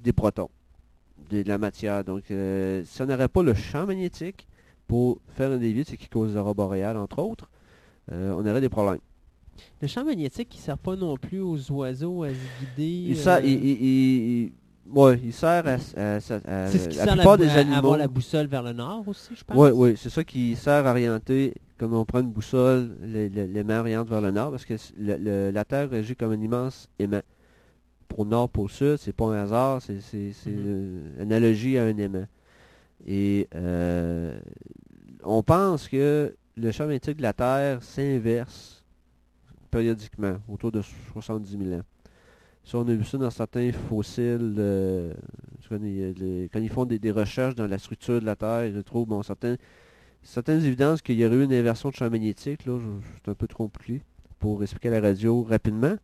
des 0.03 0.13
protons, 0.13 0.51
de, 1.31 1.43
de 1.43 1.49
la 1.49 1.59
matière. 1.59 2.05
Donc, 2.05 2.31
euh, 2.31 2.83
si 2.85 3.01
on 3.03 3.07
n'aurait 3.07 3.29
pas 3.29 3.43
le 3.43 3.55
champ 3.55 3.87
magnétique 3.87 4.47
pour 4.87 5.19
faire 5.29 5.51
un 5.51 5.59
dévier, 5.59 5.85
c'est 5.85 5.97
qui 5.97 6.09
cause 6.09 6.35
l'aurore 6.35 6.55
boréale, 6.55 6.97
entre 6.97 7.21
autres, 7.21 7.51
euh, 8.13 8.35
on 8.37 8.47
aurait 8.47 8.61
des 8.61 8.69
problèmes. 8.69 9.01
Le 9.81 9.87
champ 9.87 10.05
magnétique, 10.05 10.55
il 10.55 10.59
sert 10.61 10.77
pas 10.79 10.97
non 10.97 11.17
plus 11.17 11.41
aux 11.41 11.71
oiseaux 11.73 12.25
à 12.25 12.31
se 12.31 12.35
guider. 12.61 13.13
Euh, 13.13 13.41
il, 13.45 13.65
il- 13.65 13.83
il- 14.43 14.53
ouais, 14.93 15.21
il 15.25 15.33
sert 15.33 15.67
à, 15.67 15.71
à- 15.73 15.75
à- 15.75 16.17
à- 16.17 16.21
c'est 16.69 16.79
ce 16.79 16.89
qui 16.89 16.97
la 16.97 17.05
sert 17.05 17.13
à, 17.13 17.17
plupart 17.17 17.37
la- 17.37 17.45
des 17.47 17.51
à 17.51 17.55
animaux. 17.55 17.77
avoir 17.77 17.97
la 17.99 18.09
boussole 18.09 18.47
vers 18.47 18.63
le 18.63 18.73
nord 18.73 19.05
aussi, 19.07 19.35
je 19.37 19.45
pense. 19.45 19.57
Oui, 19.57 19.71
oui, 19.75 19.95
c'est 19.97 20.11
ça 20.11 20.25
qui 20.25 20.55
sert 20.57 20.87
à 20.87 20.91
orienter, 20.91 21.55
comme 21.79 21.95
on 21.95 22.05
prend 22.05 22.21
une 22.21 22.31
boussole, 22.31 22.97
les, 23.03 23.29
les, 23.29 23.47
les 23.47 23.65
mains 23.65 23.81
orientent 23.81 24.09
vers 24.09 24.21
le 24.21 24.31
nord, 24.31 24.51
parce 24.51 24.65
que 24.65 24.75
le- 24.99 25.17
le- 25.17 25.51
la 25.51 25.65
Terre 25.65 25.93
agit 25.93 26.17
comme 26.17 26.33
un 26.33 26.41
immense 26.41 26.89
aimant. 26.99 27.23
Pour 28.09 28.25
le 28.25 28.31
nord, 28.31 28.49
pour 28.49 28.65
le 28.65 28.71
sud, 28.71 28.97
c'est 28.99 29.13
pas 29.13 29.25
un 29.27 29.43
hasard, 29.43 29.81
c'est 29.83 29.99
une 30.47 31.17
analogie 31.21 31.79
à 31.79 31.85
un 31.85 31.97
aimant. 31.97 32.27
Et 33.07 33.49
euh, 33.55 34.39
on 35.25 35.43
pense 35.43 35.89
que 35.89 36.35
le 36.57 36.71
champ 36.71 36.85
magnétique 36.87 37.17
de 37.17 37.23
la 37.23 37.33
Terre 37.33 37.83
s'inverse 37.83 38.85
périodiquement, 39.71 40.37
autour 40.49 40.71
de 40.71 40.81
70 41.13 41.59
000 41.59 41.81
ans. 41.81 41.83
Ça, 42.65 42.79
on 42.79 42.89
a 42.89 42.95
vu 42.95 43.05
ça 43.05 43.19
dans 43.19 43.31
certains 43.31 43.71
fossiles. 43.73 44.55
euh, 44.59 45.13
quand 45.71 46.61
ils 46.61 46.71
font 46.71 46.87
des, 46.87 47.11
recherches 47.11 47.55
dans 47.55 47.67
la 47.67 47.79
structure 47.79 48.21
de 48.21 48.27
la 48.27 48.37
Terre, 48.37 48.67
ils 48.67 48.77
retrouvent 48.77 49.07
bon, 49.07 49.23
certaines 49.23 49.59
évidences 50.65 51.03
qu'il 51.03 51.17
y 51.17 51.27
aurait 51.27 51.37
eu 51.37 51.45
une 51.45 51.53
inversion 51.53 51.91
de 51.91 51.95
champ 51.95 52.09
magnétique. 52.09 52.63
C'est 52.65 53.31
un 53.31 53.35
peu 53.35 53.47
trop 53.47 53.65
compliqué 53.65 54.03
pour 54.39 54.63
expliquer 54.63 54.91
la 54.91 55.01
radio 55.01 55.43
rapidement. 55.43 55.97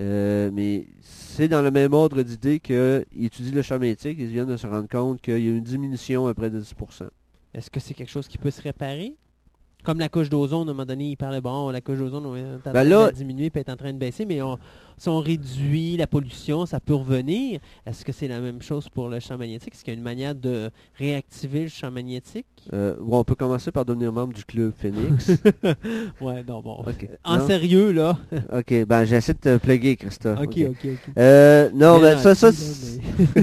Euh, 0.00 0.50
mais 0.52 0.86
c'est 1.00 1.48
dans 1.48 1.62
le 1.62 1.70
même 1.70 1.92
ordre 1.94 2.22
d'idée 2.22 2.58
qu'ils 2.58 3.04
étudient 3.18 3.54
le 3.54 3.62
champ 3.62 3.78
magnétique, 3.78 4.18
ils 4.18 4.26
viennent 4.26 4.48
de 4.48 4.56
se 4.56 4.66
rendre 4.66 4.88
compte 4.88 5.22
qu'il 5.22 5.38
y 5.38 5.48
a 5.48 5.52
une 5.52 5.62
diminution 5.62 6.26
à 6.26 6.34
près 6.34 6.50
de 6.50 6.60
10%. 6.60 7.08
Est-ce 7.54 7.70
que 7.70 7.80
c'est 7.80 7.94
quelque 7.94 8.10
chose 8.10 8.28
qui 8.28 8.36
peut 8.36 8.50
se 8.50 8.60
réparer? 8.60 9.14
Comme 9.86 10.00
la 10.00 10.08
couche 10.08 10.28
d'ozone, 10.28 10.66
à 10.66 10.70
un 10.72 10.74
moment 10.74 10.84
donné, 10.84 11.10
il 11.10 11.16
parlait, 11.16 11.40
bon, 11.40 11.70
la 11.70 11.80
couche 11.80 11.98
d'ozone 11.98 12.26
on 12.26 12.34
est 12.34 12.42
en 12.42 12.58
train 12.58 12.72
Ben 12.72 12.82
là- 12.82 13.06
de 13.06 13.12
diminuer 13.16 13.50
puis 13.50 13.60
est 13.60 13.70
en 13.70 13.76
train 13.76 13.92
de 13.92 13.98
baisser, 13.98 14.26
mais 14.26 14.42
on- 14.42 14.58
si 14.98 15.08
on 15.08 15.20
réduit 15.20 15.96
la 15.96 16.08
pollution, 16.08 16.66
ça 16.66 16.80
peut 16.80 16.94
revenir. 16.96 17.60
Est-ce 17.86 18.04
que 18.04 18.10
c'est 18.10 18.26
la 18.26 18.40
même 18.40 18.60
chose 18.62 18.88
pour 18.88 19.08
le 19.08 19.20
champ 19.20 19.38
magnétique? 19.38 19.74
Est-ce 19.74 19.84
qu'il 19.84 19.92
y 19.94 19.96
a 19.96 19.98
une 19.98 20.02
manière 20.04 20.34
de 20.34 20.70
réactiver 20.98 21.62
le 21.62 21.68
champ 21.68 21.92
magnétique? 21.92 22.46
Euh, 22.72 22.96
bon, 23.00 23.20
on 23.20 23.22
peut 23.22 23.36
commencer 23.36 23.70
par 23.70 23.84
devenir 23.84 24.12
membre 24.12 24.32
du 24.34 24.44
club 24.44 24.72
Phoenix. 24.76 25.30
ouais, 26.20 26.42
non, 26.42 26.62
bon. 26.62 26.84
En 27.22 27.36
Non? 27.38 27.46
sérieux, 27.46 27.92
là. 27.92 28.18
ok, 28.52 28.86
ben 28.86 29.04
j'essaie 29.04 29.34
de 29.34 29.38
te 29.38 29.56
plugger, 29.58 29.94
Christophe. 29.94 30.40
ok, 30.40 30.48
ok, 30.68 30.84
ok. 30.84 31.12
Euh, 31.16 31.70
non, 31.72 32.00
Bien 32.00 32.14
ben 32.16 32.18
ça, 32.18 32.34
ça, 32.34 32.48
là, 32.50 32.56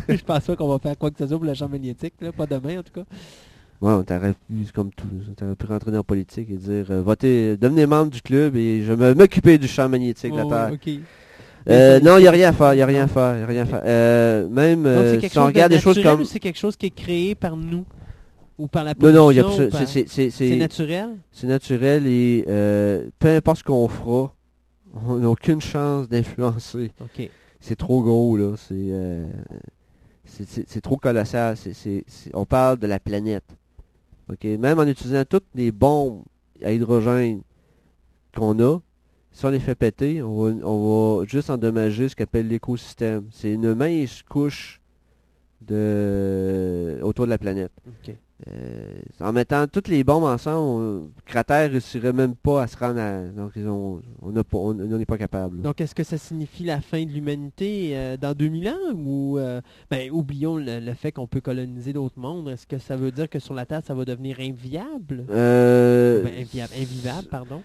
mais 0.10 0.18
je 0.18 0.24
pense 0.26 0.44
pas 0.44 0.56
qu'on 0.58 0.68
va 0.68 0.80
faire 0.80 0.98
quoi 0.98 1.10
que 1.10 1.20
ce 1.20 1.26
soit 1.26 1.38
pour 1.38 1.46
le 1.46 1.54
champ 1.54 1.70
magnétique, 1.70 2.16
là, 2.20 2.34
pas 2.34 2.48
demain 2.48 2.80
en 2.80 2.84
tout 2.84 2.92
cas. 2.94 3.04
Ouais, 3.82 3.92
on 3.92 4.04
t'aurait 4.04 4.34
pu, 4.34 4.72
comme 4.74 4.92
tout, 4.92 5.06
on 5.30 5.34
t'aurait 5.34 5.56
pu 5.56 5.66
rentrer 5.66 5.92
dans 5.92 5.98
la 5.98 6.04
politique 6.04 6.50
et 6.50 6.56
dire, 6.56 6.86
euh, 6.90 7.02
votez, 7.02 7.58
devenez 7.58 7.86
membre 7.86 8.12
du 8.12 8.22
club 8.22 8.56
et 8.56 8.82
je 8.84 8.94
vais 8.94 9.14
m'occuper 9.14 9.58
du 9.58 9.68
champ 9.68 9.90
magnétique 9.90 10.32
de 10.32 10.38
la 10.38 10.46
Oh, 10.46 10.50
Terre. 10.50 11.00
Euh, 11.70 12.00
non, 12.02 12.18
il 12.18 12.22
n'y 12.22 12.28
a 12.28 12.32
rien 12.32 12.50
à 12.50 12.54
faire, 12.54 12.74
il 12.74 12.78
n'y 12.78 12.82
a 12.82 12.86
rien 12.86 13.04
à 13.04 13.08
faire, 13.08 13.22
a 13.44 13.46
rien 13.46 13.64
à 13.64 13.66
faire. 13.66 13.82
Euh, 13.86 14.48
même 14.50 14.84
Donc, 14.84 14.94
c'est 15.08 15.18
quelque 15.20 15.32
si 15.32 15.38
on 15.38 15.42
de 15.44 15.48
regarde 15.48 15.72
des 15.72 15.80
choses 15.80 16.02
comme... 16.02 16.24
c'est 16.26 16.40
quelque 16.40 16.60
chose 16.60 16.76
qui 16.78 16.86
est 16.88 16.96
créé 16.96 17.36
par 17.36 17.56
nous? 17.58 17.86
Ou 18.60 18.68
par 18.68 18.84
la 18.84 18.92
Non, 18.94 19.00
pollution 19.00 19.48
non, 19.48 19.50
absolu- 19.58 19.70
par- 19.70 19.88
c'est- 19.88 20.56
naturel? 20.58 21.10
C'est 21.32 21.48
naturel 21.48 22.06
et 22.06 22.46
euh, 22.48 23.08
peu 23.18 23.30
importe 23.30 23.60
ce 23.60 23.64
qu'on 23.64 23.88
fera, 23.88 24.34
on 25.08 25.16
n'a 25.16 25.30
aucune 25.30 25.60
chance 25.60 26.08
d'influencer. 26.08 26.92
C'est 27.60 27.76
trop 27.78 28.02
gros, 28.04 28.38
là. 28.38 28.54
C'est 30.26 30.82
trop 30.82 30.98
colossal. 30.98 31.56
On 32.34 32.46
parle 32.46 32.78
de 32.78 32.88
la 32.88 33.00
planète. 33.00 33.44
Même 34.44 34.80
en 34.80 34.88
utilisant 34.88 35.24
toutes 35.26 35.48
les 35.56 35.72
bombes 35.72 36.24
à 36.64 36.72
hydrogène 36.72 37.42
qu'on 38.36 38.60
a, 38.60 38.80
si 39.32 39.46
on 39.46 39.50
les 39.50 39.60
fait 39.60 39.76
péter, 39.76 40.22
on 40.22 40.36
va, 40.36 40.68
on 40.68 41.18
va 41.20 41.26
juste 41.26 41.50
endommager 41.50 42.08
ce 42.10 42.16
qu'on 42.16 42.24
appelle 42.24 42.48
l'écosystème. 42.48 43.28
C'est 43.32 43.52
une 43.54 43.74
mince 43.74 44.22
couche 44.24 44.80
autour 45.64 47.26
de 47.26 47.30
la 47.30 47.38
planète. 47.38 47.72
Euh, 48.50 48.92
en 49.22 49.32
mettant 49.32 49.68
toutes 49.68 49.88
les 49.88 50.04
bombes 50.04 50.26
ensemble, 50.26 50.58
on- 50.58 50.80
le 51.06 51.10
cratère 51.26 51.68
ne 51.68 51.72
réussirait 51.74 52.12
même 52.12 52.36
pas 52.36 52.64
à 52.64 52.68
se 52.68 52.76
rendre 52.78 53.00
à... 53.00 53.24
Donc 53.28 53.54
ils 53.56 53.68
ont- 53.68 54.02
on 54.22 54.34
pas- 54.34 54.58
on- 54.58 54.78
on 54.80 54.98
n'est 54.98 55.06
pas 55.06 55.18
capable. 55.18 55.62
Donc, 55.62 55.80
est-ce 55.80 55.96
que 55.96 56.04
ça 56.04 56.18
signifie 56.18 56.66
la 56.66 56.82
fin 56.82 57.06
de 57.06 57.10
l'humanité 57.12 57.92
euh, 57.98 58.18
dans 58.18 58.34
2000 58.34 58.68
ans 58.68 58.94
ou, 58.96 59.38
euh, 59.38 59.62
ben, 59.90 60.12
oublions 60.12 60.58
le, 60.58 60.80
le 60.82 60.94
fait 60.94 61.14
qu'on 61.14 61.26
peut 61.28 61.40
coloniser 61.40 61.94
d'autres 61.94 62.20
mondes. 62.20 62.50
Est-ce 62.50 62.68
que 62.68 62.80
ça 62.80 62.98
veut 62.98 63.12
dire 63.12 63.30
que 63.30 63.40
sur 63.40 63.54
la 63.54 63.66
Terre, 63.66 63.82
ça 63.86 63.94
va 63.94 64.04
devenir 64.04 64.38
inviable? 64.42 65.26
Euh, 65.30 66.24
Ben, 66.24 66.34
inviable, 66.42 66.74
invivable, 66.78 67.28
pardon? 67.30 67.62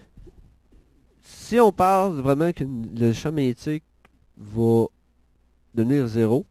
si 1.21 1.59
on 1.59 1.71
parle 1.71 2.19
vraiment 2.21 2.51
que 2.53 2.63
le 2.63 3.11
champ 3.13 3.31
magnétique 3.31 3.83
va 4.37 4.85
devenir 5.75 6.07
zéro, 6.07 6.45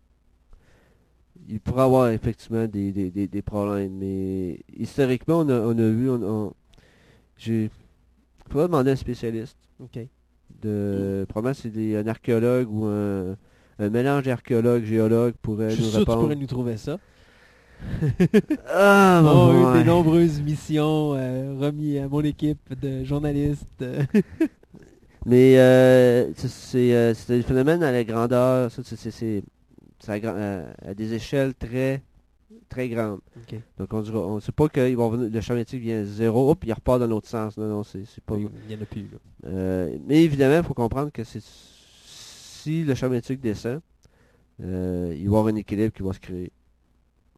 il 1.48 1.60
pourrait 1.60 1.82
avoir 1.82 2.08
effectivement 2.10 2.66
des, 2.66 2.92
des- 2.92 3.10
des- 3.10 3.26
des 3.28 3.42
problèmes. 3.42 3.92
Mais 3.98 4.60
historiquement, 4.76 5.40
on 5.40 5.48
a, 5.48 5.58
on 5.60 5.70
a 5.78 5.88
vu... 5.90 6.10
On, 6.10 6.22
on- 6.22 6.52
j'ai... 7.36 7.70
Faudrait 8.50 8.66
demander 8.68 8.90
à 8.90 8.92
un 8.94 8.96
spécialiste. 8.96 9.56
Ok. 9.80 9.98
De, 10.62 11.24
Probablement 11.28 11.54
c'est 11.60 11.70
des- 11.70 11.96
un 11.96 12.06
archéologue 12.06 12.68
ou 12.70 12.84
un, 12.86 13.36
un 13.78 13.90
mélange 13.90 14.24
d'archéologue, 14.24 14.84
géologue 14.84 15.34
pourrait 15.42 15.70
Je 15.70 15.76
suis 15.76 15.84
nous 15.84 15.90
sûr 15.90 15.98
que 16.00 16.04
tu 16.04 16.10
répondre. 16.10 16.22
pourrais 16.22 16.36
nous 16.36 16.46
trouver 16.46 16.76
ça. 16.76 16.98
Ah, 18.68 19.20
bon, 19.22 19.52
une 19.52 19.64
ouais. 19.66 19.78
des 19.78 19.84
nombreuses 19.84 20.40
missions 20.42 21.14
euh, 21.14 21.54
remis 21.58 21.98
à 21.98 22.08
mon 22.08 22.22
équipe 22.22 22.74
de 22.80 23.04
journalistes. 23.04 23.66
euh. 23.82 24.02
Mais 25.26 25.58
euh, 25.58 26.32
c'est- 26.34 26.48
c'est 26.48 26.94
euh, 26.94 27.14
c'est 27.14 27.36
des 27.36 27.42
phénomènes 27.42 27.82
à 27.82 27.92
la 27.92 28.02
grandeur, 28.04 28.70
ça, 28.70 28.82
c'est- 28.84 28.96
c'est 28.96 29.10
c'est- 29.10 29.42
c'est 30.00 30.24
à, 30.24 30.94
des 30.94 31.12
échelles 31.14 31.54
très 31.54 32.02
très 32.68 32.88
grandes. 32.88 33.20
Donc 33.78 33.92
on 33.92 34.00
dira, 34.00 34.18
on 34.20 34.40
sait 34.40 34.52
pas 34.52 34.68
que 34.68 34.88
ils 34.88 34.96
vont 34.96 35.10
venir- 35.10 35.30
le 35.30 35.40
champ 35.40 35.52
magnétique 35.54 35.80
vient 35.82 36.02
zéro, 36.04 36.50
hop, 36.50 36.64
il 36.64 36.72
repart 36.72 36.98
dans 37.00 37.06
l'autre 37.06 37.28
sens. 37.28 37.56
Non, 37.56 37.66
non, 37.68 37.82
c'est 37.84 38.04
pas. 38.24 38.36
Il 38.36 38.48
n'y 38.68 38.74
en 38.76 38.82
a 38.82 38.86
plus. 38.86 39.02
là. 39.02 39.18
Euh, 39.46 39.96
mais 40.06 40.22
évidemment, 40.24 40.56
il 40.58 40.64
faut 40.64 40.74
comprendre 40.74 41.10
que 41.12 41.24
c'est 41.24 41.42
si 41.42 42.84
le 42.84 42.94
champ 42.94 43.08
magnétique 43.08 43.40
descend, 43.40 43.80
euh, 44.62 45.08
il 45.14 45.18
va 45.18 45.22
y 45.24 45.26
avoir 45.26 45.46
un 45.46 45.56
équilibre 45.56 45.92
qui 45.92 46.02
va 46.02 46.12
se 46.12 46.20
créer. 46.20 46.50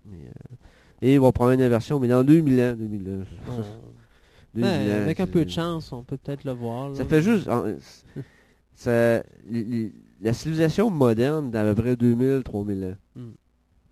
Mais, 0.07 0.19
euh, 0.27 0.57
Et 1.03 1.15
ils 1.15 1.21
vont 1.21 1.33
prendre 1.33 1.53
une 1.53 1.63
inversion, 1.63 1.99
mais 2.01 2.09
dans 2.09 2.23
2000 2.25 2.61
ans. 2.61 2.75
2000 2.77 3.09
ans. 3.09 3.25
On- 3.49 3.63
2000 4.55 4.65
Ouais, 4.71 4.93
ans, 4.95 5.03
avec 5.03 5.21
un 5.21 5.27
peu 5.27 5.45
de 5.45 5.51
chance, 5.51 5.93
on 5.93 6.03
peut 6.03 6.17
peut-être 6.17 6.45
le 6.45 6.53
voir. 6.53 6.91
là. 6.91 6.95
Ça 6.97 7.05
fait 7.05 7.23
juste... 7.23 7.49
en- 7.49 7.65
ça- 8.75 9.23
les- 9.49 9.65
les- 9.65 9.93
la 10.21 10.33
civilisation 10.33 10.91
moderne 10.91 11.51
d'à 11.51 11.62
peu 11.75 11.83
près 11.83 11.97
2000, 11.97 12.43
3000 12.45 12.85
ans. 12.85 12.95
Mm. 13.16 13.31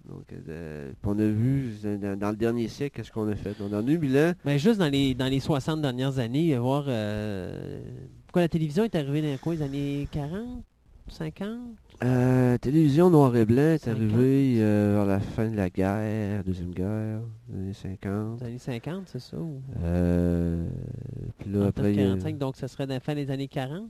Donc, 0.09 0.25
euh, 0.49 0.93
on 1.05 1.19
a 1.19 1.25
vu 1.27 1.75
dans, 1.83 2.19
dans 2.19 2.31
le 2.31 2.37
dernier 2.37 2.69
siècle 2.69 2.97
qu'est-ce 2.97 3.13
qu'on 3.13 3.29
a 3.29 3.35
fait. 3.37 3.59
Donc, 3.59 3.71
dans 3.71 3.83
2000 3.83 4.17
ans, 4.19 4.33
Mais 4.45 4.59
juste 4.59 4.79
dans 4.79 4.89
les, 4.89 5.15
dans 5.15 5.27
les 5.27 5.41
60 5.41 5.83
dernières 5.83 6.19
années, 6.19 6.57
voir... 6.57 6.85
euh, 6.89 7.81
pourquoi 8.27 8.43
la 8.43 8.49
télévision 8.49 8.85
est 8.85 8.95
arrivée 8.95 9.23
dans 9.23 9.39
quoi, 9.39 9.55
les 9.55 9.63
années 9.63 10.09
40 10.13 10.63
50 11.11 11.49
euh, 12.05 12.57
télévision 12.59 13.11
noir 13.11 13.35
et 13.35 13.45
blanc 13.45 13.63
est 13.75 13.79
50. 13.85 13.97
arrivée 13.97 14.57
euh, 14.61 14.93
vers 14.95 15.07
la 15.07 15.19
fin 15.19 15.49
de 15.51 15.57
la 15.57 15.69
guerre, 15.69 16.45
deuxième 16.45 16.71
guerre, 16.71 17.21
les 17.51 17.59
années 17.59 17.73
50. 17.73 18.41
Les 18.41 18.47
années 18.47 18.59
50, 18.59 19.03
c'est 19.07 19.19
ça 19.19 19.37
ou... 19.39 19.61
Euh, 19.83 20.69
puis 21.39 21.51
là, 21.51 21.59
Entre 21.61 21.69
après, 21.69 21.93
il 21.95 21.99
y 21.99 22.03
a- 22.03 22.09
45, 22.09 22.39
donc 22.39 22.57
ça 22.57 22.69
serait 22.69 22.87
dans 22.87 22.95
la 22.95 23.01
fin 23.01 23.15
des 23.17 23.31
années 23.31 23.49
40 23.49 23.83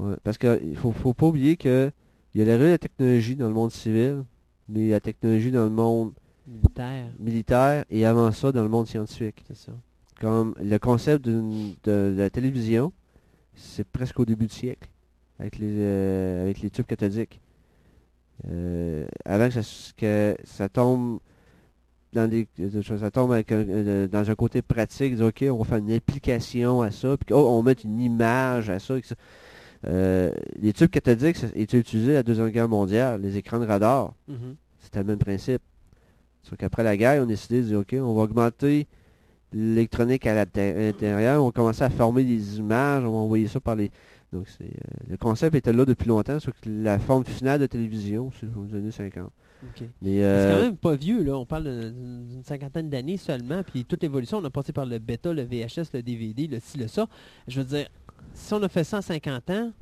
Ouais, 0.00 0.16
parce 0.24 0.38
qu'il 0.38 0.76
faut, 0.76 0.92
faut 0.92 1.14
pas 1.14 1.26
oublier 1.26 1.56
que 1.56 1.90
il 2.34 2.40
y 2.40 2.50
a 2.50 2.58
de 2.58 2.64
la 2.64 2.78
technologie 2.78 3.36
dans 3.36 3.48
le 3.48 3.54
monde 3.54 3.72
civil, 3.72 4.24
mais 4.68 4.80
il 4.80 4.86
y 4.86 4.92
a 4.92 4.96
la 4.96 5.00
technologie 5.00 5.50
dans 5.50 5.64
le 5.64 5.70
monde 5.70 6.12
militaire. 6.46 7.06
militaire 7.18 7.84
et 7.90 8.06
avant 8.06 8.30
ça 8.30 8.52
dans 8.52 8.62
le 8.62 8.68
monde 8.68 8.86
scientifique. 8.86 9.42
C'est 9.48 9.56
ça. 9.56 9.72
Comme 10.20 10.54
le 10.62 10.78
concept 10.78 11.24
d'une- 11.28 11.74
de, 11.84 12.14
la 12.16 12.30
télévision, 12.30 12.92
c'est 13.54 13.86
presque 13.86 14.18
au 14.20 14.24
début 14.24 14.46
du 14.46 14.54
siècle, 14.54 14.88
avec 15.38 15.58
les, 15.58 15.74
euh, 15.78 16.42
avec 16.44 16.60
les 16.60 16.70
tubes 16.70 16.86
cathodiques. 16.86 17.40
Euh, 18.48 19.06
avant 19.24 19.48
que 19.48 19.60
ça, 19.60 19.92
que 19.96 20.36
ça 20.44 20.68
tombe 20.68 21.18
dans 22.12 22.28
des 22.28 22.48
choses, 22.82 23.00
ça 23.00 23.10
tombe 23.10 23.32
avec 23.32 23.52
un- 23.52 23.68
euh, 23.68 24.08
dans 24.08 24.30
un 24.30 24.34
côté 24.34 24.62
pratique, 24.62 25.14
dire, 25.16 25.26
ok, 25.26 25.44
on 25.50 25.58
va 25.58 25.64
faire 25.64 25.78
une 25.78 25.92
application 25.92 26.80
à 26.82 26.90
ça, 26.90 27.16
puis 27.16 27.34
oh, 27.34 27.46
on 27.48 27.62
met 27.62 27.72
une 27.84 28.00
image 28.00 28.70
à 28.70 28.78
ça. 28.78 28.94
ça. 29.02 29.14
Euh, 29.86 30.32
les 30.60 30.72
tubes 30.72 30.90
cathodiques 30.90 31.38
étaient 31.54 31.78
utilisés 31.78 32.12
à 32.12 32.16
la 32.16 32.22
Deuxième 32.22 32.50
Guerre 32.50 32.68
mondiale, 32.68 33.20
les 33.22 33.36
écrans 33.36 33.58
de 33.58 33.66
radar. 33.66 34.14
Mhm. 34.28 34.56
C'était 34.80 34.98
le 35.00 35.06
même 35.06 35.18
principe. 35.18 35.62
Sauf 36.42 36.58
qu'après 36.58 36.82
la 36.82 36.96
guerre, 36.96 37.20
on 37.22 37.24
a 37.24 37.26
décidé 37.26 37.62
de 37.62 37.66
dire, 37.66 37.78
OK, 37.80 37.94
on 37.94 38.14
va 38.14 38.22
augmenter 38.22 38.86
l'électronique 39.52 40.26
à 40.26 40.34
l'intérieur, 40.34 41.42
on 41.42 41.46
va 41.46 41.52
commencer 41.52 41.82
à 41.82 41.90
former 41.90 42.24
des 42.24 42.58
images, 42.58 43.04
on 43.04 43.10
va 43.10 43.18
envoyer 43.18 43.48
ça 43.48 43.60
par 43.60 43.76
les... 43.76 43.90
Donc, 44.32 44.46
euh, 44.60 44.66
le 45.08 45.16
concept 45.16 45.56
était 45.56 45.72
là 45.72 45.84
depuis 45.84 46.06
longtemps, 46.06 46.38
sauf 46.38 46.54
que 46.60 46.70
la 46.70 47.00
forme 47.00 47.24
finale 47.24 47.60
de 47.60 47.66
télévision, 47.66 48.30
c'est 48.38 48.46
aux 48.46 48.76
années 48.76 48.92
50. 48.92 49.24
Ok. 49.24 49.88
Mais, 50.00 50.18
C'est 50.18 50.24
euh, 50.24 50.54
quand 50.56 50.62
même 50.62 50.76
pas 50.76 50.94
vieux, 50.94 51.24
là. 51.24 51.36
On 51.36 51.44
parle 51.44 51.64
d'une 51.64 52.42
cinquantaine 52.44 52.88
d'années 52.88 53.16
seulement. 53.16 53.62
Puis 53.64 53.84
toute 53.84 54.02
l'évolution, 54.02 54.38
on 54.38 54.44
a 54.44 54.50
passé 54.50 54.72
par 54.72 54.86
le 54.86 55.00
bêta, 55.00 55.32
le 55.32 55.42
VHS, 55.42 55.90
le 55.94 56.02
DVD, 56.02 56.46
le 56.46 56.60
ci, 56.60 56.78
le 56.78 56.86
ça. 56.86 57.08
Je 57.48 57.60
veux 57.60 57.66
dire, 57.66 57.88
si 58.34 58.54
on 58.54 58.62
a 58.62 58.68
fait 58.68 58.84
ça 58.84 58.98
en 58.98 59.02
50 59.02 59.50
ans, 59.50 59.72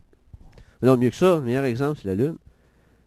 Non, 0.83 0.97
mieux 0.97 1.11
que 1.11 1.17
ça, 1.17 1.37
le 1.37 1.43
meilleur 1.43 1.65
exemple, 1.65 1.99
c'est 2.03 2.09
la 2.09 2.15
Lune. 2.15 2.37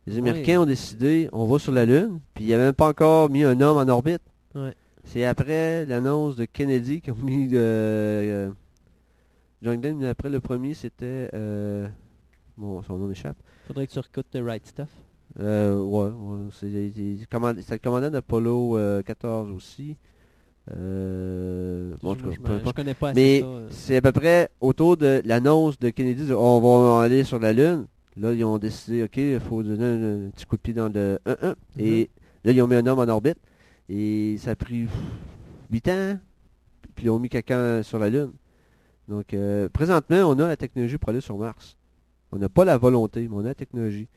Les 0.08 0.18
Américains 0.18 0.62
ont 0.62 0.66
décidé, 0.66 1.30
on 1.32 1.46
va 1.46 1.60
sur 1.60 1.72
la 1.72 1.86
Lune, 1.86 2.20
puis 2.34 2.46
il 2.46 2.48
n'y 2.48 2.54
avait 2.54 2.64
même 2.66 2.74
pas 2.74 2.89
encore 2.89 3.30
mis 3.30 3.44
un 3.44 3.60
homme 3.62 3.78
en 3.78 3.88
orbite. 3.92 4.22
Ouais. 4.56 4.74
C'est 5.04 5.26
après 5.26 5.86
l'annonce 5.86 6.36
de 6.36 6.46
Kennedy 6.46 7.02
qu'ils 7.02 7.14
ont 7.14 7.18
mis 7.18 7.50
euh, 7.54 8.50
euh, 8.50 8.52
John 9.62 9.80
Glenn, 9.80 9.98
mais 9.98 10.08
après 10.08 10.30
le 10.30 10.39
premier, 10.39 10.74
c'était... 10.74 11.30
Euh, 11.34 11.88
bon, 12.58 12.82
son 12.82 12.98
nom 12.98 13.08
m'échappe. 13.08 13.38
faudrait 13.68 13.88
que 13.88 13.92
tu 13.94 14.00
recoutes 14.00 14.30
The 14.32 14.39
Right 14.44 14.66
Stuff. 14.66 14.89
Euh, 15.39 15.80
ouais, 15.80 16.10
ouais, 16.10 16.50
c'est 16.52 16.68
le 16.68 17.78
commandant 17.78 18.10
d'Apollo 18.10 18.78
euh, 18.78 19.02
14 19.02 19.50
aussi. 19.52 19.96
Euh, 20.74 21.94
bon, 22.02 22.16
Je- 22.16 22.72
connais 22.72 22.94
pas 22.94 23.10
assez 23.10 23.20
Mais 23.22 23.42
euh. 23.44 23.68
c'est 23.70 23.98
à 23.98 24.02
peu 24.02 24.12
près 24.12 24.50
autour 24.60 24.98
de 24.98 25.22
l'annonce 25.26 25.78
de 25.80 25.90
Kennedy, 25.90 26.26
de, 26.28 26.34
on 26.34 26.60
va 26.60 27.04
aller 27.04 27.24
sur 27.24 27.40
la 27.40 27.54
Lune. 27.54 27.86
Là, 28.18 28.34
ils 28.34 28.44
ont 28.44 28.58
décidé, 28.58 29.04
OK, 29.04 29.18
il 29.18 29.40
faut 29.40 29.64
donner 29.64 29.86
un, 29.86 30.28
un 30.28 30.30
petit 30.32 30.46
coup 30.46 30.58
de 30.58 30.62
pied 30.62 30.74
dans 30.74 30.90
le 30.94 31.20
1-1. 31.26 31.56
Et 31.80 32.10
là, 32.44 32.52
ils 32.52 32.62
ont 32.62 32.68
mis 32.68 32.76
un 32.76 32.86
homme 32.86 33.00
en 33.00 33.08
orbite. 33.08 33.38
Et 33.90 34.36
ça 34.40 34.52
a 34.52 34.56
pris 34.56 34.88
8 35.72 35.88
ans. 35.90 36.20
Puis 36.96 37.06
ils 37.06 37.10
ont 37.10 37.20
mis 37.20 37.30
quelqu'un 37.30 37.84
sur 37.84 38.00
la 38.00 38.10
Lune. 38.10 38.32
Donc, 39.08 39.34
euh, 39.34 39.68
présentement, 39.70 40.18
on 40.30 40.38
a 40.40 40.48
la 40.48 40.58
technologie 40.58 40.98
pour 40.98 41.10
aller 41.10 41.22
sur 41.22 41.38
Mars. 41.38 41.76
On 42.32 42.38
n'a 42.38 42.50
pas 42.50 42.64
la 42.66 42.78
volonté, 42.78 43.28
mais 43.28 43.36
on 43.36 43.40
a 43.40 43.44
la 43.50 43.56
technologie. 43.56 44.08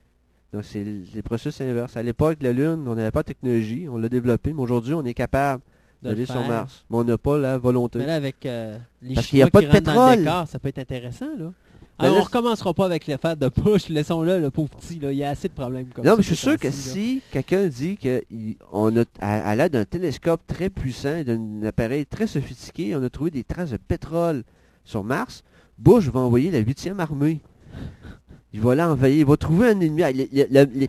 Donc, 0.53 0.65
c'est 0.65 0.83
l- 0.83 1.05
les 1.15 1.23
processus 1.23 1.61
inverses. 1.63 1.97
À 1.97 2.03
l'époque, 2.03 2.39
la 2.43 2.53
Lune, 2.53 2.85
on 2.87 2.95
n'avait 2.95 3.11
pas 3.11 3.23
de 3.23 3.29
technologie, 3.29 3.89
on 3.89 3.97
l'a 3.99 4.09
développée, 4.09 4.53
mais 4.53 4.63
aujourd'hui, 4.63 4.95
on 4.95 5.05
est 5.05 5.15
capable 5.15 5.63
le 5.65 5.74
d'aller 6.11 6.27
sur 6.27 6.35
faire. 6.37 6.49
Mars. 6.49 6.85
Mais 6.91 6.97
on 6.99 7.05
n'a 7.05 7.19
pas 7.19 7.39
la 7.39 7.59
volonté. 7.59 7.99
Mais 7.99 8.07
là, 8.07 8.15
avec 8.17 8.45
euh, 8.47 8.79
les 9.03 9.15
Parce 9.15 9.27
qu'il 9.27 9.39
y 9.39 9.43
a 9.43 9.51
pas 9.51 9.61
de 9.63 9.67
pétrole. 9.67 10.19
décor, 10.19 10.47
ça 10.49 10.59
peut 10.59 10.69
être 10.69 10.79
intéressant, 10.79 11.29
là. 11.39 11.53
Ben 11.97 12.07
Alors, 12.07 12.17
là, 12.17 12.21
on 12.23 12.25
recommencera 12.25 12.75
pas 12.75 12.87
avec 12.87 13.07
l'affaire 13.07 13.37
de 13.37 13.49
push, 13.49 13.89
laissons-le, 13.89 14.41
le 14.41 14.51
pauvre 14.51 14.69
petit, 14.71 14.99
là. 14.99 15.13
Il 15.13 15.19
y 15.19 15.23
a 15.23 15.31
assez 15.31 15.47
de 15.49 15.53
problèmes 15.53 15.87
comme 15.95 16.05
non, 16.05 16.13
ça. 16.13 16.17
mais 16.17 16.23
je 16.25 16.27
suis 16.29 16.37
sûr 16.37 16.59
que 16.59 16.67
là. 16.67 16.73
si 16.73 17.23
quelqu'un 17.31 17.69
dit 17.69 17.97
qu'on 17.97 18.97
a, 18.97 19.05
à, 19.21 19.51
à 19.51 19.55
l'aide 19.55 19.73
d'un 19.75 19.85
télescope 19.85 20.41
très 20.49 20.71
puissant 20.71 21.17
et 21.17 21.23
d'un 21.25 21.63
appareil 21.63 22.05
très 22.05 22.27
sophistiqué, 22.27 22.97
on 22.97 23.03
a 23.05 23.11
trouvé 23.11 23.31
des 23.31 23.45
traces 23.45 23.71
de 23.71 23.77
pétrole 23.77 24.43
sur 24.85 25.05
Mars, 25.05 25.45
Bush 25.79 26.09
va 26.09 26.19
envoyer 26.21 26.51
la 26.51 26.63
8e 26.63 26.99
armée. 26.99 27.41
Il 28.53 28.61
va 28.61 28.75
l'envahir, 28.75 29.19
il 29.19 29.27
va 29.27 29.37
trouver 29.37 29.69
un 29.69 29.81
ennemi. 29.81 30.03
Il, 30.11 30.29
il- 30.33 30.69
il- 30.83 30.89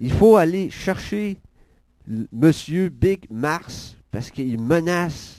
il 0.00 0.12
faut 0.12 0.36
aller 0.36 0.68
chercher 0.70 1.36
Monsieur 2.32 2.88
Big 2.88 3.26
Mars 3.30 3.96
parce 4.10 4.30
qu'il 4.30 4.60
menace. 4.60 5.36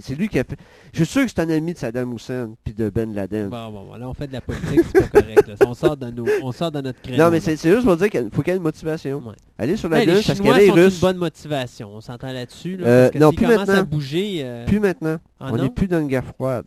C'est 0.00 0.14
lui 0.14 0.28
qui 0.28 0.38
a 0.38 0.44
fait. 0.44 0.56
Je 0.92 1.02
suis 1.02 1.12
sûr 1.12 1.22
que 1.24 1.28
c'est 1.28 1.40
un 1.40 1.50
ami 1.50 1.72
de 1.74 1.78
Saddam 1.78 2.12
Hussein 2.14 2.54
puis 2.62 2.72
de 2.72 2.88
Ben 2.88 3.12
Laden. 3.12 3.48
Bon, 3.48 3.68
bon, 3.72 3.84
bon, 3.84 3.96
là, 3.96 4.08
on 4.08 4.14
fait 4.14 4.28
de 4.28 4.32
la 4.32 4.40
politique, 4.40 4.80
c'est 4.94 5.10
pas 5.10 5.20
correct. 5.22 5.48
là. 5.48 5.54
On, 5.66 5.74
sort 5.74 5.96
de 5.96 6.08
nos, 6.12 6.24
on 6.44 6.52
sort 6.52 6.70
de 6.70 6.80
notre 6.80 7.02
créneau. 7.02 7.24
Non, 7.24 7.30
mais 7.32 7.40
c'est 7.40 7.56
juste 7.60 7.82
pour 7.84 7.96
dire 7.96 8.08
qu'il 8.08 8.30
faut 8.32 8.42
qu'il 8.42 8.52
y 8.52 8.54
ait 8.54 8.58
une 8.58 8.62
motivation. 8.62 9.20
Aller 9.58 9.76
sur 9.76 9.88
la 9.88 9.98
Ouais, 9.98 10.06
Lune 10.06 10.20
parce 10.24 10.38
qu'elle 10.38 10.46
est 10.60 10.66
sont 10.68 10.76
une 10.76 10.82
russe. 10.84 11.00
bonne 11.00 11.16
motivation, 11.16 11.90
on 11.92 12.00
s'entend 12.00 12.32
là-dessus. 12.32 12.76
Là, 12.76 12.86
Euh, 12.86 13.10
non, 13.16 13.32
plus 13.32 13.46
maintenant. 13.48 13.74
à 13.74 13.82
bouger... 13.82 14.38
euh, 14.44 14.66
Plus 14.66 14.78
maintenant. 14.78 15.16
Ah 15.40 15.48
on 15.52 15.56
n'est 15.56 15.68
plus 15.70 15.88
dans 15.88 15.98
une 16.00 16.06
guerre 16.08 16.24
froide. 16.24 16.64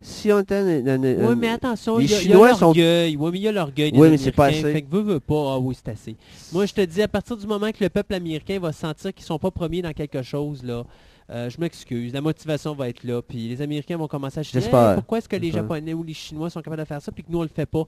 Si 0.00 0.30
on 0.30 0.40
était 0.40 0.62
Oui, 0.62 1.34
mais 1.36 1.48
attention, 1.48 1.98
les 1.98 2.04
il 2.04 2.10
y 2.10 2.14
a, 2.14 2.16
il 2.18 2.22
y 2.22 2.26
a 2.26 2.32
Chinois 2.32 2.54
sont 2.54 2.66
l'orgueil. 2.66 3.16
Oui, 3.16 3.30
mais 3.32 3.38
il 3.38 3.42
y 3.42 3.48
a 3.48 3.52
l'orgueil 3.52 3.92
des 3.92 3.98
Oui, 3.98 4.10
mais 4.10 4.18
c'est 4.18 4.30
pas 4.32 4.46
Américains. 4.46 4.68
assez. 4.68 4.74
Fait 4.74 4.82
que 4.82 4.90
veut, 4.94 5.02
veut 5.02 5.20
pas. 5.20 5.54
Ah 5.54 5.58
oui, 5.58 5.74
c'est 5.74 5.90
assez. 5.90 6.16
Moi, 6.52 6.66
je 6.66 6.74
te 6.74 6.80
dis, 6.82 7.02
à 7.02 7.08
partir 7.08 7.36
du 7.36 7.46
moment 7.46 7.70
que 7.72 7.82
le 7.82 7.88
peuple 7.88 8.14
américain 8.14 8.58
va 8.60 8.72
sentir 8.72 9.12
qu'ils 9.14 9.24
sont 9.24 9.38
pas 9.38 9.50
premiers 9.50 9.82
dans 9.82 9.92
quelque 9.92 10.22
chose, 10.22 10.62
là, 10.62 10.84
euh, 11.30 11.50
je 11.50 11.58
m'excuse. 11.58 12.12
La 12.12 12.20
motivation 12.20 12.74
va 12.74 12.88
être 12.88 13.02
là. 13.04 13.20
Puis 13.22 13.48
les 13.48 13.62
Américains 13.62 13.96
vont 13.96 14.06
commencer 14.06 14.40
à 14.40 14.42
chier. 14.42 14.60
J'espère. 14.60 14.90
Hey, 14.90 14.94
pourquoi 14.96 15.18
est-ce 15.18 15.28
que 15.28 15.36
les. 15.36 15.50
Japonais 15.50 15.94
ou 15.94 16.04
les 16.04 16.14
Chinois 16.14 16.50
sont 16.50 16.60
capables 16.60 16.82
de 16.82 16.86
faire 16.86 17.00
ça, 17.02 17.10
puis 17.10 17.24
que 17.24 17.32
nous, 17.32 17.38
on 17.38 17.42
le 17.42 17.48
fait 17.48 17.66
pas? 17.66 17.84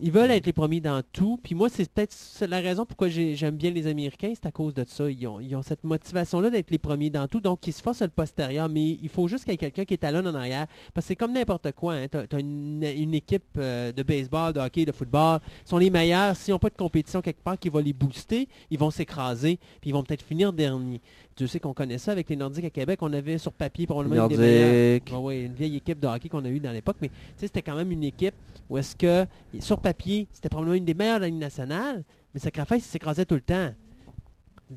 Ils 0.00 0.12
veulent 0.12 0.30
être 0.30 0.46
les 0.46 0.52
premiers 0.52 0.80
dans 0.80 1.02
tout. 1.12 1.40
Puis 1.42 1.54
moi, 1.56 1.68
c'est 1.68 1.90
peut-être 1.90 2.14
la 2.48 2.60
raison 2.60 2.86
pourquoi 2.86 3.08
j'ai- 3.08 3.34
j'aime 3.34 3.56
bien 3.56 3.70
les 3.72 3.86
Américains, 3.88 4.32
c'est 4.34 4.46
à 4.46 4.52
cause 4.52 4.72
de 4.74 4.84
ça. 4.86 5.10
Ils 5.10 5.26
ont, 5.26 5.40
ils 5.40 5.56
ont 5.56 5.62
cette 5.62 5.82
motivation-là 5.82 6.50
d'être 6.50 6.70
les 6.70 6.78
premiers 6.78 7.10
dans 7.10 7.26
tout, 7.26 7.40
donc 7.40 7.66
ils 7.66 7.72
se 7.72 7.82
forcent 7.82 8.02
le 8.02 8.08
postérieur. 8.08 8.68
Mais 8.68 8.90
il 9.02 9.08
faut 9.08 9.26
juste 9.26 9.42
qu'il 9.44 9.52
y 9.52 9.54
ait 9.54 9.58
quelqu'un 9.58 9.84
qui 9.84 9.94
est 9.94 9.98
talonne 9.98 10.26
en 10.28 10.34
arrière. 10.34 10.66
Parce 10.94 11.04
que 11.06 11.08
c'est 11.08 11.16
comme 11.16 11.32
n'importe 11.32 11.72
quoi. 11.72 11.94
Hein. 11.94 12.06
Tu 12.08 12.16
as, 12.16 12.38
une, 12.40 12.82
une 12.84 13.14
équipe 13.14 13.42
euh, 13.56 13.90
de 13.92 14.02
baseball, 14.04 14.52
de 14.52 14.60
hockey, 14.60 14.84
de 14.84 14.92
football. 14.92 15.40
Ils 15.66 15.68
sont 15.68 15.78
les 15.78 15.90
meilleurs. 15.90 16.36
S'ils 16.36 16.52
n'ont 16.52 16.58
pas 16.60 16.70
de 16.70 16.76
compétition 16.76 17.20
quelque 17.20 17.42
part 17.42 17.58
qui 17.58 17.68
va 17.68 17.80
les 17.82 17.92
booster, 17.92 18.48
ils 18.70 18.78
vont 18.78 18.90
s'écraser. 18.90 19.58
Puis 19.80 19.90
ils 19.90 19.92
vont 19.92 20.04
peut-être 20.04 20.22
finir 20.22 20.52
dernier. 20.52 21.00
Dieu 21.38 21.46
sait 21.46 21.60
qu'on 21.60 21.72
connaît 21.72 21.98
ça 21.98 22.10
avec 22.10 22.28
les 22.28 22.36
Nordiques 22.36 22.64
à 22.64 22.70
Québec. 22.70 22.98
On 23.00 23.12
avait 23.12 23.38
sur 23.38 23.52
papier 23.52 23.86
probablement 23.86 24.28
une 24.28 24.36
des. 24.36 25.00
Ouais, 25.12 25.44
une 25.44 25.54
vieille 25.54 25.76
équipe 25.76 26.00
de 26.00 26.08
hockey 26.08 26.28
qu'on 26.28 26.44
a 26.44 26.48
eue 26.48 26.58
dans 26.58 26.72
l'époque. 26.72 26.96
Mais 27.00 27.08
tu 27.08 27.14
sais, 27.36 27.46
c'était 27.46 27.62
quand 27.62 27.76
même 27.76 27.92
une 27.92 28.02
équipe 28.02 28.34
où 28.68 28.76
est-ce 28.76 28.96
que, 28.96 29.24
sur 29.60 29.78
papier, 29.78 30.26
c'était 30.32 30.48
probablement 30.48 30.74
une 30.74 30.84
des 30.84 30.94
meilleures 30.94 31.18
de 31.18 31.22
la 31.22 31.28
Ligue 31.28 31.38
nationale, 31.38 32.02
mais 32.34 32.40
il 32.40 32.82
s'écrasait 32.82 33.24
tout 33.24 33.36
le 33.36 33.40
temps. 33.40 33.70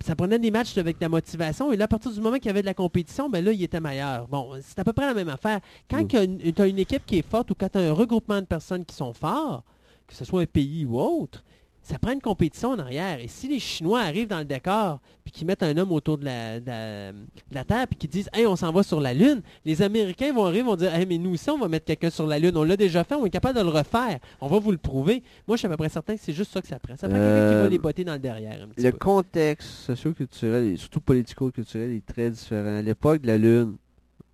Ça 0.05 0.15
prenait 0.15 0.39
des 0.39 0.51
matchs 0.51 0.77
avec 0.77 0.99
de 0.99 1.01
la 1.01 1.09
motivation, 1.09 1.73
et 1.73 1.77
là, 1.77 1.83
à 1.85 1.87
partir 1.87 2.11
du 2.11 2.21
moment 2.21 2.37
qu'il 2.37 2.45
y 2.45 2.49
avait 2.49 2.61
de 2.61 2.67
la 2.67 2.73
compétition, 2.73 3.29
ben 3.29 3.43
là, 3.43 3.51
il 3.51 3.61
était 3.61 3.81
meilleur. 3.81 4.27
Bon, 4.27 4.51
c'est 4.61 4.79
à 4.79 4.85
peu 4.85 4.93
près 4.93 5.07
la 5.07 5.13
même 5.13 5.27
affaire. 5.29 5.59
Quand 5.89 6.07
tu 6.07 6.15
as 6.15 6.67
une 6.67 6.79
équipe 6.79 7.05
qui 7.05 7.17
est 7.17 7.27
forte 7.27 7.51
ou 7.51 7.55
quand 7.55 7.69
tu 7.69 7.79
as 7.79 7.81
un 7.81 7.91
regroupement 7.91 8.39
de 8.39 8.45
personnes 8.45 8.85
qui 8.85 8.95
sont 8.95 9.13
forts, 9.13 9.63
que 10.07 10.13
ce 10.13 10.23
soit 10.23 10.41
un 10.43 10.45
pays 10.45 10.85
ou 10.85 10.97
autre, 10.99 11.43
ça 11.83 11.97
prend 11.97 12.11
une 12.11 12.21
compétition 12.21 12.69
en 12.69 12.79
arrière. 12.79 13.19
Et 13.19 13.27
si 13.27 13.47
les 13.47 13.59
Chinois 13.59 14.01
arrivent 14.01 14.27
dans 14.27 14.37
le 14.39 14.45
décor, 14.45 14.99
puis 15.23 15.31
qu'ils 15.31 15.47
mettent 15.47 15.63
un 15.63 15.75
homme 15.77 15.91
autour 15.91 16.17
de 16.19 16.25
la, 16.25 16.59
de 16.59 16.67
la, 16.67 17.11
de 17.11 17.17
la 17.51 17.63
Terre, 17.63 17.87
puis 17.87 17.97
qu'ils 17.97 18.09
disent 18.09 18.29
«Hey, 18.33 18.45
on 18.45 18.55
s'en 18.55 18.71
va 18.71 18.83
sur 18.83 19.01
la 19.01 19.13
Lune», 19.13 19.41
les 19.65 19.81
Américains 19.81 20.31
vont 20.31 20.45
arriver, 20.45 20.61
vont 20.61 20.75
dire 20.75 20.93
«Hey, 20.95 21.05
mais 21.07 21.17
nous 21.17 21.31
aussi, 21.33 21.49
on 21.49 21.57
va 21.57 21.67
mettre 21.67 21.85
quelqu'un 21.85 22.11
sur 22.11 22.27
la 22.27 22.37
Lune. 22.37 22.55
On 22.55 22.63
l'a 22.63 22.77
déjà 22.77 23.03
fait, 23.03 23.15
on 23.15 23.25
est 23.25 23.31
capable 23.31 23.57
de 23.57 23.63
le 23.63 23.69
refaire. 23.69 24.19
On 24.41 24.47
va 24.47 24.59
vous 24.59 24.71
le 24.71 24.77
prouver.» 24.77 25.23
Moi, 25.47 25.57
je 25.57 25.61
suis 25.61 25.65
à 25.65 25.69
peu 25.69 25.77
près 25.77 25.89
certain 25.89 26.15
que 26.15 26.21
c'est 26.23 26.33
juste 26.33 26.51
ça 26.51 26.61
que 26.61 26.67
ça 26.67 26.77
prend. 26.77 26.95
Ça 26.95 27.09
prend 27.09 27.17
quelqu'un 27.17 27.49
qui 27.49 27.55
va 27.55 27.61
Euh, 27.63 27.69
les 27.69 27.79
botter 27.79 28.03
dans 28.03 28.13
le 28.13 28.19
derrière 28.19 28.61
un 28.61 28.67
petit 28.67 28.83
Le 28.83 28.91
peu. 28.91 28.97
contexte 28.99 29.67
socio-culturel 29.67 30.65
et 30.65 30.77
surtout 30.77 31.01
politico-culturel 31.01 31.91
est 31.93 32.05
très 32.05 32.29
différent. 32.29 32.77
À 32.77 32.81
l'époque 32.83 33.21
de 33.21 33.27
la 33.27 33.37
Lune, 33.39 33.77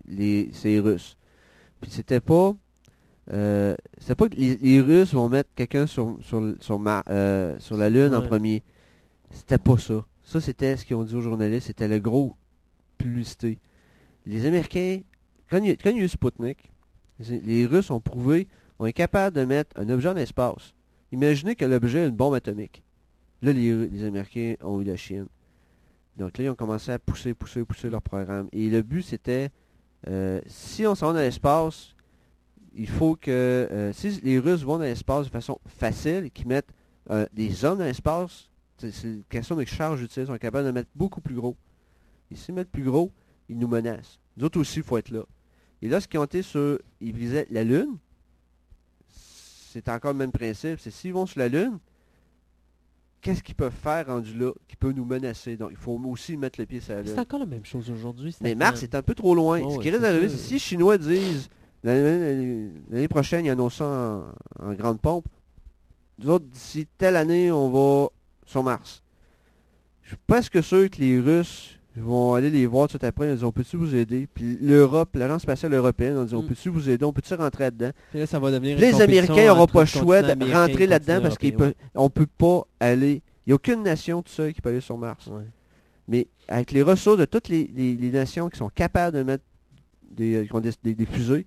les, 0.06 0.49
c'est 0.52 0.69
les 0.69 0.80
Russes. 0.82 1.15
Puis 1.80 1.91
c'était 1.91 2.19
pas... 2.19 2.56
Euh, 3.33 3.75
c'était 3.97 4.15
pas 4.15 4.29
que 4.29 4.35
les, 4.35 4.55
les 4.57 4.79
Russes 4.79 5.13
vont 5.13 5.27
mettre 5.29 5.49
quelqu'un 5.55 5.85
sur, 5.85 6.17
sur, 6.21 6.55
sur, 6.59 6.79
Mar- 6.79 7.03
euh, 7.09 7.55
sur 7.59 7.75
la 7.77 7.89
Lune 7.89 8.15
en 8.15 8.21
premier. 8.21 8.63
C'était 9.31 9.57
pas 9.57 9.77
ça. 9.77 10.05
Ça, 10.23 10.39
c'était 10.41 10.77
ce 10.77 10.85
qu'ils 10.85 10.95
ont 10.95 11.03
dit 11.03 11.15
aux 11.15 11.21
journalistes. 11.21 11.67
C'était 11.67 11.87
le 11.87 11.99
gros 11.99 12.35
publicité. 12.97 13.59
Les 14.25 14.45
Américains, 14.45 15.01
quand 15.49 15.57
il 15.57 15.67
y 15.67 15.71
a, 15.71 15.75
quand 15.75 15.89
il 15.89 15.97
y 15.97 16.01
a 16.01 16.03
eu 16.03 16.07
Sputnik, 16.07 16.71
les, 17.19 17.39
les 17.41 17.65
Russes 17.65 17.91
ont 17.91 17.99
prouvé, 17.99 18.47
on 18.79 18.85
est 18.85 18.93
capable 18.93 19.35
de 19.35 19.43
mettre 19.43 19.79
un 19.79 19.89
objet 19.89 20.09
en 20.09 20.17
espace. 20.17 20.73
Imaginez 21.11 21.55
que 21.55 21.65
l'objet 21.65 22.03
est 22.03 22.07
une 22.07 22.15
bombe 22.15 22.33
atomique. 22.33 22.83
Là, 23.41 23.53
les, 23.53 23.87
les 23.87 24.03
Américains 24.03 24.55
ont 24.61 24.81
eu 24.81 24.83
la 24.83 24.95
Chine. 24.95 25.27
Donc 26.17 26.37
là, 26.37 26.45
ils 26.45 26.49
ont 26.49 26.55
commencé 26.55 26.91
à 26.91 26.99
pousser, 26.99 27.33
pousser, 27.33 27.63
pousser 27.63 27.89
leur 27.89 28.01
programme. 28.01 28.47
Et 28.51 28.69
le 28.69 28.81
but, 28.81 29.03
c'était, 29.03 29.49
euh, 30.07 30.41
si 30.47 30.87
on 30.87 30.95
s'en 30.95 31.07
va 31.07 31.13
dans 31.13 31.19
l'espace, 31.19 31.95
il 32.77 32.87
faut 32.87 33.15
que, 33.15 33.31
euh, 33.31 33.91
si 33.91 34.21
les 34.21 34.39
Russes 34.39 34.61
vont 34.61 34.77
dans 34.77 34.83
l'espace 34.83 35.25
de 35.25 35.31
façon 35.31 35.59
facile, 35.65 36.29
qu'ils 36.31 36.47
mettent 36.47 36.73
euh, 37.09 37.25
des 37.33 37.65
hommes 37.65 37.79
dans 37.79 37.85
l'espace, 37.85 38.49
c'est 38.77 38.91
une 39.03 39.23
question 39.29 39.55
de 39.55 39.65
charge 39.65 40.01
utile, 40.03 40.23
ils 40.23 40.27
sont 40.27 40.37
capables 40.37 40.67
de 40.67 40.71
mettre 40.71 40.89
beaucoup 40.95 41.19
plus 41.19 41.35
gros. 41.35 41.57
Et 42.31 42.35
s'ils 42.35 42.53
mettent 42.53 42.69
plus 42.69 42.83
gros, 42.83 43.11
ils 43.49 43.57
nous 43.57 43.67
menacent. 43.67 44.19
Nous 44.37 44.45
autres 44.45 44.59
aussi, 44.59 44.79
il 44.79 44.83
faut 44.83 44.97
être 44.97 45.09
là. 45.09 45.23
Et 45.81 45.89
là, 45.89 45.99
ce 45.99 46.07
qu'ils 46.07 46.19
ont 46.19 46.25
été 46.25 46.43
sur, 46.43 46.79
ils 47.01 47.15
visaient 47.15 47.47
la 47.49 47.63
Lune, 47.63 47.97
c'est 49.09 49.89
encore 49.89 50.11
le 50.11 50.17
même 50.19 50.31
principe, 50.31 50.79
c'est 50.79 50.91
s'ils 50.91 51.13
vont 51.13 51.25
sur 51.25 51.39
la 51.39 51.47
Lune, 51.47 51.79
qu'est-ce 53.21 53.41
qu'ils 53.41 53.55
peuvent 53.55 53.73
faire 53.73 54.05
rendu 54.07 54.37
là 54.37 54.51
qui 54.67 54.75
peut 54.75 54.91
nous 54.91 55.05
menacer? 55.05 55.57
Donc, 55.57 55.69
il 55.71 55.77
faut 55.77 55.99
aussi 56.05 56.37
mettre 56.37 56.59
le 56.59 56.67
pied 56.67 56.79
sur 56.79 56.93
la 56.93 57.01
Lune. 57.01 57.11
C'est 57.15 57.19
encore 57.19 57.39
la 57.39 57.45
même 57.47 57.65
chose 57.65 57.89
aujourd'hui. 57.89 58.35
Mais 58.41 58.53
Mars 58.53 58.83
est 58.83 58.93
un 58.93 59.01
peu 59.01 59.15
trop 59.15 59.33
loin. 59.33 59.59
Oh, 59.63 59.75
Ce 59.75 59.79
qui 59.79 59.89
risque 59.89 60.01
d'arriver, 60.01 60.29
c'est 60.29 60.37
si 60.37 60.53
les 60.53 60.59
Chinois 60.59 60.97
disent 60.99 61.49
l'année 61.83 63.07
prochaine, 63.09 63.45
ils 63.45 63.49
annoncent 63.49 63.77
ça 63.77 64.23
en, 64.59 64.69
en 64.69 64.73
grande 64.73 64.99
pompe. 64.99 65.25
Nous 66.19 66.29
autres, 66.29 66.45
d'ici 66.45 66.87
telle 66.97 67.15
année, 67.15 67.51
on 67.51 67.69
va 67.69 68.07
sur 68.45 68.63
Mars. 68.63 69.03
Je 70.03 70.09
suis 70.09 70.17
presque 70.25 70.63
sûr 70.63 70.89
que 70.89 70.97
les 70.99 71.19
Russes 71.19 71.77
vont 71.95 72.33
aller 72.33 72.49
les 72.49 72.65
voir 72.65 72.87
tout 72.87 72.97
après. 73.01 73.27
Ils 73.29 73.33
disent, 73.35 73.43
on 73.43 73.51
peut-tu 73.51 73.75
vous 73.77 73.93
aider? 73.95 74.27
Puis 74.33 74.57
l'Europe, 74.61 75.09
l'agence 75.15 75.41
spatiale 75.43 75.73
européenne, 75.73 76.17
on 76.17 76.23
dit, 76.23 76.33
on 76.35 76.43
Mm. 76.43 76.47
peut-tu 76.47 76.69
vous 76.69 76.89
aider? 76.89 77.03
On 77.05 77.11
peut-tu 77.13 77.33
rentrer 77.33 77.65
là-dedans? 77.65 77.91
Puis 78.11 78.19
là, 78.19 78.25
ça 78.27 78.39
va 78.39 78.51
devenir 78.51 78.75
une 78.77 78.81
Les 78.81 79.01
Américains 79.01 79.47
n'auront 79.47 79.67
pas 79.67 79.81
le 79.81 79.85
choix 79.87 80.21
de 80.21 80.53
rentrer 80.53 80.87
là-dedans 80.87 81.21
parce 81.21 81.37
qu'on 81.37 81.47
européen, 81.47 81.73
ne 81.95 82.07
peut 82.07 82.27
pas 82.37 82.63
aller. 82.79 83.21
Il 83.45 83.49
n'y 83.49 83.53
a 83.53 83.55
aucune 83.55 83.83
nation 83.83 84.21
tout 84.21 84.31
seul 84.31 84.53
qui 84.53 84.61
peut 84.61 84.69
aller 84.69 84.81
sur 84.81 84.97
Mars. 84.97 85.27
ouais. 85.27 85.43
Mais 86.07 86.27
avec 86.47 86.71
les 86.71 86.81
ressources 86.83 87.17
de 87.17 87.25
toutes 87.25 87.49
les, 87.49 87.69
les- 87.75 87.95
les 87.95 88.11
nations 88.11 88.47
qui 88.49 88.57
sont 88.57 88.69
capables 88.69 89.17
de 89.17 89.23
mettre 89.23 89.43
des, 90.09 90.35
euh, 90.35 90.45
qui 90.45 90.55
ont 90.55 90.61
des, 90.61 90.71
des- 90.83 90.95
des 90.95 91.05
fusées, 91.05 91.45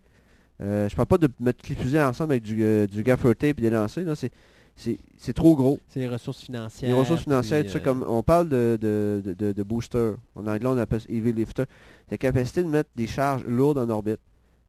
euh, 0.61 0.89
je 0.89 0.95
parle 0.97 1.07
pas 1.07 1.19
de 1.19 1.29
mettre 1.41 1.65
les 1.69 1.75
fusées 1.75 2.01
ensemble 2.03 2.33
avec 2.33 2.43
du, 2.43 2.63
euh, 2.63 2.87
du 2.87 3.03
gaffer 3.03 3.35
tape 3.35 3.59
et 3.59 3.63
des 3.63 3.71
lancer, 3.71 4.05
là, 4.05 4.15
c'est, 4.15 4.31
c'est, 4.77 4.99
c'est 5.17 5.33
trop 5.33 5.57
gros. 5.57 5.79
C'est 5.89 6.01
les 6.01 6.09
ressources 6.09 6.43
financières. 6.43 6.89
Les 6.91 6.95
ressources 6.99 7.23
financières, 7.23 7.61
puis, 7.63 7.69
tout 7.69 7.73
ça, 7.73 7.79
euh, 7.79 7.83
comme 7.85 8.05
on 8.09 8.23
parle 8.23 8.49
de, 8.49 8.79
de, 8.81 9.23
de, 9.35 9.53
de- 9.53 9.63
booster. 9.63 10.13
En 10.35 10.47
anglais, 10.47 10.67
on 10.69 10.77
appelle 10.79 11.01
ça 11.01 11.07
heavy 11.11 11.33
lifter. 11.33 11.65
La 12.11 12.19
capacité 12.19 12.63
de 12.63 12.69
mettre 12.69 12.91
des 12.97 13.07
charges 13.07 13.45
lourdes 13.45 13.79
en 13.79 13.89
orbite. 13.89 14.21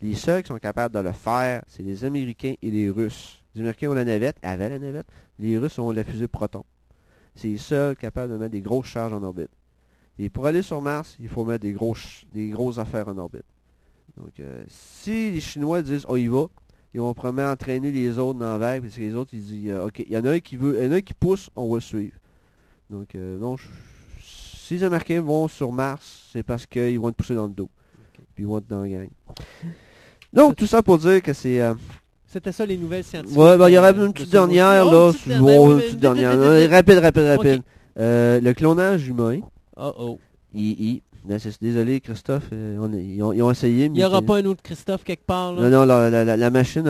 Les 0.02 0.16
seuls 0.16 0.42
qui 0.44 0.48
sont 0.48 0.58
capables 0.58 0.96
de 0.96 1.00
le 1.00 1.12
faire, 1.12 1.64
c'est 1.68 1.84
les 1.84 2.04
Américains 2.06 2.56
et 2.62 2.72
les 2.72 2.90
Russes. 2.90 3.40
Les 3.54 3.62
Américains 3.62 3.90
ont 3.90 3.94
la 3.94 4.06
navette, 4.06 4.38
avaient 4.42 4.70
la 4.70 4.80
navette. 4.80 5.06
Les 5.40 5.58
Russes 5.58 5.78
ont 5.78 5.92
la 5.92 6.04
fusée 6.04 6.28
Proton. 6.28 6.64
C'est 7.36 7.50
les 7.50 7.58
seuls 7.58 7.96
capables 7.96 8.32
de 8.34 8.38
mettre 8.38 8.52
des 8.52 8.62
grosses 8.62 8.88
charges 8.88 9.14
en 9.14 9.22
orbite. 9.24 9.50
Et 10.20 10.30
pour 10.30 10.46
aller 10.48 10.62
sur 10.62 10.82
Mars, 10.82 11.16
il 11.20 11.30
faut 11.30 11.46
mettre 11.46 11.62
des, 11.62 11.72
gros 11.74 11.96
ch- 11.96 12.26
des 12.34 12.50
grosses 12.50 12.78
affaires 12.80 13.08
en 13.08 13.18
orbite. 13.18 13.44
Donc, 14.18 14.40
euh, 14.40 14.64
si 14.68 15.32
les 15.32 15.40
Chinois 15.40 15.82
disent, 15.82 16.06
on 16.08 16.16
y 16.16 16.28
va, 16.28 16.46
ils 16.94 17.00
vont 17.00 17.14
probablement 17.14 17.52
entraîner 17.52 17.92
les 17.92 18.18
autres 18.18 18.40
dans 18.40 18.52
la 18.52 18.58
vague, 18.58 18.82
parce 18.84 18.96
que 18.96 19.02
les 19.02 19.14
autres, 19.16 19.32
ils 19.34 19.42
disent, 19.44 19.72
euh, 19.72 19.86
ok, 19.88 20.00
il 20.00 20.12
y 20.12 20.18
en 20.18 20.26
a 20.26 20.32
un 20.32 20.40
qui 20.40 20.58
veut, 20.58 20.78
il 20.80 20.86
y 20.86 20.88
en 20.88 20.92
a 20.92 20.96
un 20.96 21.02
qui 21.02 21.14
pousse, 21.14 21.50
on 21.56 21.70
va 21.70 21.76
le 21.76 21.82
suivre. 21.82 22.16
Donc, 22.90 23.16
euh, 23.16 23.38
non, 23.40 23.56
je- 23.58 23.68
si 24.22 24.74
les 24.76 24.84
Américains 24.84 25.22
vont 25.22 25.48
sur 25.48 25.72
Mars, 25.72 26.28
c'est 26.32 26.44
parce 26.44 26.66
qu'ils 26.66 27.00
vont 27.00 27.10
être 27.10 27.16
poussés 27.16 27.36
dans 27.36 27.48
le 27.48 27.54
dos. 27.54 27.70
Puis 28.36 28.44
ils 28.44 28.48
vont 28.48 28.58
être 28.60 28.68
dans 28.68 28.82
la 28.84 28.90
gang. 28.90 29.10
Donc, 30.34 30.56
tout 30.56 30.68
ça 30.68 30.82
pour 30.82 30.98
dire 30.98 31.22
que 31.22 31.34
c'est... 31.34 31.62
euh, 31.62 31.74
C'était 32.28 32.52
ça 32.54 32.66
les 32.66 32.78
nouvelles 32.78 33.04
scientifiques. 33.04 33.38
Ouais, 33.38 33.58
ben, 33.58 33.68
il 33.70 33.74
y 33.74 33.78
aura 33.78 33.90
euh, 33.94 34.06
une 34.08 34.14
petite 34.14 34.30
dernière, 34.30 34.86
là. 34.86 35.08
une 35.08 35.14
petite 35.14 36.00
dernière, 36.00 36.34
une 36.34 36.40
petite. 36.40 36.72
Rapide, 36.72 36.98
rapide, 37.00 37.24
rapide. 37.24 37.62
Euh, 38.00 38.40
le 38.40 38.54
clonage 38.54 39.08
humain. 39.08 39.40
Oh, 39.76 39.94
oh. 39.98 40.20
il- 40.54 40.80
il- 40.82 41.02
ben, 41.32 41.40
c'est- 41.40 41.62
désolé, 41.62 42.00
Christophe. 42.02 42.50
euh, 42.54 42.78
on 42.82 42.92
est- 42.94 43.04
ils, 43.04 43.24
ont, 43.24 43.32
ils 43.34 43.42
ont 43.42 43.52
essayé, 43.52 43.86
Il 43.86 43.92
n'y 43.94 44.04
aura 44.04 44.22
pas 44.22 44.38
un 44.38 44.46
autre 44.46 44.62
Christophe 44.62 45.04
quelque 45.04 45.26
part, 45.26 45.54
là? 45.54 45.62
Non, 45.70 45.70
non, 45.80 45.86
la, 45.86 46.10
la- 46.10 46.38
la- 46.38 46.50
machine, 46.50 46.84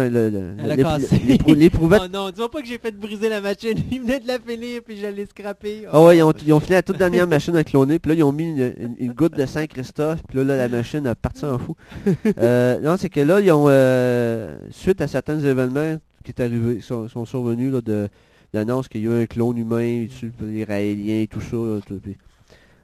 l'éprouvette... 1.56 2.02
Oh 2.06 2.08
non, 2.12 2.30
dis-moi 2.32 2.50
pas 2.50 2.62
que 2.62 2.68
j'ai 2.68 2.78
fait 2.78 2.92
briser 2.92 3.30
la 3.30 3.42
machine. 3.42 3.78
Il 3.92 4.02
venait 4.02 4.20
de 4.20 4.28
la 4.28 4.40
finir, 4.40 4.82
puis 4.86 4.98
j'allais 4.98 5.26
scraper. 5.26 5.84
Ah 5.92 6.04
ouais, 6.04 6.18
ils 6.18 6.24
ont, 6.24 6.34
ils 6.46 6.54
ont 6.54 6.60
fini 6.60 6.74
la 6.74 6.82
toute 6.84 6.98
dernière 6.98 7.28
machine 7.28 7.56
à 7.56 7.64
cloner, 7.64 8.00
puis 8.00 8.10
là, 8.10 8.16
ils 8.18 8.24
ont 8.24 8.32
mis 8.32 8.50
une, 8.50 8.74
une- 8.80 8.96
une 9.00 9.14
goutte 9.14 9.38
de 9.38 9.46
sang 9.46 9.66
Christophe, 9.68 10.22
puis 10.28 10.38
là, 10.40 10.44
là, 10.44 10.58
la 10.58 10.70
machine 10.70 11.06
a 11.08 11.16
parti 11.16 11.46
en 11.46 11.58
fou. 11.60 11.76
Euh, 12.38 12.80
non, 12.80 12.96
c'est 12.98 13.10
que 13.10 13.20
là, 13.20 13.40
ils 13.40 13.52
ont, 13.52 13.66
euh, 13.68 14.58
suite 14.72 15.02
à 15.02 15.08
certains 15.08 15.40
événements 15.40 15.98
qui 16.24 16.32
est 16.32 16.42
arrivé, 16.42 16.82
sont, 16.82 17.08
sont 17.08 17.26
survenus, 17.26 17.72
là, 17.72 17.82
de 17.82 18.08
l'annonce 18.54 18.88
qu'il 18.88 19.02
y 19.04 19.08
a 19.08 19.12
eu 19.12 19.24
un 19.24 19.26
clone 19.26 19.58
humain 19.58 20.08
les 20.42 20.64
Raéliens 20.64 21.22
et 21.22 21.28
tout 21.28 21.42
ça, 21.42 21.56
là, 21.58 21.80
tout, 21.86 22.00
puis, 22.02 22.16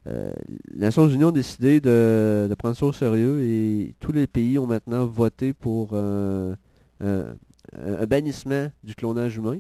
euh, 0.08 0.32
les 0.72 0.80
Nations 0.80 1.08
Unies 1.08 1.26
ont 1.26 1.32
décidé 1.32 1.82
de, 1.82 2.54
prendre 2.58 2.76
ça 2.76 2.86
au 2.86 2.94
sérieux 2.94 3.42
et 3.44 3.96
tous 4.00 4.12
les 4.12 4.28
pays 4.28 4.58
ont 4.58 4.68
maintenant 4.68 5.06
voté 5.06 5.54
pour 5.54 5.90
euh, 5.94 6.56
un, 7.02 8.06
bannissement 8.06 8.72
du 8.84 8.96
clonage 8.96 9.38
humain. 9.38 9.60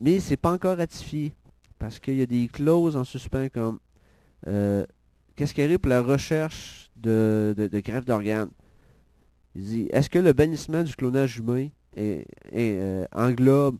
Mais 0.00 0.20
c'est 0.20 0.36
pas 0.36 0.52
encore 0.52 0.76
ratifié. 0.76 1.32
Parce 1.78 1.98
qu'il 1.98 2.14
y 2.14 2.22
a 2.22 2.26
des 2.26 2.48
clauses 2.48 2.96
en 2.96 3.04
suspens 3.04 3.48
comme 3.48 3.78
euh, 4.46 4.84
qu'est-ce 5.36 5.54
qui 5.54 5.62
arrive 5.62 5.78
pour 5.78 5.90
la 5.90 6.02
recherche 6.02 6.90
de, 6.96 7.54
de, 7.56 8.00
d'organes? 8.00 8.50
Il 9.54 9.64
dit 9.64 9.88
est-ce 9.90 10.10
que 10.10 10.18
le 10.18 10.32
bannissement 10.32 10.82
du 10.82 10.94
clonage 10.94 11.38
humain 11.38 11.68
est, 11.96 12.26
euh, 12.54 13.06
englobe 13.12 13.78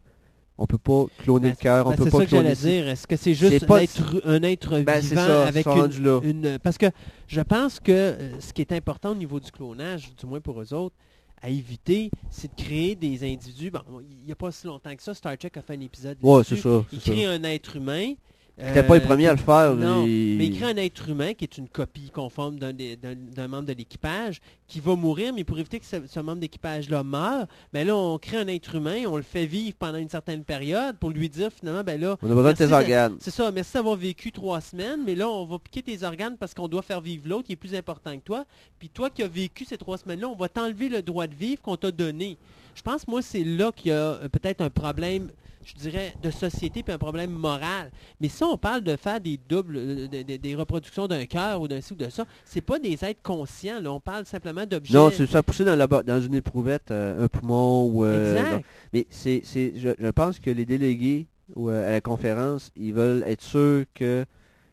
on 0.59 0.66
peut 0.66 0.78
pas 0.78 1.06
cloner 1.22 1.48
Ben, 1.48 1.51
le 1.51 1.56
cœur, 1.56 1.86
on 1.86 1.90
Ben, 1.90 1.97
peut 1.97 2.05
c'est 2.05 2.10
pas 2.10 2.18
ça 2.18 2.24
que 2.24 2.30
cloner 2.30 2.55
j'allais 2.55 2.80
dire. 2.82 2.89
Est-ce 2.89 3.06
que 3.06 3.16
c'est 3.16 3.35
juste 3.35 3.59
C'est 3.60 4.24
un 4.26 4.43
être 4.43 4.80
Ben, 4.80 5.01
c'est 5.01 5.10
vivant 5.10 5.26
ça, 5.26 5.47
avec 5.47 5.66
une, 5.66 6.59
Parce 6.62 6.76
que 6.78 6.86
je 7.28 7.40
pense 7.40 7.78
que 7.80 7.93
euh, 7.93 8.40
ce 8.40 8.52
qui 8.52 8.60
est 8.62 8.72
important 8.72 9.12
au 9.12 9.14
niveau 9.14 9.39
du 9.40 9.51
clonage, 9.52 10.10
du 10.16 10.26
moins 10.26 10.40
pour 10.40 10.60
eux 10.60 10.74
autres, 10.74 10.97
à 11.40 11.48
éviter, 11.48 12.10
c'est 12.30 12.48
de 12.56 12.60
créer 12.62 12.97
des 12.97 13.22
individus. 13.22 13.70
Bon, 13.70 13.80
il 14.01 14.26
n'y 14.26 14.32
a 14.32 14.35
pas 14.35 14.51
si 14.51 14.66
longtemps 14.66 14.94
que 14.97 15.02
ça, 15.02 15.14
Star 15.14 15.39
Trek 15.39 15.52
a 15.55 15.62
fait 15.62 15.74
un 15.74 15.80
épisode 15.80 16.16
Ouais, 16.22 16.43
c'est 16.44 16.56
ça. 16.56 16.82
Il 16.93 17.01
c'est 17.01 17.12
crée 17.12 17.24
ça. 17.24 17.30
un 17.30 17.43
être 17.44 17.76
humain. 17.76 18.14
C'était 18.60 18.82
pas 18.82 18.97
les 18.97 19.02
euh, 19.02 19.06
premiers 19.06 19.28
à 19.28 19.32
le 19.32 19.39
faire. 19.39 19.74
Non, 19.74 20.05
et- 20.05 20.35
mais 20.36 20.47
il 20.47 20.56
crée 20.59 20.70
un 20.72 20.76
être 20.76 21.09
humain 21.09 21.32
qui 21.35 21.44
est 21.44 21.59
une 21.59 21.68
copie 21.68 22.10
conforme 22.10 22.59
d'un 22.59 23.48
membre 23.48 23.66
de 23.68 23.72
l'équipage 23.72 24.40
qui 24.66 24.80
va 24.80 24.97
mourir, 24.97 25.32
mais 25.32 25.44
pour 25.44 25.59
éviter 25.59 25.78
que 25.78 25.86
ce, 25.86 25.97
ce 26.06 26.20
membre 26.20 26.40
d'équipage-là 26.40 27.02
meure, 27.05 27.47
ben 27.72 27.86
là, 27.86 27.97
on 27.97 28.18
crée 28.18 28.36
un 28.39 28.48
être 28.48 28.74
humain, 28.74 29.05
on 29.06 29.16
le 29.16 29.22
fait 29.22 29.47
vivre 29.47 29.76
pendant 29.78 29.98
une 29.98 30.09
certaine 30.09 30.43
période 30.44 30.97
pour 30.98 31.10
lui 31.10 31.28
dire 31.28 31.51
finalement, 31.52 31.85
ben 31.85 32.01
là, 32.01 32.16
On 32.22 32.30
a 32.30 32.35
besoin 32.35 32.52
de 32.52 32.59
tes 32.59 32.72
organes. 32.72 33.16
c'est 33.20 33.30
ça, 33.30 33.51
merci 33.52 33.74
d'avoir 33.74 33.97
vécu 33.97 34.32
trois 34.32 34.60
semaines, 34.60 35.01
mais 35.06 35.14
là, 35.14 35.28
on 35.28 35.44
va 35.47 35.59
piquer 35.59 35.82
tes 35.82 36.02
organes 36.02 36.36
parce 36.36 36.52
qu'on 36.52 36.68
doit 36.68 36.82
faire 36.82 37.01
vivre 37.01 37.28
l'autre 37.28 37.44
qui 37.47 37.52
est 37.52 37.56
plus 37.56 37.74
important 37.74 38.14
que 38.16 38.22
toi. 38.24 38.44
Puis 38.78 38.89
toi 38.89 39.09
qui 39.10 39.22
as 39.22 39.28
vécu 39.28 39.64
ces 39.64 39.78
trois 39.78 39.98
semaines-là, 39.98 40.28
on 40.28 40.36
va 40.36 40.48
t'enlever 40.48 40.89
le 40.89 41.01
droit 41.02 41.26
de 41.26 41.35
vivre 41.35 41.62
qu'on 41.62 41.76
t'a 41.76 41.90
donné. 41.90 42.36
Je 42.74 42.82
pense, 42.82 43.06
moi, 43.09 43.22
c'est 43.22 43.44
là 43.44 43.72
qu'il 43.72 43.90
y 43.90 43.94
a 43.94 43.97
euh, 43.97 44.28
peut-être 44.28 44.60
un 44.60 44.70
problème, 44.70 45.30
je 45.68 45.74
dirais, 45.74 46.14
de 46.22 46.30
société 46.30 46.82
puis 46.82 46.92
un 46.92 46.98
problème 46.98 47.30
moral. 47.30 47.90
Mais 48.20 48.28
si 48.28 48.42
on 48.44 48.56
parle 48.56 48.82
de 48.82 48.96
faire 48.96 49.20
des 49.20 49.38
doubles, 49.48 49.76
euh, 49.76 50.08
de- 50.08 50.22
de- 50.22 50.36
des 50.36 50.54
reproductions 50.54 51.06
d'un 51.06 51.26
cœur 51.26 51.60
ou 51.60 51.68
d'un 51.68 51.80
ci 51.80 51.92
ou 51.92 51.96
de 51.96 52.08
ça, 52.08 52.24
c'est 52.44 52.60
pas 52.60 52.78
des 52.78 53.04
êtres 53.04 53.22
conscients. 53.22 53.80
Là. 53.80 53.92
On 53.92 54.00
parle 54.00 54.24
simplement 54.26 54.64
d'objets. 54.66 54.94
Non, 54.94 55.10
c'est 55.10 55.26
ça, 55.26 55.42
pousser 55.42 55.64
dans, 55.64 55.76
la, 55.76 55.86
dans 55.86 56.20
une 56.20 56.34
éprouvette, 56.34 56.90
euh, 56.90 57.24
un 57.24 57.28
poumon 57.28 57.84
ou... 57.92 58.04
euh, 58.04 58.36
Exact. 58.36 58.52
non. 58.52 58.62
Mais 58.92 59.06
c'est, 59.10 59.42
je, 59.44 59.90
je 59.98 60.08
pense 60.10 60.38
que 60.38 60.50
les 60.50 60.64
délégués 60.64 61.26
ou, 61.54 61.68
euh, 61.70 61.86
à 61.88 61.92
la 61.92 62.00
conférence, 62.00 62.70
ils 62.76 62.92
veulent 62.92 63.22
être 63.26 63.42
sûrs 63.42 63.84
que 63.94 64.24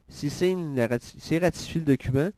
si 0.07 0.29
c'est, 0.29 0.51
une- 0.51 0.75
la 0.75 0.87
rati- 0.87 1.15
c'est 1.19 1.37
ratifié 1.39 1.79
le 1.81 1.85
document, 1.87 2.29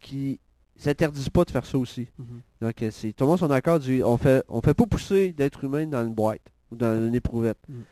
qu'ils 0.00 0.38
s'interdisent 0.76 1.28
pas 1.28 1.44
de 1.44 1.50
faire 1.50 1.64
ça 1.66 1.78
aussi. 1.78 2.08
Mhm. 2.18 2.40
Donc, 2.60 2.74
c'est, 2.90 3.12
tout 3.12 3.24
le 3.24 3.28
monde 3.30 3.38
sont 3.38 3.48
d'accord, 3.48 3.80
on 4.04 4.16
fait, 4.16 4.42
on 4.48 4.60
fait 4.60 4.74
pas 4.74 4.86
pousser 4.86 5.32
d'être 5.32 5.62
humain 5.64 5.86
dans 5.86 6.04
une 6.04 6.14
boîte 6.14 6.40
ou 6.70 6.76
dans 6.76 6.96
une 7.06 7.14
éprouvette. 7.14 7.58
Mhm. 7.68 7.82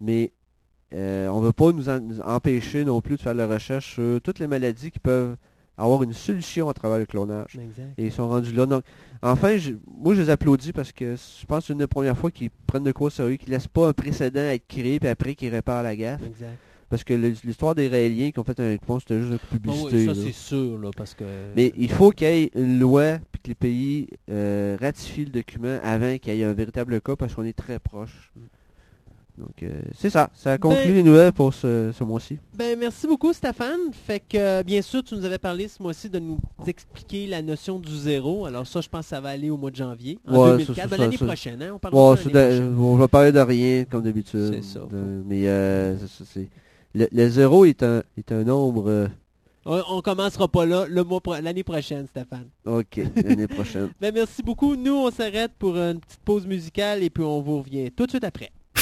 Mais 0.00 0.32
euh, 0.92 1.28
on 1.28 1.40
veut 1.40 1.52
pas 1.52 1.72
nous, 1.72 1.88
en- 1.88 2.00
nous 2.00 2.20
empêcher 2.20 2.84
non 2.84 3.00
plus 3.00 3.16
de 3.16 3.20
faire 3.22 3.34
la 3.34 3.46
recherche 3.46 3.94
sur 3.94 4.20
toutes 4.20 4.38
les 4.38 4.46
maladies 4.46 4.90
qui 4.90 4.98
peuvent 4.98 5.36
avoir 5.76 6.02
une 6.04 6.12
solution 6.12 6.68
à 6.68 6.74
travers 6.74 6.98
le 6.98 7.06
clonage. 7.06 7.56
Exact. 7.60 7.94
Et 7.98 8.06
ils 8.06 8.12
sont 8.12 8.28
rendus 8.28 8.52
là. 8.52 8.64
Donc, 8.66 8.84
enfin, 9.22 9.56
je- 9.56 9.72
moi, 9.86 10.14
je 10.14 10.22
les 10.22 10.30
applaudis 10.30 10.72
parce 10.72 10.92
que 10.92 11.16
je 11.16 11.46
pense 11.46 11.60
que 11.60 11.66
c'est 11.66 11.72
une 11.72 11.80
des 11.80 11.86
premières 11.88 12.16
fois 12.16 12.30
qu'ils 12.30 12.50
prennent 12.66 12.84
de 12.84 12.92
quoi 12.92 13.08
au 13.08 13.10
sérieux, 13.10 13.36
qu'ils 13.36 13.50
laissent 13.50 13.66
pas 13.66 13.88
un 13.88 13.92
précédent 13.92 14.40
être 14.40 14.66
créé, 14.68 15.00
puis 15.00 15.08
après 15.08 15.34
qu'ils 15.34 15.50
réparent 15.50 15.82
la 15.82 15.96
gaffe. 15.96 16.22
Exact. 16.24 16.58
Parce 16.90 17.02
que 17.02 17.14
l'histoire 17.14 17.74
des 17.74 17.88
Raéliens 17.88 18.30
qui 18.30 18.38
ont 18.38 18.44
fait 18.44 18.60
un 18.60 18.76
pont, 18.76 19.00
c'était 19.00 19.18
juste 19.18 19.30
une 19.32 19.38
Ah 19.38 19.40
oui, 19.50 19.58
publicité. 19.58 20.04
ça, 20.06 20.12
là. 20.12 20.20
c'est 20.26 20.32
sûr, 20.32 20.78
là, 20.78 20.90
parce 20.96 21.14
que... 21.14 21.24
Mais 21.56 21.72
il 21.76 21.90
faut 21.90 22.10
qu'il 22.12 22.28
y 22.28 22.30
ait 22.30 22.50
une 22.54 22.78
loi, 22.78 23.18
puis 23.32 23.40
que 23.42 23.48
les 23.48 23.54
pays 23.56 24.08
euh, 24.30 24.76
ratifient 24.80 25.24
le 25.24 25.30
document 25.32 25.78
avant 25.82 26.18
qu'il 26.18 26.34
y 26.36 26.42
ait 26.42 26.44
un 26.44 26.52
véritable 26.52 27.00
cas, 27.00 27.16
parce 27.16 27.34
qu'on 27.34 27.42
est 27.42 27.56
très 27.56 27.80
proche 27.80 28.30
Donc, 29.36 29.62
euh, 29.64 29.80
c'est 29.98 30.10
ça. 30.10 30.30
Ça 30.32 30.58
conclut 30.58 30.84
Ben- 30.86 30.94
les 30.94 31.02
nouvelles 31.02 31.32
pour 31.32 31.52
ce, 31.52 31.90
ce 31.92 32.04
mois-ci. 32.04 32.38
Ben, 32.56 32.78
merci 32.78 33.06
beaucoup, 33.08 33.32
Stéphane. 33.32 33.80
Fait 33.92 34.20
que, 34.20 34.36
euh, 34.38 34.62
bien 34.62 34.80
sûr, 34.80 35.02
tu 35.02 35.16
nous 35.16 35.24
avais 35.24 35.38
parlé 35.38 35.66
ce 35.66 35.82
mois-ci 35.82 36.08
de 36.08 36.20
nous 36.20 36.38
expliquer 36.66 37.26
la 37.26 37.42
notion 37.42 37.80
du 37.80 37.96
zéro. 37.96 38.46
Alors 38.46 38.64
ça, 38.66 38.80
je 38.80 38.88
pense 38.88 39.00
que 39.06 39.08
ça 39.08 39.20
va 39.20 39.30
aller 39.30 39.50
au 39.50 39.56
mois 39.56 39.72
de 39.72 39.76
janvier, 39.76 40.20
en 40.28 40.36
Ouais, 40.40 40.50
2004. 40.52 40.76
ça, 40.76 40.82
ça, 40.82 40.88
Ben, 40.88 40.96
l'année 41.00 41.18
prochaine, 41.18 41.62
hein? 41.62 41.72
On 41.74 41.78
parle 41.80 41.94
de 41.94 41.98
prochaine. 42.30 42.76
on 42.78 42.94
va 42.96 43.08
parler 43.08 43.32
de 43.32 43.40
rien, 43.40 43.84
comme 43.84 44.02
d'habitude. 44.02 44.50
C'est 44.54 44.62
ça. 44.64 44.80
De- 44.88 45.22
mais 45.26 45.48
euh, 45.48 45.96
c'est 46.06 46.48
le, 46.94 47.08
le 47.10 47.28
zéro 47.28 47.64
est 47.64 47.82
un, 47.82 48.04
est 48.16 48.30
un 48.30 48.44
nombre... 48.44 48.88
euh, 48.88 49.08
On, 49.66 49.82
on 49.90 50.00
commencera 50.00 50.46
pas 50.46 50.64
là 50.64 50.86
le 50.88 51.02
mois 51.02 51.20
pro- 51.20 51.34
l'année 51.42 51.64
prochaine, 51.64 52.06
Stéphane. 52.06 52.46
ok, 52.66 53.00
l'année 53.16 53.48
prochaine. 53.48 53.88
Ben, 54.00 54.14
merci 54.14 54.44
beaucoup. 54.44 54.76
Nous, 54.76 54.94
on 54.94 55.10
s'arrête 55.10 55.50
pour 55.58 55.76
une 55.76 55.98
petite 55.98 56.20
pause 56.24 56.46
musicale 56.46 57.02
et 57.02 57.10
puis 57.10 57.24
on 57.24 57.40
vous 57.42 57.58
revient 57.58 57.90
tout 57.90 58.04
de 58.06 58.10
suite 58.10 58.22
après. 58.22 58.52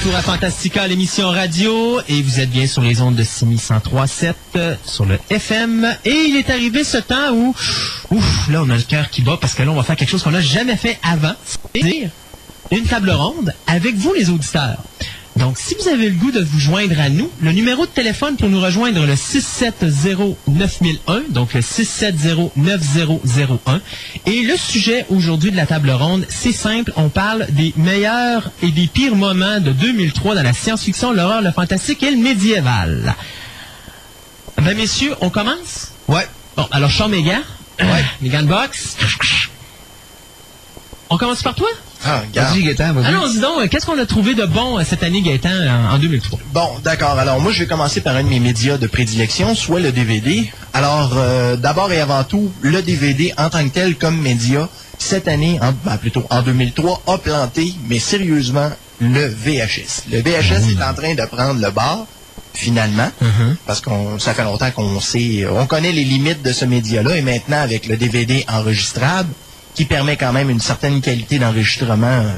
Retour 0.00 0.16
à 0.16 0.22
Fantastica, 0.22 0.86
l'émission 0.86 1.28
radio, 1.28 2.00
et 2.08 2.22
vous 2.22 2.40
êtes 2.40 2.48
bien 2.48 2.66
sur 2.66 2.80
les 2.80 3.02
ondes 3.02 3.16
de 3.16 3.22
6103.7 3.22 4.32
euh, 4.56 4.74
sur 4.82 5.04
le 5.04 5.18
FM. 5.28 5.94
Et 6.06 6.24
il 6.28 6.36
est 6.36 6.48
arrivé 6.48 6.84
ce 6.84 6.96
temps 6.96 7.32
où, 7.34 7.54
ouf, 8.10 8.48
là 8.48 8.62
on 8.64 8.70
a 8.70 8.76
le 8.76 8.82
cœur 8.82 9.10
qui 9.10 9.20
bat 9.20 9.36
parce 9.38 9.52
que 9.52 9.62
là 9.62 9.70
on 9.70 9.74
va 9.74 9.82
faire 9.82 9.96
quelque 9.96 10.08
chose 10.08 10.22
qu'on 10.22 10.30
n'a 10.30 10.40
jamais 10.40 10.76
fait 10.76 10.98
avant, 11.02 11.34
c'est-à-dire 11.44 12.08
une 12.70 12.84
table 12.84 13.10
ronde 13.10 13.52
avec 13.66 13.94
vous 13.96 14.14
les 14.14 14.30
auditeurs. 14.30 14.78
Donc, 15.36 15.58
si 15.58 15.76
vous 15.76 15.86
avez 15.88 16.10
le 16.10 16.16
goût 16.16 16.32
de 16.32 16.40
vous 16.40 16.58
joindre 16.58 16.98
à 17.00 17.08
nous, 17.08 17.30
le 17.40 17.52
numéro 17.52 17.86
de 17.86 17.90
téléphone 17.90 18.36
pour 18.36 18.48
nous 18.48 18.60
rejoindre, 18.60 19.06
le 19.06 19.14
670-9001, 19.14 21.30
donc 21.30 21.54
le 21.54 21.60
670-9001. 21.60 23.80
Et 24.26 24.42
le 24.42 24.56
sujet 24.56 25.06
aujourd'hui 25.08 25.52
de 25.52 25.56
la 25.56 25.66
table 25.66 25.90
ronde, 25.90 26.26
c'est 26.28 26.50
simple, 26.52 26.92
on 26.96 27.08
parle 27.08 27.46
des 27.50 27.72
meilleurs 27.76 28.50
et 28.62 28.72
des 28.72 28.88
pires 28.88 29.14
moments 29.14 29.60
de 29.60 29.70
2003 29.70 30.34
dans 30.34 30.42
la 30.42 30.52
science-fiction, 30.52 31.12
l'horreur, 31.12 31.42
le 31.42 31.52
fantastique 31.52 32.02
et 32.02 32.10
le 32.10 32.16
médiéval. 32.16 33.14
Ben, 34.56 34.76
messieurs, 34.76 35.14
on 35.20 35.30
commence? 35.30 35.92
Ouais. 36.08 36.26
Bon, 36.56 36.66
alors, 36.70 36.90
Sean 36.90 37.08
Megan. 37.08 37.42
Ouais. 37.80 38.04
Megan 38.20 38.46
Box? 38.46 38.96
On 41.08 41.16
commence 41.16 41.42
par 41.42 41.54
toi? 41.54 41.68
Ah. 42.04 42.22
Vas-y. 42.34 42.62
Allons-y 43.06 43.40
donc, 43.40 43.68
qu'est-ce 43.68 43.84
qu'on 43.86 43.98
a 43.98 44.06
trouvé 44.06 44.34
de 44.34 44.46
bon 44.46 44.78
euh, 44.78 44.82
cette 44.88 45.02
année, 45.02 45.20
Gaëtan, 45.22 45.50
en, 45.50 45.94
en 45.94 45.98
2003? 45.98 46.38
Bon, 46.52 46.68
d'accord. 46.82 47.18
Alors, 47.18 47.40
moi, 47.40 47.52
je 47.52 47.60
vais 47.60 47.66
commencer 47.66 48.00
par 48.00 48.16
un 48.16 48.22
de 48.24 48.28
mes 48.28 48.40
médias 48.40 48.78
de 48.78 48.86
prédilection, 48.86 49.54
soit 49.54 49.80
le 49.80 49.92
DVD. 49.92 50.50
Alors, 50.72 51.12
euh, 51.16 51.56
d'abord 51.56 51.92
et 51.92 52.00
avant 52.00 52.24
tout, 52.24 52.50
le 52.62 52.82
DVD 52.82 53.34
en 53.36 53.50
tant 53.50 53.62
que 53.68 53.74
tel 53.74 53.96
comme 53.96 54.18
média, 54.20 54.68
cette 54.98 55.28
année, 55.28 55.58
en, 55.62 55.72
ben, 55.84 55.96
plutôt 55.98 56.24
en 56.30 56.42
2003, 56.42 57.02
a 57.06 57.18
planté, 57.18 57.74
mais 57.88 57.98
sérieusement, 57.98 58.70
le 59.00 59.26
VHS. 59.26 60.04
Le 60.12 60.20
VHS 60.20 60.70
est 60.78 60.82
en 60.82 60.94
train 60.94 61.14
de 61.14 61.26
prendre 61.26 61.60
le 61.60 61.70
bar, 61.70 62.06
finalement, 62.54 63.10
parce 63.66 63.80
qu'on 63.80 64.18
ça 64.18 64.34
fait 64.34 64.42
longtemps 64.44 64.70
qu'on 64.72 65.00
sait, 65.00 65.46
on 65.50 65.66
connaît 65.66 65.92
les 65.92 66.04
limites 66.04 66.42
de 66.42 66.52
ce 66.52 66.64
média-là, 66.64 67.16
et 67.16 67.22
maintenant, 67.22 67.60
avec 67.60 67.86
le 67.86 67.96
DVD 67.96 68.44
enregistrable, 68.48 69.28
qui 69.74 69.84
permet 69.84 70.16
quand 70.16 70.32
même 70.32 70.50
une 70.50 70.60
certaine 70.60 71.00
qualité 71.00 71.38
d'enregistrement 71.38 72.06
euh, 72.06 72.32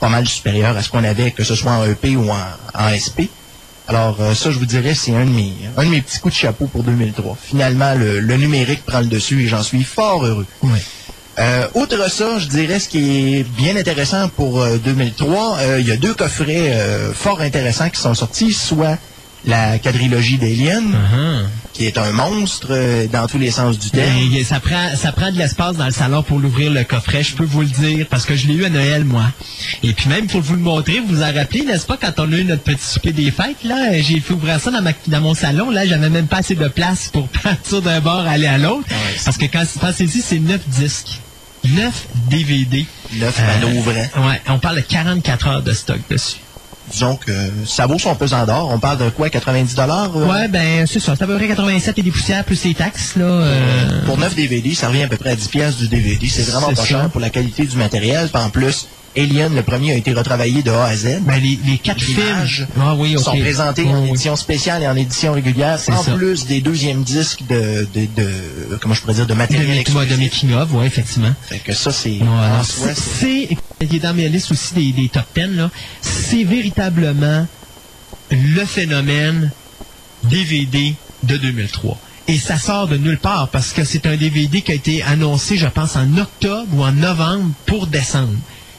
pas 0.00 0.08
mal 0.08 0.26
supérieure 0.26 0.76
à 0.76 0.82
ce 0.82 0.90
qu'on 0.90 1.04
avait, 1.04 1.30
que 1.30 1.44
ce 1.44 1.54
soit 1.54 1.72
en 1.72 1.84
EP 1.84 2.16
ou 2.16 2.30
en, 2.30 2.36
en 2.74 2.88
SP. 2.96 3.30
Alors 3.88 4.16
euh, 4.20 4.34
ça, 4.34 4.50
je 4.50 4.58
vous 4.58 4.66
dirais, 4.66 4.94
c'est 4.94 5.14
un 5.14 5.24
de 5.24 5.30
mes 5.30 5.52
un 5.76 5.84
de 5.84 5.90
mes 5.90 6.00
petits 6.00 6.18
coups 6.20 6.34
de 6.34 6.38
chapeau 6.40 6.66
pour 6.66 6.82
2003. 6.82 7.36
Finalement, 7.42 7.94
le, 7.94 8.20
le 8.20 8.36
numérique 8.36 8.84
prend 8.84 9.00
le 9.00 9.06
dessus 9.06 9.42
et 9.44 9.46
j'en 9.48 9.62
suis 9.62 9.82
fort 9.84 10.24
heureux. 10.24 10.46
Euh, 11.38 11.66
outre 11.74 12.10
ça, 12.10 12.38
je 12.38 12.46
dirais 12.46 12.78
ce 12.78 12.88
qui 12.88 13.36
est 13.38 13.42
bien 13.42 13.74
intéressant 13.76 14.28
pour 14.28 14.60
euh, 14.60 14.76
2003, 14.76 15.56
euh, 15.60 15.80
il 15.80 15.88
y 15.88 15.92
a 15.92 15.96
deux 15.96 16.12
coffrets 16.14 16.76
fort 17.14 17.40
intéressants 17.40 17.88
qui 17.88 18.00
sont 18.00 18.14
sortis, 18.14 18.52
soit 18.52 18.98
la 19.44 19.78
quadrilogie 19.78 20.38
d'Alien, 20.38 20.84
qui 21.72 21.86
est 21.86 21.98
un 21.98 22.12
monstre 22.12 22.68
euh, 22.70 23.06
dans 23.08 23.26
tous 23.26 23.38
les 23.38 23.50
sens 23.50 23.78
du 23.78 23.90
terme. 23.90 24.12
Ben, 24.30 24.44
ça 24.44 24.60
prend, 24.60 24.94
ça 24.96 25.10
prend 25.10 25.32
de 25.32 25.38
l'espace 25.38 25.76
dans 25.76 25.86
le 25.86 25.90
salon 25.92 26.22
pour 26.22 26.38
l'ouvrir 26.38 26.70
le 26.70 26.84
coffret, 26.84 27.22
je 27.22 27.34
peux 27.34 27.44
vous 27.44 27.62
le 27.62 27.66
dire, 27.68 28.06
parce 28.10 28.24
que 28.24 28.36
je 28.36 28.46
l'ai 28.46 28.54
eu 28.54 28.64
à 28.64 28.68
Noël, 28.70 29.04
moi. 29.04 29.24
Et 29.82 29.92
puis 29.94 30.08
même 30.08 30.26
pour 30.26 30.42
vous 30.42 30.54
le 30.54 30.60
montrer, 30.60 31.00
vous 31.00 31.16
vous 31.16 31.22
en 31.22 31.32
rappelez, 31.32 31.62
n'est-ce 31.64 31.86
pas, 31.86 31.96
quand 31.96 32.12
on 32.18 32.32
a 32.32 32.36
eu 32.36 32.44
notre 32.44 32.62
petit 32.62 32.84
souper 32.84 33.12
des 33.12 33.30
fêtes, 33.30 33.64
là, 33.64 34.00
j'ai 34.00 34.20
fait 34.20 34.34
ouvrir 34.34 34.60
ça 34.60 34.70
dans, 34.70 34.82
ma, 34.82 34.92
dans 35.08 35.20
mon 35.20 35.34
salon, 35.34 35.70
là, 35.70 35.86
j'avais 35.86 36.10
même 36.10 36.26
pas 36.28 36.38
assez 36.38 36.54
de 36.54 36.68
place 36.68 37.08
pour 37.12 37.26
partir 37.42 37.82
d'un 37.82 38.00
bord 38.00 38.26
aller 38.26 38.46
à 38.46 38.58
l'autre. 38.58 38.86
parce 39.24 39.38
que 39.38 39.46
quand 39.46 39.64
pensez-y, 39.80 40.20
c'est 40.22 40.38
neuf 40.38 40.60
disques. 40.68 41.20
9 41.64 42.06
DVD. 42.28 42.84
Neuf 43.14 43.38
Euh, 43.40 43.66
ouvrants. 43.76 44.28
Ouais, 44.28 44.40
on 44.48 44.58
parle 44.58 44.76
de 44.76 44.80
44 44.80 45.46
heures 45.46 45.62
de 45.62 45.72
stock 45.72 46.00
dessus. 46.10 46.38
Disons 46.92 47.16
que 47.16 47.32
ça 47.66 47.86
vaut 47.86 47.98
son 47.98 48.14
pesant 48.14 48.44
d'or. 48.46 48.70
On 48.72 48.78
parle 48.78 48.98
de 48.98 49.08
quoi, 49.10 49.30
90 49.30 49.74
dollars 49.74 50.14
Ouais, 50.16 50.46
ben 50.48 50.86
c'est 50.86 51.00
ça. 51.00 51.14
C'est 51.16 51.24
à 51.24 51.26
peu 51.26 51.36
près 51.36 51.48
87 51.48 51.98
et 51.98 52.02
des 52.02 52.10
poussières 52.10 52.44
plus 52.44 52.62
les 52.64 52.74
taxes, 52.74 53.16
là. 53.16 53.24
euh, 53.24 54.04
Pour 54.06 54.18
9 54.18 54.34
DVD, 54.34 54.74
ça 54.74 54.88
revient 54.88 55.04
à 55.04 55.08
peu 55.08 55.16
près 55.16 55.30
à 55.30 55.36
10 55.36 55.48
pièces 55.48 55.76
du 55.76 55.88
DVD. 55.88 56.28
C'est 56.28 56.42
vraiment 56.50 56.68
pas 56.68 56.74
ça. 56.76 56.84
cher 56.84 57.08
pour 57.10 57.20
la 57.20 57.30
qualité 57.30 57.64
du 57.64 57.76
matériel. 57.76 58.28
Puis 58.32 58.42
en 58.42 58.50
plus, 58.50 58.86
Alien, 59.16 59.54
le 59.54 59.62
premier, 59.62 59.92
a 59.92 59.96
été 59.96 60.12
retravaillé 60.14 60.62
de 60.62 60.70
A 60.70 60.84
à 60.86 60.96
Z. 60.96 61.20
Ben, 61.22 61.38
les, 61.40 61.58
les 61.66 61.78
quatre 61.78 62.00
films. 62.00 62.18
Ah 62.80 62.94
oui, 62.94 63.14
sont 63.18 63.36
présentés 63.36 63.84
en 63.86 64.06
édition 64.06 64.36
spéciale 64.36 64.82
et 64.82 64.86
en 64.88 64.96
édition 64.96 65.32
régulière, 65.32 65.78
en 65.90 66.02
ça. 66.02 66.12
plus 66.12 66.46
des 66.46 66.60
deuxièmes 66.62 67.02
disques 67.02 67.42
de, 67.48 67.86
de, 67.94 68.06
de- 68.16 68.76
comment 68.80 68.94
je 68.94 69.00
pourrais 69.02 69.14
dire, 69.14 69.26
de 69.26 69.32
De, 69.32 69.38
matériel 69.38 69.66
de 69.76 69.80
exclusif. 69.80 70.18
making 70.18 70.52
of, 70.54 70.72
ouais, 70.72 70.86
effectivement. 70.86 71.34
Fait 71.48 71.58
que 71.58 71.72
ça, 71.74 71.92
c'est- 71.92 72.18
c'est- 72.94 73.48
il 73.82 73.94
est 73.96 73.98
dans 73.98 74.14
mes 74.14 74.28
listes 74.28 74.50
aussi 74.52 74.74
des, 74.74 74.92
des 74.92 75.08
top 75.08 75.24
10, 75.34 75.56
là. 75.56 75.70
C'est 76.00 76.44
véritablement 76.44 77.46
le 78.30 78.64
phénomène 78.64 79.50
DVD 80.24 80.94
de 81.22 81.36
2003. 81.36 81.98
Et 82.28 82.38
ça 82.38 82.56
sort 82.56 82.86
de 82.88 82.96
nulle 82.96 83.18
part 83.18 83.48
parce 83.48 83.72
que 83.72 83.84
c'est 83.84 84.06
un 84.06 84.16
DVD 84.16 84.62
qui 84.62 84.72
a 84.72 84.74
été 84.74 85.02
annoncé, 85.02 85.56
je 85.58 85.66
pense, 85.66 85.96
en 85.96 86.16
octobre 86.18 86.68
ou 86.72 86.82
en 86.84 86.92
novembre 86.92 87.50
pour 87.66 87.86
décembre. 87.88 88.32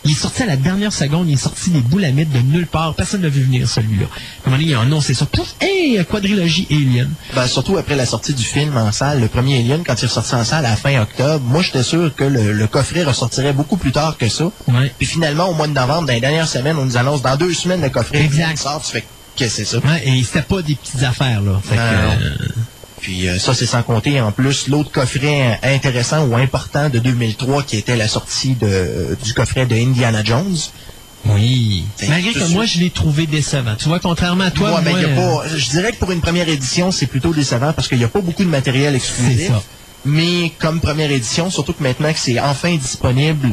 Il 0.05 0.11
est 0.11 0.15
sorti 0.15 0.43
à 0.43 0.45
la 0.47 0.57
dernière 0.57 0.91
seconde, 0.91 1.29
il 1.29 1.33
est 1.35 1.37
sorti 1.37 1.69
des 1.69 1.79
boulamites 1.79 2.31
de 2.31 2.39
nulle 2.39 2.67
part. 2.67 2.93
Personne 2.93 3.21
n'a 3.21 3.29
vu 3.29 3.41
venir 3.43 3.69
celui-là. 3.69 4.05
À 4.05 4.47
un 4.47 4.51
moment 4.51 4.57
donné, 4.57 4.71
il 4.71 4.75
a 4.75 4.81
annoncé 4.81 5.13
ça. 5.13 5.25
Pouf! 5.25 5.55
Hey, 5.61 6.03
quadrilogie 6.05 6.67
Alien. 6.69 7.09
Ben, 7.33 7.47
surtout 7.47 7.77
après 7.77 7.95
la 7.95 8.05
sortie 8.05 8.33
du 8.33 8.43
film 8.43 8.75
en 8.75 8.91
salle, 8.91 9.21
le 9.21 9.27
premier 9.29 9.59
Alien, 9.59 9.83
quand 9.85 9.95
il 10.01 10.03
est 10.03 10.07
ressorti 10.07 10.35
en 10.35 10.43
salle 10.43 10.65
à 10.65 10.71
la 10.71 10.75
fin 10.75 11.01
octobre, 11.01 11.43
moi 11.45 11.61
j'étais 11.61 11.83
sûr 11.83 12.13
que 12.15 12.25
le, 12.25 12.51
le 12.51 12.67
coffret 12.67 13.03
ressortirait 13.03 13.53
beaucoup 13.53 13.77
plus 13.77 13.91
tard 13.93 14.17
que 14.17 14.27
ça. 14.27 14.51
Ouais. 14.67 14.93
Puis 14.97 15.07
finalement, 15.07 15.45
au 15.49 15.53
mois 15.53 15.67
de 15.67 15.73
novembre, 15.73 16.07
dans 16.07 16.13
les 16.13 16.19
dernières 16.21 16.47
semaines, 16.49 16.77
on 16.77 16.85
nous 16.85 16.97
annonce 16.97 17.21
dans 17.21 17.37
deux 17.37 17.53
semaines 17.53 17.81
le 17.81 17.89
coffret 17.89 18.23
Exact. 18.23 18.57
sort. 18.57 18.81
Tu 18.85 18.91
fais, 18.91 19.03
que 19.37 19.47
c'est 19.47 19.65
ça? 19.65 19.77
Ouais, 19.77 20.01
et 20.05 20.21
c'était 20.23 20.41
pas 20.41 20.61
des 20.61 20.75
petites 20.75 21.01
affaires, 21.03 21.41
là. 21.41 21.59
Fait 21.63 21.75
que, 21.75 21.79
euh, 21.81 22.35
Puis 23.03 23.27
euh, 23.27 23.37
ça, 23.37 23.53
c'est 23.53 23.65
sans 23.65 23.83
compter 23.83 24.19
en 24.21 24.31
plus 24.31 24.67
l'autre 24.69 24.89
coffret 24.91 25.59
euh, 25.63 25.75
intéressant 25.75 26.25
ou 26.25 26.35
important 26.37 26.89
de 26.89 26.99
2003 26.99 27.63
qui 27.63 27.77
était 27.77 27.95
la 27.97 28.07
sortie 28.07 28.55
de, 28.55 29.17
du 29.23 29.33
coffret 29.33 29.65
de 29.65 29.75
Indiana 29.75 30.23
Jones. 30.23 30.55
Oui. 31.25 31.85
Malgré 32.09 32.33
que 32.33 32.39
moi, 32.53 32.65
je 32.65 32.79
l'ai 32.79 32.89
trouvé 32.89 33.27
décevant. 33.27 33.75
Tu 33.77 33.87
vois, 33.87 33.99
contrairement 33.99 34.45
à 34.45 34.51
toi, 34.51 34.81
ben, 34.81 34.91
y 34.91 35.05
a 35.05 35.07
euh, 35.09 35.15
pas, 35.41 35.47
je 35.55 35.69
dirais 35.69 35.91
que 35.91 35.97
pour 35.97 36.11
une 36.11 36.19
première 36.21 36.49
édition, 36.49 36.91
c'est 36.91 37.05
plutôt 37.07 37.33
décevant 37.33 37.71
parce 37.73 37.87
qu'il 37.87 37.97
n'y 37.97 38.03
a 38.03 38.09
pas 38.09 38.21
beaucoup 38.21 38.43
de 38.43 38.49
matériel 38.49 38.95
exclusif. 38.95 39.37
C'est 39.39 39.47
ça. 39.47 39.61
Mais 40.05 40.51
comme 40.59 40.81
première 40.81 41.11
édition, 41.11 41.49
surtout 41.49 41.73
que 41.73 41.83
maintenant 41.83 42.11
que 42.11 42.19
c'est 42.19 42.39
enfin 42.39 42.75
disponible 42.75 43.51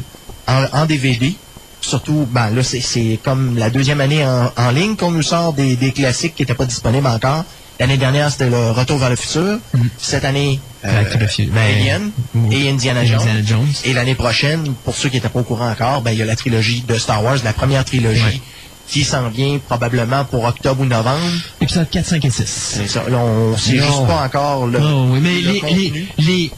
en, 0.48 0.64
en 0.72 0.86
DVD, 0.86 1.35
surtout, 1.81 2.27
ben 2.31 2.51
là, 2.51 2.62
c'est- 2.64 2.81
c'est 2.81 3.20
comme 3.24 3.56
la 3.56 3.70
deuxième 3.70 4.01
année 4.01 4.24
en, 4.24 4.51
en 4.56 4.70
ligne 4.70 4.97
qu'on 4.97 5.12
nous 5.12 5.22
sort 5.22 5.52
des, 5.52 5.77
des 5.77 5.93
classiques 5.93 6.35
qui 6.35 6.43
n'étaient 6.43 6.55
pas 6.55 6.66
disponibles 6.66 7.06
encore. 7.06 7.44
L'année 7.81 7.97
dernière, 7.97 8.31
c'était 8.31 8.48
le 8.51 8.70
Retour 8.70 8.98
vers 8.98 9.11
le 9.11 9.16
futur. 9.16 9.59
Cette 9.98 10.24
année, 10.24 10.61
euh, 10.85 11.02
Future. 11.28 11.47
Ben, 11.52 11.62
Alien 11.62 12.11
et 12.52 12.69
Indiana 12.70 13.05
Jones. 13.05 13.20
Indiana 13.20 13.40
Jones. 13.44 13.66
Et 13.85 13.93
l'année 13.94 14.15
prochaine, 14.15 14.74
pour 14.85 14.94
ceux 14.94 15.09
qui 15.09 15.16
n'étaient 15.16 15.28
pas 15.31 15.40
au 15.40 15.44
courant 15.44 15.70
encore, 15.70 16.02
ben, 16.02 16.11
il 16.12 16.19
y 16.19 16.23
a 16.23 16.27
la 16.27 16.36
trilogie 16.36 16.85
de 16.86 16.97
Star 16.98 17.24
Wars, 17.24 17.36
la 17.43 17.52
première 17.55 17.85
trilogie, 17.85 18.23
Ouais. 18.23 18.40
qui 18.86 19.02
s'en 19.02 19.28
vient 19.31 19.59
probablement 19.66 20.24
pour 20.27 20.44
octobre 20.44 20.82
ou 20.82 20.85
novembre. 20.85 21.19
Épisode 21.61 21.89
4, 21.90 22.05
5 22.07 22.24
et 22.27 22.31
6. 22.31 22.44
C'est 22.47 22.86
ça. 22.86 23.02
Là, 23.09 23.19
on 23.19 23.57
sait 23.57 23.77
Non. 23.77 23.86
juste 23.86 24.07
pas 24.07 24.24
encore 24.27 24.66
le, 24.66 24.78
Oh, 24.78 25.07
oui, 25.12 25.20
mais 25.23 25.40
le 25.40 25.52
les, 25.52 25.61
contenu. 25.61 26.07
les, 26.19 26.24
les 26.24 26.52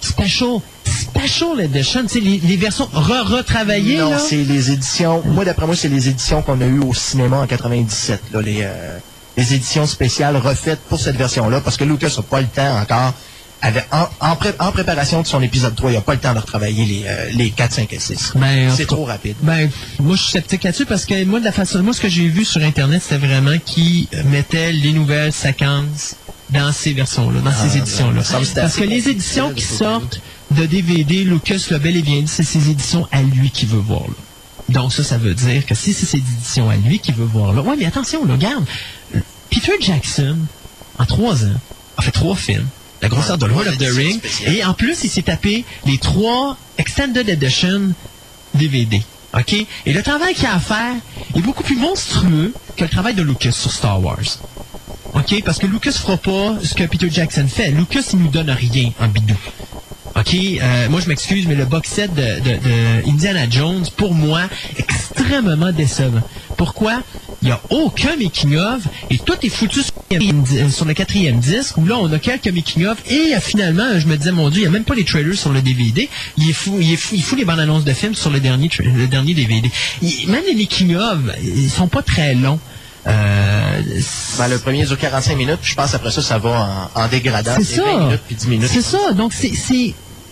special, 0.00 0.60
Special 0.86 1.60
Edition, 1.60 2.02
tu 2.02 2.08
sais, 2.08 2.20
les, 2.20 2.38
les 2.38 2.56
versions 2.56 2.88
re- 2.94 3.22
retravaillées, 3.24 3.98
Non, 3.98 4.16
c'est 4.18 4.36
les 4.42 4.70
éditions. 4.72 5.22
Moi, 5.26 5.44
d'après 5.44 5.66
moi, 5.66 5.76
c'est 5.76 5.88
les 5.88 6.08
éditions 6.08 6.40
qu'on 6.42 6.60
a 6.60 6.64
eues 6.66 6.80
au 6.80 6.94
cinéma 6.94 7.38
en 7.38 7.46
97. 7.46 8.20
Là, 8.32 8.40
les, 8.40 8.60
euh, 8.62 8.98
les 9.36 9.54
éditions 9.54 9.86
spéciales 9.86 10.36
refaites 10.36 10.80
pour 10.88 11.00
cette 11.00 11.16
version-là, 11.16 11.60
parce 11.60 11.76
que 11.76 11.84
Lucas 11.84 12.12
n'a 12.16 12.22
pas 12.22 12.40
le 12.40 12.46
temps 12.48 12.76
encore. 12.78 13.14
Avec, 13.64 13.86
en, 13.92 14.08
en, 14.20 14.34
pré- 14.34 14.54
en 14.58 14.72
préparation 14.72 15.22
de 15.22 15.26
son 15.28 15.40
épisode 15.40 15.76
3, 15.76 15.92
il 15.92 15.94
n'a 15.94 16.00
pas 16.00 16.14
le 16.14 16.18
temps 16.18 16.34
de 16.34 16.40
retravailler 16.40 16.84
les, 16.84 17.02
euh, 17.06 17.30
les 17.32 17.50
4, 17.50 17.72
5 17.74 17.92
et 17.92 17.98
6. 18.00 18.32
Ben, 18.34 18.68
en 18.70 18.74
c'est 18.74 18.86
trop 18.86 19.04
rapide. 19.04 19.36
Ben, 19.40 19.70
moi, 20.00 20.16
je 20.16 20.22
suis 20.22 20.32
sceptique 20.32 20.64
là-dessus 20.64 20.84
parce 20.84 21.04
que 21.04 21.24
moi, 21.24 21.38
de 21.38 21.44
la 21.44 21.52
façon, 21.52 21.80
moi, 21.80 21.92
ce 21.94 22.00
que 22.00 22.08
j'ai 22.08 22.26
vu 22.26 22.44
sur 22.44 22.60
Internet, 22.60 23.00
c'était 23.04 23.24
vraiment 23.24 23.56
qu'ils 23.64 24.08
mettaient 24.24 24.72
les 24.72 24.92
nouvelles 24.92 25.32
séquences 25.32 26.16
dans 26.50 26.72
ces 26.72 26.92
versions-là, 26.92 27.38
dans 27.40 27.50
Ah, 27.50 27.68
ces 27.68 27.78
éditions-là. 27.78 28.12
me 28.18 28.22
semble 28.24 28.46
Parce 28.52 28.74
que 28.74 28.82
les 28.82 29.08
éditions 29.08 29.52
qui 29.52 29.62
sortent 29.64 30.20
de 30.50 30.66
DVD, 30.66 31.22
Lucas 31.22 31.64
l'a 31.70 31.78
bel 31.78 31.96
et 31.96 32.02
bien 32.02 32.24
c'est 32.26 32.42
ces 32.42 32.68
éditions 32.68 33.06
à 33.12 33.22
lui 33.22 33.50
qu'il 33.50 33.68
veut 33.68 33.78
voir, 33.78 34.02
là. 34.02 34.14
Donc, 34.72 34.92
ça, 34.92 35.04
ça 35.04 35.18
veut 35.18 35.34
dire 35.34 35.66
que 35.66 35.74
si 35.74 35.92
c'est 35.92 36.06
ces 36.06 36.18
éditions 36.18 36.70
à 36.70 36.76
lui 36.76 36.98
qu'il 36.98 37.14
veut 37.14 37.24
voir, 37.24 37.52
là. 37.52 37.62
Ouais, 37.62 37.76
mais 37.78 37.86
attention, 37.86 38.24
là, 38.24 38.34
regarde. 38.34 38.64
Peter 39.50 39.72
Jackson, 39.80 40.38
en 40.98 41.04
trois 41.04 41.44
ans, 41.44 41.60
a 41.96 42.02
fait 42.02 42.10
trois 42.10 42.34
films. 42.34 42.66
La 43.02 43.08
grosseur 43.08 43.36
de 43.36 43.46
Lord 43.46 43.66
of 43.66 43.78
the 43.78 43.90
Ring. 43.94 44.20
Et 44.46 44.64
en 44.64 44.74
plus, 44.74 45.04
il 45.04 45.10
s'est 45.10 45.22
tapé 45.22 45.64
les 45.86 45.98
trois 45.98 46.56
Extended 46.78 47.28
Edition 47.28 47.92
DVD. 48.54 49.02
OK? 49.34 49.54
Et 49.86 49.92
le 49.92 50.02
travail 50.02 50.34
qu'il 50.34 50.46
a 50.46 50.54
à 50.54 50.60
faire 50.60 50.94
est 51.34 51.40
beaucoup 51.40 51.64
plus 51.64 51.76
monstrueux 51.76 52.54
que 52.76 52.84
le 52.84 52.90
travail 52.90 53.14
de 53.14 53.22
Lucas 53.22 53.52
sur 53.52 53.72
Star 53.72 54.02
Wars. 54.02 54.38
OK? 55.14 55.42
Parce 55.44 55.58
que 55.58 55.66
Lucas 55.66 55.92
fera 55.92 56.16
pas 56.16 56.56
ce 56.62 56.74
que 56.74 56.84
Peter 56.84 57.10
Jackson 57.10 57.46
fait. 57.48 57.70
Lucas, 57.70 58.02
il 58.12 58.20
nous 58.20 58.28
donne 58.28 58.50
rien 58.50 58.92
en 59.00 59.08
bidou. 59.08 59.36
OK? 60.16 60.34
Euh, 60.34 60.88
moi, 60.90 61.00
je 61.00 61.08
m'excuse, 61.08 61.46
mais 61.46 61.54
le 61.54 61.64
box 61.64 61.88
set 61.88 62.14
de, 62.14 62.20
de- 62.20 62.58
de 62.58 63.08
Indiana 63.10 63.48
Jones, 63.48 63.84
pour 63.96 64.14
moi, 64.14 64.42
extrêmement 64.78 65.72
décevant. 65.72 66.22
Pourquoi? 66.56 67.00
Il 67.40 67.46
n'y 67.46 67.52
a 67.52 67.60
aucun 67.70 68.16
making-of 68.16 68.82
et 69.10 69.18
tout 69.18 69.34
est 69.42 69.48
foutu 69.48 69.80
sur, 69.82 69.92
euh, 70.12 70.68
sur 70.70 70.84
le 70.84 70.94
quatrième 70.94 71.38
disque 71.40 71.76
où 71.76 71.84
là, 71.86 71.96
on 71.98 72.12
a 72.12 72.18
quelques 72.20 72.46
making-of 72.48 72.98
et 73.10 73.34
euh, 73.34 73.40
finalement, 73.40 73.98
je 73.98 74.06
me 74.06 74.16
disais, 74.16 74.30
mon 74.32 74.48
Dieu, 74.50 74.60
il 74.60 74.62
n'y 74.64 74.68
a 74.68 74.70
même 74.70 74.84
pas 74.84 74.94
les 74.94 75.04
trailers 75.04 75.34
sur 75.36 75.50
le 75.50 75.60
DVD. 75.60 76.08
Il 76.38 76.48
est 76.48 76.52
fou, 76.52 76.78
il 76.80 76.92
est 76.92 76.96
fou, 76.96 77.14
il 77.16 77.22
fout 77.22 77.36
les 77.38 77.44
bandes 77.44 77.58
annonces 77.58 77.84
de 77.84 77.92
films 77.92 78.14
sur 78.14 78.30
le 78.30 78.38
dernier, 78.38 78.70
le 78.78 79.06
dernier 79.08 79.34
DVD. 79.34 79.70
Il- 80.02 80.28
même 80.28 80.42
les 80.46 80.54
making-of, 80.54 81.18
ils 81.42 81.70
sont 81.70 81.88
pas 81.88 82.02
très 82.02 82.34
longs. 82.34 82.60
Euh, 83.08 83.80
Ben, 84.38 84.46
le 84.46 84.58
premier 84.58 84.84
dure 84.86 84.96
45 84.96 85.36
minutes, 85.36 85.58
puis 85.60 85.72
je 85.72 85.74
pense 85.76 85.92
après 85.94 86.12
ça, 86.12 86.22
ça 86.22 86.38
va 86.38 86.90
en, 86.94 87.00
en 87.02 87.08
dégradant. 87.08 87.54
C'est 87.58 87.76
ça. 87.76 87.82
20 87.84 88.04
minutes 88.06 88.20
puis 88.26 88.36
10 88.36 88.46
minutes. 88.48 88.70
C'est 88.72 88.82
ça. 88.82 89.12
Donc, 89.16 89.32
c'est, 89.32 89.52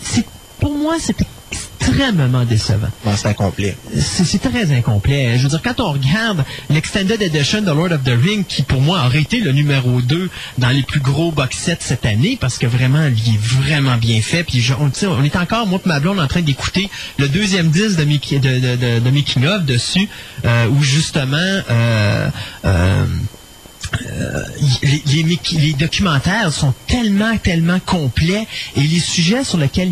c'est, 0.02 0.24
pour 0.58 0.76
moi, 0.76 0.96
c'est 1.00 1.16
extrêmement 1.52 2.44
décevant. 2.44 2.88
Bon, 3.04 3.12
c'est 3.16 3.28
incomplet. 3.28 3.76
C'est, 3.96 4.38
très 4.40 4.70
incomplet. 4.72 5.36
Je 5.38 5.42
veux 5.44 5.48
dire, 5.48 5.62
quand 5.62 5.80
on 5.80 5.92
regarde 5.92 6.44
l'Extended 6.68 7.20
Edition 7.20 7.62
de 7.62 7.66
Lord 7.72 7.92
of 7.92 8.04
the 8.04 8.12
Ring, 8.22 8.44
qui 8.46 8.62
pour 8.62 8.80
moi 8.80 9.02
aurait 9.06 9.22
été 9.22 9.40
le 9.40 9.52
numéro 9.52 10.00
2 10.00 10.30
dans 10.58 10.68
les 10.68 10.82
plus 10.82 11.00
gros 11.00 11.32
box 11.32 11.56
sets 11.56 11.78
cette 11.80 12.06
année, 12.06 12.36
parce 12.40 12.58
que 12.58 12.66
vraiment, 12.66 13.06
il 13.06 13.34
est 13.34 13.38
vraiment 13.38 13.96
bien 13.96 14.20
fait. 14.20 14.44
Puis 14.44 14.60
je- 14.60 14.74
on, 14.74 14.90
on 15.08 15.24
est 15.24 15.36
encore, 15.36 15.66
moi 15.66 15.80
et 15.84 15.88
ma 15.88 15.98
blonde, 16.00 16.20
en 16.20 16.28
train 16.28 16.42
d'écouter 16.42 16.88
le 17.18 17.28
deuxième 17.28 17.70
disque 17.70 17.96
de, 17.96 18.04
Mickey- 18.04 18.38
de, 18.38 18.58
de, 18.60 18.76
de, 18.76 18.98
de 19.00 19.10
Making 19.10 19.46
of 19.46 19.64
dessus, 19.64 20.08
euh, 20.44 20.68
où 20.68 20.82
justement... 20.82 21.36
Euh, 21.38 22.28
euh, 22.64 23.04
euh, 23.94 24.44
les, 25.06 25.22
les, 25.22 25.38
les 25.52 25.72
documentaires 25.72 26.52
sont 26.52 26.74
tellement, 26.86 27.36
tellement 27.38 27.80
complets 27.80 28.46
et 28.76 28.80
les 28.80 29.00
sujets 29.00 29.44
sur 29.44 29.58
lesquels 29.58 29.90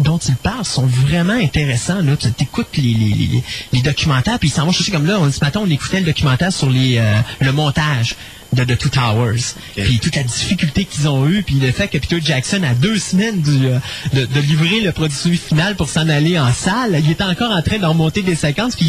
dont 0.00 0.18
ils 0.18 0.36
parlent 0.36 0.64
sont 0.64 0.86
vraiment 0.86 1.32
intéressants. 1.34 2.00
Là, 2.00 2.16
tu 2.16 2.28
écoutes 2.40 2.76
les, 2.76 2.94
les, 2.94 3.14
les, 3.14 3.42
les 3.72 3.82
documentaires, 3.82 4.38
puis 4.38 4.48
ils 4.48 4.52
s'en 4.52 4.64
vont 4.64 4.72
chercher 4.72 4.92
comme 4.92 5.06
là, 5.06 5.18
on, 5.20 5.30
ce 5.30 5.40
matin, 5.40 5.60
on 5.64 5.70
écoutait 5.70 6.00
le 6.00 6.06
documentaire 6.06 6.52
sur 6.52 6.70
les, 6.70 6.98
euh, 6.98 7.20
le 7.40 7.52
montage 7.52 8.16
de 8.52 8.64
The 8.64 8.78
Two 8.78 8.88
Towers. 8.88 9.54
Puis 9.76 9.98
toute 9.98 10.16
la 10.16 10.22
difficulté 10.22 10.84
qu'ils 10.84 11.08
ont 11.08 11.28
eue, 11.28 11.42
puis 11.42 11.56
le 11.56 11.70
fait 11.72 11.88
que 11.88 11.98
Peter 11.98 12.18
Jackson, 12.22 12.62
a 12.62 12.74
deux 12.74 12.98
semaines 12.98 13.40
du, 13.40 13.66
euh, 13.66 13.78
de, 14.14 14.24
de 14.24 14.40
livrer 14.40 14.80
le 14.80 14.92
produit 14.92 15.36
final 15.36 15.76
pour 15.76 15.88
s'en 15.88 16.08
aller 16.08 16.38
en 16.38 16.52
salle, 16.52 16.98
il 16.98 17.10
était 17.10 17.24
encore 17.24 17.50
en 17.50 17.62
train 17.62 17.78
d'en 17.78 17.94
monter 17.94 18.22
des 18.22 18.34
séquences, 18.34 18.74
puis 18.74 18.86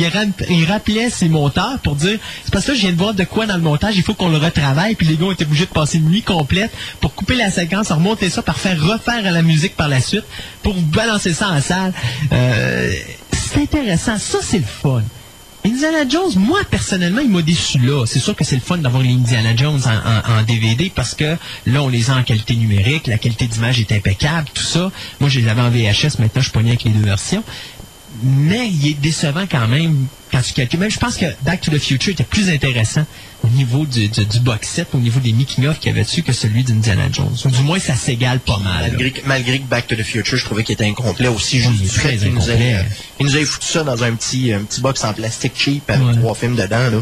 il 0.50 0.66
rappelait 0.66 1.10
ses 1.10 1.30
monteurs 1.30 1.80
pour 1.80 1.96
dire, 1.96 2.20
c'est 2.44 2.54
parce 2.54 2.66
que 2.66 2.72
là, 2.72 2.78
je 2.78 2.82
viens 2.82 2.92
de 2.92 2.98
voir 2.98 3.14
de 3.14 3.24
quoi 3.24 3.46
dans 3.46 3.56
le 3.56 3.62
montage, 3.62 3.96
il 3.98 4.04
faut 4.04 4.14
qu'on 4.14 4.30
le 4.30 4.38
retravaille, 4.38 4.96
puis 4.96 5.08
les 5.08 5.18
gars 5.18 5.26
ont 5.26 5.32
été 5.32 5.46
obligés 5.46 5.66
de 5.66 5.72
passer 5.72 5.98
une 5.98 6.10
nuit 6.10 6.22
complète 6.22 6.72
pour 7.02 7.14
couper 7.14 7.36
la 7.36 7.52
séquence, 7.52 7.92
remonter 7.92 8.30
ça, 8.30 8.42
par 8.42 8.58
faire 8.58 8.82
refaire 8.82 9.26
à 9.26 9.32
la 9.32 9.42
musique 9.42 9.76
par 9.76 9.90
la 9.90 10.02
suite, 10.02 10.26
pour 10.64 10.74
balancer 10.76 11.34
ça 11.34 11.50
en 11.50 11.62
salle. 11.62 11.94
Euh, 12.32 12.92
c'est 13.32 13.62
intéressant, 13.62 14.18
ça 14.18 14.40
c'est 14.42 14.60
le 14.60 14.64
fun. 14.64 15.04
Indiana 15.66 16.08
Jones, 16.08 16.32
moi 16.38 16.60
personnellement, 16.70 17.22
il 17.22 17.30
m'a 17.30 17.42
déçu 17.42 17.80
là. 17.80 18.06
C'est 18.06 18.20
sûr 18.20 18.36
que 18.36 18.44
c'est 18.44 18.56
le 18.56 18.62
fun 18.62 18.78
d'avoir 18.78 19.04
les 19.04 19.10
Indiana 19.10 19.56
Jones 19.56 19.82
en, 19.86 20.44
DVD 20.44 20.92
parce 20.94 21.16
que 21.16 21.36
là, 21.66 21.84
on 21.84 21.90
les 21.90 22.10
a 22.10 22.16
en 22.16 22.24
qualité 22.24 22.56
numérique, 22.56 23.08
la 23.08 23.18
qualité 23.18 23.46
d'image 23.48 23.80
est 23.80 23.92
impeccable, 23.92 24.48
tout 24.54 24.64
ça. 24.64 24.92
Moi, 25.20 25.30
je 25.30 25.40
les 25.40 25.48
avais 25.48 25.62
en 25.62 25.70
VHS, 25.70 26.20
maintenant 26.20 26.42
je 26.42 26.52
pogné 26.52 26.70
avec 26.70 26.84
les 26.84 26.92
deux 26.92 27.06
versions. 27.06 27.44
Mais 28.24 28.68
il 28.70 28.88
est 28.88 28.94
décevant 29.00 29.46
quand 29.50 29.68
même 29.68 30.08
quand 30.32 30.42
tu 30.42 30.54
calcules. 30.54 30.80
Même 30.80 30.92
je 30.92 31.00
pense 31.00 31.16
que 31.18 31.26
Back 31.44 31.62
to 31.62 31.72
the 31.72 31.80
Future 31.80 32.12
était 32.14 32.24
plus 32.24 32.50
intéressant 32.50 33.06
au 33.44 33.48
niveau 33.50 33.86
du, 33.86 34.10
du, 34.10 34.26
du 34.26 34.40
box 34.40 34.68
set, 34.68 34.88
au 34.94 34.98
niveau 35.00 35.20
des 35.20 35.32
making-of 35.34 35.80
qu'il 35.80 35.90
y 35.90 35.94
avait 35.94 36.04
dessus 36.04 36.22
que 36.24 36.34
celui 36.34 36.64
d'Indiana 36.64 37.08
Jones. 37.12 37.36
Du 37.46 37.64
moins, 37.64 37.80
ça 37.80 37.96
s'égale 37.96 38.40
pas 38.40 38.58
mal. 38.60 38.92
Malgré 38.92 39.12
que, 39.12 39.26
malgré 39.26 39.60
que 39.60 39.66
Back 39.68 39.88
to 39.88 39.96
the 39.96 40.04
Future, 40.04 40.38
je 40.38 40.46
trouvais 40.46 40.64
qu'il 40.64 40.74
était 40.74 40.86
incomplet 40.86 41.28
aussi. 41.30 41.60
Juste 41.60 41.74
il 41.82 41.88
très 41.90 42.16
nous, 42.18 42.38
incomplet. 42.38 42.72
ait- 42.72 42.86
il 43.20 43.26
nous 43.28 43.46
foutu 43.46 43.68
ça 43.68 43.84
dans 43.84 44.04
un 44.04 44.14
petit, 44.16 44.52
un 44.54 44.64
petit 44.64 44.82
box 44.82 45.04
en 45.04 45.14
plastique 45.14 45.54
cheap 45.56 45.90
avec 45.90 46.20
trois 46.20 46.36
films 46.36 46.56
dedans. 46.56 46.90
Là. 46.90 47.02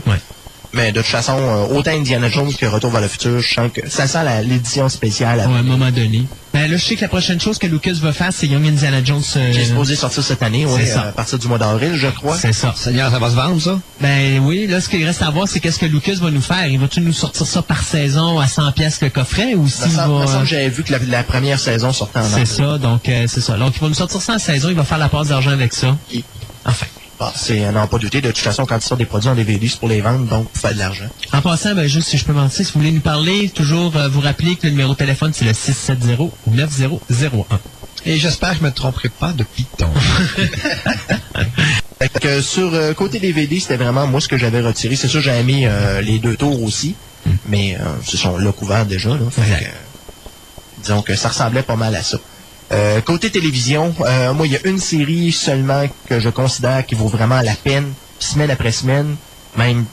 Mais 0.73 0.91
de 0.91 0.99
toute 1.01 1.09
façon, 1.09 1.37
euh, 1.39 1.75
autant 1.77 1.91
Indiana 1.91 2.29
Jones 2.29 2.53
que 2.53 2.65
Retour 2.65 2.91
vers 2.91 3.01
le 3.01 3.07
futur, 3.07 3.39
je 3.39 3.53
sens 3.53 3.71
que 3.73 3.89
ça 3.89 4.05
sent 4.07 4.23
la- 4.23 4.41
l'édition 4.41 4.89
spéciale. 4.89 5.39
à 5.39 5.45
un 5.45 5.63
moment 5.63 5.91
donné. 5.91 6.23
Ben 6.53 6.69
là, 6.71 6.77
je 6.77 6.83
sais 6.83 6.95
que 6.95 7.01
la 7.01 7.07
prochaine 7.07 7.39
chose 7.39 7.57
que 7.59 7.67
Lucas 7.67 7.93
va 8.01 8.11
faire, 8.13 8.29
c'est 8.31 8.47
Young 8.47 8.65
Indiana 8.65 9.03
Jones. 9.03 9.21
euh, 9.35 9.51
Qui 9.51 9.59
est 9.59 9.65
supposé 9.65 9.95
sortir 9.95 10.23
cette 10.23 10.41
année, 10.41 10.65
ça. 10.85 11.01
à 11.01 11.11
partir 11.11 11.37
du 11.37 11.47
mois 11.47 11.57
d'avril, 11.57 11.93
je 11.95 12.07
crois. 12.07 12.35
C'est 12.37 12.53
ça. 12.53 12.73
Seigneur, 12.75 13.11
ça 13.11 13.19
va 13.19 13.29
se 13.29 13.35
vendre, 13.35 13.61
ça? 13.61 13.79
Ben 14.01 14.39
oui, 14.39 14.65
là, 14.67 14.81
ce 14.81 14.89
qu'il 14.89 15.05
reste 15.05 15.21
à 15.21 15.29
voir, 15.29 15.47
c'est 15.47 15.59
qu'est-ce 15.59 15.77
que 15.79 15.85
Lucas 15.85 16.15
va 16.19 16.31
nous 16.31 16.41
faire. 16.41 16.65
Il 16.67 16.79
va-tu 16.79 17.01
nous 17.01 17.13
sortir 17.13 17.45
ça 17.45 17.61
par 17.61 17.83
saison 17.83 18.39
à 18.39 18.47
100 18.47 18.71
pièces 18.71 19.01
le 19.01 19.09
coffret 19.09 19.53
ou 19.55 19.63
me 19.63 20.27
va... 20.29 20.45
j'avais 20.45 20.69
vu 20.69 20.83
que 20.83 20.91
la, 20.91 20.99
la 20.99 21.23
première 21.23 21.59
saison 21.59 21.93
sortait 21.93 22.19
en 22.19 22.23
C'est 22.23 22.45
ça, 22.45 22.77
donc 22.77 23.07
euh, 23.07 23.25
c'est 23.27 23.41
ça. 23.41 23.55
Donc 23.57 23.73
il 23.75 23.81
va 23.81 23.87
nous 23.89 23.93
sortir 23.93 24.21
ça 24.21 24.33
en 24.33 24.39
saison, 24.39 24.69
il 24.69 24.75
va 24.75 24.83
faire 24.83 24.97
la 24.97 25.09
passe 25.09 25.27
d'argent 25.27 25.51
avec 25.51 25.73
ça. 25.73 25.95
Enfin. 26.65 26.85
Bon, 27.19 27.31
c'est 27.35 27.63
à 27.65 27.71
n'en 27.71 27.87
pas 27.87 27.97
douter. 27.97 28.21
De 28.21 28.27
toute 28.27 28.37
façon, 28.37 28.65
quand 28.65 28.77
il 28.77 28.83
sort 28.83 28.97
des 28.97 29.05
produits 29.05 29.29
en 29.29 29.35
DVD, 29.35 29.67
c'est 29.67 29.79
pour 29.79 29.89
les 29.89 30.01
vendre, 30.01 30.25
donc 30.25 30.49
pour 30.49 30.61
faire 30.61 30.73
de 30.73 30.79
l'argent. 30.79 31.07
En 31.33 31.41
passant, 31.41 31.73
ben, 31.73 31.87
juste 31.87 32.09
si 32.09 32.17
je 32.17 32.25
peux 32.25 32.33
mentir, 32.33 32.65
si 32.65 32.71
vous 32.71 32.79
voulez 32.79 32.91
nous 32.91 33.01
parler, 33.01 33.49
toujours 33.49 33.95
euh, 33.95 34.07
vous 34.07 34.19
rappeler 34.21 34.55
que 34.55 34.65
le 34.65 34.71
numéro 34.71 34.93
de 34.93 34.97
téléphone, 34.97 35.31
c'est 35.33 35.45
le 35.45 35.51
670-9001. 35.53 37.45
Et 38.05 38.17
j'espère 38.17 38.51
que 38.51 38.57
je 38.59 38.63
me 38.63 38.71
tromperai 38.71 39.09
pas 39.09 39.33
de 39.33 39.43
Python. 39.43 39.89
Fait 41.99 42.09
que 42.19 42.41
sur 42.41 42.73
euh, 42.75 42.93
côté 42.93 43.19
DVD, 43.19 43.59
c'était 43.59 43.77
vraiment 43.77 44.05
moi 44.05 44.21
ce 44.21 44.27
que 44.27 44.37
j'avais 44.37 44.61
retiré. 44.61 44.95
C'est 44.95 45.07
sûr, 45.07 45.19
j'avais 45.19 45.43
mis 45.43 45.65
euh, 45.65 46.01
les 46.01 46.19
deux 46.19 46.35
tours 46.35 46.61
aussi, 46.61 46.95
mais 47.47 47.75
euh, 47.75 47.83
ce 48.05 48.15
sont 48.17 48.37
là 48.37 48.51
couverts 48.51 48.85
déjà. 48.85 49.09
Là, 49.09 49.17
Fait 49.31 49.41
que, 49.41 49.65
euh, 49.65 49.69
disons 50.83 51.01
que 51.01 51.15
ça 51.15 51.29
ressemblait 51.29 51.63
pas 51.63 51.75
mal 51.75 51.95
à 51.95 52.03
ça. 52.03 52.19
Euh, 52.71 52.99
côté 53.01 53.29
télévision, 53.29 53.95
euh, 54.01 54.33
moi, 54.33 54.45
il 54.45 54.53
y 54.53 54.57
a 54.57 54.65
une 54.67 54.79
série 54.79 55.31
seulement 55.31 55.85
que 56.09 56.19
je 56.19 56.29
considère 56.29 56.85
qui 56.85 56.95
vaut 56.95 57.07
vraiment 57.07 57.41
la 57.41 57.53
peine, 57.55 57.93
semaine 58.19 58.51
après 58.51 58.71
semaine, 58.71 59.15
même 59.57 59.85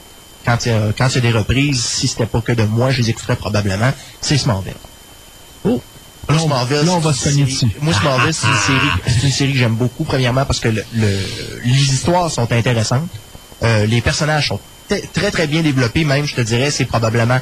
quand 0.44 0.66
il 0.66 0.72
y 0.72 0.74
a, 0.74 0.92
quand 0.96 1.08
il 1.10 1.14
y 1.14 1.18
a 1.18 1.20
des 1.20 1.30
reprises, 1.38 1.84
si 1.84 2.08
c'était 2.08 2.26
pas 2.26 2.40
que 2.40 2.52
de 2.52 2.64
moi, 2.64 2.90
je 2.90 3.00
les 3.02 3.10
écouterais 3.10 3.36
probablement, 3.36 3.92
c'est 4.20 4.36
Smallville. 4.38 4.74
Oh! 5.64 5.80
Moi, 6.28 6.38
Smallville, 6.38 6.84
là, 6.86 6.92
on 6.92 6.98
va 6.98 7.12
c'est 7.12 7.30
se 7.30 7.36
une 7.38 7.44
cogner 7.44 7.52
série- 7.54 7.66
dessus. 7.70 7.80
Moi, 7.80 7.94
Smallville, 7.94 8.34
c'est 8.34 8.46
une 8.48 8.54
série, 8.56 8.88
c'est 9.06 9.26
une 9.26 9.32
série 9.32 9.52
que 9.52 9.58
j'aime 9.58 9.74
beaucoup, 9.76 10.04
premièrement 10.04 10.44
parce 10.44 10.58
que 10.58 10.68
le, 10.68 10.84
le- 10.94 11.18
les 11.64 11.70
histoires 11.92 12.30
sont 12.30 12.50
intéressantes. 12.50 13.08
Euh, 13.62 13.86
les 13.86 14.00
personnages 14.00 14.48
sont 14.48 14.60
très, 15.12 15.30
très 15.30 15.46
bien 15.46 15.62
développés, 15.62 16.04
même, 16.04 16.26
je 16.26 16.34
te 16.34 16.40
dirais, 16.40 16.70
c'est 16.70 16.86
probablement 16.86 17.38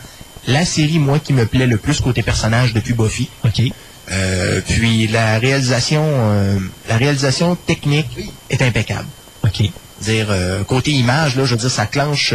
la 0.47 0.65
série, 0.67 0.99
moi, 0.99 1.19
qui 1.21 1.33
me 1.33 1.47
plaît 1.47 1.67
le 1.67 1.79
plus 1.79 2.01
côté 2.01 2.23
personnage 2.23 2.75
depuis 2.75 2.93
Buffy. 2.93 3.29
OK. 3.45 3.63
Euh, 4.11 4.61
puis 4.67 5.07
la 5.07 5.39
réalisation, 5.39 6.05
euh, 6.05 6.59
la 6.89 6.97
réalisation 6.97 7.55
technique 7.55 8.09
est 8.51 8.63
impeccable. 8.63 9.07
Ok. 9.45 9.63
Dire 10.01 10.27
euh, 10.31 10.65
côté 10.65 10.91
image 10.91 11.37
là, 11.37 11.45
je 11.45 11.55
veux 11.55 11.61
dire 11.61 11.71
ça 11.71 11.87
clenche, 11.87 12.35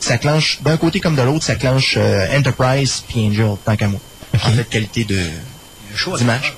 ça 0.00 0.18
clenche 0.18 0.60
d'un 0.62 0.76
côté 0.76 1.00
comme 1.00 1.16
de 1.16 1.22
l'autre, 1.22 1.44
ça 1.44 1.54
clenche 1.54 1.96
Enterprise 1.96 3.04
puis 3.06 3.28
Angel 3.28 3.56
tant 3.64 3.76
qu'à 3.76 3.88
moi. 3.88 4.00
Okay. 4.34 4.46
En 4.46 4.50
fait, 4.50 4.64
qualité 4.64 5.04
de 5.04 5.18
d'image. 6.18 6.56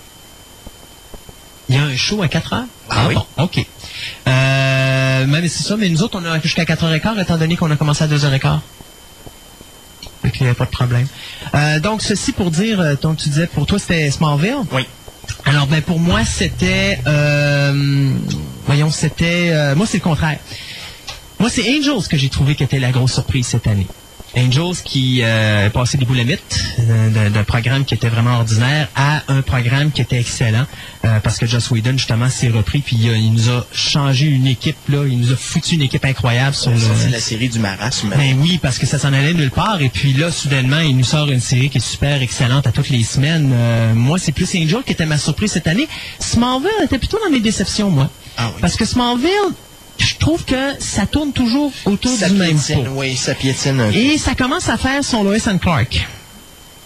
Il 1.68 1.74
y 1.74 1.78
a 1.78 1.82
un 1.82 1.96
show 1.96 2.22
à 2.22 2.28
4 2.28 2.52
heures? 2.54 2.64
Ah, 2.88 3.06
oui. 3.08 3.14
Bon, 3.14 3.26
ok. 3.36 3.66
mais 4.24 5.48
c'est 5.48 5.64
ça. 5.64 5.76
Mais 5.76 5.88
nous 5.88 6.02
autres, 6.02 6.18
on 6.18 6.24
a 6.24 6.40
jusqu'à 6.40 6.64
4 6.64 6.84
heures 6.84 6.94
et 6.94 7.00
quart, 7.00 7.18
étant 7.18 7.36
donné 7.36 7.56
qu'on 7.56 7.70
a 7.70 7.76
commencé 7.76 8.04
à 8.04 8.06
2 8.06 8.24
heures 8.24 8.32
et 8.32 8.40
quart. 8.40 8.62
Euh, 11.54 11.80
donc, 11.80 12.02
ceci 12.02 12.32
pour 12.32 12.50
dire, 12.50 12.80
euh, 12.80 12.94
donc, 13.00 13.18
tu 13.18 13.28
disais, 13.28 13.46
pour 13.46 13.66
toi, 13.66 13.78
c'était 13.78 14.10
Smallville? 14.10 14.64
Oui. 14.72 14.86
Alors, 15.44 15.66
ben, 15.66 15.82
pour 15.82 15.98
moi, 15.98 16.24
c'était... 16.24 16.98
Euh, 17.06 18.12
voyons, 18.66 18.90
c'était... 18.90 19.74
Moi, 19.74 19.86
c'est 19.86 19.98
le 19.98 20.02
contraire. 20.02 20.38
Moi, 21.38 21.50
c'est 21.50 21.62
Angels 21.62 22.08
que 22.08 22.16
j'ai 22.16 22.28
trouvé 22.28 22.54
qui 22.54 22.64
était 22.64 22.78
la 22.78 22.90
grosse 22.90 23.12
surprise 23.12 23.46
cette 23.46 23.66
année. 23.66 23.86
Angels 24.36 24.82
qui 24.84 25.20
euh, 25.22 25.66
est 25.66 25.70
passé 25.70 25.98
des 25.98 26.04
boulamites 26.04 26.64
euh, 26.78 27.10
d'un 27.10 27.30
d'un 27.30 27.44
programme 27.44 27.84
qui 27.84 27.94
était 27.94 28.08
vraiment 28.08 28.36
ordinaire 28.36 28.88
à 28.94 29.22
un 29.28 29.42
programme 29.42 29.90
qui 29.90 30.02
était 30.02 30.18
excellent 30.18 30.66
euh, 31.04 31.20
parce 31.20 31.38
que 31.38 31.46
Joss 31.46 31.70
Whedon 31.70 31.92
justement 31.92 32.28
s'est 32.28 32.48
repris 32.48 32.80
puis 32.80 32.96
il, 32.96 33.32
nous 33.32 33.50
a 33.50 33.66
changé 33.72 34.26
une 34.26 34.46
équipe 34.46 34.76
là, 34.88 35.04
il 35.06 35.18
nous 35.18 35.32
a 35.32 35.36
foutu 35.36 35.74
une 35.74 35.82
équipe 35.82 36.04
incroyable 36.04 36.54
sur 36.54 36.70
le 36.70 36.78
C'est 36.78 37.10
la 37.10 37.20
série 37.20 37.48
du 37.48 37.58
marasme. 37.58 38.10
ben 38.16 38.36
oui, 38.40 38.58
parce 38.60 38.78
que 38.78 38.86
ça 38.86 38.98
s'en 38.98 39.12
allait 39.12 39.34
nulle 39.34 39.50
part. 39.50 39.80
Et 39.80 39.88
puis 39.88 40.12
là, 40.12 40.30
soudainement, 40.30 40.80
il 40.80 40.96
nous 40.96 41.04
sort 41.04 41.30
une 41.30 41.40
série 41.40 41.70
qui 41.70 41.78
est 41.78 41.80
super 41.86 42.22
excellente 42.22 42.66
à 42.66 42.72
toutes 42.72 42.90
les 42.90 43.02
semaines. 43.02 43.50
Euh, 43.52 43.94
moi, 43.94 44.18
c'est 44.18 44.32
plus 44.32 44.48
Angel 44.54 44.82
qui 44.84 44.92
était 44.92 45.06
ma 45.06 45.18
surprise 45.18 45.52
cette 45.52 45.66
année. 45.66 45.88
Smallville 46.18 46.70
était 46.84 46.98
plutôt 46.98 47.18
dans 47.24 47.30
mes 47.30 47.40
déceptions, 47.40 47.90
moi. 47.90 48.10
Ah 48.36 48.50
Parce 48.60 48.76
que 48.76 48.84
Smallville, 48.84 49.54
je 49.98 50.16
trouve 50.16 50.44
que 50.44 50.72
ça 50.78 51.06
tourne 51.06 51.32
toujours 51.32 51.72
autour 51.84 52.12
Ça 52.16 52.28
du 52.28 52.34
même 52.36 52.56
pot. 52.58 52.84
oui, 52.96 53.16
ça 53.16 53.34
piétine 53.34 53.80
un 53.80 53.90
peu. 53.90 53.96
Et 53.96 54.18
ça 54.18 54.34
commence 54.34 54.68
à 54.68 54.76
faire 54.76 55.02
son 55.04 55.22
Lois 55.22 55.36
and 55.48 55.58
Clark. 55.58 56.06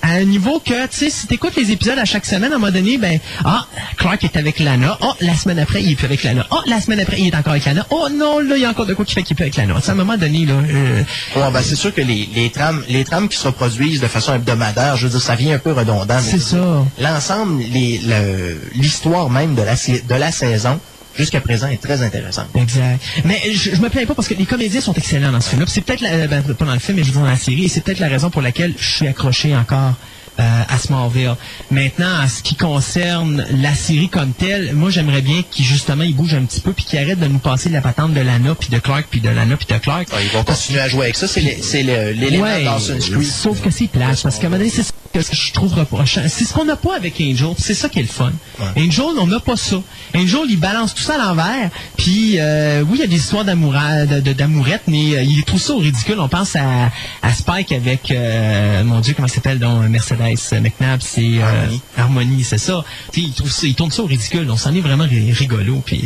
À 0.03 0.12
un 0.12 0.24
niveau 0.24 0.61
que, 0.65 0.87
tu 0.87 0.97
sais, 0.97 1.11
si 1.11 1.27
t'écoutes 1.27 1.55
les 1.57 1.73
épisodes 1.73 1.99
à 1.99 2.07
chaque 2.07 2.24
semaine, 2.24 2.51
à 2.53 2.57
un 2.57 2.59
moment 2.59 2.73
donné, 2.73 2.97
ben, 2.97 3.19
ah, 3.45 3.66
Clark 3.99 4.24
est 4.24 4.35
avec 4.39 4.59
Lana. 4.59 4.97
Oh, 5.03 5.12
la 5.20 5.35
semaine 5.37 5.59
après, 5.59 5.82
il 5.82 5.91
est 5.93 5.95
plus 5.95 6.07
avec 6.07 6.23
Lana. 6.24 6.47
Oh, 6.51 6.57
la 6.66 6.81
semaine 6.81 7.01
après, 7.01 7.20
il 7.20 7.27
est 7.28 7.35
encore 7.37 7.53
avec 7.53 7.66
Lana. 7.66 7.87
Oh 7.91 8.09
non, 8.11 8.39
là, 8.39 8.57
il 8.57 8.62
y 8.62 8.65
a 8.65 8.70
encore 8.70 8.87
de 8.87 8.95
quoi 8.95 9.05
qui 9.05 9.12
fait 9.12 9.23
qu'il 9.23 9.35
est 9.35 9.37
plus 9.37 9.43
avec 9.43 9.57
Lana. 9.57 9.74
Tu 9.74 9.82
sais, 9.82 9.91
à 9.91 9.93
un 9.93 9.97
moment 9.97 10.16
donné, 10.16 10.47
là, 10.47 10.55
euh, 10.55 11.03
Ouais, 11.37 11.51
ben, 11.53 11.61
c'est 11.62 11.77
sûr 11.77 11.95
que 11.95 12.01
les, 12.01 12.27
les 12.35 12.49
trames, 12.49 12.82
les 12.89 13.05
trames 13.05 13.28
qui 13.28 13.37
se 13.37 13.47
reproduisent 13.47 14.01
de 14.01 14.07
façon 14.09 14.32
hebdomadaire, 14.35 14.97
je 14.97 15.05
veux 15.07 15.11
dire, 15.12 15.20
ça 15.20 15.35
vient 15.35 15.57
un 15.57 15.59
peu 15.59 15.73
redondant. 15.73 16.19
C'est 16.23 16.41
ça. 16.41 16.82
L'ensemble, 16.99 17.62
le- 17.62 18.59
l'histoire 18.74 19.28
même 19.28 19.55
de 19.55 19.61
la, 19.62 19.74
de 19.74 20.15
la 20.15 20.32
saison, 20.32 20.81
jusqu'à 21.20 21.40
présent, 21.40 21.68
est 21.68 21.80
très 21.80 22.02
intéressante. 22.02 22.47
Exact. 22.55 23.01
Mais 23.24 23.40
je, 23.52 23.74
je 23.74 23.80
me 23.80 23.88
plains 23.88 24.06
pas 24.06 24.14
parce 24.14 24.28
que 24.28 24.34
les 24.34 24.47
comédiens 24.47 24.80
sont 24.80 24.94
excellents 24.94 25.32
dans 25.32 25.40
ce 25.40 25.51
film-là. 25.51 25.66
C'est 25.68 25.80
peut-être 25.82 26.01
la, 26.01 26.26
ben, 26.26 26.42
pas 26.42 26.64
dans 26.64 26.72
le 26.74 26.78
film, 26.78 26.97
mais 26.98 27.05
je 27.05 27.10
dire 27.12 27.20
dans 27.20 27.26
la 27.26 27.36
série, 27.36 27.64
et 27.64 27.68
c'est 27.68 27.80
peut-être 27.82 28.01
la 28.01 28.09
raison 28.09 28.30
pour 28.30 28.42
laquelle 28.42 28.74
je 28.78 28.97
suis 28.97 29.06
accroché 29.06 29.55
encore. 29.56 29.94
euh, 30.38 30.62
à 30.68 30.78
Smallville. 30.78 31.34
Maintenant, 31.70 32.22
en 32.22 32.26
ce 32.28 32.42
qui 32.42 32.55
concerne 32.55 33.44
la 33.52 33.74
série 33.74 34.09
comme 34.09 34.32
telle, 34.32 34.72
moi 34.74 34.88
j'aimerais 34.88 35.20
bien 35.20 35.42
qu'il 35.51 35.66
justement 35.66 36.05
il 36.05 36.14
bouge 36.14 36.32
un 36.34 36.44
petit 36.44 36.60
peu 36.62 36.72
puis 36.72 36.84
qu'il 36.84 36.98
arrête 36.98 37.18
de 37.18 37.26
nous 37.26 37.40
passer 37.40 37.68
de 37.68 37.74
la 37.74 37.82
patente 37.82 38.14
de 38.14 38.20
Lana 38.20 38.55
puis 38.55 38.70
de 38.70 38.78
Clark 38.78 39.06
puis 39.10 39.20
de 39.20 39.28
Lana 39.28 39.56
puis 39.56 39.66
de 39.66 39.78
Clark. 39.78 40.09
Ouais, 40.12 40.24
ils 40.24 40.30
vont 40.30 40.44
continuer 40.44 40.80
à 40.80 40.88
jouer 40.88 41.02
avec 41.06 41.16
ça. 41.16 41.26
C'est 41.28 41.40
l'élément 41.82 42.44
Ouais, 42.44 42.64
Creek. 43.01 43.24
Sauf 43.24 43.60
que 43.60 43.70
c'est 43.70 43.88
place, 43.88 44.22
parce 44.22 44.36
qu'à 44.38 44.47
un 44.47 44.51
moment 44.51 44.59
donné, 44.60 44.70
c'est 44.74 44.84
ce 44.84 44.92
que 45.12 45.37
je 45.37 45.53
trouve 45.53 45.74
reprochant. 45.74 46.23
C'est 46.28 46.45
ce 46.45 46.53
qu'on 46.53 46.65
n'a 46.65 46.77
pas 46.77 46.95
avec 46.97 47.15
Angel, 47.20 47.49
c'est 47.59 47.74
ça 47.74 47.89
qui 47.89 47.99
est 47.99 48.03
le 48.03 48.09
fun. 48.09 48.32
Angel, 48.77 49.05
on 49.19 49.27
n'a 49.27 49.41
pas 49.41 49.57
ça. 49.57 49.77
Angel, 50.15 50.41
il 50.49 50.57
balance 50.59 50.95
tout 50.95 51.03
ça 51.03 51.15
à 51.15 51.19
l'envers, 51.19 51.70
puis 51.97 52.37
euh, 52.39 52.82
oui, 52.82 52.99
il 52.99 53.01
y 53.01 53.05
a 53.05 53.07
des 53.09 53.16
histoires 53.16 53.45
d'amourette, 53.45 54.82
mais 54.87 55.16
euh, 55.16 55.23
il 55.23 55.43
trouve 55.45 55.61
ça 55.61 55.73
au 55.74 55.78
ridicule. 55.78 56.20
On 56.20 56.28
pense 56.28 56.55
à, 56.55 56.91
à 57.23 57.32
Spike 57.35 57.73
avec, 57.73 58.11
euh, 58.12 58.85
mon 58.85 59.01
Dieu, 59.01 59.15
comment 59.15 59.27
s'appelle, 59.28 59.59
donc 59.59 59.89
Mercedes 59.89 60.37
McNabb, 60.61 61.01
c'est 61.03 61.39
euh, 61.39 61.66
Harmony. 61.97 62.45
C'est 62.45 62.59
ça. 62.59 62.85
Il, 63.16 63.32
trouve 63.32 63.51
ça, 63.51 63.66
il 63.66 63.74
tourne 63.74 63.91
ça 63.91 64.03
au 64.03 64.07
ridicule. 64.07 64.49
On 64.51 64.57
s'en 64.57 64.73
est 64.74 64.81
vraiment 64.81 65.05
ri- 65.05 65.32
rigolo, 65.32 65.82
puis... 65.85 66.05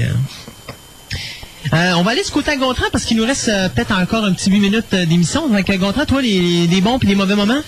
euh, 1.72 1.92
on 1.96 2.02
va 2.02 2.10
aller 2.12 2.22
du 2.22 2.30
côté 2.30 2.50
à 2.52 2.56
Gontran 2.56 2.84
parce 2.92 3.04
qu'il 3.04 3.16
nous 3.16 3.24
reste 3.24 3.48
euh, 3.48 3.68
peut-être 3.68 3.92
encore 3.98 4.24
un 4.24 4.32
petit 4.32 4.50
8 4.50 4.60
minutes 4.60 4.84
euh, 4.94 5.06
d'émission. 5.06 5.48
Donc, 5.48 5.70
Gontran, 5.78 6.04
toi, 6.06 6.20
les, 6.22 6.66
les 6.66 6.80
bons 6.80 6.98
et 6.98 7.06
les 7.06 7.14
mauvais 7.14 7.36
moments? 7.36 7.60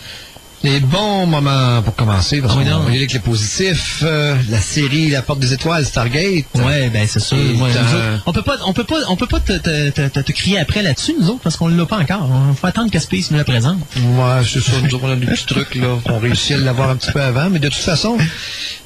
Les 0.63 0.81
bons 0.81 1.27
moments 1.27 1.81
pour 1.83 1.95
commencer, 1.95 2.41
parce 2.41 2.55
Ah 2.57 2.59
qu'on 2.65 2.69
non. 2.69 2.87
aller 2.87 2.97
avec 2.97 3.13
les 3.13 3.19
positifs. 3.21 4.01
euh, 4.03 4.35
la 4.49 4.61
série 4.61 5.11
La 5.11 5.23
Porte 5.23 5.39
des 5.39 5.53
Étoiles, 5.53 5.85
Stargate. 5.85 6.45
Ouais, 6.55 6.89
ben 6.89 7.07
c'est 7.07 7.21
sûr. 7.21 7.37
Ouais, 7.37 7.71
autres, 7.71 8.23
on 8.27 8.33
peut 8.33 8.43
pas, 8.43 8.57
on 8.67 8.73
peut 8.73 8.85
pas, 8.85 8.97
on 9.09 9.17
peut 9.17 9.27
pas 9.27 9.39
te, 9.41 9.53
te, 9.53 9.91
te, 9.91 10.09
te- 10.09 10.21
te 10.21 10.33
crier 10.33 10.59
après 10.59 10.83
là-dessus, 10.83 11.15
nous 11.21 11.29
autres, 11.29 11.41
parce 11.45 11.57
qu'on 11.57 11.69
l'a 11.69 11.87
pas 11.87 11.99
encore. 11.99 12.29
On 12.31 12.55
faut 12.55 12.67
attendre 12.67 12.91
que 12.91 12.99
Space 12.99 13.31
nous 13.31 13.39
le 13.39 13.45
présente. 13.45 13.79
Ouais, 13.97 14.43
c'est 14.45 14.61
ça, 14.61 14.73
nous 14.83 14.93
autres, 14.95 15.05
on 15.05 15.13
a 15.13 15.17
des 15.17 15.27
petits 15.27 15.47
trucs, 15.47 15.75
là, 15.77 15.99
qu'on 16.05 16.19
réussit 16.19 16.53
à 16.53 16.59
l'avoir 16.59 16.91
un 16.91 16.97
petit 16.97 17.13
peu 17.13 17.21
avant, 17.23 17.49
mais 17.51 17.59
de 17.59 17.69
toute 17.69 17.79
façon, 17.79 18.17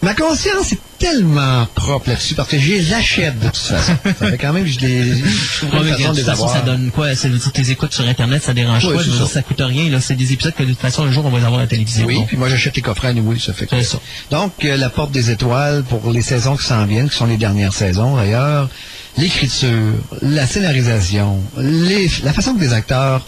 ma 0.02 0.14
conscience 0.14 0.72
est 0.72 0.78
tellement 1.00 1.66
propre 1.74 2.10
là-dessus, 2.10 2.34
parce 2.34 2.48
que 2.48 2.58
je 2.58 2.70
les 2.72 2.92
achète 2.92 3.38
de 3.40 3.46
toute 3.46 3.56
façon. 3.56 3.92
Ça 4.04 4.30
fait 4.30 4.38
quand 4.38 4.52
même, 4.52 4.66
je 4.66 4.78
les, 4.80 5.14
je 5.16 5.64
Ouais, 5.66 5.80
mais 5.82 5.90
de 5.92 5.96
toute 6.14 6.20
façon, 6.20 6.46
ça 6.46 6.60
donne 6.60 6.90
quoi? 6.90 7.14
Ça 7.16 7.28
veut 7.28 7.38
dire 7.38 7.50
que 7.52 7.56
tes 7.60 7.70
écoutes 7.70 7.92
sur 7.92 8.06
Internet, 8.06 8.42
ça 8.44 8.54
dérange 8.54 8.84
Ouais, 8.84 8.94
pas. 8.96 9.02
Ça. 9.02 9.26
ça 9.26 9.42
coûte 9.42 9.60
rien. 9.60 9.90
Là, 9.90 10.00
c'est 10.00 10.14
des 10.14 10.32
épisodes 10.32 10.54
que 10.54 10.62
de 10.62 10.68
toute 10.68 10.78
façon, 10.80 11.02
un 11.04 11.10
jour, 11.10 11.24
on 11.26 11.30
va 11.30 11.38
les 11.38 11.44
avoir 11.44 11.58
à 11.60 11.64
la 11.64 11.68
télévision. 11.68 12.06
Oui, 12.06 12.14
Donc, 12.16 12.28
puis 12.28 12.36
moi 12.36 12.48
j'achète 12.48 12.76
les 12.76 12.82
coffrets 12.82 13.08
à 13.08 13.12
nouveau, 13.14 13.34
ça 13.36 13.52
fait 13.52 13.66
que... 13.66 13.82
Ça. 13.82 13.98
Donc, 14.30 14.52
euh, 14.64 14.76
la 14.76 14.90
porte 14.90 15.10
des 15.10 15.30
étoiles 15.30 15.82
pour 15.84 16.12
les 16.12 16.22
saisons 16.22 16.56
qui 16.56 16.64
s'en 16.66 16.84
viennent, 16.84 17.08
qui 17.08 17.16
sont 17.16 17.26
les 17.26 17.38
dernières 17.38 17.72
saisons 17.72 18.16
d'ailleurs, 18.16 18.68
l'écriture, 19.16 19.94
la 20.22 20.46
scénarisation, 20.46 21.40
les- 21.58 22.10
la 22.22 22.32
façon 22.32 22.54
que 22.54 22.60
les 22.60 22.72
acteurs 22.72 23.24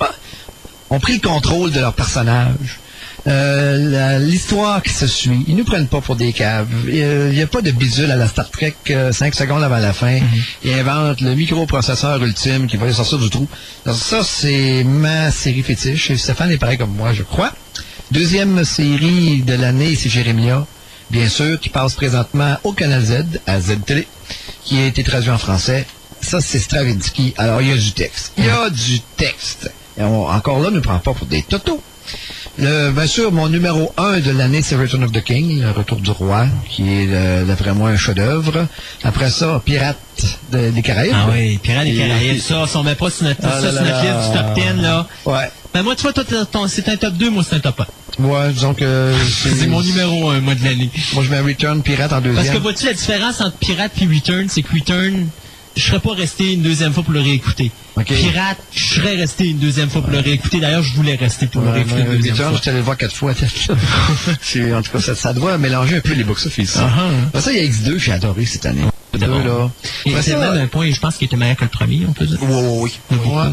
ah, 0.00 0.10
ont 0.90 0.98
pris 1.00 1.14
le 1.14 1.20
contrôle 1.26 1.70
de 1.70 1.80
leur 1.80 1.94
personnage. 1.94 2.80
Euh, 3.26 4.18
L'histoire 4.18 4.82
qui 4.82 4.92
se 4.92 5.06
suit, 5.06 5.44
ils 5.48 5.56
nous 5.56 5.64
prennent 5.64 5.86
pas 5.88 6.00
pour 6.00 6.16
des 6.16 6.32
caves. 6.32 6.68
Il 6.86 7.30
n'y 7.30 7.40
a 7.42 7.46
pas 7.46 7.62
de 7.62 7.70
bidule 7.70 8.10
à 8.10 8.16
la 8.16 8.28
Star 8.28 8.50
Trek 8.50 8.74
5 9.12 9.34
secondes 9.34 9.62
avant 9.62 9.78
la 9.78 9.92
fin. 9.92 10.18
Ils 10.62 10.72
inventent 10.74 11.20
le 11.22 11.34
microprocesseur 11.34 12.22
ultime 12.22 12.66
qui 12.66 12.76
va 12.76 12.86
les 12.86 12.92
sortir 12.92 13.18
du 13.18 13.30
trou. 13.30 13.48
Donc 13.86 13.96
ça, 13.96 14.22
c'est 14.22 14.84
ma 14.84 15.30
série 15.30 15.62
fétiche. 15.62 16.10
Et 16.10 16.16
Stéphane 16.16 16.50
est 16.50 16.58
pareil 16.58 16.76
comme 16.78 16.94
moi, 16.94 17.12
je 17.12 17.22
crois. 17.22 17.52
Deuxième 18.10 18.64
série 18.64 19.42
de 19.42 19.54
l'année, 19.54 19.96
c'est 19.96 20.10
Jérémia, 20.10 20.66
bien 21.10 21.28
sûr, 21.28 21.58
qui 21.58 21.70
passe 21.70 21.94
présentement 21.94 22.56
au 22.62 22.72
Canal 22.72 23.02
Z, 23.02 23.24
à 23.46 23.58
Z-Télé, 23.60 24.06
qui 24.64 24.78
a 24.78 24.86
été 24.86 25.02
traduit 25.02 25.30
en 25.30 25.38
français. 25.38 25.86
Ça, 26.20 26.40
c'est 26.40 26.58
Stravinsky. 26.58 27.34
Alors, 27.38 27.60
il 27.62 27.68
y 27.68 27.72
a 27.72 27.76
du 27.76 27.92
texte. 27.92 28.32
Il 28.38 28.44
y 28.44 28.50
a 28.50 28.68
du 28.70 29.00
texte. 29.16 29.70
Et 29.98 30.02
on- 30.02 30.26
encore 30.28 30.60
là, 30.60 30.70
ne 30.70 30.80
prend 30.80 30.98
pas 30.98 31.12
pour 31.14 31.26
des 31.26 31.42
totos. 31.42 31.82
Le- 32.58 32.90
bien 32.92 33.06
sûr, 33.06 33.32
mon 33.32 33.48
numéro 33.48 33.92
un 33.96 34.20
de 34.20 34.30
l'année, 34.30 34.62
c'est 34.62 34.76
Return 34.76 35.02
of 35.04 35.12
the 35.12 35.22
King, 35.22 35.60
le 35.62 35.70
retour 35.72 35.98
du 35.98 36.10
roi, 36.10 36.46
qui 36.70 36.82
est, 36.88 37.08
euh, 37.10 37.44
d'après 37.44 37.72
moi, 37.74 37.90
un 37.90 37.96
chef-d'œuvre. 37.96 38.66
Après 39.02 39.30
ça, 39.30 39.60
Pirates 39.64 39.98
de- 40.52 40.70
des 40.70 40.82
Caraïbes. 40.82 41.14
Ah 41.16 41.26
oui, 41.32 41.58
Pirates 41.58 41.84
des 41.86 41.96
Caraïbes, 41.96 42.40
ça, 42.40 42.64
on 42.76 42.82
met 42.84 42.94
pas 42.94 43.10
sur 43.10 43.24
notre, 43.26 43.40
Ah 43.42 43.60
ça 43.60 43.60
là 43.60 43.72
sur 43.72 43.82
là 43.82 43.90
notre 43.90 44.18
liste 44.18 44.30
du 44.30 44.38
top 44.38 44.54
10, 44.76 44.82
là. 44.82 45.06
Ouais. 45.26 45.50
Ben 45.72 45.82
moi, 45.82 45.96
tu 45.96 46.02
vois, 46.02 46.12
toi, 46.12 46.22
c'est 46.68 46.88
un 46.88 46.96
top 46.96 47.14
2, 47.14 47.30
moi, 47.30 47.42
c'est 47.48 47.56
un 47.56 47.60
top 47.60 47.80
1. 47.80 48.22
Ouais, 48.22 48.52
disons 48.52 48.74
que 48.74 49.12
C'est 49.58 49.66
mon 49.66 49.80
numéro 49.82 50.30
1, 50.30 50.40
moi, 50.40 50.54
de 50.54 50.62
l'année. 50.64 50.88
Moi, 51.14 51.24
je 51.24 51.30
mets 51.30 51.40
Return 51.40 51.82
Pirate 51.82 52.12
en 52.12 52.20
deuxième. 52.20 52.36
Parce 52.44 52.56
que 52.56 52.62
vois-tu, 52.62 52.86
la 52.86 52.92
différence 52.92 53.40
entre 53.40 53.56
Pirate 53.56 53.90
et 54.00 54.06
Return, 54.06 54.46
c'est 54.48 54.62
que 54.62 54.72
Return, 54.72 55.26
je 55.76 55.82
serais 55.82 56.00
pas 56.00 56.14
resté 56.14 56.52
une 56.54 56.62
deuxième 56.62 56.92
fois 56.92 57.02
pour 57.02 57.12
le 57.12 57.20
réécouter. 57.20 57.70
Pirate, 58.06 58.58
je 58.72 58.94
serais 58.94 59.16
resté 59.16 59.48
une 59.48 59.58
deuxième 59.58 59.88
fois 59.90 60.02
pour 60.02 60.10
le 60.10 60.18
réécouter. 60.18 60.60
D'ailleurs, 60.60 60.82
je 60.82 60.94
voulais 60.94 61.14
rester 61.16 61.46
pour 61.46 61.60
le 61.62 61.68
Ouais, 61.68 61.72
réécouter 61.74 61.96
mais 62.08 62.14
une 62.16 62.22
deuxième 62.22 62.36
fois. 62.36 62.60
allé 62.66 62.76
le 62.78 62.82
voir 62.82 62.96
quatre 62.96 63.14
fois. 63.14 63.32
En 64.74 64.82
tout 64.82 64.90
cas, 64.92 65.00
ça, 65.00 65.14
ça 65.14 65.32
doit 65.32 65.58
mélanger 65.58 65.96
un 65.96 66.00
peu 66.00 66.12
les 66.12 66.24
box-office. 66.24 66.76
Ah, 66.78 66.88
ah. 66.96 67.08
Après 67.28 67.40
ça, 67.40 67.52
il 67.52 67.58
y 67.58 67.60
a 67.66 67.70
X2, 67.70 67.98
j'ai 67.98 68.12
adoré 68.12 68.44
cette 68.46 68.66
année. 68.66 68.82
Deux, 69.14 69.26
là. 69.26 69.70
Et 70.06 70.12
c'est 70.22 70.36
même 70.36 70.58
un 70.58 70.66
point, 70.66 70.90
je 70.90 70.98
pense 70.98 71.16
qu'il 71.16 71.26
était 71.26 71.36
meilleur 71.36 71.56
que 71.56 71.62
le 71.64 71.70
premier, 71.70 72.04
on 72.08 72.12
peut 72.12 72.26
dire. 72.26 72.38
Oui, 72.42 72.50
oui, 72.50 72.92
oui. 73.12 73.16
Ouais. 73.26 73.52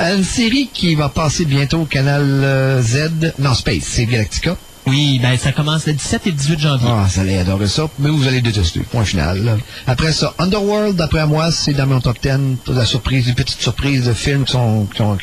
Euh, 0.00 0.16
Une 0.16 0.24
série 0.24 0.68
qui 0.72 0.94
va 0.96 1.08
passer 1.08 1.44
bientôt 1.44 1.82
au 1.82 1.84
canal 1.84 2.24
euh, 2.24 2.82
Z, 2.82 3.34
non 3.38 3.54
Space, 3.54 3.84
c'est 3.84 4.06
Galactica. 4.06 4.56
Oui, 4.86 5.18
ben 5.20 5.36
ça 5.36 5.50
commence 5.52 5.86
le 5.86 5.94
17 5.94 6.26
et 6.26 6.30
le 6.30 6.36
18 6.36 6.60
janvier. 6.60 6.88
Ah, 6.90 7.06
vous 7.12 7.20
allez 7.20 7.38
adorer 7.38 7.66
ça, 7.66 7.88
mais 7.98 8.08
vous 8.08 8.26
allez 8.28 8.40
détester. 8.40 8.80
Point 8.80 9.04
final. 9.04 9.58
Après 9.86 10.12
ça, 10.12 10.32
Underworld, 10.38 10.96
d'après 10.96 11.26
moi, 11.26 11.50
c'est 11.50 11.72
dans 11.72 11.86
mon 11.86 12.00
top 12.00 12.18
10, 12.22 12.30
pour 12.64 12.74
la 12.74 12.86
surprise, 12.86 13.26
une 13.28 13.34
petite 13.34 13.60
surprise 13.60 14.04
de 14.04 14.12
films 14.12 14.44
qui, 14.44 14.52
sont, 14.52 14.86
qui, 14.94 15.02
ont, 15.02 15.16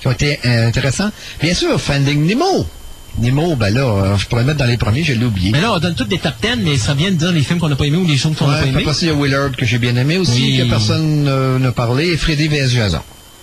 qui 0.00 0.06
ont 0.06 0.12
été 0.12 0.38
euh, 0.44 0.68
intéressants. 0.68 1.10
Bien 1.42 1.54
sûr, 1.54 1.80
Finding 1.80 2.26
Nemo. 2.26 2.64
Nemo, 3.20 3.56
ben 3.56 3.74
là, 3.74 3.80
euh, 3.80 4.16
je 4.16 4.26
pourrais 4.26 4.42
le 4.42 4.46
mettre 4.46 4.60
dans 4.60 4.64
les 4.66 4.76
premiers, 4.76 5.02
je 5.02 5.12
l'ai 5.14 5.24
oublié. 5.24 5.50
Mais 5.50 5.60
là, 5.62 5.72
on 5.74 5.78
donne 5.80 5.96
toutes 5.96 6.08
des 6.08 6.18
top 6.18 6.34
10, 6.40 6.62
mais 6.62 6.76
ça 6.76 6.94
vient 6.94 7.10
de 7.10 7.16
dire 7.16 7.32
les 7.32 7.42
films 7.42 7.58
qu'on 7.58 7.68
n'a 7.68 7.74
pas 7.74 7.86
aimés 7.86 7.96
ou 7.96 8.06
les 8.06 8.16
choses 8.16 8.36
qu'on 8.36 8.46
n'a 8.46 8.54
Ouais, 8.54 8.60
pas 8.60 8.66
aimés. 8.68 8.82
après 8.86 8.96
il 9.02 9.08
y 9.08 9.10
a 9.10 9.14
Willard 9.14 9.50
que 9.56 9.66
j'ai 9.66 9.78
bien 9.78 9.96
aimé 9.96 10.18
aussi, 10.18 10.40
Oui. 10.40 10.58
que 10.58 10.70
personne 10.70 11.26
euh, 11.26 11.58
n'a 11.58 11.72
parlé, 11.72 12.06
et 12.10 12.16
Freddy 12.16 12.46
vs. 12.46 12.68
Jason. 12.68 13.00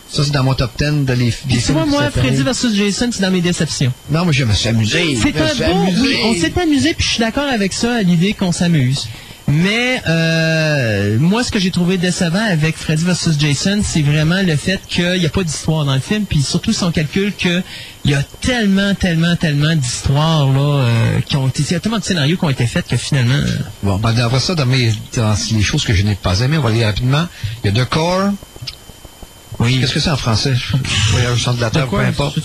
Ça, 0.10 0.23
c'est 0.23 0.32
dans 0.32 0.44
mon 0.44 0.53
top 0.53 0.72
10 0.77 1.06
de 1.06 1.14
les, 1.14 1.26
des 1.26 1.32
films 1.32 1.77
vois, 1.77 1.86
moi, 1.86 2.10
Freddy 2.11 2.41
versus 2.44 2.73
Jason, 2.76 3.10
c'est 3.11 3.22
dans 3.22 3.32
mes 3.32 3.41
déceptions. 3.41 3.91
Non, 4.10 4.23
moi, 4.23 4.32
je 4.32 4.44
me 4.44 4.53
suis 4.53 4.69
amusé. 4.69 5.15
C'est 5.15 5.36
un 5.38 5.68
bon, 5.68 5.88
amusé. 5.88 6.02
oui, 6.02 6.18
on 6.26 6.36
s'est 6.36 6.60
amusé, 6.61 6.94
puis 6.94 7.06
je 7.06 7.11
suis 7.14 7.19
d'accord 7.19 7.48
avec 7.48 7.73
ça, 7.73 7.95
à 7.95 8.02
l'idée 8.02 8.34
qu'on 8.34 8.52
s'amuse. 8.52 9.07
Mais 9.48 10.02
euh, 10.07 11.19
moi, 11.19 11.44
ce 11.44 11.52
que 11.52 11.60
j'ai 11.60 11.69
trouvé 11.69 11.98
décevant 11.98 12.44
avec 12.44 12.77
Freddy 12.77 13.03
vs. 13.03 13.38
Jason, 13.38 13.82
c'est 13.84 14.02
vraiment 14.02 14.41
le 14.41 14.56
fait 14.56 14.80
qu'il 14.88 15.19
n'y 15.19 15.26
a 15.26 15.30
pas 15.30 15.44
d'histoire 15.44 15.86
dans 15.86 15.94
le 15.94 15.99
film, 15.99 16.26
puis 16.26 16.41
surtout 16.41 16.73
son 16.73 16.91
calcul 16.91 17.32
qu'il 17.34 17.64
y 18.06 18.15
a 18.15 18.23
tellement, 18.41 18.95
tellement, 18.95 19.36
tellement 19.36 19.76
d'histoires 19.76 20.52
là 20.52 20.60
euh, 20.60 21.19
qui 21.22 21.36
ont 21.36 21.48
été, 21.48 21.61
il 21.61 21.73
y 21.73 21.76
a 21.76 21.80
tellement 21.80 21.99
de 21.99 22.03
scénarios 22.03 22.38
qui 22.38 22.45
ont 22.45 22.49
été 22.49 22.65
faits 22.65 22.88
que 22.88 22.98
finalement, 22.98 23.36
euh, 23.36 23.57
Bon, 23.84 23.98
ben, 23.98 24.18
après 24.18 24.40
ça, 24.40 24.56
dans, 24.56 24.65
mes, 24.65 24.91
dans 25.15 25.36
les 25.52 25.61
choses 25.61 25.86
que 25.86 25.94
je 25.94 26.02
n'ai 26.02 26.15
pas 26.15 26.40
aimées, 26.40 26.57
on 26.57 26.61
va 26.61 26.69
aller 26.69 26.84
rapidement. 26.84 27.27
Il 27.64 27.76
y 27.76 27.80
a 27.80 27.86
The 27.86 27.88
Core, 27.88 28.32
Oui. 29.60 29.80
Qu'est-ce 29.80 29.94
que 29.94 29.99
c'est 29.99 30.10
en 30.10 30.18
français? 30.18 30.53
Voyage 31.11 31.32
au 31.34 31.38
centre 31.38 31.57
de 31.57 31.61
la 31.61 31.69
Terre, 31.69 31.88
peu 31.88 31.99
importe. 31.99 32.38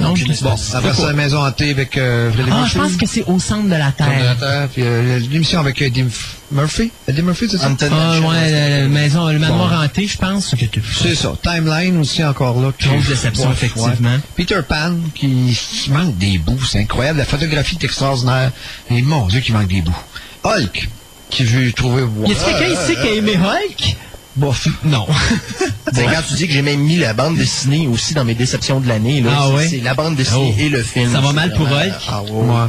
Non, 0.00 0.14
je 0.14 0.24
Bon, 0.42 0.54
après 0.74 0.94
ça, 0.94 1.12
Maison 1.12 1.44
hantée 1.44 1.70
avec 1.70 1.96
euh, 1.96 2.30
Ah, 2.52 2.66
je 2.70 2.78
pense 2.78 2.96
que 2.96 3.06
c'est 3.06 3.24
au 3.24 3.38
centre 3.38 3.64
de 3.68 3.74
la 3.74 3.86
Centre 3.96 4.04
de 4.18 4.24
la 4.24 4.34
Terre. 4.34 4.36
Terre, 4.38 4.68
puis 4.72 4.82
euh, 4.84 5.18
l'émission 5.18 5.60
avec 5.60 5.80
Eddie 5.80 6.04
Murphy. 6.52 6.90
Eddie 7.08 7.22
Murphy, 7.22 7.46
c'est 7.50 7.58
ça? 7.58 7.70
Ah, 7.80 8.20
ouais, 8.20 8.50
la, 8.50 8.80
la 8.80 8.88
maison, 8.88 9.28
le 9.28 9.38
manoir 9.38 9.80
hanté, 9.82 10.06
je 10.06 10.18
pense. 10.18 10.54
C'est 11.02 11.14
ça. 11.14 11.32
Timeline 11.42 11.98
aussi 11.98 12.22
encore 12.24 12.60
là. 12.60 12.72
Grosse 12.80 13.06
déception, 13.06 13.50
effectivement. 13.50 13.86
ouais. 13.88 14.20
Peter 14.36 14.60
Pan 14.68 14.94
qui 15.14 15.58
qui 15.82 15.90
manque 15.90 16.16
des 16.18 16.38
bouts, 16.38 16.62
c'est 16.64 16.80
incroyable. 16.80 17.18
La 17.18 17.24
photographie 17.24 17.76
est 17.80 17.84
extraordinaire. 17.84 18.52
Et 18.90 19.02
mon 19.02 19.26
Dieu, 19.26 19.40
qui 19.40 19.52
manque 19.52 19.68
des 19.68 19.80
bouts. 19.82 19.96
Hulk, 20.44 20.88
qui 21.30 21.44
veut 21.44 21.72
trouver. 21.72 22.02
Y 22.26 22.32
a-t-il 22.32 22.56
quelqu'un 22.58 22.82
ici 22.82 22.92
qui 23.00 23.08
a 23.08 23.12
aimé 23.12 23.36
Hulk? 23.36 23.96
Bof. 24.38 24.68
Non. 24.84 25.06
Quand 25.94 26.22
tu 26.28 26.34
dis 26.34 26.46
que 26.46 26.52
j'ai 26.52 26.62
même 26.62 26.80
mis 26.80 26.96
la 26.96 27.12
bande 27.14 27.36
dessinée 27.36 27.86
aussi 27.88 28.14
dans 28.14 28.24
mes 28.24 28.34
déceptions 28.34 28.80
de 28.80 28.88
l'année. 28.88 29.20
là. 29.20 29.30
Ah 29.34 29.44
C'est- 29.48 29.54
ouais? 29.56 29.68
C'est 29.68 29.80
la 29.80 29.94
bande 29.94 30.16
dessinée 30.16 30.54
Oh. 30.56 30.60
et 30.60 30.68
le 30.68 30.82
film. 30.82 31.12
Ça 31.12 31.20
va 31.20 31.32
mal 31.32 31.52
pour 31.54 31.66
Hulk? 31.66 31.92
Ah 32.08 32.22
ouais. 32.22 32.30
Ouais. 32.30 32.68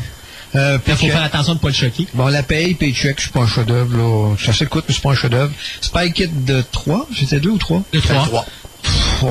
Euh, 0.55 0.79
Il 0.87 0.93
faut 0.95 1.05
faire 1.07 1.23
attention 1.23 1.53
de 1.53 1.57
ne 1.59 1.61
pas 1.61 1.67
le 1.67 1.73
choquer. 1.75 2.07
Bon, 2.15 2.27
la 2.27 2.41
paye, 2.41 2.73
paycheck, 2.73 3.17
je 3.17 3.23
suis 3.23 3.31
pas 3.31 3.41
un 3.41 3.47
chef-d'œuvre, 3.47 3.95
là. 3.95 4.35
Ça 4.43 4.51
s'écoute, 4.51 4.85
mais 4.87 4.95
c'est 4.95 5.01
pas 5.03 5.11
un 5.11 5.15
chef-d'œuvre. 5.15 5.51
Spy 5.79 6.11
Kid 6.11 6.43
de 6.45 6.63
3, 6.71 7.07
c'était 7.15 7.39
2 7.39 7.49
ou 7.49 7.57
3? 7.59 7.83
Le 7.93 8.01
3. 8.01 8.23
Trois. 8.25 8.45
Ouais. 9.21 9.29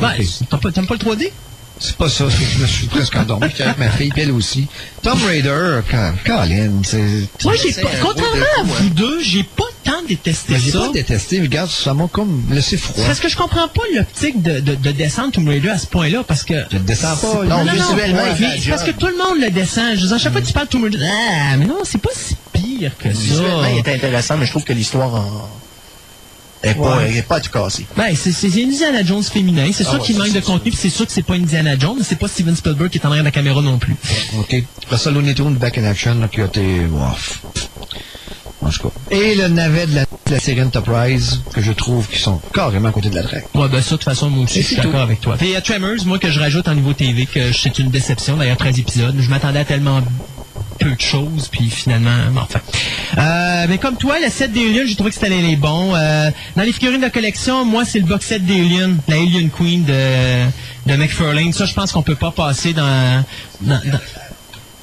Ouais, 0.00 0.08
Ok. 0.20 0.26
t'aimes 0.50 0.60
pas, 0.60 0.70
t'aimes 0.70 0.86
pas 0.86 0.94
le 0.94 1.00
3D? 1.00 1.32
C'est 1.80 1.96
pas 1.96 2.08
ça, 2.08 2.26
c'est 2.30 2.44
que 2.44 2.50
je 2.52 2.58
me 2.58 2.66
suis 2.68 2.86
presque 2.86 3.16
endormi. 3.16 3.46
Avec 3.58 3.78
ma 3.78 3.90
fille, 3.90 4.12
elle 4.16 4.30
aussi. 4.30 4.68
Tom 5.02 5.18
Raider, 5.26 5.80
Ca- 5.90 6.14
Colin, 6.24 6.70
c'est... 6.84 7.26
Moi, 7.42 7.54
j'ai 7.60 7.72
pas, 7.72 7.88
un 7.88 8.00
contrairement 8.00 8.36
de 8.36 8.60
à 8.60 8.62
vous 8.64 8.88
deux, 8.90 9.20
j'ai 9.20 9.42
pas 9.42 9.64
tant 9.84 10.02
détesté 10.08 10.52
Mais 10.54 10.58
j'ai 10.58 10.70
ça. 10.70 10.80
pas 10.80 10.88
détesté, 10.90 11.40
regarde, 11.40 11.70
ça 11.70 11.94
m'a 11.94 12.06
comme 12.08 12.44
laissé 12.50 12.76
froid. 12.76 13.04
Parce 13.06 13.20
que 13.20 13.28
je 13.28 13.36
comprends 13.36 13.68
pas 13.68 13.82
l'optique 13.94 14.42
de, 14.42 14.60
de, 14.60 14.74
de 14.74 14.90
descendre 14.92 15.32
Tomb 15.32 15.48
Raider 15.48 15.68
à 15.70 15.78
ce 15.78 15.86
point-là, 15.86 16.24
parce 16.26 16.42
que... 16.44 16.54
Je 16.70 16.78
descends 16.78 17.16
pas. 17.16 17.44
Non, 17.44 17.64
non, 17.64 17.64
non, 17.64 17.72
visuellement, 17.72 18.22
mais 18.40 18.60
parce 18.68 18.82
que 18.84 18.90
tout 18.92 19.06
le 19.06 19.16
monde 19.16 19.40
le 19.40 19.50
descend. 19.50 19.94
Je 19.96 20.00
veux 20.02 20.06
dire, 20.08 20.16
à 20.16 20.18
chaque 20.18 20.32
fois 20.32 20.40
que 20.40 20.46
tu 20.46 20.52
parles 20.52 20.66
de 20.66 20.70
Tomb 20.72 20.84
Raider, 20.84 20.98
ah, 21.02 21.56
mais 21.56 21.66
non, 21.66 21.78
c'est 21.84 21.98
pas 22.00 22.10
si 22.14 22.36
pire 22.52 22.92
que 22.98 23.08
Visuellement, 23.08 23.64
il 23.66 23.74
ça. 23.74 23.78
était 23.80 23.94
intéressant, 23.94 24.36
mais 24.36 24.46
je 24.46 24.50
trouve 24.50 24.64
que 24.64 24.72
l'histoire 24.72 25.14
en... 25.14 25.48
est 26.62 26.74
pas, 26.74 27.00
elle 27.02 27.42
tout 27.42 27.50
casser. 27.50 27.86
Ben, 27.96 28.14
c'est 28.14 28.32
c'est 28.32 28.46
Indiana 28.62 29.02
Jones 29.04 29.22
féminin. 29.22 29.68
C'est 29.72 29.84
Ah 29.86 29.90
sûr 29.90 30.00
ouais, 30.00 30.06
qu'il 30.06 30.16
ça, 30.16 30.22
manque 30.22 30.32
de 30.32 30.40
contenu, 30.40 30.70
puis 30.70 30.78
c'est 30.80 30.90
sûr 30.90 31.06
que 31.06 31.12
c'est 31.12 31.22
pas 31.22 31.34
Indiana 31.34 31.78
Jones, 31.78 31.96
mais 31.98 32.04
c'est 32.04 32.16
pas 32.18 32.28
Steven 32.28 32.54
Spielberg 32.54 32.90
qui 32.90 32.98
est 32.98 33.06
en 33.06 33.08
arrière 33.10 33.24
de 33.24 33.28
la 33.28 33.32
caméra 33.32 33.60
non 33.62 33.78
plus. 33.78 33.96
OK. 34.38 34.54
Après 34.84 34.98
ça, 34.98 35.10
Looney 35.10 35.34
Tunes 35.34 35.54
Back 35.56 35.78
in 35.78 35.84
Action, 35.84 36.14
là, 36.20 36.28
qui 36.28 36.40
a 36.40 36.44
été... 36.46 36.80
Ouf. 36.86 37.40
En 38.64 38.70
tout 38.70 38.88
cas. 38.88 38.94
Et 39.12 39.34
le 39.34 39.48
navet 39.48 39.86
de 39.86 39.94
la, 39.94 40.04
la 40.30 40.40
série 40.40 40.62
Enterprise, 40.62 41.40
que 41.54 41.60
je 41.60 41.72
trouve 41.72 42.08
qui 42.08 42.18
sont 42.18 42.40
carrément 42.54 42.88
à 42.88 42.92
côté 42.92 43.10
de 43.10 43.14
la 43.14 43.22
traque. 43.22 43.44
Ouais, 43.54 43.68
ben 43.68 43.82
ça, 43.82 43.90
de 43.90 43.96
toute 43.96 44.04
façon, 44.04 44.30
moi 44.30 44.44
aussi, 44.44 44.62
je 44.62 44.66
suis 44.68 44.76
d'accord 44.76 45.02
avec 45.02 45.20
toi. 45.20 45.36
Puis 45.36 45.48
il 45.48 45.52
y 45.52 45.56
a 45.56 45.60
Tremors, 45.60 46.04
moi, 46.06 46.18
que 46.18 46.30
je 46.30 46.40
rajoute 46.40 46.66
en 46.66 46.74
niveau 46.74 46.94
TV, 46.94 47.26
que 47.26 47.52
c'est 47.52 47.78
une 47.78 47.90
déception. 47.90 48.36
D'ailleurs, 48.38 48.56
13 48.56 48.78
épisodes. 48.78 49.14
Je 49.18 49.28
m'attendais 49.28 49.58
à 49.60 49.64
tellement 49.66 50.00
peu 50.78 50.90
de 50.90 51.00
choses, 51.00 51.48
puis 51.52 51.68
finalement, 51.68 52.10
enfin. 52.36 52.60
Euh, 53.18 53.66
mais 53.68 53.76
comme 53.78 53.96
toi, 53.96 54.16
le 54.24 54.30
set 54.30 54.50
d'Alien, 54.52 54.86
j'ai 54.86 54.94
trouvé 54.94 55.10
que 55.10 55.14
c'était 55.16 55.28
les, 55.28 55.42
les 55.42 55.56
bons. 55.56 55.94
Euh, 55.94 56.30
dans 56.56 56.62
les 56.62 56.72
figurines 56.72 57.02
de 57.02 57.08
collection, 57.08 57.64
moi, 57.66 57.84
c'est 57.84 57.98
le 58.00 58.06
box 58.06 58.26
set 58.26 58.46
d'Alien, 58.46 58.96
la 59.08 59.16
Alien 59.16 59.50
Queen 59.50 59.84
de, 59.84 60.46
de 60.90 60.96
McFarlane. 60.96 61.52
Ça, 61.52 61.66
je 61.66 61.74
pense 61.74 61.92
qu'on 61.92 62.02
peut 62.02 62.14
pas 62.16 62.30
passer 62.30 62.72
dans... 62.72 63.22
dans- 63.60 63.80
dans- 63.84 64.00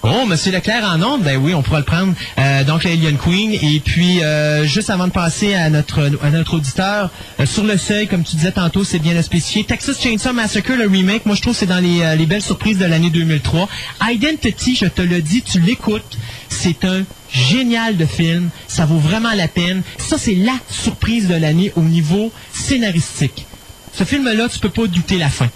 Oh, 0.02 0.26
Monsieur 0.26 0.54
Leclerc 0.54 0.86
en 0.86 1.02
onde, 1.02 1.24
ben 1.24 1.36
oui, 1.36 1.54
on 1.54 1.62
pourra 1.62 1.80
le 1.80 1.86
prendre. 1.86 2.14
Euh, 2.38 2.64
donc, 2.64 2.86
Alien 2.86 3.18
Queen. 3.18 3.52
Et 3.54 3.82
puis, 3.82 4.24
euh, 4.24 4.64
juste 4.64 4.90
avant 4.90 5.08
de 5.08 5.12
passer 5.12 5.54
à 5.56 5.70
notre 5.70 6.54
auditeur, 6.54 7.10
euh, 7.40 7.46
sur 7.46 7.66
le 7.66 7.78
seuil, 7.78 8.08
comme 8.08 8.24
tu 8.24 8.38
disais 8.38 8.54
tantôt, 8.54 8.86
c'est 8.86 9.00
bien 9.00 9.22
spécifié. 9.22 9.66
Texas 9.66 10.02
Chainsaw 10.02 10.32
Massacre, 10.32 10.72
le 10.72 10.88
remake, 10.88 11.26
moi 11.26 11.36
je 11.36 11.42
trouve 11.42 11.56
c'est 11.56 11.66
dans 11.66 11.80
les, 11.80 12.16
les 12.16 12.26
belles 12.26 12.42
surprises 12.42 12.78
de 12.78 12.86
l'année 12.86 13.10
2003. 13.10 13.68
Identity, 14.10 14.76
je 14.76 14.86
te 14.86 15.02
le 15.02 15.22
dis, 15.22 15.42
tu 15.42 15.60
l'écoutes, 15.60 16.18
c'est 16.48 16.86
un 16.86 17.04
génial 17.30 17.98
de 17.98 18.06
film. 18.06 18.50
Ça 18.68 18.86
vaut 18.86 19.00
vraiment 19.00 19.34
la 19.34 19.50
peine. 19.50 19.82
Ça, 19.98 20.18
c'est 20.18 20.36
la 20.36 20.56
surprise 20.70 21.28
de 21.28 21.36
l'année 21.36 21.74
au 21.76 21.82
niveau 21.82 22.32
scénaristique. 22.54 23.46
Ce 23.94 24.06
film-là, 24.06 24.48
tu 24.48 24.60
peux 24.60 24.70
pas 24.70 24.88
douter 24.88 25.18
la 25.18 25.30
fin. 25.30 25.50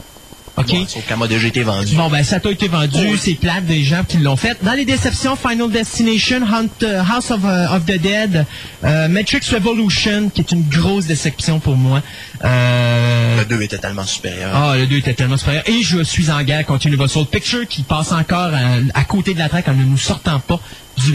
OK? 0.55 0.69
Ouais, 0.71 0.85
sauf 0.87 1.05
qu'elle 1.07 1.17
m'a 1.17 1.27
déjà 1.27 1.47
été 1.47 1.63
vendue. 1.63 1.95
Bon, 1.95 2.09
ben, 2.09 2.23
ça 2.23 2.39
t'a 2.39 2.51
été 2.51 2.67
vendu, 2.67 3.17
c'est 3.17 3.33
plate 3.33 3.65
des 3.65 3.83
gens 3.83 4.03
qui 4.07 4.17
l'ont 4.17 4.35
fait. 4.35 4.55
Dans 4.63 4.73
les 4.73 4.85
déceptions, 4.85 5.35
Final 5.35 5.71
Destination, 5.71 6.41
Hunt, 6.43 6.67
euh, 6.83 7.01
House 7.01 7.31
of, 7.31 7.41
euh, 7.43 7.75
of 7.75 7.85
the 7.85 7.97
Dead, 7.99 8.45
euh, 8.83 9.07
Matrix 9.07 9.41
Revolution, 9.51 10.29
qui 10.29 10.41
est 10.41 10.51
une 10.51 10.63
grosse 10.69 11.05
déception 11.07 11.59
pour 11.59 11.75
moi. 11.75 12.01
Euh, 12.43 13.39
Le 13.39 13.45
2 13.45 13.61
était 13.63 13.79
tellement 13.79 14.05
supérieur. 14.05 14.51
ah, 14.53 14.75
le 14.77 14.85
2 14.85 14.97
était 14.97 15.13
tellement 15.15 15.37
supérieur. 15.37 15.63
Et 15.67 15.81
je 15.81 16.03
suis 16.03 16.29
en 16.29 16.43
guerre 16.43 16.65
contre 16.65 16.85
Universal 16.85 17.25
Pictures, 17.25 17.67
qui 17.67 17.81
passe 17.83 18.11
encore 18.11 18.51
à, 18.53 18.99
à 18.99 19.03
côté 19.05 19.33
de 19.33 19.39
la 19.39 19.49
traque 19.49 19.67
en 19.69 19.73
ne 19.73 19.83
nous 19.83 19.97
sortant 19.97 20.39
pas 20.39 20.59
du 21.03 21.13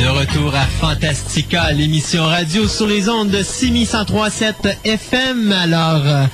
De 0.00 0.06
retour 0.06 0.54
à 0.54 0.64
Fantastica, 0.64 1.72
l'émission 1.72 2.24
radio 2.24 2.66
sur 2.66 2.86
les 2.86 3.10
ondes 3.10 3.28
de 3.28 3.42
6137 3.42 4.78
FM. 4.82 5.52
Alors, 5.52 6.00
euh, 6.06 6.24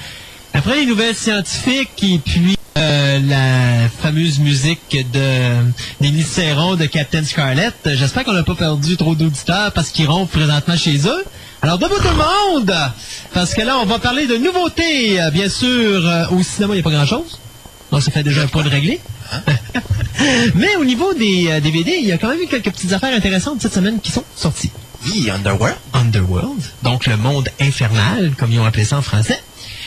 après 0.54 0.76
les 0.76 0.86
nouvelles 0.86 1.16
scientifiques 1.16 2.00
et 2.04 2.20
puis 2.24 2.54
euh, 2.78 3.18
la 3.26 3.88
fameuse 3.88 4.38
musique 4.38 4.96
de 5.12 5.64
des 6.00 6.22
Serron 6.22 6.76
de 6.76 6.86
Captain 6.86 7.24
Scarlett, 7.24 7.74
j'espère 7.86 8.22
qu'on 8.22 8.34
n'a 8.34 8.44
pas 8.44 8.54
perdu 8.54 8.96
trop 8.96 9.16
d'auditeurs 9.16 9.72
parce 9.72 9.90
qu'ils 9.90 10.08
ronflent 10.08 10.38
présentement 10.38 10.76
chez 10.76 10.98
eux. 11.08 11.24
Alors, 11.60 11.78
debout 11.78 11.96
tout 11.96 12.04
le 12.04 12.60
monde! 12.60 12.72
Parce 13.34 13.52
que 13.52 13.62
là, 13.62 13.78
on 13.78 13.84
va 13.84 13.98
parler 13.98 14.28
de 14.28 14.36
nouveautés. 14.36 15.20
Euh, 15.20 15.32
Bien 15.32 15.48
sûr, 15.48 16.08
au 16.30 16.40
cinéma, 16.40 16.74
il 16.74 16.76
n'y 16.76 16.80
a 16.82 16.84
pas 16.84 16.92
grand-chose. 16.92 17.40
Donc, 17.90 18.00
ça 18.00 18.12
fait 18.12 18.22
déjà 18.22 18.42
un 18.42 18.46
point 18.46 18.62
de 18.62 18.68
réglé. 18.68 19.00
Mais 20.54 20.76
au 20.76 20.84
niveau 20.84 21.14
des 21.14 21.48
euh, 21.48 21.60
DVD, 21.60 21.96
il 22.00 22.06
y 22.06 22.12
a 22.12 22.18
quand 22.18 22.28
même 22.28 22.40
eu 22.40 22.46
quelques 22.46 22.70
petites 22.70 22.92
affaires 22.92 23.14
intéressantes 23.14 23.60
cette 23.60 23.74
semaine 23.74 24.00
qui 24.00 24.10
sont 24.10 24.24
sorties. 24.34 24.70
Oui, 25.04 25.30
Underworld. 25.30 25.76
Underworld, 25.92 26.62
donc 26.82 27.06
le 27.06 27.16
monde 27.16 27.48
infernal, 27.60 28.32
comme 28.36 28.52
ils 28.52 28.58
ont 28.58 28.64
appelé 28.64 28.84
ça 28.84 28.98
en 28.98 29.02
français. 29.02 29.40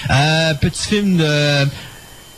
Euh, 0.10 0.54
petit 0.54 0.88
film 0.88 1.18
de... 1.18 1.68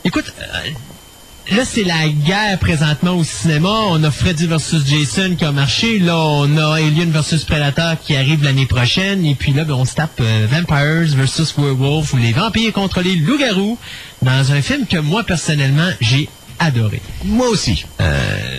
Écoute, 0.04 0.32
euh, 0.40 1.54
là 1.54 1.64
c'est 1.64 1.84
la 1.84 2.08
guerre 2.08 2.58
présentement 2.58 3.12
au 3.12 3.24
cinéma. 3.24 3.68
On 3.88 4.02
a 4.02 4.10
Freddy 4.10 4.48
versus 4.48 4.84
Jason 4.84 5.36
qui 5.36 5.44
a 5.44 5.52
marché. 5.52 6.00
Là, 6.00 6.18
on 6.18 6.56
a 6.56 6.76
Alien 6.76 7.10
versus 7.10 7.44
Predator 7.44 8.00
qui 8.00 8.16
arrive 8.16 8.42
l'année 8.42 8.66
prochaine. 8.66 9.24
Et 9.24 9.36
puis 9.36 9.52
là, 9.52 9.64
ben, 9.64 9.74
on 9.74 9.84
se 9.84 9.94
tape 9.94 10.20
euh, 10.20 10.46
Vampires 10.50 11.16
versus 11.16 11.54
Werewolf 11.56 12.12
ou 12.14 12.16
les 12.16 12.32
vampires 12.32 12.72
contre 12.72 13.00
les 13.00 13.14
loups-garous 13.14 13.78
dans 14.22 14.52
un 14.52 14.60
film 14.60 14.86
que 14.86 14.98
moi, 14.98 15.22
personnellement, 15.22 15.90
j'ai 16.00 16.28
adoré. 16.62 17.00
Moi 17.24 17.48
aussi. 17.48 17.84
Euh, 18.00 18.58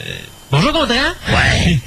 bonjour 0.52 0.72
Gondran. 0.72 0.96
Ouais. 1.30 1.80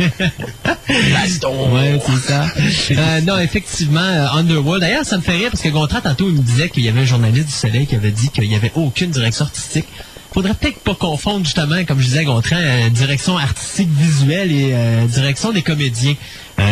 Baston. 1.13 1.75
Ouais, 1.75 2.01
c'est 2.05 2.29
ça. 2.29 2.47
Euh, 2.91 3.21
non, 3.23 3.39
effectivement, 3.39 4.01
euh, 4.01 4.29
Underworld. 4.33 4.81
D'ailleurs, 4.81 5.05
ça 5.05 5.17
me 5.17 5.23
fait 5.23 5.33
rire 5.33 5.51
parce 5.51 5.63
que 5.63 5.69
Gontran, 5.69 6.01
tantôt, 6.01 6.29
il 6.29 6.35
me 6.35 6.43
disait 6.43 6.69
qu'il 6.69 6.85
y 6.85 6.89
avait 6.89 7.01
un 7.01 7.05
journaliste 7.05 7.47
du 7.47 7.53
Soleil 7.53 7.87
qui 7.87 7.97
avait 7.97 8.11
dit 8.11 8.31
qu'il 8.31 8.49
n'y 8.49 8.57
avait 8.57 8.73
aucune 8.75 9.11
direction 9.11 9.45
artistique. 9.45 9.87
Faudrait 10.33 10.55
peut-être 10.55 10.81
pas 10.81 10.95
confondre, 10.95 11.45
justement, 11.45 11.83
comme 11.87 11.99
je 11.99 12.07
disais 12.07 12.21
à 12.21 12.25
Gontran, 12.25 12.57
euh, 12.59 12.91
direction 12.91 13.39
artistique 13.39 13.89
visuelle 13.91 14.53
et 14.53 14.75
direction 15.09 15.53
des 15.53 15.63
comédiens. 15.63 16.15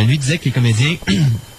Lui 0.07 0.19
disait 0.19 0.39
que 0.39 0.47
les 0.47 0.51
comédiens 0.51 0.97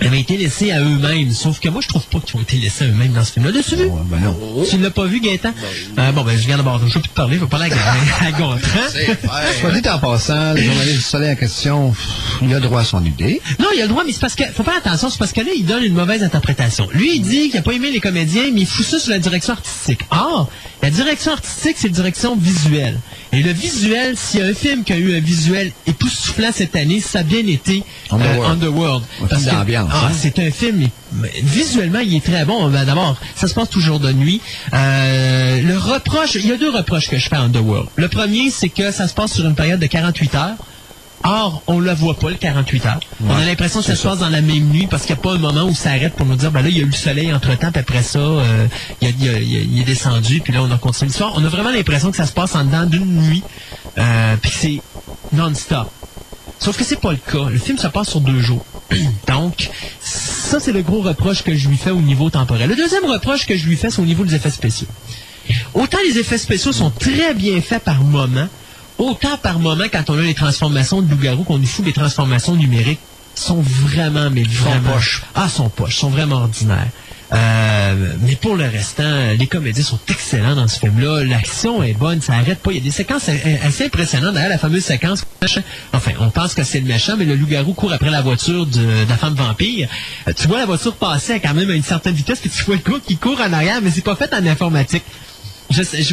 avaient 0.00 0.20
été 0.20 0.36
laissés 0.36 0.70
à 0.72 0.80
eux-mêmes. 0.80 1.32
Sauf 1.32 1.60
que 1.60 1.68
moi, 1.68 1.80
je 1.82 1.88
trouve 1.88 2.06
pas 2.06 2.18
qu'ils 2.20 2.36
ont 2.36 2.42
été 2.42 2.56
laissés 2.56 2.84
à 2.84 2.88
eux-mêmes 2.88 3.12
dans 3.12 3.24
ce 3.24 3.32
film-là. 3.32 3.52
L'as-tu 3.52 3.76
vu? 3.76 3.88
ben 4.06 4.18
non. 4.20 4.36
Tu 4.68 4.76
ne 4.78 4.82
l'as 4.84 4.90
pas 4.90 5.04
vu, 5.04 5.20
Gaëtan? 5.20 5.52
Euh, 5.98 6.12
bon, 6.12 6.24
ben, 6.24 6.36
je 6.36 6.46
viens 6.46 6.56
d'abord. 6.56 6.78
Je 6.80 6.86
ne 6.86 6.90
plus 6.90 7.02
te 7.02 7.08
parler. 7.14 7.36
Je 7.36 7.40
vais 7.42 7.46
parler 7.46 7.70
à, 8.20 8.26
à 8.26 8.30
Gontran. 8.32 8.58
Soit 9.60 9.70
dit 9.80 9.88
en 9.88 9.98
passant, 9.98 10.54
le 10.54 10.62
journaliste 10.62 10.96
du 10.96 11.02
Soleil 11.02 11.32
en 11.32 11.36
question, 11.36 11.94
il 12.42 12.52
a 12.54 12.60
droit 12.60 12.80
à 12.80 12.84
son 12.84 13.04
idée. 13.04 13.40
Non, 13.58 13.66
il 13.74 13.80
a 13.80 13.82
le 13.84 13.88
droit, 13.88 14.02
mais 14.04 14.12
c'est 14.12 14.20
parce 14.20 14.34
que 14.34 14.44
faut 14.46 14.62
faire 14.64 14.76
attention, 14.76 15.10
c'est 15.10 15.18
parce 15.18 15.32
que 15.32 15.40
là, 15.40 15.50
il 15.56 15.66
donne 15.66 15.82
une 15.84 15.94
mauvaise 15.94 16.22
interprétation. 16.22 16.88
Lui, 16.92 17.16
il 17.16 17.22
dit 17.22 17.50
qu'il 17.50 17.58
a 17.58 17.62
pas 17.62 17.72
aimé 17.72 17.90
les 17.90 18.00
comédiens, 18.00 18.50
mais 18.52 18.62
il 18.62 18.66
fout 18.66 18.84
ça 18.84 18.98
sur 18.98 19.10
la 19.10 19.18
direction 19.18 19.52
artistique. 19.54 20.00
Or, 20.10 20.48
la 20.82 20.90
direction 20.90 21.32
artistique, 21.32 21.76
c'est 21.78 21.88
la 21.88 21.94
direction 21.94 22.36
visuelle. 22.36 22.98
Et 23.34 23.42
le 23.42 23.52
visuel, 23.52 24.14
s'il 24.16 24.40
y 24.40 24.42
a 24.42 24.46
un 24.46 24.54
film 24.54 24.84
qui 24.84 24.92
a 24.92 24.98
eu 24.98 25.16
un 25.16 25.20
visuel 25.20 25.72
époustouflant 25.86 26.50
cette 26.52 26.76
année, 26.76 27.00
ça 27.00 27.20
a 27.20 27.22
bien 27.22 27.46
été 27.46 27.82
euh, 28.12 28.14
Underworld. 28.16 28.52
Underworld. 28.52 29.04
Un 29.22 29.26
Parce 29.26 29.42
film 29.44 29.64
que- 29.64 29.74
ah, 29.76 29.86
hein? 30.06 30.10
c'est 30.14 30.38
un 30.38 30.50
film, 30.50 30.88
mais 31.14 31.30
visuellement, 31.42 32.00
il 32.00 32.14
est 32.14 32.22
très 32.24 32.44
bon. 32.44 32.68
Ben, 32.68 32.84
D'abord, 32.84 33.16
ça 33.34 33.48
se 33.48 33.54
passe 33.54 33.70
toujours 33.70 34.00
de 34.00 34.12
nuit. 34.12 34.40
Euh, 34.74 35.62
le 35.62 35.78
reproche, 35.78 36.34
il 36.34 36.46
y 36.46 36.52
a 36.52 36.56
deux 36.58 36.70
reproches 36.70 37.08
que 37.08 37.18
je 37.18 37.28
fais 37.28 37.36
à 37.36 37.40
Underworld. 37.40 37.88
Le 37.96 38.08
premier, 38.08 38.50
c'est 38.50 38.68
que 38.68 38.92
ça 38.92 39.08
se 39.08 39.14
passe 39.14 39.32
sur 39.32 39.46
une 39.46 39.54
période 39.54 39.80
de 39.80 39.86
48 39.86 40.34
heures. 40.34 40.56
Or, 41.24 41.62
on 41.68 41.80
ne 41.80 41.84
la 41.86 41.94
voit 41.94 42.14
pas, 42.18 42.30
le 42.30 42.36
48 42.36 42.86
heures. 42.86 43.00
on 43.24 43.30
a 43.36 43.44
l'impression 43.44 43.80
que 43.80 43.86
ça 43.86 43.94
se 43.94 44.02
passe 44.02 44.18
dans 44.18 44.28
la 44.28 44.40
même 44.40 44.68
nuit 44.70 44.88
parce 44.90 45.04
qu'il 45.04 45.14
n'y 45.14 45.20
a 45.20 45.22
pas 45.22 45.32
un 45.34 45.38
moment 45.38 45.62
où 45.64 45.74
ça 45.74 45.90
arrête 45.90 46.14
pour 46.14 46.26
nous 46.26 46.34
dire, 46.34 46.50
ben 46.50 46.62
là, 46.62 46.68
il 46.68 46.76
y 46.76 46.80
a 46.80 46.82
eu 46.82 46.86
le 46.86 46.92
soleil 46.92 47.32
entre-temps, 47.32 47.70
puis 47.70 47.80
après 47.80 48.02
ça, 48.02 48.18
euh, 48.18 48.66
il, 49.00 49.08
y 49.08 49.10
a- 49.10 49.14
il 49.14 49.24
y 49.24 49.28
a- 49.28 49.38
il 49.40 49.52
y 49.52 49.56
a- 49.56 49.60
il 49.60 49.80
est 49.80 49.84
descendu, 49.84 50.40
puis 50.40 50.52
là, 50.52 50.62
on 50.62 50.70
a 50.72 50.78
continué 50.78 51.08
l'histoire. 51.08 51.32
On 51.36 51.44
a 51.44 51.48
vraiment 51.48 51.70
l'impression 51.70 52.10
que 52.10 52.16
ça 52.16 52.26
se 52.26 52.32
passe 52.32 52.54
en 52.56 52.64
dedans 52.64 52.86
d'une 52.86 53.04
nuit, 53.28 53.42
euh, 53.98 54.36
puis 54.42 54.50
que 54.50 54.56
c'est 54.56 54.82
non-stop. 55.32 55.88
Sauf 56.58 56.76
que 56.76 56.84
c'est 56.84 57.00
pas 57.00 57.12
le 57.12 57.18
cas. 57.18 57.48
Le 57.50 57.58
film 57.58 57.78
se 57.78 57.86
passe 57.88 58.10
sur 58.10 58.20
deux 58.20 58.40
jours. 58.40 58.64
Donc, 59.28 59.70
ça, 60.00 60.58
c'est 60.60 60.72
le 60.72 60.82
gros 60.82 61.02
reproche 61.02 61.42
que 61.42 61.54
je 61.54 61.68
lui 61.68 61.76
fais 61.76 61.90
au 61.90 62.00
niveau 62.00 62.30
temporel. 62.30 62.68
Le 62.68 62.76
deuxième 62.76 63.04
reproche 63.04 63.46
que 63.46 63.56
je 63.56 63.66
lui 63.66 63.76
fais, 63.76 63.90
c'est 63.90 64.00
au 64.02 64.04
niveau 64.06 64.24
des 64.24 64.34
effets 64.34 64.50
spéciaux. 64.50 64.86
Autant 65.74 65.98
les 66.08 66.18
effets 66.18 66.38
spéciaux 66.38 66.72
sont 66.72 66.90
très 66.90 67.34
bien 67.34 67.60
faits 67.60 67.82
par 67.82 68.02
moment, 68.02 68.46
autant 68.98 69.36
par 69.38 69.58
moment, 69.58 69.84
quand 69.92 70.10
on 70.10 70.18
a 70.18 70.22
les 70.22 70.34
transformations 70.34 71.02
de 71.02 71.10
loup-garou, 71.10 71.44
qu'on 71.44 71.58
nous 71.58 71.66
fout 71.66 71.84
des 71.84 71.92
transformations 71.92 72.54
numériques, 72.54 73.00
sont 73.34 73.60
vraiment, 73.62 74.30
mais 74.30 74.44
vraiment... 74.44 74.92
poche. 74.92 75.22
Ah, 75.34 75.48
sont 75.48 75.68
poches, 75.68 75.96
sont 75.96 76.10
vraiment 76.10 76.36
ordinaires. 76.36 76.88
Euh, 77.32 78.12
mais 78.20 78.36
pour 78.36 78.56
le 78.56 78.64
restant, 78.64 79.32
les 79.38 79.46
comédies 79.46 79.82
sont 79.82 79.98
excellents 80.08 80.54
dans 80.54 80.68
ce 80.68 80.78
film-là. 80.78 81.24
L'action 81.24 81.82
est 81.82 81.94
bonne, 81.94 82.20
ça 82.20 82.34
arrête 82.34 82.58
pas. 82.58 82.72
Il 82.72 82.76
y 82.76 82.80
a 82.80 82.82
des 82.82 82.90
séquences 82.90 83.30
assez 83.64 83.86
impressionnantes. 83.86 84.34
D'ailleurs, 84.34 84.50
la 84.50 84.58
fameuse 84.58 84.84
séquence, 84.84 85.24
enfin, 85.94 86.10
on 86.20 86.28
pense 86.28 86.52
que 86.54 86.62
c'est 86.62 86.80
le 86.80 86.86
méchant, 86.86 87.16
mais 87.16 87.24
le 87.24 87.34
loup-garou 87.34 87.72
court 87.72 87.92
après 87.92 88.10
la 88.10 88.20
voiture 88.20 88.66
de, 88.66 89.04
de 89.04 89.08
la 89.08 89.16
femme 89.16 89.34
vampire. 89.34 89.88
Euh, 90.28 90.32
tu 90.36 90.46
vois 90.46 90.58
la 90.58 90.66
voiture 90.66 90.94
passer 90.94 91.32
à 91.34 91.40
quand 91.40 91.54
même 91.54 91.70
à 91.70 91.74
une 91.74 91.82
certaine 91.82 92.14
vitesse, 92.14 92.40
puis 92.40 92.50
tu 92.50 92.64
vois 92.64 92.76
le 92.76 92.92
gars 92.92 92.98
qui 93.06 93.16
court 93.16 93.40
en 93.40 93.52
arrière, 93.52 93.80
mais 93.82 93.90
c'est 93.90 94.02
pas 94.04 94.16
fait 94.16 94.32
en 94.34 94.44
informatique. 94.46 95.04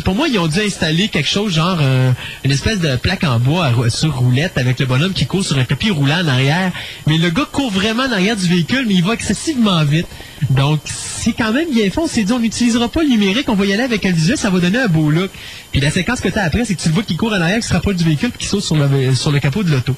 Pour 0.04 0.16
moi, 0.16 0.28
ils 0.28 0.40
ont 0.40 0.48
dû 0.48 0.60
installer 0.62 1.08
quelque 1.08 1.30
chose 1.30 1.54
genre 1.54 1.78
euh, 1.82 2.12
une 2.44 2.52
espèce 2.52 2.80
de 2.80 2.96
plaque 2.96 3.24
en 3.24 3.40
bois 3.40 3.90
sur 3.90 4.16
roulette 4.16 4.58
avec 4.58 4.80
le 4.80 4.86
bonhomme 4.86 5.14
qui 5.14 5.26
court 5.26 5.44
sur 5.44 5.58
un 5.58 5.66
tapis 5.66 5.92
roulant 5.92 6.24
en 6.24 6.28
arrière. 6.28 6.72
Mais 7.08 7.18
le 7.18 7.30
gars 7.30 7.48
court 7.52 7.72
vraiment 7.72 8.04
en 8.04 8.12
arrière 8.12 8.36
du 8.36 8.48
véhicule, 8.48 8.86
mais 8.88 8.96
il 8.96 9.04
va 9.04 9.14
excessivement 9.14 9.84
vite. 9.84 10.08
Donc, 10.50 10.80
c'est 10.86 11.34
quand 11.34 11.52
même 11.52 11.70
bien 11.72 11.90
fait. 11.90 12.00
On 12.00 12.08
s'est 12.08 12.24
dit, 12.24 12.34
on 12.34 12.40
n'utilisera 12.40 12.88
pas 12.88 13.04
le 13.04 13.10
numérique, 13.10 13.50
on 13.50 13.56
va 13.56 13.66
y 13.66 13.74
aller 13.74 13.84
avec 13.84 14.06
un 14.06 14.12
visuel, 14.12 14.38
ça 14.38 14.50
va 14.50 14.60
donner 14.60 14.80
un 14.80 14.88
beau 14.88 15.10
look. 15.10 15.30
Puis 15.72 15.82
la 15.82 15.92
séquence 15.92 16.22
que 16.22 16.30
tu 16.30 16.38
as 16.38 16.44
après, 16.44 16.66
c'est 16.66 16.76
que 16.76 16.82
tu 16.82 16.90
le 16.90 16.94
vois 16.94 17.04
qui 17.04 17.16
court 17.18 17.34
en 17.34 17.42
arrière, 17.42 17.60
qui 17.60 17.68
se 17.68 17.74
rapproche 17.74 17.98
du 17.98 18.04
véhicule, 18.04 18.30
puis 18.30 18.40
qui 18.40 18.48
saute 18.48 18.64
sur 18.64 18.76
le, 18.76 19.40
capot 19.40 19.64
de 19.64 19.72
l'auto. 19.72 19.96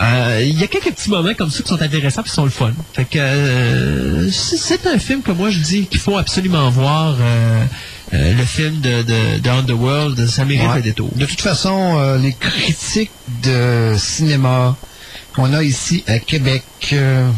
Euh, 0.00 0.42
Il 0.42 0.58
y 0.58 0.62
a 0.62 0.66
quelques 0.66 0.92
petits 0.92 1.10
moments 1.10 1.34
comme 1.34 1.50
ça 1.50 1.62
qui 1.62 1.68
sont 1.68 1.82
intéressants 1.82 2.22
qui 2.22 2.30
sont 2.30 2.44
le 2.44 2.50
fun. 2.50 2.72
Fait 2.94 3.04
que 3.04 3.18
euh, 3.18 4.30
c'est 4.30 4.86
un 4.86 4.98
film 4.98 5.22
que 5.22 5.32
moi 5.32 5.50
je 5.50 5.58
dis 5.58 5.86
qu'il 5.86 6.00
faut 6.00 6.16
absolument 6.16 6.70
voir. 6.70 7.16
Euh, 8.12 8.34
le 8.34 8.44
film 8.44 8.80
de, 8.80 9.02
de, 9.02 9.38
de 9.38 9.48
Underworld, 9.48 10.26
ça 10.26 10.44
mérite 10.44 10.68
Ouais. 10.70 10.82
détour. 10.82 11.10
De 11.14 11.26
toute 11.26 11.40
façon, 11.40 11.96
euh, 11.98 12.18
les 12.18 12.32
critiques 12.32 13.10
de 13.42 13.94
cinéma 13.98 14.76
qu'on 15.34 15.52
a 15.52 15.62
ici 15.62 16.02
à 16.08 16.18
Québec, 16.18 16.64
euh, 16.92 17.28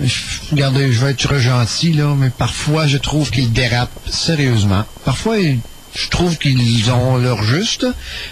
je- 0.00 0.14
regardez, 0.50 0.92
je 0.92 1.04
vais 1.04 1.12
être 1.12 1.38
gentil, 1.38 1.92
là, 1.92 2.14
mais 2.16 2.30
parfois 2.30 2.86
je 2.86 2.98
trouve 2.98 3.30
qu'ils 3.30 3.52
dérapent 3.52 3.90
sérieusement. 4.10 4.84
Parfois, 5.04 5.36
je 5.94 6.08
trouve 6.10 6.36
qu'ils 6.36 6.90
ont 6.90 7.16
leur 7.16 7.42
juste, 7.42 7.86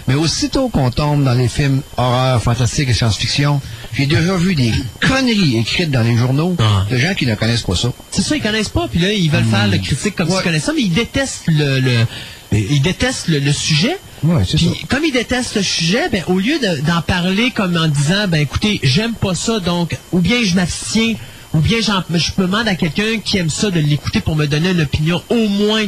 mais 0.07 0.13
aussitôt 0.13 0.69
qu'on 0.69 0.91
tombe 0.91 1.23
dans 1.23 1.33
les 1.33 1.47
films 1.47 1.81
horreur, 1.97 2.41
fantastique 2.43 2.89
et 2.89 2.93
science-fiction, 2.93 3.59
j'ai 3.97 4.05
déjà 4.05 4.35
vu 4.35 4.55
des 4.55 4.71
conneries 5.01 5.57
écrites 5.57 5.91
dans 5.91 6.01
les 6.03 6.17
journaux 6.17 6.55
Ah. 6.59 6.85
de 6.89 6.97
gens 6.97 7.13
qui 7.13 7.25
ne 7.25 7.35
connaissent 7.35 7.61
pas 7.63 7.75
ça. 7.75 7.91
C'est 8.11 8.21
ça, 8.21 8.35
ils 8.35 8.41
connaissent 8.41 8.69
pas, 8.69 8.87
puis 8.89 8.99
là, 8.99 9.11
ils 9.13 9.29
veulent 9.29 9.43
faire 9.45 9.67
le 9.67 9.77
critique 9.77 10.15
comme 10.15 10.29
s'ils 10.29 10.41
connaissent 10.41 10.63
ça, 10.65 10.73
mais 10.75 10.81
ils 10.83 10.93
détestent 10.93 11.43
le, 11.47 11.79
le- 11.79 12.05
ils 12.51 12.81
détestent 12.81 13.27
le, 13.27 13.39
le 13.39 13.51
sujet. 13.51 13.97
Ouais, 14.23 14.43
c'est 14.47 14.57
Puis, 14.57 14.67
ça. 14.67 14.87
comme 14.87 15.03
ils 15.03 15.11
détestent 15.11 15.55
le 15.55 15.63
sujet, 15.63 16.09
ben, 16.11 16.23
au 16.27 16.39
lieu 16.39 16.57
de- 16.59 16.81
d'en 16.85 17.01
parler 17.01 17.51
comme 17.51 17.75
en 17.77 17.87
disant, 17.87 18.27
ben, 18.27 18.39
écoutez, 18.39 18.79
j'aime 18.83 19.13
pas 19.13 19.35
ça, 19.35 19.59
donc, 19.59 19.97
ou 20.11 20.19
bien 20.19 20.37
je 20.43 20.55
m'abstiens, 20.55 21.15
ou 21.53 21.59
bien 21.59 21.77
j'en- 21.81 22.03
je 22.13 22.31
me 22.37 22.47
demande 22.47 22.67
à 22.67 22.75
quelqu'un 22.75 23.19
qui 23.23 23.37
aime 23.37 23.49
ça 23.49 23.69
de 23.71 23.79
l'écouter 23.79 24.19
pour 24.21 24.35
me 24.35 24.45
donner 24.45 24.71
une 24.71 24.81
opinion 24.81 25.21
au 25.29 25.47
moins 25.47 25.85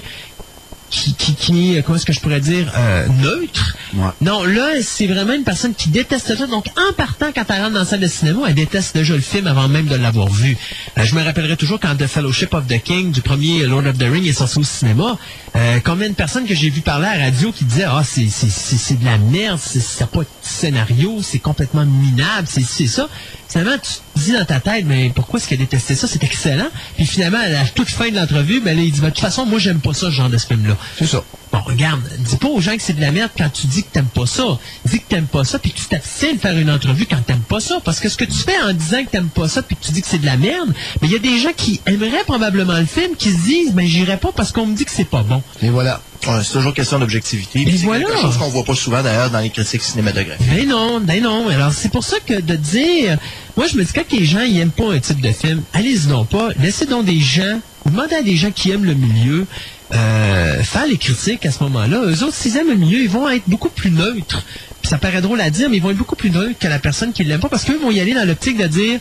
qui, 0.90 1.14
qui, 1.14 1.36
qui 1.36 1.76
est, 1.76 1.84
comment 1.84 1.98
est-ce 1.98 2.06
que 2.06 2.14
je 2.14 2.20
pourrais 2.20 2.40
dire, 2.40 2.72
euh, 2.76 3.08
neutre. 3.22 3.76
Ouais. 3.94 4.10
Non, 4.22 4.44
là, 4.44 4.82
c'est 4.82 5.08
vraiment 5.08 5.34
une 5.34 5.44
personne 5.44 5.74
qui 5.74 5.90
déteste 5.90 6.36
ça. 6.36 6.48
Donc, 6.48 6.66
en 6.78 6.94
partant, 6.94 7.28
quand 7.34 7.46
elle 7.50 7.62
rentre 7.62 7.74
dans 7.74 7.80
la 7.80 7.86
salle 7.86 8.00
de 8.00 8.08
cinéma, 8.08 8.42
elle 8.48 8.56
déteste 8.56 8.96
déjà 8.96 9.14
le 9.14 9.22
film 9.22 9.48
avant 9.48 9.68
même 9.68 9.88
de 9.88 9.96
l'avoir 9.96 10.30
vu. 10.30 10.58
Euh, 10.98 11.04
je 11.04 11.16
me 11.16 11.24
rappellerai 11.24 11.58
toujours 11.58 11.80
quand 11.80 11.96
The 11.96 12.08
Fellowship 12.08 12.54
of 12.54 12.68
the 12.68 12.82
King, 12.82 13.12
du 13.12 13.22
premier 13.22 13.66
Lord 13.66 13.86
of 13.86 13.98
the 13.98 14.04
Ring, 14.04 14.26
est 14.26 14.34
sorti 14.34 14.60
au 14.60 14.64
cinéma, 14.64 15.18
euh, 15.56 15.80
combien 15.84 16.10
de 16.10 16.16
personnes 16.16 16.46
que 16.46 16.56
j'ai 16.56 16.70
vu 16.70 16.82
parler 16.82 17.08
à 17.08 17.18
la 17.18 17.26
radio 17.26 17.52
qui 17.52 17.66
disaient, 17.66 17.86
ah, 17.88 18.04
c'est, 18.06 18.28
c'est, 18.30 18.50
c'est, 18.50 18.78
c'est 18.78 19.00
de 19.00 19.06
la 19.06 19.18
merde, 19.18 19.60
c'est, 19.62 19.80
ça 19.80 20.08
pas 20.08 20.20
de 20.20 20.28
scénario, 20.42 21.20
c'est 21.22 21.40
complètement 21.40 21.86
minable, 21.86 22.48
c'est, 22.50 22.64
c'est 22.64 22.88
ça. 22.88 23.10
Finalement, 23.50 23.78
tu 23.78 23.90
dis 24.18 24.32
dans 24.34 24.46
ta 24.46 24.60
tête, 24.60 24.86
mais 24.86 25.12
pourquoi 25.14 25.40
est-ce 25.40 25.48
qu'elle 25.48 25.60
détestait 25.60 25.96
ça? 25.96 26.08
C'est 26.08 26.24
excellent. 26.24 26.70
Puis 26.96 27.06
finalement, 27.06 27.40
à 27.40 27.50
la 27.50 27.66
toute 27.66 27.90
fin 27.90 28.10
de 28.10 28.16
l'entrevue, 28.16 28.62
ben 28.62 28.76
là, 28.76 28.84
il 28.84 28.92
dit, 28.92 29.00
Ben, 29.00 29.10
de 29.10 29.14
toute 29.14 29.22
façon, 29.22 29.46
moi, 29.46 29.60
j'aime 29.60 29.80
pas 29.80 29.94
ça, 29.94 30.08
ce 30.08 30.12
genre 30.12 30.30
de 30.30 30.38
ce 30.38 30.48
film-là. 30.48 30.78
C'est 30.98 31.08
ça. 31.08 31.24
Bon, 31.52 31.60
regarde, 31.60 32.02
dis 32.20 32.36
pas 32.36 32.50
aux 32.50 32.60
gens 32.60 32.76
que 32.76 32.82
c'est 32.82 32.94
de 32.94 33.02
la 33.02 33.12
merde 33.12 33.32
quand 33.38 33.50
tu 33.50 33.68
dis 33.68 33.84
que 33.84 33.90
t'aimes 33.90 34.06
pas 34.06 34.26
ça. 34.26 34.60
Dis 34.86 35.00
que 35.00 35.06
t'aimes 35.08 35.28
pas 35.28 35.46
ça, 35.46 35.60
puis 35.60 35.72
que 35.72 35.78
tu 35.78 35.86
t'abstiens 35.86 36.34
de 36.34 36.40
faire 36.40 36.58
une 36.58 36.70
entrevue 36.70 37.06
quand 37.06 37.22
t'aimes 37.26 37.40
pas 37.40 37.60
ça. 37.60 37.80
Parce 37.84 38.00
que 38.00 38.10
ce 38.10 38.18
que 38.18 38.26
tu 38.26 38.38
fais 38.38 38.60
en 38.62 38.74
disant 38.74 39.04
que 39.06 39.10
t'aimes 39.12 39.30
pas 39.30 39.48
ça, 39.48 39.62
puis 39.62 39.76
que 39.78 39.86
tu 39.86 39.92
dis 39.92 40.02
que 40.02 40.08
c'est 40.08 40.18
de 40.18 40.26
la 40.26 40.38
merde, 40.38 40.74
mais 41.02 41.08
il 41.08 41.14
y 41.14 41.16
a 41.16 41.20
des 41.20 41.40
gens 41.40 41.54
qui 41.56 41.80
aimeraient 41.86 42.26
probablement 42.26 42.78
le 42.78 42.86
film, 42.86 43.16
qui 43.18 43.32
se 43.32 43.42
disent, 43.44 43.74
ben 43.74 43.88
j'irai 43.88 44.18
pas 44.18 44.32
parce 44.36 44.52
qu'on 44.52 44.66
me 44.66 44.76
dit 44.76 44.84
que 44.84 44.92
c'est 44.92 45.06
pas 45.06 45.24
bon. 45.24 45.42
Et 45.62 45.70
voilà. 45.70 46.02
Ouais, 46.28 46.44
c'est 46.44 46.54
toujours 46.54 46.74
question 46.74 47.00
d'objectivité. 47.00 47.66
C'est 47.70 47.86
voilà. 47.86 48.06
quelque 48.06 48.22
chose 48.22 48.38
qu'on 48.38 48.50
voit 48.50 48.64
pas 48.64 48.76
souvent 48.76 49.02
d'ailleurs 49.02 49.30
dans 49.30 49.40
les 49.40 49.50
critiques 49.50 49.84
cinématographiques. 49.84 50.48
Ben 50.50 50.68
non, 50.68 51.00
ben 51.00 51.24
non. 51.24 51.48
Alors 51.48 51.72
c'est 51.72 51.90
pour 51.90 52.04
ça 52.04 52.18
que 52.26 52.42
de 52.42 52.56
dire, 52.56 53.18
moi 53.58 53.68
je 53.68 53.76
me 53.76 53.84
dis 53.84 53.92
quand 53.92 54.10
les 54.12 54.24
gens 54.24 54.42
ils 54.42 54.60
aiment 54.60 54.72
pas 54.72 54.94
un 54.94 55.00
type 55.00 55.20
de 55.20 55.32
film, 55.32 55.64
allez-y 55.74 56.08
donc 56.08 56.30
pas, 56.30 56.50
laissez 56.60 56.86
donc 56.86 57.06
des 57.06 57.20
gens, 57.20 57.60
demandez 57.86 58.16
à 58.16 58.22
des 58.22 58.36
gens 58.38 58.52
qui 58.52 58.72
aiment 58.72 58.86
le 58.86 58.94
milieu, 58.94 59.46
euh, 59.94 60.64
faire 60.64 60.86
les 60.86 60.98
critiques 60.98 61.46
à 61.46 61.52
ce 61.52 61.64
moment-là. 61.64 62.04
Eux 62.06 62.24
autres, 62.24 62.36
s'ils 62.36 62.56
aiment 62.58 62.70
le 62.70 62.76
milieu, 62.76 63.00
ils 63.00 63.10
vont 63.10 63.28
être 63.30 63.48
beaucoup 63.48 63.70
plus 63.70 63.92
neutres. 63.92 64.44
Ça 64.84 64.98
paraît 64.98 65.22
drôle 65.22 65.42
à 65.42 65.50
dire, 65.50 65.70
mais 65.70 65.78
ils 65.78 65.84
vont 65.84 65.90
être 65.90 65.98
beaucoup 65.98 66.16
plus 66.16 66.30
neutres 66.30 66.58
que 66.60 66.68
la 66.68 66.80
personne 66.80 67.12
qui 67.12 67.24
l'aime 67.24 67.40
pas, 67.40 67.50
parce 67.50 67.66
qu'eux 67.66 67.78
vont 67.78 67.92
y 67.92 68.00
aller 68.00 68.14
dans 68.14 68.26
l'optique 68.26 68.58
de 68.58 68.68
dire, 68.68 69.00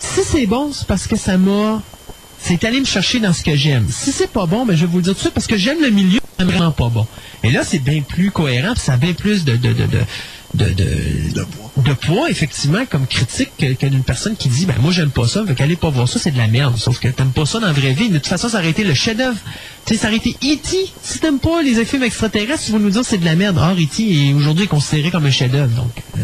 si 0.00 0.20
c'est 0.24 0.46
bon, 0.46 0.72
c'est 0.72 0.86
parce 0.86 1.06
que 1.06 1.16
ça 1.16 1.36
m'a 1.36 1.82
c'est 2.40 2.62
aller 2.64 2.80
me 2.80 2.84
chercher 2.84 3.20
dans 3.20 3.32
ce 3.32 3.42
que 3.42 3.56
j'aime. 3.56 3.86
Si 3.88 4.12
c'est 4.12 4.30
pas 4.30 4.44
bon, 4.44 4.66
ben 4.66 4.76
je 4.76 4.82
vais 4.82 4.86
vous 4.86 4.98
le 4.98 5.02
dire 5.02 5.12
tout 5.12 5.16
de 5.16 5.20
suite 5.20 5.34
parce 5.34 5.46
que 5.46 5.56
j'aime 5.56 5.80
le 5.80 5.88
milieu, 5.88 6.20
c'est 6.38 6.44
vraiment 6.44 6.72
pas 6.72 6.90
bon. 6.90 7.06
Et 7.42 7.50
là, 7.50 7.62
c'est 7.64 7.78
bien 7.78 8.02
plus 8.02 8.30
cohérent, 8.30 8.74
puis 8.74 8.82
ça 8.82 8.94
a 8.94 8.96
bien 8.98 9.14
plus 9.14 9.44
de 9.44 9.56
de 9.56 9.72
de 9.72 9.86
de, 10.52 10.66
de, 10.66 11.44
de 11.78 11.92
poids, 11.94 12.30
effectivement, 12.30 12.84
comme 12.88 13.06
critique 13.06 13.50
que, 13.58 13.72
que 13.72 13.86
d'une 13.86 14.04
personne 14.04 14.36
qui 14.36 14.48
dit 14.48 14.66
ben 14.66 14.76
moi 14.80 14.92
j'aime 14.92 15.10
pas 15.10 15.26
ça, 15.26 15.44
fait 15.46 15.54
qu'allez 15.54 15.76
pas 15.76 15.90
voir 15.90 16.08
ça, 16.08 16.18
c'est 16.18 16.30
de 16.30 16.38
la 16.38 16.46
merde. 16.46 16.76
Sauf 16.76 16.98
que 17.00 17.08
t'aimes 17.08 17.32
pas 17.32 17.46
ça 17.46 17.58
dans 17.58 17.66
la 17.66 17.72
vraie 17.72 17.92
vie. 17.92 18.08
De 18.08 18.18
toute 18.18 18.26
façon, 18.26 18.48
ça 18.48 18.58
aurait 18.58 18.70
été 18.70 18.84
le 18.84 18.94
chef-d'œuvre. 18.94 19.38
Tu 19.84 19.94
sais, 19.94 20.00
ça 20.00 20.08
aurait 20.08 20.16
été 20.18 20.30
E.T. 20.30 20.76
Si 21.02 21.18
t'aimes 21.18 21.40
pas 21.40 21.62
les 21.62 21.84
films 21.84 22.04
extraterrestres, 22.04 22.64
ils 22.68 22.72
vont 22.72 22.78
nous 22.78 22.90
dire 22.90 23.04
c'est 23.04 23.18
de 23.18 23.24
la 23.24 23.34
merde. 23.34 23.58
Or, 23.58 23.72
E.T. 23.72 24.28
est 24.28 24.32
aujourd'hui 24.32 24.68
considéré 24.68 25.10
comme 25.10 25.26
un 25.26 25.30
chef-d'œuvre. 25.30 25.74
Donc, 25.74 25.92
euh, 26.16 26.20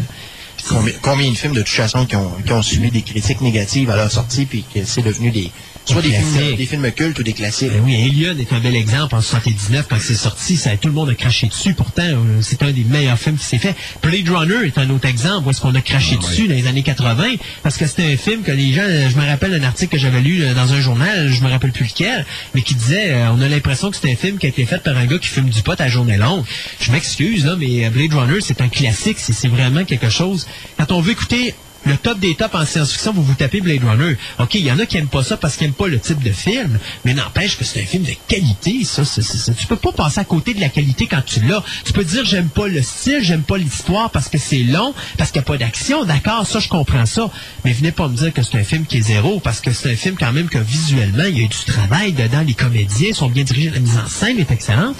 Combien, 0.69 0.93
combien 1.01 1.31
de 1.31 1.35
films 1.35 1.53
de 1.53 1.61
toute 1.61 1.69
façon 1.69 2.05
qui 2.05 2.15
ont, 2.15 2.31
qui 2.45 2.53
ont 2.53 2.61
subi 2.61 2.91
des 2.91 3.01
critiques 3.01 3.41
négatives 3.41 3.89
à 3.89 3.95
leur 3.95 4.11
sortie 4.11 4.45
puis 4.45 4.63
que 4.73 4.85
c'est 4.85 5.01
devenu 5.01 5.31
des 5.31 5.51
soit 5.91 6.01
des 6.01 6.11
films, 6.11 6.55
des 6.55 6.65
films 6.65 6.91
cultes 6.91 7.19
ou 7.19 7.23
des 7.23 7.33
classiques. 7.33 7.71
Ben 7.71 7.81
oui, 7.83 7.95
Alien 7.95 8.39
est 8.39 8.53
un 8.53 8.59
bel 8.59 8.75
exemple. 8.75 9.15
En 9.15 9.21
79, 9.21 9.85
quand 9.89 9.97
c'est 9.99 10.15
sorti, 10.15 10.57
ça, 10.57 10.75
tout 10.77 10.87
le 10.87 10.93
monde 10.93 11.09
a 11.09 11.15
craché 11.15 11.47
dessus. 11.47 11.73
Pourtant, 11.73 12.03
euh, 12.03 12.41
c'est 12.41 12.63
un 12.63 12.71
des 12.71 12.83
meilleurs 12.83 13.19
films 13.19 13.37
qui 13.37 13.45
s'est 13.45 13.57
fait. 13.57 13.75
Blade 14.01 14.29
Runner 14.29 14.65
est 14.65 14.77
un 14.77 14.89
autre 14.89 15.07
exemple 15.07 15.47
où 15.47 15.51
est-ce 15.51 15.61
qu'on 15.61 15.75
a 15.75 15.81
craché 15.81 16.17
dessus 16.17 16.47
dans 16.47 16.55
les 16.55 16.67
années 16.67 16.83
80 16.83 17.21
parce 17.63 17.77
que 17.77 17.85
c'était 17.85 18.13
un 18.13 18.17
film 18.17 18.41
que 18.43 18.51
les 18.51 18.73
gens, 18.73 18.83
euh, 18.83 19.09
je 19.09 19.17
me 19.17 19.25
rappelle 19.25 19.53
un 19.53 19.63
article 19.63 19.93
que 19.93 19.97
j'avais 19.97 20.21
lu 20.21 20.43
euh, 20.43 20.53
dans 20.53 20.73
un 20.73 20.81
journal, 20.81 21.31
je 21.31 21.43
me 21.43 21.49
rappelle 21.49 21.71
plus 21.71 21.85
lequel, 21.85 22.25
mais 22.53 22.61
qui 22.61 22.75
disait, 22.75 23.11
euh, 23.11 23.31
on 23.31 23.41
a 23.41 23.47
l'impression 23.47 23.91
que 23.91 23.97
c'est 23.97 24.11
un 24.11 24.15
film 24.15 24.37
qui 24.37 24.45
a 24.45 24.49
été 24.49 24.65
fait 24.65 24.81
par 24.81 24.97
un 24.97 25.05
gars 25.05 25.17
qui 25.17 25.27
fume 25.27 25.49
du 25.49 25.61
pot 25.61 25.79
à 25.79 25.87
journée 25.87 26.17
longue. 26.17 26.43
Je 26.79 26.91
m'excuse, 26.91 27.45
là, 27.45 27.55
mais 27.57 27.89
Blade 27.89 28.13
Runner, 28.13 28.41
c'est 28.41 28.61
un 28.61 28.69
classique. 28.69 29.17
C'est 29.19 29.47
vraiment 29.47 29.83
quelque 29.85 30.09
chose. 30.09 30.47
Quand 30.77 30.91
on 30.91 31.01
veut 31.01 31.11
écouter 31.11 31.53
le 31.85 31.97
top 31.97 32.19
des 32.19 32.35
tops 32.35 32.53
en 32.53 32.65
science-fiction, 32.65 33.11
vous 33.13 33.23
vous 33.23 33.33
tapez 33.33 33.59
Blade 33.59 33.83
Runner. 33.83 34.15
OK, 34.39 34.53
il 34.55 34.61
y 34.65 34.71
en 34.71 34.77
a 34.79 34.85
qui 34.85 34.97
aiment 34.97 35.07
pas 35.07 35.23
ça 35.23 35.35
parce 35.37 35.55
qu'ils 35.55 35.67
aiment 35.67 35.73
pas 35.73 35.87
le 35.87 35.99
type 35.99 36.21
de 36.21 36.31
film, 36.31 36.77
mais 37.05 37.13
n'empêche 37.13 37.57
que 37.57 37.63
c'est 37.63 37.81
un 37.81 37.85
film 37.85 38.03
de 38.03 38.13
qualité, 38.27 38.83
ça. 38.83 39.03
c'est- 39.03 39.21
c'est- 39.23 39.55
tu 39.55 39.65
peux 39.67 39.75
pas 39.75 39.91
passer 39.91 40.19
à 40.19 40.23
côté 40.23 40.53
de 40.53 40.59
la 40.61 40.69
qualité 40.69 41.07
quand 41.07 41.23
tu 41.25 41.39
l'as. 41.41 41.63
Tu 41.85 41.91
peux 41.93 42.03
dire 42.03 42.23
j'aime 42.25 42.49
pas 42.49 42.67
le 42.67 42.81
style, 42.81 43.19
j'aime 43.21 43.41
pas 43.43 43.57
l'histoire 43.57 44.09
parce 44.11 44.29
que 44.29 44.37
c'est 44.37 44.63
long, 44.63 44.93
parce 45.17 45.31
qu'il 45.31 45.39
n'y 45.41 45.45
a 45.45 45.47
pas 45.47 45.57
d'action. 45.57 46.05
D'accord, 46.05 46.45
ça, 46.45 46.59
je 46.59 46.69
comprends 46.69 47.05
ça. 47.05 47.29
Mais 47.65 47.73
venez 47.73 47.91
pas 47.91 48.07
me 48.07 48.15
dire 48.15 48.31
que 48.33 48.43
c'est 48.43 48.57
un 48.59 48.63
film 48.63 48.85
qui 48.85 48.97
est 48.97 49.01
zéro, 49.01 49.39
parce 49.39 49.59
que 49.59 49.71
c'est 49.73 49.91
un 49.91 49.95
film 49.95 50.15
quand 50.19 50.31
même 50.31 50.49
que 50.49 50.59
visuellement, 50.59 51.23
il 51.27 51.37
y 51.37 51.41
a 51.41 51.43
eu 51.45 51.47
du 51.47 51.65
travail 51.65 52.13
dedans. 52.13 52.41
Les 52.45 52.53
comédiens 52.53 53.13
sont 53.13 53.29
bien 53.29 53.43
dirigés, 53.43 53.71
la 53.71 53.79
mise 53.79 53.97
en 53.97 54.07
scène 54.07 54.39
est 54.39 54.51
excellente. 54.51 54.95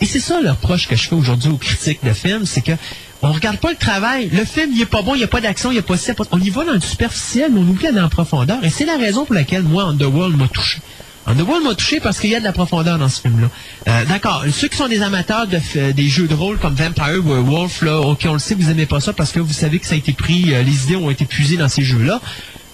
Et 0.00 0.06
c'est 0.06 0.20
ça 0.20 0.40
le 0.40 0.50
reproche 0.50 0.88
que 0.88 0.96
je 0.96 1.08
fais 1.08 1.14
aujourd'hui 1.14 1.50
aux 1.50 1.58
critiques 1.58 2.02
de 2.02 2.12
films, 2.14 2.46
c'est 2.46 2.62
que 2.62 2.72
on 3.22 3.32
regarde 3.32 3.58
pas 3.58 3.70
le 3.70 3.76
travail. 3.76 4.30
Le 4.32 4.44
film, 4.44 4.70
il 4.74 4.80
est 4.80 4.86
pas 4.86 5.02
bon, 5.02 5.14
il 5.14 5.18
n'y 5.18 5.24
a 5.24 5.28
pas 5.28 5.40
d'action, 5.40 5.70
il 5.70 5.74
n'y 5.74 5.80
a 5.80 5.82
pas 5.82 5.96
ça. 5.96 6.12
On 6.32 6.40
y 6.40 6.50
va 6.50 6.64
dans 6.64 6.72
le 6.72 6.80
superficiel, 6.80 7.50
mais 7.52 7.60
on 7.60 7.68
oublie 7.68 7.84
d'aller 7.84 8.00
en 8.00 8.08
profondeur. 8.08 8.58
Et 8.64 8.70
c'est 8.70 8.86
la 8.86 8.96
raison 8.96 9.24
pour 9.24 9.34
laquelle, 9.34 9.62
moi, 9.62 9.84
Underworld 9.84 10.36
m'a 10.36 10.48
touché. 10.48 10.78
Underworld 11.26 11.62
m'a 11.64 11.74
touché 11.74 12.00
parce 12.00 12.18
qu'il 12.18 12.30
y 12.30 12.34
a 12.34 12.40
de 12.40 12.44
la 12.44 12.52
profondeur 12.52 12.98
dans 12.98 13.08
ce 13.10 13.20
film-là. 13.20 13.48
Euh, 13.88 14.04
D'accord, 14.06 14.44
ceux 14.52 14.68
qui 14.68 14.76
sont 14.78 14.88
des 14.88 15.02
amateurs 15.02 15.46
de, 15.46 15.58
f- 15.58 15.92
des 15.92 16.08
jeux 16.08 16.26
de 16.26 16.34
rôle 16.34 16.58
comme 16.58 16.74
Vampire 16.74 17.22
Werewolf, 17.22 17.82
là, 17.82 18.00
ok, 18.00 18.24
on 18.26 18.32
le 18.32 18.38
sait, 18.38 18.54
vous 18.54 18.70
aimez 18.70 18.86
pas 18.86 19.00
ça 19.00 19.12
parce 19.12 19.30
que 19.32 19.38
vous 19.38 19.52
savez 19.52 19.78
que 19.78 19.86
ça 19.86 19.94
a 19.94 19.98
été 19.98 20.12
pris, 20.14 20.54
euh, 20.54 20.62
les 20.62 20.84
idées 20.84 20.96
ont 20.96 21.10
été 21.10 21.26
puisées 21.26 21.58
dans 21.58 21.68
ces 21.68 21.82
jeux-là. 21.82 22.20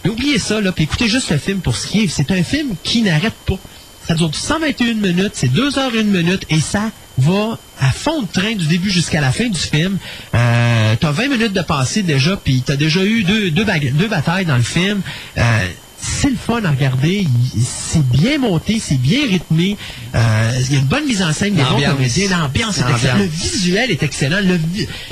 Mais 0.05 0.11
oubliez 0.11 0.39
ça, 0.39 0.61
là, 0.61 0.71
puis 0.71 0.85
écoutez 0.85 1.09
juste 1.09 1.31
le 1.33 1.39
film 1.39 1.59
pour 1.59 1.77
ce 1.77 1.89
qui 1.89 2.05
est. 2.05 2.09
C'est 2.09 2.31
un 2.31 2.45
film 2.45 2.77
qui 2.85 3.03
n'arrête 3.03 3.35
pas. 3.47 3.59
Ça 4.07 4.15
dure 4.15 4.31
121 4.33 4.95
minutes, 4.95 5.33
c'est 5.35 5.49
2 5.53 5.79
heures 5.79 5.91
1 5.93 6.03
minute 6.05 6.45
et 6.49 6.61
ça 6.61 6.91
va 7.19 7.59
à 7.81 7.91
fond 7.91 8.23
de 8.23 8.29
train 8.29 8.55
du 8.55 8.67
début 8.67 8.91
jusqu'à 8.91 9.21
la 9.21 9.33
fin 9.33 9.49
du 9.49 9.59
film. 9.59 9.99
Euh, 10.35 10.95
t'as 11.01 11.11
20 11.11 11.29
minutes 11.29 11.53
de 11.53 11.63
passé 11.63 12.03
déjà, 12.03 12.37
puis 12.37 12.63
t'as 12.65 12.77
déjà 12.77 13.05
eu 13.05 13.25
deux, 13.25 13.51
deux, 13.51 13.65
batailles 13.65 14.45
dans 14.45 14.57
le 14.57 14.63
film. 14.63 15.01
Euh, 15.39 15.43
c'est 16.01 16.31
le 16.31 16.37
fun 16.37 16.63
à 16.65 16.71
regarder. 16.71 17.27
C'est 17.65 18.07
bien 18.11 18.39
monté, 18.39 18.79
c'est 18.79 19.01
bien 19.01 19.27
rythmé. 19.27 19.77
Euh, 20.15 20.53
Il 20.69 20.75
y 20.75 20.77
a 20.77 20.81
une 20.81 20.87
bonne 20.87 21.07
mise 21.07 21.23
en 21.23 21.33
scène, 21.33 21.55
des 21.55 21.63
bons 21.63 21.71
L'ambiance. 21.71 21.95
comédiens. 21.97 22.29
L'ambiance 22.39 22.79
est 22.79 22.91
excellente. 22.91 23.19
Le 23.19 23.25
visuel 23.25 23.91
est 23.91 24.03
excellent. 24.05 24.41
Le 24.41 24.61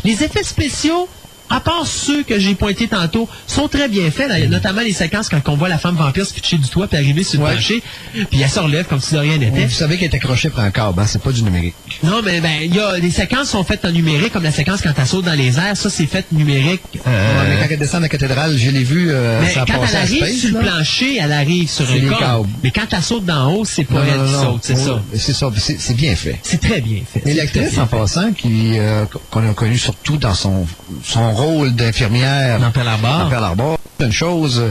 les 0.05 0.23
effets 0.23 0.45
spéciaux, 0.45 1.09
à 1.51 1.61
part 1.61 1.87
ceux 1.87 2.23
que 2.23 2.39
j'ai 2.39 2.55
pointés 2.55 2.89
tantôt, 2.89 3.29
sont 3.47 3.69
très 3.69 3.89
bien 3.89 4.11
faits. 4.11 4.29
Là, 4.29 4.39
notamment 4.47 4.81
les 4.81 4.93
séquences 4.93 5.29
quand 5.29 5.49
on 5.49 5.57
voit 5.57 5.69
la 5.69 5.79
femme 5.79 5.97
vampire 5.97 6.25
se 6.27 6.33
pitcher 6.35 6.57
du 6.57 6.69
toit 6.69 6.87
puis 6.89 6.97
arriver 6.97 7.23
sur 7.23 7.39
le 7.41 7.45
Ouais. 7.47 7.53
plancher, 7.53 7.83
puis 8.31 8.41
elle 8.43 8.49
se 8.49 8.59
relève 8.61 8.87
comme 8.87 9.01
si 9.01 9.15
de 9.15 9.19
rien 9.19 9.37
n'était. 9.37 9.67
Vous 9.67 9.71
savez 9.71 9.99
qu'elle 9.99 10.11
est 10.11 10.17
accrochée 10.17 10.49
pour 10.51 10.61
un 10.61 10.71
câble, 10.71 11.01
hein, 11.01 11.05
c'est 11.07 11.21
pas 11.23 11.33
du 11.33 11.43
numérique. 11.43 11.75
Non, 12.03 12.21
mais 12.25 12.41
ben, 12.41 12.53
il 12.63 12.75
y 12.75 12.81
a 12.81 12.99
des 13.01 13.11
séquences 13.11 13.51
sont 13.51 13.63
faites 13.65 13.85
en 13.85 13.91
numérique, 13.91 14.33
comme 14.33 14.43
la 14.45 14.51
séquence 14.53 14.81
quand 14.81 14.93
elle 14.97 15.07
saute 15.07 15.25
dans 15.27 15.35
les 15.35 15.59
airs. 15.59 15.77
Ça, 15.77 15.91
c'est 15.91 16.07
fait 16.07 16.25
numérique. 16.33 16.81
euh, 17.07 17.41
Ouais, 17.41 17.49
mais 17.49 17.57
quand 17.63 17.67
elle 17.71 17.79
descend 17.79 18.01
de 18.01 18.05
la 18.05 18.09
cathédrale, 18.09 18.57
je 18.57 18.71
l'ai 18.71 18.83
vu, 18.83 19.11
euh, 19.11 19.41
mais 19.43 19.51
ça 19.53 19.65
quand 19.67 19.81
elle 19.89 19.97
arrive 19.97 20.17
Space, 20.25 20.37
sur 20.39 20.51
le 20.59 20.61
plancher, 20.61 21.19
elle 21.21 21.33
arrive 21.33 21.69
sur 21.69 21.85
un 21.91 22.19
câble. 22.19 22.49
Mais 22.63 22.71
quand 22.71 22.87
elle 22.91 23.03
saute 23.03 23.25
d'en 23.27 23.53
haut, 23.53 23.65
c'est 23.65 23.85
pas 23.85 23.95
Non, 23.95 24.01
elle 24.11 24.19
non, 24.21 24.27
qui 24.27 24.33
non, 24.33 24.43
saute, 24.53 24.61
c'est 24.63 24.77
ça. 24.77 25.03
C'est 25.15 25.33
ça, 25.35 25.51
c'est 25.59 25.81
c'est 25.81 25.95
bien 25.95 26.17
fait. 26.17 26.39
C'est 26.43 26.61
très 26.61 26.81
bien 26.81 27.01
fait. 27.13 27.23
Mais 27.27 27.35
l'actrice, 27.35 27.77
en 27.79 27.87
passant, 27.87 28.33
qui 28.33 28.79
euh, 28.79 29.05
qu'on 29.31 29.49
a 29.49 29.53
connu 29.53 29.77
surtout 29.79 30.17
dans 30.17 30.35
son, 30.35 30.67
son 31.03 31.34
rôle 31.35 31.75
d'infirmière 31.75 32.61
Dans 32.61 32.71
Pearl 32.71 32.89
Harbor. 32.89 33.33
Harbor, 33.33 33.79
c'est 33.99 34.07
une 34.07 34.13
chose 34.13 34.61
euh, 34.61 34.71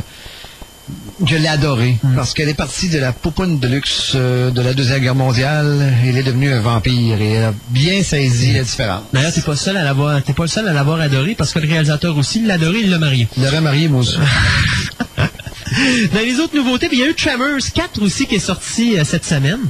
que 1.25 1.29
je 1.29 1.35
l'ai 1.35 1.47
adorée. 1.47 1.97
Mm. 2.03 2.15
Parce 2.15 2.33
qu'elle 2.33 2.49
est 2.49 2.53
partie 2.53 2.89
de 2.89 2.99
la 2.99 3.11
poupoune 3.11 3.59
de 3.59 3.67
luxe 3.67 4.13
euh, 4.15 4.51
de 4.51 4.61
la 4.61 4.73
Deuxième 4.73 4.99
Guerre 4.99 5.15
mondiale. 5.15 5.93
Elle 6.05 6.17
est 6.17 6.23
devenue 6.23 6.51
un 6.51 6.61
vampire 6.61 7.21
et 7.21 7.31
elle 7.33 7.43
a 7.45 7.53
bien 7.69 8.03
saisi 8.03 8.53
la 8.53 8.63
différence. 8.63 9.03
D'ailleurs, 9.13 9.33
t'es 9.33 9.41
pas 9.41 9.55
seul 9.55 9.77
à 9.77 9.83
l'avoir, 9.83 10.21
t'es 10.23 10.33
pas 10.33 10.43
le 10.43 10.49
seul 10.49 10.67
à 10.67 10.73
l'avoir 10.73 10.99
adoré 10.99 11.35
parce 11.35 11.53
que 11.53 11.59
le 11.59 11.67
réalisateur 11.67 12.17
aussi 12.17 12.41
l'a 12.41 12.55
adoré, 12.55 12.79
il 12.79 12.89
l'a 12.89 12.99
marié. 12.99 13.27
Il 13.37 13.43
l'aurait 13.43 13.61
marié, 13.61 13.87
moi 13.87 14.01
aussi. 14.01 14.17
Dans 16.13 16.19
les 16.19 16.39
autres 16.39 16.55
nouveautés, 16.55 16.87
il 16.91 16.99
y 16.99 17.03
a 17.03 17.07
eu 17.07 17.15
Tremors 17.15 17.71
4 17.73 18.01
aussi 18.01 18.27
qui 18.27 18.35
est 18.35 18.39
sorti 18.39 18.97
euh, 18.97 19.03
cette 19.03 19.25
semaine. 19.25 19.61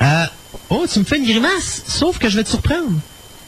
Euh, 0.00 0.24
oh, 0.70 0.86
tu 0.90 0.98
me 0.98 1.04
fais 1.04 1.18
une 1.18 1.26
grimace, 1.26 1.82
sauf 1.86 2.18
que 2.18 2.28
je 2.28 2.36
vais 2.36 2.44
te 2.44 2.50
surprendre. 2.50 2.90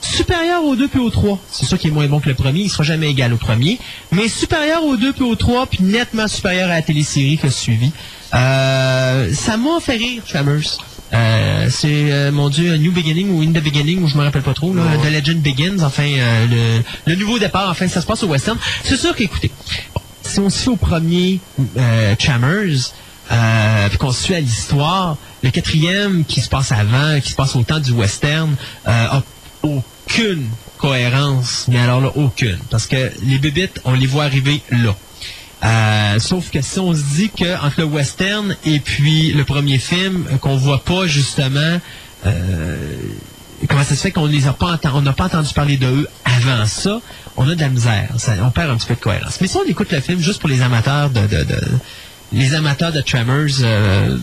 Supérieur 0.04 0.64
au 0.64 0.76
2 0.76 0.88
puis 0.88 1.00
au 1.00 1.10
3. 1.10 1.38
C'est 1.50 1.66
sûr 1.66 1.78
qu'il 1.78 1.90
est 1.90 1.92
moins 1.92 2.06
bon 2.06 2.20
que 2.20 2.28
le 2.28 2.34
premier, 2.34 2.60
il 2.60 2.68
sera 2.68 2.84
jamais 2.84 3.10
égal 3.10 3.32
au 3.32 3.36
premier. 3.36 3.78
Mais 4.12 4.28
supérieur 4.28 4.84
au 4.84 4.96
2 4.96 5.12
puis 5.12 5.24
au 5.24 5.34
3, 5.34 5.66
puis 5.66 5.82
nettement 5.82 6.28
supérieur 6.28 6.70
à 6.70 6.74
la 6.74 6.82
télésérie 6.82 7.38
que 7.38 7.48
suivi. 7.48 7.90
Euh, 8.34 9.32
ça 9.32 9.56
m'a 9.56 9.80
fait 9.80 9.96
rire, 9.96 10.22
Tremors. 10.28 10.78
Euh, 11.12 11.68
c'est, 11.70 12.12
euh, 12.12 12.32
mon 12.32 12.48
Dieu, 12.48 12.72
A 12.72 12.78
New 12.78 12.92
Beginning 12.92 13.30
ou 13.30 13.42
In 13.42 13.52
the 13.52 13.62
Beginning, 13.62 14.02
ou 14.02 14.08
je 14.08 14.16
me 14.16 14.22
rappelle 14.22 14.42
pas 14.42 14.54
trop, 14.54 14.74
là, 14.74 14.82
The 15.02 15.12
Legend 15.12 15.40
Begins, 15.40 15.82
enfin, 15.82 16.08
le, 16.50 16.82
le 17.06 17.14
nouveau 17.14 17.38
départ, 17.38 17.70
enfin, 17.70 17.86
ça 17.88 18.00
se 18.00 18.06
passe 18.06 18.22
au 18.24 18.26
western. 18.26 18.58
C'est 18.82 18.96
sûr 18.96 19.14
qu'écoutez, 19.14 19.50
bon, 19.94 20.00
si 20.22 20.40
on 20.40 20.50
se 20.50 20.58
fait 20.58 20.70
au 20.70 20.76
premier 20.76 21.40
euh, 23.32 23.88
puis 23.88 23.98
qu'on 23.98 24.12
se 24.12 24.22
suit 24.22 24.34
à 24.34 24.40
l'histoire, 24.40 25.16
le 25.42 25.50
quatrième 25.50 26.24
qui 26.24 26.40
se 26.40 26.48
passe 26.48 26.72
avant, 26.72 27.20
qui 27.20 27.30
se 27.30 27.36
passe 27.36 27.56
au 27.56 27.62
temps 27.62 27.80
du 27.80 27.92
western, 27.92 28.54
euh, 28.86 28.90
a 28.90 29.22
aucune 30.06 30.48
cohérence, 30.78 31.66
mais 31.68 31.78
alors 31.78 32.00
là, 32.00 32.12
aucune. 32.14 32.58
Parce 32.70 32.86
que 32.86 33.10
les 33.22 33.38
bébites, 33.38 33.80
on 33.84 33.92
les 33.92 34.06
voit 34.06 34.24
arriver 34.24 34.62
là. 34.70 34.94
Euh, 35.64 36.18
sauf 36.18 36.50
que 36.50 36.60
si 36.60 36.78
on 36.78 36.92
se 36.94 37.02
dit 37.16 37.30
que 37.30 37.56
entre 37.64 37.80
le 37.80 37.84
western 37.86 38.54
et 38.66 38.80
puis 38.80 39.32
le 39.32 39.44
premier 39.44 39.78
film, 39.78 40.26
euh, 40.30 40.36
qu'on 40.36 40.56
voit 40.56 40.84
pas 40.84 41.06
justement 41.06 41.80
euh, 42.26 42.76
comment 43.68 43.82
ça 43.82 43.94
se 43.94 44.00
fait 44.02 44.10
qu'on 44.10 44.26
les 44.26 44.46
a 44.46 44.52
pas 44.52 44.78
on 44.92 45.00
n'a 45.00 45.14
pas 45.14 45.24
entendu 45.24 45.54
parler 45.54 45.78
de 45.78 45.86
eux 45.86 46.08
avant 46.24 46.66
ça, 46.66 47.00
on 47.38 47.48
a 47.48 47.54
de 47.54 47.60
la 47.60 47.70
misère. 47.70 48.08
On 48.42 48.50
perd 48.50 48.70
un 48.70 48.76
petit 48.76 48.88
peu 48.88 48.94
de 48.94 49.00
cohérence. 49.00 49.38
Mais 49.40 49.46
si 49.46 49.56
on 49.56 49.64
écoute 49.64 49.90
le 49.90 50.00
film 50.00 50.20
juste 50.20 50.38
pour 50.40 50.50
les 50.50 50.60
amateurs 50.60 51.08
de- 51.08 51.26
de- 51.26 51.44
les 52.34 52.54
amateurs 52.54 52.92
de 52.92 53.00
Tremors, 53.00 53.62
euh, 53.62 54.18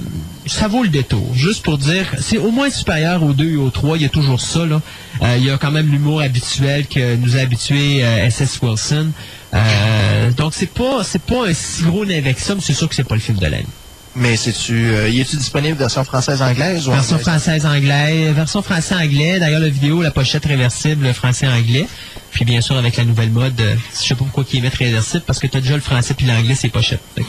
ça 0.45 0.67
vaut 0.67 0.83
le 0.83 0.89
détour. 0.89 1.33
Juste 1.33 1.63
pour 1.63 1.77
dire, 1.77 2.05
c'est 2.19 2.37
au 2.37 2.51
moins 2.51 2.69
supérieur 2.69 3.23
aux 3.23 3.33
2 3.33 3.51
et 3.51 3.55
aux 3.55 3.69
3, 3.69 3.97
il 3.97 4.03
y 4.03 4.05
a 4.05 4.09
toujours 4.09 4.41
ça. 4.41 4.65
Là. 4.65 4.81
Euh, 5.21 5.35
il 5.37 5.45
y 5.45 5.49
a 5.49 5.57
quand 5.57 5.71
même 5.71 5.89
l'humour 5.89 6.21
habituel 6.21 6.87
que 6.87 7.15
nous 7.15 7.37
a 7.37 7.39
habitué 7.39 8.03
euh, 8.03 8.25
S.S. 8.25 8.59
Wilson. 8.61 9.11
Euh, 9.53 10.31
donc 10.31 10.53
c'est 10.53 10.73
pas 10.73 11.03
c'est 11.03 11.21
pas 11.21 11.47
un 11.47 11.53
si 11.53 11.83
gros 11.83 12.05
navet 12.05 12.19
avec 12.19 12.39
ça, 12.39 12.55
mais 12.55 12.61
c'est 12.61 12.73
sûr 12.73 12.87
que 12.87 12.95
c'est 12.95 13.03
pas 13.03 13.15
le 13.15 13.21
film 13.21 13.37
de 13.37 13.47
l'année. 13.47 13.65
Mais 14.13 14.35
c'est-tu, 14.35 14.73
euh, 14.89 15.07
y 15.09 15.21
est-tu 15.21 15.37
disponible 15.37 15.77
version 15.77 16.03
française-anglaise 16.03 16.85
ou 16.87 16.91
Version 16.91 17.15
anglaise? 17.15 17.27
française-anglais, 17.29 18.33
version 18.33 18.61
français-anglais. 18.61 19.39
D'ailleurs, 19.39 19.61
la 19.61 19.69
vidéo, 19.69 20.01
la 20.01 20.11
pochette 20.11 20.43
réversible 20.45 21.13
français-anglais. 21.13 21.87
Puis 22.31 22.43
bien 22.43 22.59
sûr, 22.61 22.77
avec 22.77 22.97
la 22.97 23.05
nouvelle 23.05 23.29
mode, 23.29 23.59
euh, 23.61 23.75
je 23.93 24.07
sais 24.07 24.15
pas 24.15 24.25
pourquoi 24.25 24.43
ils 24.53 24.61
mettent 24.61 24.75
réversible, 24.75 25.23
parce 25.25 25.39
que 25.39 25.47
tu 25.47 25.57
as 25.57 25.61
déjà 25.61 25.75
le 25.75 25.81
français 25.81 26.13
puis 26.13 26.25
l'anglais, 26.25 26.55
c'est 26.55 26.69
pochette. 26.69 27.01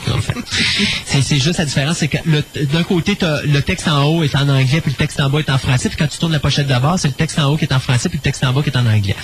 C'est, 1.06 1.38
juste 1.38 1.58
la 1.58 1.64
différence, 1.66 1.98
c'est 1.98 2.08
que 2.08 2.18
le- 2.24 2.42
d'un 2.66 2.82
côté, 2.82 3.16
t'as 3.16 3.42
le 3.42 3.60
texte 3.62 3.86
en 3.88 4.04
haut 4.04 4.22
est 4.24 4.34
en 4.34 4.48
anglais, 4.48 4.80
puis 4.80 4.90
le 4.90 4.96
texte 4.96 5.20
en 5.20 5.28
bas 5.30 5.38
est 5.40 5.50
en 5.50 5.58
français. 5.58 5.88
Puis 5.88 5.98
quand 5.98 6.08
tu 6.08 6.18
tournes 6.18 6.32
la 6.32 6.40
pochette 6.40 6.66
d'abord, 6.66 6.98
c'est 6.98 7.08
le 7.08 7.14
texte 7.14 7.38
en 7.38 7.46
haut 7.52 7.56
qui 7.56 7.64
est 7.64 7.72
en 7.72 7.80
français, 7.80 8.08
puis 8.08 8.18
le 8.18 8.22
texte 8.22 8.44
en 8.44 8.52
bas 8.52 8.62
qui 8.62 8.70
est 8.70 8.76
en 8.76 8.86
anglais. 8.86 9.16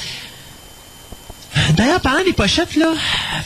D'ailleurs, 1.77 2.01
parlant 2.01 2.25
des 2.25 2.33
pochettes, 2.33 2.77
là, 2.77 2.93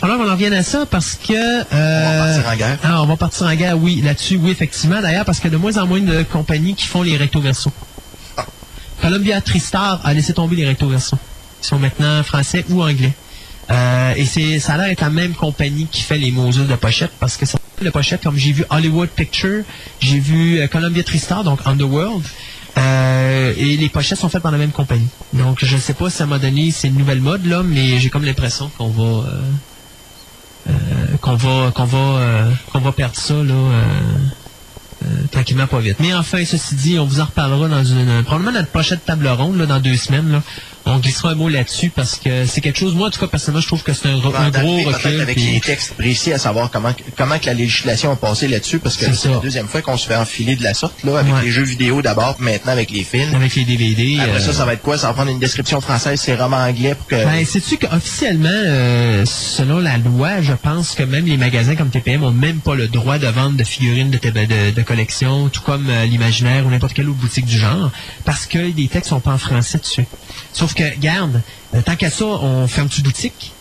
falloir 0.00 0.18
qu'on 0.18 0.28
en 0.28 0.32
revienne 0.32 0.52
à 0.52 0.62
ça 0.62 0.86
parce 0.86 1.14
que... 1.14 1.32
euh, 1.32 1.62
On 1.72 2.18
va 2.18 2.34
partir 2.34 2.50
en 2.52 2.56
guerre. 2.56 2.78
ah, 2.82 3.02
on 3.02 3.06
va 3.06 3.16
partir 3.16 3.46
en 3.46 3.54
guerre, 3.54 3.78
oui, 3.78 4.00
là-dessus, 4.02 4.36
oui, 4.42 4.50
effectivement. 4.50 5.00
D'ailleurs, 5.00 5.24
parce 5.24 5.38
qu'il 5.38 5.50
y 5.50 5.54
a 5.54 5.56
de 5.56 5.60
moins 5.62 5.76
en 5.78 5.86
moins 5.86 6.00
de 6.00 6.22
compagnies 6.24 6.74
qui 6.74 6.86
font 6.86 7.02
les 7.02 7.16
recto 7.16 7.40
verso. 7.40 7.70
Columbia 9.00 9.40
Tristar 9.40 10.00
a 10.04 10.14
laissé 10.14 10.32
tomber 10.32 10.56
les 10.56 10.66
recto 10.66 10.88
verso. 10.88 11.16
Ils 11.62 11.66
sont 11.66 11.78
maintenant 11.78 12.22
français 12.22 12.64
ou 12.70 12.82
anglais. 12.82 13.12
Euh, 13.70 14.14
et 14.16 14.24
c'est, 14.24 14.58
ça 14.58 14.74
a 14.74 14.76
l'air 14.78 14.86
d'être 14.88 15.00
la 15.00 15.10
même 15.10 15.34
compagnie 15.34 15.86
qui 15.90 16.02
fait 16.02 16.18
les 16.18 16.30
modules 16.32 16.66
de 16.66 16.74
pochette 16.74 17.12
parce 17.18 17.36
que 17.36 17.46
ça 17.46 17.58
de 17.80 17.90
pochette, 17.90 18.22
comme 18.22 18.36
j'ai 18.36 18.52
vu 18.52 18.64
Hollywood 18.70 19.08
Picture, 19.08 19.64
j'ai 19.98 20.20
vu 20.20 20.60
euh, 20.60 20.68
Columbia 20.68 21.02
Tristar, 21.02 21.42
donc 21.42 21.58
Underworld, 21.64 22.22
euh, 22.78 23.41
et 23.56 23.76
les 23.76 23.88
pochettes 23.88 24.18
sont 24.18 24.28
faites 24.28 24.42
par 24.42 24.52
la 24.52 24.58
même 24.58 24.72
compagnie. 24.72 25.08
Donc 25.32 25.64
je 25.64 25.74
ne 25.74 25.80
sais 25.80 25.94
pas 25.94 26.10
si 26.10 26.16
ça 26.16 26.26
m'a 26.26 26.38
donné 26.38 26.70
ces 26.70 26.90
nouvelles 26.90 27.20
modes 27.20 27.46
là, 27.46 27.62
mais 27.62 27.98
j'ai 27.98 28.10
comme 28.10 28.24
l'impression 28.24 28.70
qu'on 28.76 28.88
va 28.88 29.02
euh, 29.02 29.40
euh, 30.68 30.72
qu'on 31.20 31.34
va 31.34 31.72
euh, 31.96 32.50
qu'on 32.72 32.80
va 32.80 32.92
perdre 32.92 33.16
ça 33.16 33.34
là. 33.34 33.54
tranquillement 35.30 35.66
pas 35.66 35.80
vite. 35.80 35.96
Mais 36.00 36.14
enfin, 36.14 36.44
ceci 36.44 36.74
dit, 36.74 36.98
on 36.98 37.04
vous 37.04 37.20
en 37.20 37.24
reparlera 37.24 37.68
dans 37.68 37.84
une 37.84 38.22
probablement 38.24 38.52
notre 38.52 38.68
prochaine 38.70 39.00
table 39.04 39.28
ronde 39.28 39.56
là, 39.56 39.66
dans 39.66 39.80
deux 39.80 39.96
semaines. 39.96 40.30
Là. 40.30 40.42
On 40.84 40.98
glissera 40.98 41.30
un 41.30 41.34
mot 41.34 41.48
là-dessus 41.48 41.90
parce 41.90 42.16
que 42.16 42.44
c'est 42.46 42.60
quelque 42.60 42.78
chose. 42.78 42.94
Moi, 42.94 43.08
en 43.08 43.10
tout 43.10 43.20
cas, 43.20 43.28
personnellement, 43.28 43.60
je 43.60 43.66
trouve 43.68 43.82
que 43.82 43.92
c'est 43.92 44.08
un, 44.08 44.18
gros 44.18 44.82
recul. 44.82 45.20
avec 45.20 45.36
puis- 45.36 45.52
les 45.52 45.60
textes 45.60 45.94
précis 45.94 46.32
à 46.32 46.38
savoir 46.38 46.70
comment, 46.70 46.92
comment 47.16 47.38
que 47.38 47.46
la 47.46 47.54
législation 47.54 48.10
a 48.12 48.16
passé 48.16 48.48
là-dessus, 48.48 48.78
parce 48.78 48.96
que 48.96 49.12
C'est 49.12 49.28
la 49.30 49.38
deuxième 49.38 49.68
fois 49.68 49.80
qu'on 49.82 49.96
se 49.96 50.06
fait 50.06 50.16
enfiler 50.16 50.56
de 50.56 50.62
la 50.62 50.74
sorte, 50.74 51.02
là, 51.04 51.18
avec 51.18 51.32
Ouais. 51.34 51.42
les 51.42 51.50
jeux 51.50 51.62
vidéo 51.62 52.02
d'abord, 52.02 52.34
puis 52.36 52.44
maintenant 52.44 52.72
avec 52.72 52.90
les 52.90 53.04
films. 53.04 53.34
Avec 53.34 53.54
les 53.54 53.64
DVD. 53.64 54.18
Après 54.20 54.36
euh, 54.36 54.40
ça, 54.40 54.52
ça 54.52 54.64
va 54.64 54.74
être 54.74 54.82
quoi? 54.82 54.98
Ça 54.98 55.06
va 55.08 55.12
prendre 55.14 55.30
une 55.30 55.38
description 55.38 55.80
française, 55.80 56.20
c'est 56.20 56.34
roman 56.34 56.56
anglais 56.58 56.94
pour 56.94 57.06
que... 57.06 57.14
Ben, 57.16 57.44
sais-tu 57.44 57.76
qu'officiellement, 57.78 58.48
euh, 58.52 59.24
selon 59.24 59.78
la 59.78 59.98
loi, 59.98 60.40
je 60.42 60.52
pense 60.52 60.94
que 60.94 61.02
même 61.04 61.26
les 61.26 61.36
magasins 61.36 61.76
comme 61.76 61.90
TPM 61.90 62.24
ont 62.24 62.30
même 62.32 62.58
pas 62.58 62.74
le 62.74 62.88
droit 62.88 63.18
de 63.18 63.26
vendre 63.28 63.56
de 63.56 63.64
figurines 63.64 64.10
de, 64.10 64.18
TB 64.18 64.46
de, 64.46 64.70
de 64.74 64.82
collection, 64.82 65.48
tout 65.48 65.60
comme 65.62 65.88
euh, 65.88 66.04
l'imaginaire 66.06 66.66
ou 66.66 66.70
n'importe 66.70 66.94
quelle 66.94 67.08
autre 67.08 67.18
boutique 67.18 67.46
du 67.46 67.58
genre, 67.58 67.90
parce 68.24 68.46
que 68.46 68.58
les 68.58 68.88
textes 68.88 69.10
sont 69.10 69.20
pas 69.20 69.32
en 69.32 69.38
français 69.38 69.78
dessus. 69.78 70.06
Sauf 70.52 70.71
que, 70.74 70.98
garde, 70.98 71.40
euh, 71.74 71.80
tant 71.82 71.96
qu'à 71.96 72.10
ça, 72.10 72.24
on 72.24 72.66
ferme 72.68 72.88
toute 72.88 73.04
boutique. 73.04 73.52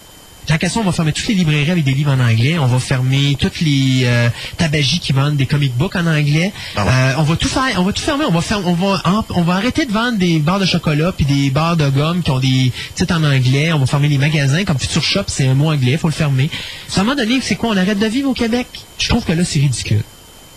Tant 0.47 0.57
qu'à 0.57 0.69
ça, 0.69 0.79
on 0.79 0.83
va 0.83 0.91
fermer 0.91 1.13
toutes 1.13 1.27
les 1.27 1.35
librairies 1.35 1.69
avec 1.69 1.83
des 1.83 1.93
livres 1.93 2.11
en 2.11 2.19
anglais. 2.19 2.57
On 2.57 2.65
va 2.65 2.79
fermer 2.79 3.38
toutes 3.39 3.61
les 3.61 4.01
euh, 4.05 4.27
tabagies 4.57 4.99
qui 4.99 5.13
vendent 5.13 5.35
des 5.38 5.45
comic 5.45 5.71
books 5.77 5.95
en 5.95 6.07
anglais. 6.07 6.51
Euh, 6.77 7.13
on 7.19 7.23
va 7.23 7.35
tout 7.35 7.47
faire, 7.47 7.75
on 7.77 7.83
va 7.83 7.93
tout 7.93 8.01
fermer. 8.01 8.25
On 8.27 8.31
va 8.31 8.41
faire, 8.41 8.59
on 8.67 8.73
va, 8.73 9.01
en- 9.05 9.23
on 9.29 9.43
va 9.43 9.53
arrêter 9.53 9.85
de 9.85 9.91
vendre 9.91 10.17
des 10.17 10.39
barres 10.39 10.59
de 10.59 10.65
chocolat 10.65 11.11
puis 11.15 11.25
des 11.25 11.51
barres 11.51 11.77
de 11.77 11.88
gomme 11.89 12.23
qui 12.23 12.31
ont 12.31 12.39
des 12.39 12.71
titres 12.95 13.13
en 13.15 13.23
anglais. 13.23 13.71
On 13.71 13.77
va 13.79 13.85
fermer 13.85 14.07
les 14.07 14.17
magasins 14.17 14.63
comme 14.65 14.79
Future 14.79 15.03
Shop, 15.03 15.23
c'est 15.27 15.47
un 15.47 15.53
mot 15.53 15.69
anglais, 15.71 15.95
faut 15.97 16.07
le 16.07 16.13
fermer. 16.13 16.49
À 16.97 16.99
un 16.99 17.03
moment 17.03 17.15
donné, 17.15 17.39
c'est 17.41 17.55
quoi 17.55 17.69
On 17.69 17.77
arrête 17.77 17.99
de 17.99 18.07
vivre 18.07 18.29
au 18.29 18.33
Québec? 18.33 18.65
Je 18.97 19.09
trouve 19.09 19.23
que 19.23 19.33
là, 19.33 19.45
c'est 19.45 19.59
ridicule. 19.59 20.01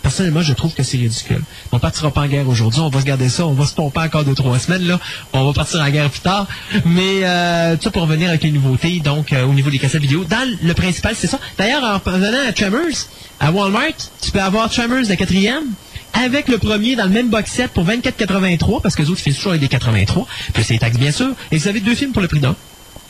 Personnellement, 0.05 0.43
je 0.43 0.53
trouve 0.53 0.75
que 0.75 0.83
c'est 0.83 0.99
ridicule. 0.99 1.41
On 1.73 1.79
partira 1.79 2.11
pas 2.11 2.21
en 2.21 2.27
guerre 2.27 2.47
aujourd'hui, 2.47 2.83
on 2.83 2.91
va 2.91 3.01
se 3.01 3.07
garder 3.07 3.31
ça, 3.31 3.47
on 3.47 3.55
va 3.55 3.65
se 3.65 3.73
pomper 3.73 4.01
encore 4.01 4.23
deux, 4.23 4.35
trois 4.35 4.59
semaines, 4.59 4.87
là. 4.87 5.01
On 5.33 5.47
va 5.47 5.53
partir 5.55 5.81
en 5.81 5.89
guerre 5.89 6.11
plus 6.11 6.21
tard. 6.21 6.47
Mais, 6.85 7.25
euh, 7.25 7.79
ça 7.81 7.91
pour 7.91 8.03
revenir 8.03 8.29
avec 8.29 8.43
les 8.43 8.51
nouveautés, 8.53 9.01
donc, 9.01 9.33
euh, 9.33 9.47
au 9.47 9.55
niveau 9.55 9.71
des 9.71 9.79
cassettes 9.79 10.03
vidéo. 10.03 10.25
Dans 10.29 10.47
le 10.63 10.75
principal, 10.75 11.15
c'est 11.17 11.27
ça. 11.27 11.41
D'ailleurs, 11.57 11.83
en 11.83 11.99
revenant 11.99 12.47
à 12.47 12.53
Tremors, 12.53 13.09
à 13.41 13.51
Walmart, 13.51 13.97
tu 14.21 14.31
peux 14.31 14.43
avoir 14.43 14.69
Tremors 14.69 15.07
de 15.09 15.15
quatrième, 15.15 15.65
avec 16.13 16.49
le 16.49 16.59
premier 16.59 16.97
dans 16.97 17.05
le 17.05 17.11
même 17.11 17.31
box 17.31 17.51
set 17.51 17.71
pour 17.73 17.87
24,83, 17.87 18.83
parce 18.83 18.95
que 18.97 19.03
les 19.03 19.09
autres, 19.09 19.23
font 19.23 19.33
toujours 19.33 19.53
avec 19.53 19.63
des 19.63 19.69
83. 19.69 20.27
Puis 20.53 20.65
c'est 20.65 20.75
les 20.75 20.81
taxes, 20.81 20.99
bien 20.99 21.13
sûr. 21.13 21.31
Et 21.51 21.57
vous 21.57 21.67
avez 21.67 21.81
deux 21.81 21.95
films 21.95 22.13
pour 22.13 22.21
le 22.21 22.29
prix 22.29 22.41
d'un. 22.41 22.55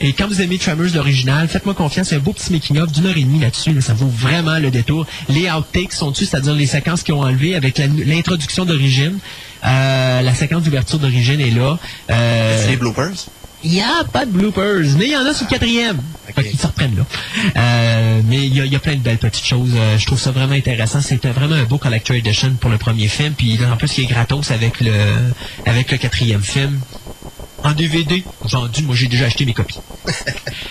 Et 0.01 0.11
quand 0.13 0.27
vous 0.27 0.41
aimez 0.41 0.57
Tremors 0.57 0.87
l'original, 0.93 1.47
faites-moi 1.47 1.73
confiance, 1.73 2.11
a 2.11 2.17
un 2.17 2.19
beau 2.19 2.33
petit 2.33 2.51
making-of 2.51 2.91
d'une 2.91 3.05
heure 3.05 3.17
et 3.17 3.23
demie 3.23 3.39
là-dessus. 3.39 3.71
là, 3.73 3.81
ça 3.81 3.93
vaut 3.93 4.07
vraiment 4.07 4.59
le 4.59 4.69
détour. 4.71 5.05
Les 5.29 5.49
outtakes 5.49 5.93
sont 5.93 6.11
dessus, 6.11 6.25
c'est-à-dire 6.25 6.53
les 6.53 6.65
séquences 6.67 7.01
qu'ils 7.03 7.13
ont 7.13 7.21
enlevées 7.21 7.55
avec 7.55 7.77
l'introduction 7.77 8.65
d'origine. 8.65 9.17
Euh, 9.65 10.21
la 10.21 10.33
séquence 10.35 10.63
d'ouverture 10.63 10.99
d'origine 10.99 11.39
est 11.39 11.49
là. 11.51 11.77
Euh, 12.11 12.61
C'est 12.61 12.71
des 12.71 12.77
bloopers? 12.77 13.11
il 13.63 13.71
n'y 13.71 13.81
a 13.81 14.03
pas 14.13 14.25
de 14.27 14.31
bloopers, 14.31 14.83
mais 14.99 15.05
il 15.05 15.11
y 15.11 15.17
en 15.17 15.25
a 15.25 15.33
sur 15.33 15.45
le 15.45 15.49
quatrième. 15.49 15.97
Qu'ils 16.35 16.59
se 16.59 16.67
reprennent 16.67 16.95
là. 16.97 17.05
Euh, 17.57 18.21
mais 18.27 18.45
il 18.45 18.53
y, 18.55 18.61
a- 18.61 18.65
il 18.65 18.71
y 18.71 18.75
a 18.75 18.79
plein 18.79 18.93
de 18.93 18.99
belles 18.99 19.17
petites 19.17 19.45
choses. 19.45 19.71
Euh, 19.75 19.97
je 19.97 20.05
trouve 20.05 20.19
ça 20.19 20.29
vraiment 20.31 20.53
intéressant. 20.53 21.01
C'était 21.01 21.29
vraiment 21.29 21.55
un 21.55 21.63
beau 21.63 21.77
collector 21.79 22.15
edition 22.15 22.51
pour 22.59 22.69
le 22.69 22.77
premier 22.77 23.07
film. 23.07 23.33
Puis 23.33 23.57
en 23.71 23.75
plus, 23.77 23.97
il 23.97 24.03
est 24.03 24.07
gratos 24.07 24.51
avec 24.51 24.81
le 24.81 24.91
avec 25.65 25.91
le 25.91 25.97
quatrième 25.97 26.43
film. 26.43 26.79
En 27.65 27.73
DVD, 27.73 28.23
vendu, 28.43 28.83
moi 28.83 28.95
j'ai 28.95 29.07
déjà 29.07 29.25
acheté 29.25 29.43
mes 29.45 29.53
copies. 29.53 29.79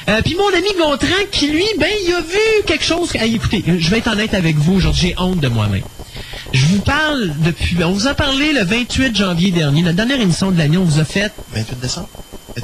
Euh, 0.07 0.21
puis 0.23 0.35
mon 0.35 0.49
ami 0.49 0.69
Gontran, 0.79 1.25
qui 1.33 1.47
lui, 1.47 1.65
ben, 1.79 1.89
il 2.07 2.13
a 2.13 2.21
vu 2.21 2.63
quelque 2.67 2.85
chose. 2.85 3.09
Hey, 3.15 3.37
écoutez, 3.37 3.65
je 3.67 3.89
vais 3.89 3.99
être 3.99 4.09
honnête 4.13 4.35
avec 4.35 4.57
vous 4.57 4.75
aujourd'hui, 4.75 5.01
j'ai 5.01 5.15
honte 5.19 5.41
de 5.41 5.49
moi-même. 5.49 5.83
Je 6.53 6.67
vous 6.67 6.81
parle 6.81 7.33
depuis. 7.39 7.83
On 7.83 7.93
vous 7.93 8.07
a 8.07 8.13
parlé 8.13 8.53
le 8.53 8.65
28 8.65 9.17
janvier 9.17 9.51
dernier, 9.51 9.83
la 9.83 9.95
dernière 9.95 10.21
émission 10.21 10.51
de 10.51 10.59
l'année, 10.59 10.77
on 10.77 10.85
vous 10.85 11.01
a 11.01 11.07
fait 11.07 11.33
28 11.55 11.81
décembre? 11.81 12.09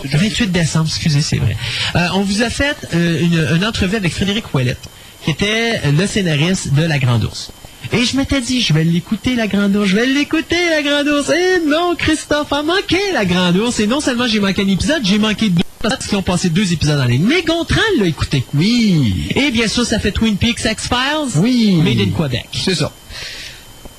le 0.04 0.18
28 0.18 0.52
décembre, 0.52 0.86
excusez, 0.88 1.22
c'est 1.22 1.38
vrai. 1.38 1.56
Euh, 1.96 2.08
on 2.14 2.20
vous 2.20 2.42
a 2.42 2.50
fait 2.50 2.76
euh, 2.94 3.20
une, 3.20 3.56
une 3.56 3.64
entrevue 3.64 3.96
avec 3.96 4.12
Frédéric 4.12 4.52
Ouellette, 4.54 4.86
qui 5.24 5.30
était 5.30 5.80
le 5.90 6.06
scénariste 6.06 6.74
de 6.74 6.82
La 6.82 6.98
Grande 6.98 7.24
Ourse. 7.24 7.52
Et 7.92 8.04
je 8.04 8.16
m'étais 8.16 8.40
dit, 8.40 8.60
je 8.60 8.72
vais 8.72 8.84
l'écouter, 8.84 9.34
La 9.34 9.46
Grande 9.46 9.74
Ourse, 9.74 9.88
je 9.88 9.96
vais 9.96 10.06
l'écouter, 10.06 10.56
La 10.70 10.82
Grande 10.82 11.08
Ourse. 11.08 11.30
Et 11.30 11.66
non, 11.66 11.94
Christophe 11.96 12.52
a 12.52 12.62
manqué 12.62 12.98
La 13.12 13.24
Grande 13.24 13.56
Ourse. 13.56 13.80
Et 13.80 13.86
non 13.86 14.00
seulement 14.00 14.26
j'ai 14.26 14.40
manqué 14.40 14.62
un 14.62 14.68
épisode, 14.68 15.00
j'ai 15.04 15.18
manqué 15.18 15.50
deux. 15.50 15.62
Parce 15.82 16.06
qu'ils 16.06 16.18
ont 16.18 16.22
passé 16.22 16.50
deux 16.50 16.74
épisodes 16.74 17.00
en 17.00 17.06
ligne. 17.06 17.24
Mais 17.26 17.42
Gontran 17.42 17.80
l'a 17.98 18.04
écouté. 18.04 18.44
Oui. 18.54 19.28
Et 19.34 19.50
bien 19.50 19.66
sûr, 19.66 19.86
ça 19.86 19.98
fait 19.98 20.12
Twin 20.12 20.36
Peaks 20.36 20.62
X-Files. 20.64 21.40
Oui. 21.40 21.76
Made 21.82 22.00
in 22.00 22.10
Quebec. 22.10 22.48
C'est 22.52 22.74
ça. 22.74 22.92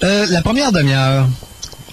Euh, 0.03 0.28
la 0.30 0.44
première 0.44 0.72
demière. 0.72 1.28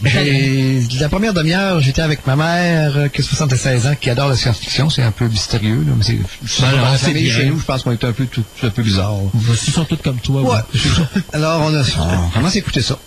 J'ai- 0.05 0.83
La 1.01 1.09
première 1.09 1.35
demi-heure, 1.35 1.81
j'étais 1.81 2.03
avec 2.03 2.27
ma 2.27 2.37
mère, 2.37 2.97
euh, 2.97 3.09
qui 3.09 3.21
a 3.21 3.25
76 3.25 3.87
ans, 3.87 3.95
qui 4.01 4.11
adore 4.11 4.29
la 4.29 4.37
science-fiction. 4.37 4.91
C'est 4.91 5.03
un 5.03 5.11
peu 5.13 5.27
mystérieux. 5.29 5.85
Là, 5.87 5.93
mais 5.97 6.05
c'est, 6.05 6.19
c'est 6.47 6.63
Ben 6.63 7.15
bien. 7.15 7.35
chez 7.35 7.47
nous, 7.47 7.59
je 7.59 7.65
pense 7.65 7.83
qu'on 7.83 7.93
est 7.93 8.05
un 8.05 8.13
peu, 8.13 8.27
tout, 8.27 8.45
un 8.63 8.71
peu 8.71 8.83
bizarre. 8.83 9.15
Ils 9.67 9.73
sont 9.73 9.85
tous 9.85 9.97
comme 9.97 10.19
toi. 10.19 10.43
Ouais. 10.43 10.81
Alors, 11.33 11.63
on 11.63 11.75
a, 11.75 11.83
on 11.83 12.29
commence 12.31 12.55
à 12.55 12.59
écouter 12.59 12.81
ça? 12.83 12.99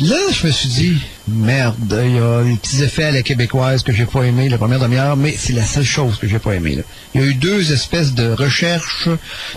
Là, 0.00 0.16
je 0.30 0.46
me 0.46 0.52
suis 0.52 0.68
dit, 0.68 1.02
merde, 1.26 2.00
il 2.04 2.14
y 2.14 2.18
a 2.18 2.44
des 2.44 2.54
petits 2.54 2.84
effets 2.84 3.04
à 3.04 3.10
la 3.10 3.22
québécoise 3.22 3.82
que 3.82 3.92
j'ai 3.92 4.06
pas 4.06 4.22
aimé 4.22 4.48
la 4.48 4.56
première 4.56 4.78
demi-heure, 4.78 5.16
mais 5.16 5.34
c'est 5.36 5.52
la 5.52 5.64
seule 5.64 5.84
chose 5.84 6.18
que 6.18 6.28
j'ai 6.28 6.38
pas 6.38 6.54
aimé. 6.54 6.78
Il 7.14 7.20
y 7.20 7.24
a 7.24 7.26
eu 7.26 7.34
deux 7.34 7.72
espèces 7.72 8.14
de 8.14 8.30
recherches 8.32 9.08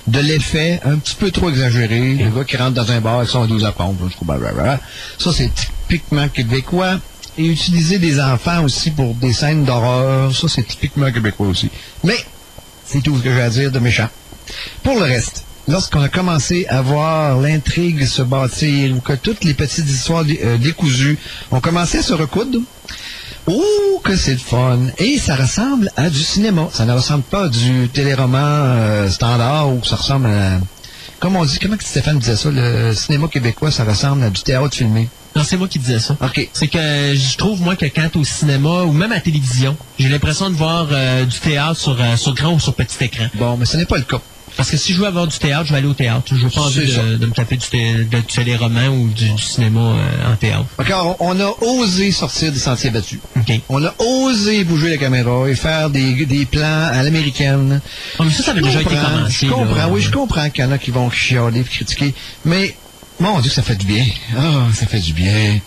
de 0.08 0.20
l'effet 0.20 0.80
un 0.84 0.98
petit 0.98 1.14
peu 1.14 1.30
trop 1.30 1.50
exagéré. 1.50 2.16
Le 2.16 2.32
gars 2.32 2.44
qui 2.44 2.58
rentre 2.58 2.74
dans 2.74 2.92
un 2.92 3.02
bar 3.02 3.18
avec 3.18 3.30
son 3.30 3.46
12 3.46 3.66
à 3.66 3.72
pompe, 3.72 4.00
je 4.10 4.16
trouve, 4.16 4.30
blablabla. 4.30 4.80
Ça, 5.20 5.32
c'est 5.32 5.52
typiquement 5.54 6.28
québécois. 6.28 7.00
Et 7.38 7.46
utiliser 7.46 8.00
des 8.00 8.20
enfants 8.20 8.64
aussi 8.64 8.90
pour 8.90 9.14
des 9.14 9.34
scènes 9.34 9.64
d'horreur, 9.64 10.36
ça, 10.36 10.48
c'est 10.50 10.68
typiquement 10.68 11.12
québécois 11.12 11.48
aussi. 11.48 11.70
Mais, 12.04 12.18
c'est 12.84 13.02
tout 13.02 13.16
ce 13.16 13.22
que 13.24 13.32
j'ai 13.32 13.42
à 13.42 13.50
dire 13.50 13.72
de 13.72 13.80
méchant. 13.80 14.10
Pour 14.82 14.96
le 14.96 15.04
reste, 15.04 15.46
lorsqu'on 15.72 16.02
a 16.02 16.10
commencé 16.10 16.66
à 16.68 16.82
voir 16.82 17.40
l'intrigue 17.40 18.06
se 18.06 18.22
bâtir, 18.22 18.96
ou 18.96 19.00
que 19.00 19.14
toutes 19.14 19.44
les 19.44 19.54
petites 19.54 19.90
histoires 19.90 20.26
euh, 20.44 20.58
décousues 20.58 21.18
ont 21.50 21.62
commencé 21.62 22.00
à 22.00 22.04
se 22.04 22.14
recoudre, 22.14 22.60
oh, 23.48 24.02
que 24.04 24.16
c'est 24.16 24.34
le 24.34 24.38
fun! 24.38 24.80
Et 24.98 25.18
ça 25.18 25.36
ressemble 25.36 25.90
à 25.96 26.10
du 26.10 26.20
cinéma. 26.20 26.68
Ça 26.74 26.86
ne 26.86 26.92
ressemble 26.92 27.24
pas 27.24 27.46
à 27.46 27.50
du 27.50 27.90
téléroman 27.90 28.42
euh, 28.44 29.10
standard, 29.10 29.74
ou 29.74 29.84
ça 29.84 29.96
ressemble 29.96 30.28
à... 30.28 30.60
Comme 31.20 31.36
on 31.36 31.46
dit, 31.46 31.58
comment 31.60 31.78
que 31.78 31.84
Stéphane 31.84 32.20
disait 32.20 32.36
ça, 32.36 32.50
le 32.52 32.94
cinéma 32.94 33.28
québécois, 33.28 33.72
ça 33.72 33.84
ressemble 33.84 34.24
à 34.24 34.30
du 34.30 34.42
théâtre 34.42 34.76
filmé. 34.76 35.08
Non, 35.36 35.44
c'est 35.46 35.56
moi 35.56 35.68
qui 35.70 35.80
disais 35.80 36.00
ça. 36.00 36.18
OK. 36.20 36.50
C'est 36.52 36.68
que 36.68 36.78
je 37.16 37.38
trouve, 37.38 37.62
moi, 37.62 37.76
que 37.78 37.86
quand 37.86 38.16
au 38.18 38.24
cinéma 38.24 38.84
ou 38.84 38.92
même 38.92 39.12
à 39.12 39.16
la 39.16 39.22
télévision, 39.22 39.78
j'ai 39.98 40.10
l'impression 40.10 40.50
de 40.50 40.56
voir 40.56 40.88
euh, 40.92 41.26
du 41.26 41.40
théâtre 41.40 41.80
sur, 41.80 41.96
euh, 42.02 42.18
sur 42.18 42.34
grand 42.34 42.54
ou 42.56 42.60
sur 42.60 42.74
petit 42.74 43.02
écran. 43.06 43.28
Bon, 43.36 43.56
mais 43.56 43.66
ce 43.66 43.78
n'est 43.78 43.86
pas 43.86 43.98
le 43.98 44.04
cas. 44.04 44.20
Parce 44.62 44.70
que 44.70 44.78
si 44.78 44.94
je 44.94 45.00
veux 45.00 45.08
avoir 45.08 45.26
du 45.26 45.36
théâtre, 45.40 45.66
je 45.66 45.72
vais 45.72 45.80
aller 45.80 45.88
au 45.88 45.96
théâtre. 45.96 46.24
Je 46.36 46.36
veux 46.36 46.50
pas 46.52 46.62
envie 46.62 46.86
de, 46.86 47.18
de 47.18 47.26
me 47.26 47.32
taper 47.32 47.58
du, 47.58 47.66
té- 47.68 47.94
de, 47.96 48.18
du 48.20 48.22
téléroman 48.24 48.90
ou 48.90 49.08
du, 49.08 49.28
du 49.32 49.42
cinéma 49.42 49.80
euh, 49.80 50.32
en 50.34 50.36
théâtre. 50.36 50.66
Encore, 50.78 51.16
on 51.20 51.40
a 51.40 51.52
osé 51.62 52.12
sortir 52.12 52.52
des 52.52 52.60
sentiers 52.60 52.92
battus. 52.92 53.18
OK. 53.38 53.60
On 53.70 53.84
a 53.84 53.92
osé 53.98 54.64
bouger 54.64 54.90
la 54.92 54.98
caméra 54.98 55.50
et 55.50 55.56
faire 55.56 55.90
des, 55.90 56.28
des 56.28 56.46
plans 56.46 56.90
à 56.94 57.02
l'américaine. 57.02 57.82
Oh, 58.20 58.24
mais 58.24 58.30
ça, 58.30 58.44
ça 58.44 58.52
avait 58.52 58.62
déjà 58.62 58.82
été 58.82 58.96
commencé, 58.96 59.48
Je 59.48 59.52
comprends, 59.52 59.74
là. 59.76 59.90
oui, 59.90 60.00
je 60.00 60.12
comprends 60.12 60.48
qu'il 60.52 60.64
y 60.64 60.68
en 60.68 60.72
a 60.72 60.78
qui 60.78 60.92
vont 60.92 61.10
chialer 61.10 61.62
et 61.62 61.64
critiquer. 61.64 62.14
Mais, 62.46 62.76
mon 63.20 63.40
Dieu, 63.40 63.50
ça 63.50 63.64
fait 63.64 63.76
du 63.78 63.88
bien. 63.88 64.06
Ah, 64.38 64.68
ça 64.76 64.86
fait 64.86 65.00
du 65.00 65.14
bien. 65.14 65.60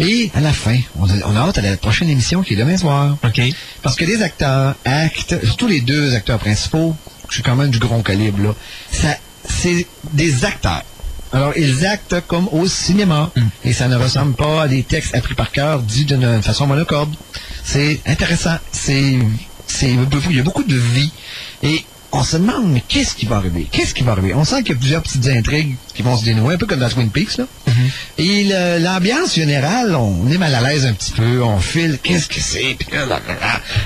Et, 0.00 0.28
à 0.34 0.40
la 0.40 0.52
fin, 0.52 0.76
on 0.98 1.08
a, 1.08 1.12
on 1.26 1.36
a 1.36 1.40
hâte 1.40 1.58
à 1.58 1.62
la 1.62 1.76
prochaine 1.76 2.08
émission 2.08 2.42
qui 2.42 2.54
est 2.54 2.56
demain 2.56 2.76
soir. 2.76 3.16
OK. 3.24 3.40
Parce 3.82 3.94
que 3.94 4.04
les 4.04 4.22
acteurs 4.22 4.74
actent, 4.84 5.36
surtout 5.44 5.68
les 5.68 5.80
deux 5.80 6.14
acteurs 6.16 6.40
principaux, 6.40 6.96
c'est 7.36 7.42
quand 7.42 7.56
même 7.56 7.70
du 7.70 7.78
gros 7.78 8.02
calibre, 8.02 8.42
là. 8.42 8.54
Ça, 8.92 9.16
c'est 9.48 9.86
des 10.12 10.44
acteurs. 10.44 10.82
Alors, 11.32 11.52
ils 11.56 11.86
actent 11.86 12.16
comme 12.26 12.48
au 12.52 12.66
cinéma. 12.66 13.30
Et 13.64 13.72
ça 13.72 13.86
ne 13.88 13.96
ressemble 13.96 14.34
pas 14.34 14.62
à 14.62 14.68
des 14.68 14.82
textes 14.82 15.14
appris 15.14 15.34
par 15.34 15.52
cœur, 15.52 15.80
dits 15.80 16.04
d'une 16.04 16.42
façon 16.42 16.66
monocorde. 16.66 17.14
C'est 17.64 18.00
intéressant. 18.06 18.56
C'est, 18.72 19.18
c'est, 19.66 19.90
il 20.28 20.36
y 20.36 20.40
a 20.40 20.42
beaucoup 20.42 20.64
de 20.64 20.76
vie. 20.76 21.12
Et 21.62 21.84
on 22.12 22.24
se 22.24 22.36
demande, 22.36 22.72
mais 22.72 22.82
qu'est-ce 22.88 23.14
qui 23.14 23.26
va 23.26 23.36
arriver? 23.36 23.68
Qu'est-ce 23.70 23.94
qui 23.94 24.02
va 24.02 24.10
arriver? 24.10 24.34
On 24.34 24.44
sent 24.44 24.64
qu'il 24.64 24.72
y 24.72 24.76
a 24.76 24.78
plusieurs 24.80 25.02
petites 25.02 25.28
intrigues 25.28 25.76
qui 25.94 26.02
vont 26.02 26.16
se 26.16 26.24
dénouer, 26.24 26.54
un 26.54 26.58
peu 26.58 26.66
comme 26.66 26.80
dans 26.80 26.88
Twin 26.88 27.08
Peaks, 27.10 27.36
là. 27.38 27.44
Et 28.18 28.44
le- 28.48 28.82
l'ambiance 28.82 29.36
générale, 29.36 29.94
on 29.94 30.28
est 30.28 30.38
mal 30.38 30.52
à 30.52 30.60
l'aise 30.60 30.84
un 30.86 30.92
petit 30.92 31.12
peu, 31.12 31.40
on 31.44 31.60
file, 31.60 32.00
qu'est-ce 32.02 32.28
que 32.28 32.40
c'est? 32.40 32.76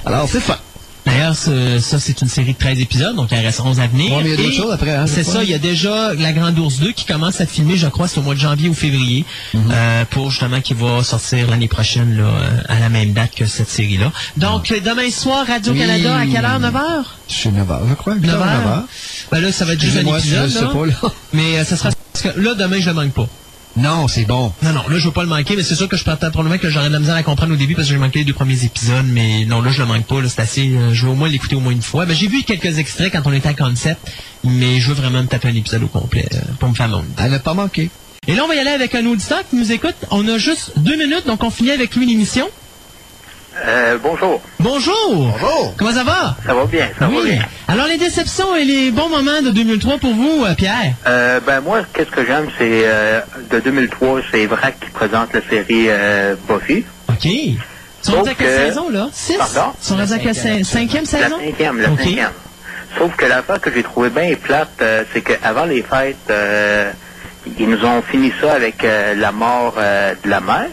Alors, 0.06 0.26
c'est 0.30 0.40
fun. 0.40 0.56
D'ailleurs, 1.06 1.36
ce- 1.36 1.78
ça, 1.80 1.98
c'est 2.00 2.22
une 2.22 2.28
série 2.28 2.54
de 2.54 2.58
13 2.58 2.80
épisodes, 2.80 3.14
donc 3.14 3.28
il 3.30 3.38
en 3.38 3.42
reste 3.42 3.60
11 3.60 3.78
à 3.78 3.86
venir. 3.86 4.12
Ouais, 4.12 4.22
mais 4.22 4.30
il 4.30 4.30
y 4.30 4.34
a 4.34 4.36
d'autres 4.42 4.56
choses 4.56 4.72
après, 4.72 4.90
hein, 4.94 5.04
C'est 5.06 5.22
ça, 5.22 5.42
il 5.44 5.50
y 5.50 5.54
a 5.54 5.58
déjà 5.58 6.14
La 6.14 6.32
Grande 6.32 6.58
Ourse 6.58 6.78
2 6.78 6.92
qui 6.92 7.04
commence 7.04 7.40
à 7.42 7.46
filmer, 7.46 7.76
je 7.76 7.86
crois, 7.88 8.08
c'est 8.08 8.18
au 8.18 8.22
mois 8.22 8.34
de 8.34 8.40
janvier 8.40 8.68
ou 8.70 8.74
février, 8.74 9.24
Mhm. 9.52 9.60
euh, 9.72 10.04
pour 10.10 10.30
justement 10.30 10.60
qui 10.62 10.72
va 10.74 11.02
sortir 11.04 11.48
l'année 11.50 11.68
prochaine, 11.68 12.16
là, 12.16 12.24
euh, 12.24 12.60
à 12.68 12.80
la 12.80 12.88
même 12.88 13.12
date 13.12 13.34
que 13.36 13.44
cette 13.46 13.68
série-là. 13.68 14.12
Donc, 14.38 14.72
euh, 14.72 14.80
demain 14.80 15.10
soir, 15.10 15.46
Radio-Canada, 15.46 16.16
à 16.16 16.26
quelle 16.26 16.44
heure? 16.44 16.60
9h? 16.60 17.04
C'est 17.28 17.52
9 17.52 17.68
h, 17.68 17.78
je 17.90 17.94
crois. 17.94 18.14
8 18.14 18.26
9 18.26 18.34
heures, 18.40 18.46
9 18.46 18.66
heures? 18.66 18.68
heures. 18.78 18.82
Ben 19.30 19.40
là, 19.40 19.52
ça 19.52 19.64
va 19.66 19.74
être 19.74 19.80
juste 19.82 19.96
un 19.98 20.06
épisode, 20.16 20.50
je 20.50 20.58
là. 20.60 20.66
pas, 20.68 20.86
là. 20.86 21.12
Mais 21.32 21.58
euh, 21.58 21.64
ça 21.64 21.76
sera... 21.76 21.90
parce 22.12 22.34
que 22.34 22.40
là, 22.40 22.54
demain, 22.54 22.80
je 22.80 22.86
le 22.86 22.94
manque 22.94 23.12
pas. 23.12 23.28
Non, 23.76 24.06
c'est 24.06 24.24
bon. 24.24 24.52
Non, 24.62 24.72
non, 24.72 24.82
là, 24.88 24.98
je 24.98 25.06
veux 25.06 25.12
pas 25.12 25.22
le 25.22 25.28
manquer, 25.28 25.56
mais 25.56 25.62
c'est 25.62 25.74
sûr 25.74 25.88
que 25.88 25.96
je 25.96 26.04
partais 26.04 26.30
probablement 26.30 26.58
que 26.58 26.70
j'aurais 26.70 26.88
de 26.88 26.92
la 26.92 27.00
misère 27.00 27.16
à 27.16 27.22
comprendre 27.22 27.54
au 27.54 27.56
début 27.56 27.74
parce 27.74 27.88
que 27.88 27.94
j'ai 27.94 27.98
manqué 27.98 28.20
les 28.20 28.24
deux 28.24 28.32
premiers 28.32 28.64
épisodes, 28.64 29.06
mais 29.06 29.44
non, 29.46 29.60
là, 29.62 29.70
je 29.72 29.80
le 29.80 29.88
manque 29.88 30.06
pas, 30.06 30.20
là, 30.20 30.28
c'est 30.28 30.40
assez, 30.40 30.68
euh, 30.68 30.92
je 30.92 31.06
veux 31.06 31.12
au 31.12 31.14
moins 31.14 31.28
l'écouter 31.28 31.56
au 31.56 31.60
moins 31.60 31.72
une 31.72 31.82
fois. 31.82 32.06
Ben, 32.06 32.14
j'ai 32.14 32.28
vu 32.28 32.42
quelques 32.44 32.78
extraits 32.78 33.12
quand 33.12 33.22
on 33.24 33.32
était 33.32 33.48
à 33.48 33.54
Concept, 33.54 34.00
mais 34.44 34.78
je 34.78 34.88
veux 34.88 34.94
vraiment 34.94 35.22
me 35.22 35.28
taper 35.28 35.48
un 35.48 35.54
épisode 35.56 35.82
au 35.82 35.88
complet 35.88 36.26
euh, 36.34 36.38
pour 36.60 36.68
me 36.68 36.74
faire 36.74 36.88
mon. 36.88 37.04
À 37.16 37.28
ne 37.28 37.38
pas 37.38 37.54
manquer. 37.54 37.90
Et 38.26 38.34
là, 38.34 38.44
on 38.44 38.48
va 38.48 38.54
y 38.54 38.58
aller 38.58 38.70
avec 38.70 38.94
un 38.94 39.04
auditeur 39.06 39.40
qui 39.48 39.56
nous 39.56 39.72
écoute. 39.72 39.96
On 40.10 40.26
a 40.28 40.38
juste 40.38 40.72
deux 40.76 40.96
minutes, 40.96 41.26
donc 41.26 41.42
on 41.42 41.50
finit 41.50 41.72
avec 41.72 41.94
lui 41.96 42.06
l'émission. 42.06 42.48
Euh, 43.56 43.98
bonjour. 44.02 44.42
Bonjour! 44.58 44.94
Bonjour! 45.14 45.74
Comment 45.78 45.92
ça 45.92 46.02
va? 46.02 46.36
Ça 46.44 46.54
va 46.54 46.64
bien, 46.66 46.88
ça 46.98 47.06
va 47.06 47.16
Oui. 47.16 47.30
bien. 47.30 47.42
Alors, 47.68 47.86
les 47.86 47.98
déceptions 47.98 48.54
et 48.56 48.64
les 48.64 48.90
bons 48.90 49.08
moments 49.08 49.42
de 49.42 49.50
2003 49.50 49.98
pour 49.98 50.12
vous, 50.12 50.44
euh, 50.44 50.54
Pierre? 50.54 50.94
Euh, 51.06 51.38
ben 51.46 51.60
moi, 51.60 51.82
qu'est-ce 51.92 52.10
que 52.10 52.26
j'aime, 52.26 52.48
c'est 52.58 52.82
euh, 52.84 53.20
de 53.50 53.60
2003, 53.60 54.20
c'est 54.32 54.46
Vrac 54.46 54.74
qui 54.80 54.90
présente 54.90 55.32
la 55.32 55.40
série 55.48 55.86
euh, 55.88 56.34
Buffy. 56.48 56.84
OK. 57.08 57.24
Ils 57.24 57.56
sont 58.02 58.10
Sauf 58.10 58.14
rendus 58.16 58.30
à 58.30 58.34
quelle 58.34 58.46
que- 58.48 58.66
saison, 58.68 58.90
là? 58.90 59.08
Six? 59.12 59.36
Pardon? 59.36 59.72
Ils 59.80 59.86
sont 59.86 59.96
rendus 59.96 60.12
à 60.12 60.18
quelle 60.18 60.64
cinquième 60.64 61.04
La 61.04 61.08
saison? 61.08 61.36
cinquième, 61.38 61.80
la 61.80 61.88
cinquième. 61.96 62.30
Sauf 62.98 63.14
que 63.16 63.24
l'affaire 63.26 63.60
que 63.60 63.72
j'ai 63.72 63.82
trouvé 63.84 64.10
bien 64.10 64.34
plate, 64.34 64.68
euh, 64.82 65.04
c'est 65.12 65.22
qu'avant 65.22 65.64
les 65.64 65.82
fêtes, 65.82 66.16
euh, 66.30 66.90
ils 67.58 67.68
nous 67.68 67.84
ont 67.84 68.02
fini 68.02 68.32
ça 68.40 68.52
avec 68.52 68.82
euh, 68.84 69.14
la 69.14 69.30
mort 69.32 69.74
euh, 69.78 70.12
de 70.24 70.28
la 70.30 70.40
mère. 70.40 70.68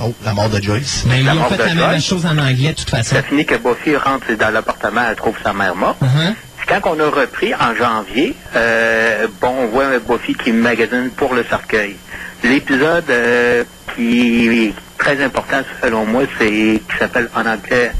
Oh, 0.00 0.14
la 0.24 0.32
mort 0.32 0.48
de 0.48 0.60
Joyce. 0.60 1.04
Mais 1.06 1.20
ils 1.20 1.26
La 1.26 1.34
ont 1.36 1.44
fait 1.44 1.56
de 1.56 1.62
la 1.62 1.74
même 1.74 1.76
Joyce. 1.90 2.04
chose 2.04 2.26
en 2.26 2.38
anglais, 2.38 2.70
de 2.70 2.74
toute 2.74 2.90
façon. 2.90 3.14
Ça 3.14 3.22
finit 3.22 3.44
que 3.44 3.56
Buffy 3.56 3.96
rentre 3.96 4.32
dans 4.38 4.50
l'appartement, 4.50 5.02
elle 5.08 5.16
trouve 5.16 5.36
sa 5.42 5.52
mère 5.52 5.74
morte. 5.76 6.00
Uh-huh. 6.02 6.34
Quand 6.66 6.94
on 6.96 7.00
a 7.00 7.08
repris 7.10 7.54
en 7.54 7.74
janvier, 7.74 8.34
euh, 8.56 9.26
bon, 9.40 9.52
on 9.58 9.66
voit 9.66 9.98
Buffy 9.98 10.34
qui 10.34 10.52
magasine 10.52 11.10
pour 11.16 11.34
le 11.34 11.44
cercueil. 11.44 11.96
L'épisode 12.42 13.04
euh, 13.10 13.64
qui 13.94 14.48
est 14.66 14.74
très 14.98 15.22
important 15.22 15.62
selon 15.82 16.06
moi, 16.06 16.22
c'est 16.38 16.48
qui 16.88 16.96
s'appelle 16.98 17.28
en 17.36 17.46
anglais 17.46 17.92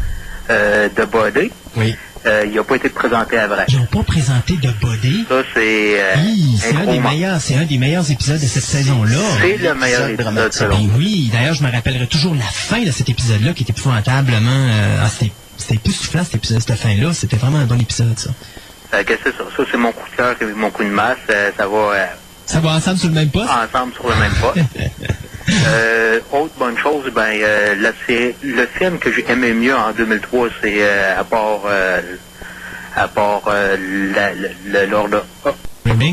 euh, 0.51 0.89
The 0.89 1.05
Body. 1.11 1.51
Oui. 1.77 1.95
Euh, 2.25 2.45
il 2.47 2.55
n'a 2.55 2.63
pas 2.63 2.77
été 2.77 2.89
présenté 2.89 3.37
à 3.37 3.49
vrai. 3.49 3.65
Ils 3.69 3.79
n'ont 3.79 3.87
pas 3.87 4.03
présenté 4.05 4.57
de 4.57 4.71
body. 4.81 5.25
Ça, 5.29 5.43
c'est 5.55 6.01
euh, 6.01 6.15
Hi, 6.19 6.59
c'est 6.59 6.77
un 6.77 6.87
des 6.87 7.01
meilleurs, 7.01 7.41
c'est 7.41 7.57
un 7.57 7.65
des 7.65 7.79
meilleurs 7.79 8.09
épisodes 8.11 8.41
de 8.41 8.47
cette 8.47 8.63
saison-là. 8.63 9.19
C'est 9.41 9.57
le 9.57 9.75
meilleur 9.75 10.09
épisode 10.09 10.53
selon 10.53 10.79
Ben 10.79 10.91
oui, 10.97 11.31
d'ailleurs, 11.33 11.55
je 11.55 11.65
me 11.65 11.71
rappellerai 11.71 12.07
toujours 12.07 12.35
la 12.35 12.45
fin 12.45 12.83
de 12.83 12.91
cet 12.91 13.09
épisode-là 13.09 13.53
qui 13.53 13.65
était 13.65 13.73
épouvantablement... 13.73 14.51
Euh, 14.51 14.99
ah, 15.03 15.09
c'était 15.09 15.33
c'était 15.63 15.75
époustouflant, 15.77 16.25
cet 16.25 16.37
épisode, 16.37 16.61
cette 16.61 16.77
fin-là. 16.77 17.13
C'était 17.13 17.37
vraiment 17.37 17.59
un 17.59 17.67
bon 17.67 17.81
épisode, 17.81 18.19
ça. 18.19 18.31
Que 19.05 19.15
c'est 19.23 19.31
ça? 19.31 19.45
Ça, 19.57 19.63
c'est 19.71 19.79
mon 19.79 19.93
coup 19.93 20.09
de 20.11 20.17
cœur 20.17 20.35
et 20.41 20.45
mon 20.45 20.71
coup 20.71 20.83
de 20.85 20.89
masse. 20.89 21.17
Euh, 21.31 21.51
ça 21.57 21.67
va 21.67 21.77
euh, 21.77 22.07
Ça 22.47 22.61
va 22.61 22.71
ensemble 22.71 22.99
sur 22.99 23.09
le 23.09 23.15
même 23.15 23.31
poste? 23.31 23.49
ensemble 23.49 23.95
sur 23.95 24.09
le 24.09 24.17
même 24.17 24.33
poste. 24.41 24.59
Euh, 25.67 26.21
autre 26.33 26.55
bonne 26.59 26.77
chose, 26.79 27.11
ben, 27.15 27.31
euh, 27.43 27.75
la 27.77 27.93
le 28.43 28.67
film 28.79 28.99
que 28.99 29.13
j'ai 29.13 29.25
aimé 29.31 29.53
mieux 29.53 29.75
en 29.75 29.93
2003, 29.93 30.49
c'est 30.63 30.77
euh, 30.83 31.19
à 31.19 31.25
part, 31.25 31.63
euh, 31.67 32.01
à 32.95 33.09
part 33.09 33.43
la- 34.15 34.35
le, 34.35 34.87
Lord 34.87 35.09
of, 35.45 35.55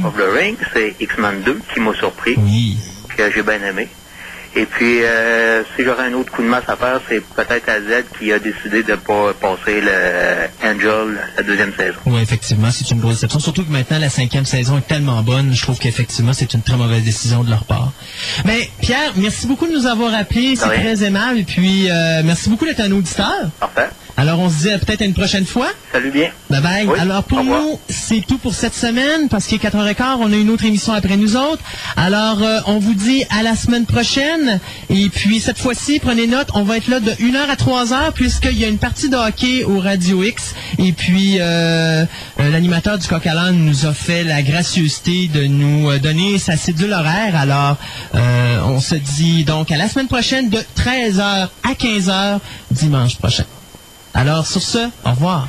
of 0.06 0.16
the 0.18 0.34
Ring, 0.36 0.58
c'est 0.74 0.96
X-Men 1.00 1.42
2 1.42 1.62
qui 1.74 1.80
m'a 1.80 1.94
surpris, 1.94 2.36
que 3.16 3.32
j'ai 3.32 3.44
bien 3.44 3.62
aimé. 3.64 3.90
Et 4.56 4.66
puis, 4.66 5.04
euh, 5.04 5.64
si 5.76 5.84
j'aurais 5.84 6.06
un 6.06 6.14
autre 6.14 6.32
coup 6.32 6.42
de 6.42 6.48
masse 6.48 6.68
à 6.68 6.76
faire, 6.76 7.00
c'est 7.08 7.22
peut-être 7.22 7.70
à 7.70 7.80
Z 7.80 8.06
qui 8.18 8.32
a 8.34 8.40
décidé 8.40 8.84
de 8.84 8.96
pas 8.96 9.34
passer 9.40 9.82
le 9.82 10.68
Angel 10.68 11.18
la 11.38 11.44
deuxième 11.44 11.74
saison. 11.76 11.98
Oui, 12.06 12.22
effectivement, 12.22 12.70
c'est 12.72 12.90
une 12.92 13.00
grosse 13.00 13.16
déception. 13.16 13.40
Surtout 13.40 13.64
que 13.64 13.72
maintenant, 13.72 14.00
la 14.00 14.10
cinquième 14.10 14.46
saison 14.46 14.78
est 14.78 14.88
tellement 14.88 15.22
bonne, 15.22 15.54
je 15.54 15.62
trouve 15.62 15.78
qu'effectivement, 15.78 16.34
c'est 16.34 16.54
une 16.54 16.62
très 16.62 16.78
mauvaise 16.78 17.04
décision 17.04 17.44
de 17.44 17.50
leur 17.50 17.66
part. 17.66 17.92
Mais 18.46 18.70
Pierre, 18.82 19.14
merci 19.16 19.46
beaucoup 19.46 19.68
de 19.68 19.74
nous 19.74 19.86
avoir 19.86 20.14
appelés, 20.14 20.56
c'est 20.56 20.66
très 20.66 21.04
aimable. 21.04 21.40
Et 21.40 21.44
puis, 21.44 21.90
euh, 21.90 22.22
merci 22.24 22.50
beaucoup 22.50 22.66
d'être 22.66 22.82
un 22.82 22.92
auditeur. 22.92 23.50
Parfait. 23.60 23.90
Alors, 24.18 24.40
on 24.40 24.50
se 24.50 24.68
dit 24.68 24.86
peut-être 24.86 25.02
à 25.02 25.06
une 25.06 25.14
prochaine 25.14 25.46
fois. 25.46 25.70
Salut 25.92 26.12
bien. 26.12 26.30
Bye 26.50 26.62
bye. 26.62 26.88
Oui, 26.88 27.00
Alors 27.00 27.24
pour 27.24 27.44
nous, 27.44 27.80
c'est 27.90 28.24
tout 28.28 28.38
pour 28.38 28.54
cette 28.54 28.76
semaine 28.76 29.28
parce 29.30 29.48
qu'il 29.48 29.58
est 29.58 29.68
4h15, 29.68 30.18
on 30.20 30.32
a 30.32 30.36
une 30.36 30.50
autre 30.50 30.66
émission 30.66 30.94
après 30.94 31.18
nous 31.18 31.36
autres. 31.36 31.62
Alors 31.96 32.44
euh, 32.44 32.60
on 32.68 32.80
vous 32.80 32.94
dit 32.94 33.24
à 33.32 33.42
la 33.42 33.56
semaine 33.56 33.86
prochaine 33.86 34.60
et 34.90 35.10
puis 35.10 35.40
cette 35.40 35.58
fois-ci, 35.58 36.00
prenez 36.00 36.28
note, 36.28 36.50
on 36.54 36.64
va 36.64 36.78
être 36.78 36.88
là 36.88 37.00
de 37.00 37.12
1h 37.12 37.38
à 37.38 37.56
3h 37.56 38.14
puisqu'il 38.14 38.58
y 38.60 38.66
a 38.66 38.68
une 38.68 38.78
partie 38.78 39.10
de 39.10 39.16
hockey 39.16 39.64
au 39.64 39.80
Radio 39.80 40.24
X 40.24 40.54
et 40.78 40.92
puis 40.92 41.38
euh, 41.40 42.06
euh, 42.40 42.50
l'animateur 42.52 42.98
du 42.98 43.08
Coq 43.08 43.28
nous 43.54 43.86
a 43.86 43.94
fait 43.94 44.24
la 44.24 44.42
gracieuseté 44.42 45.28
de 45.28 45.46
nous 45.46 45.98
donner 46.00 46.38
sa 46.38 46.56
cédule 46.56 46.94
horaire. 46.94 47.36
Alors 47.36 47.78
euh, 48.16 48.62
on 48.66 48.80
se 48.80 48.96
dit 48.96 49.44
donc 49.44 49.72
à 49.72 49.78
la 49.78 49.88
semaine 49.90 50.08
prochaine 50.08 50.50
de 50.50 50.60
13h 50.78 51.22
à 51.64 51.74
15h 51.74 52.40
dimanche 52.72 53.18
prochain. 53.18 53.46
Alors 54.14 54.46
sur 54.46 54.62
ce, 54.62 54.90
au 55.06 55.10
revoir. 55.12 55.48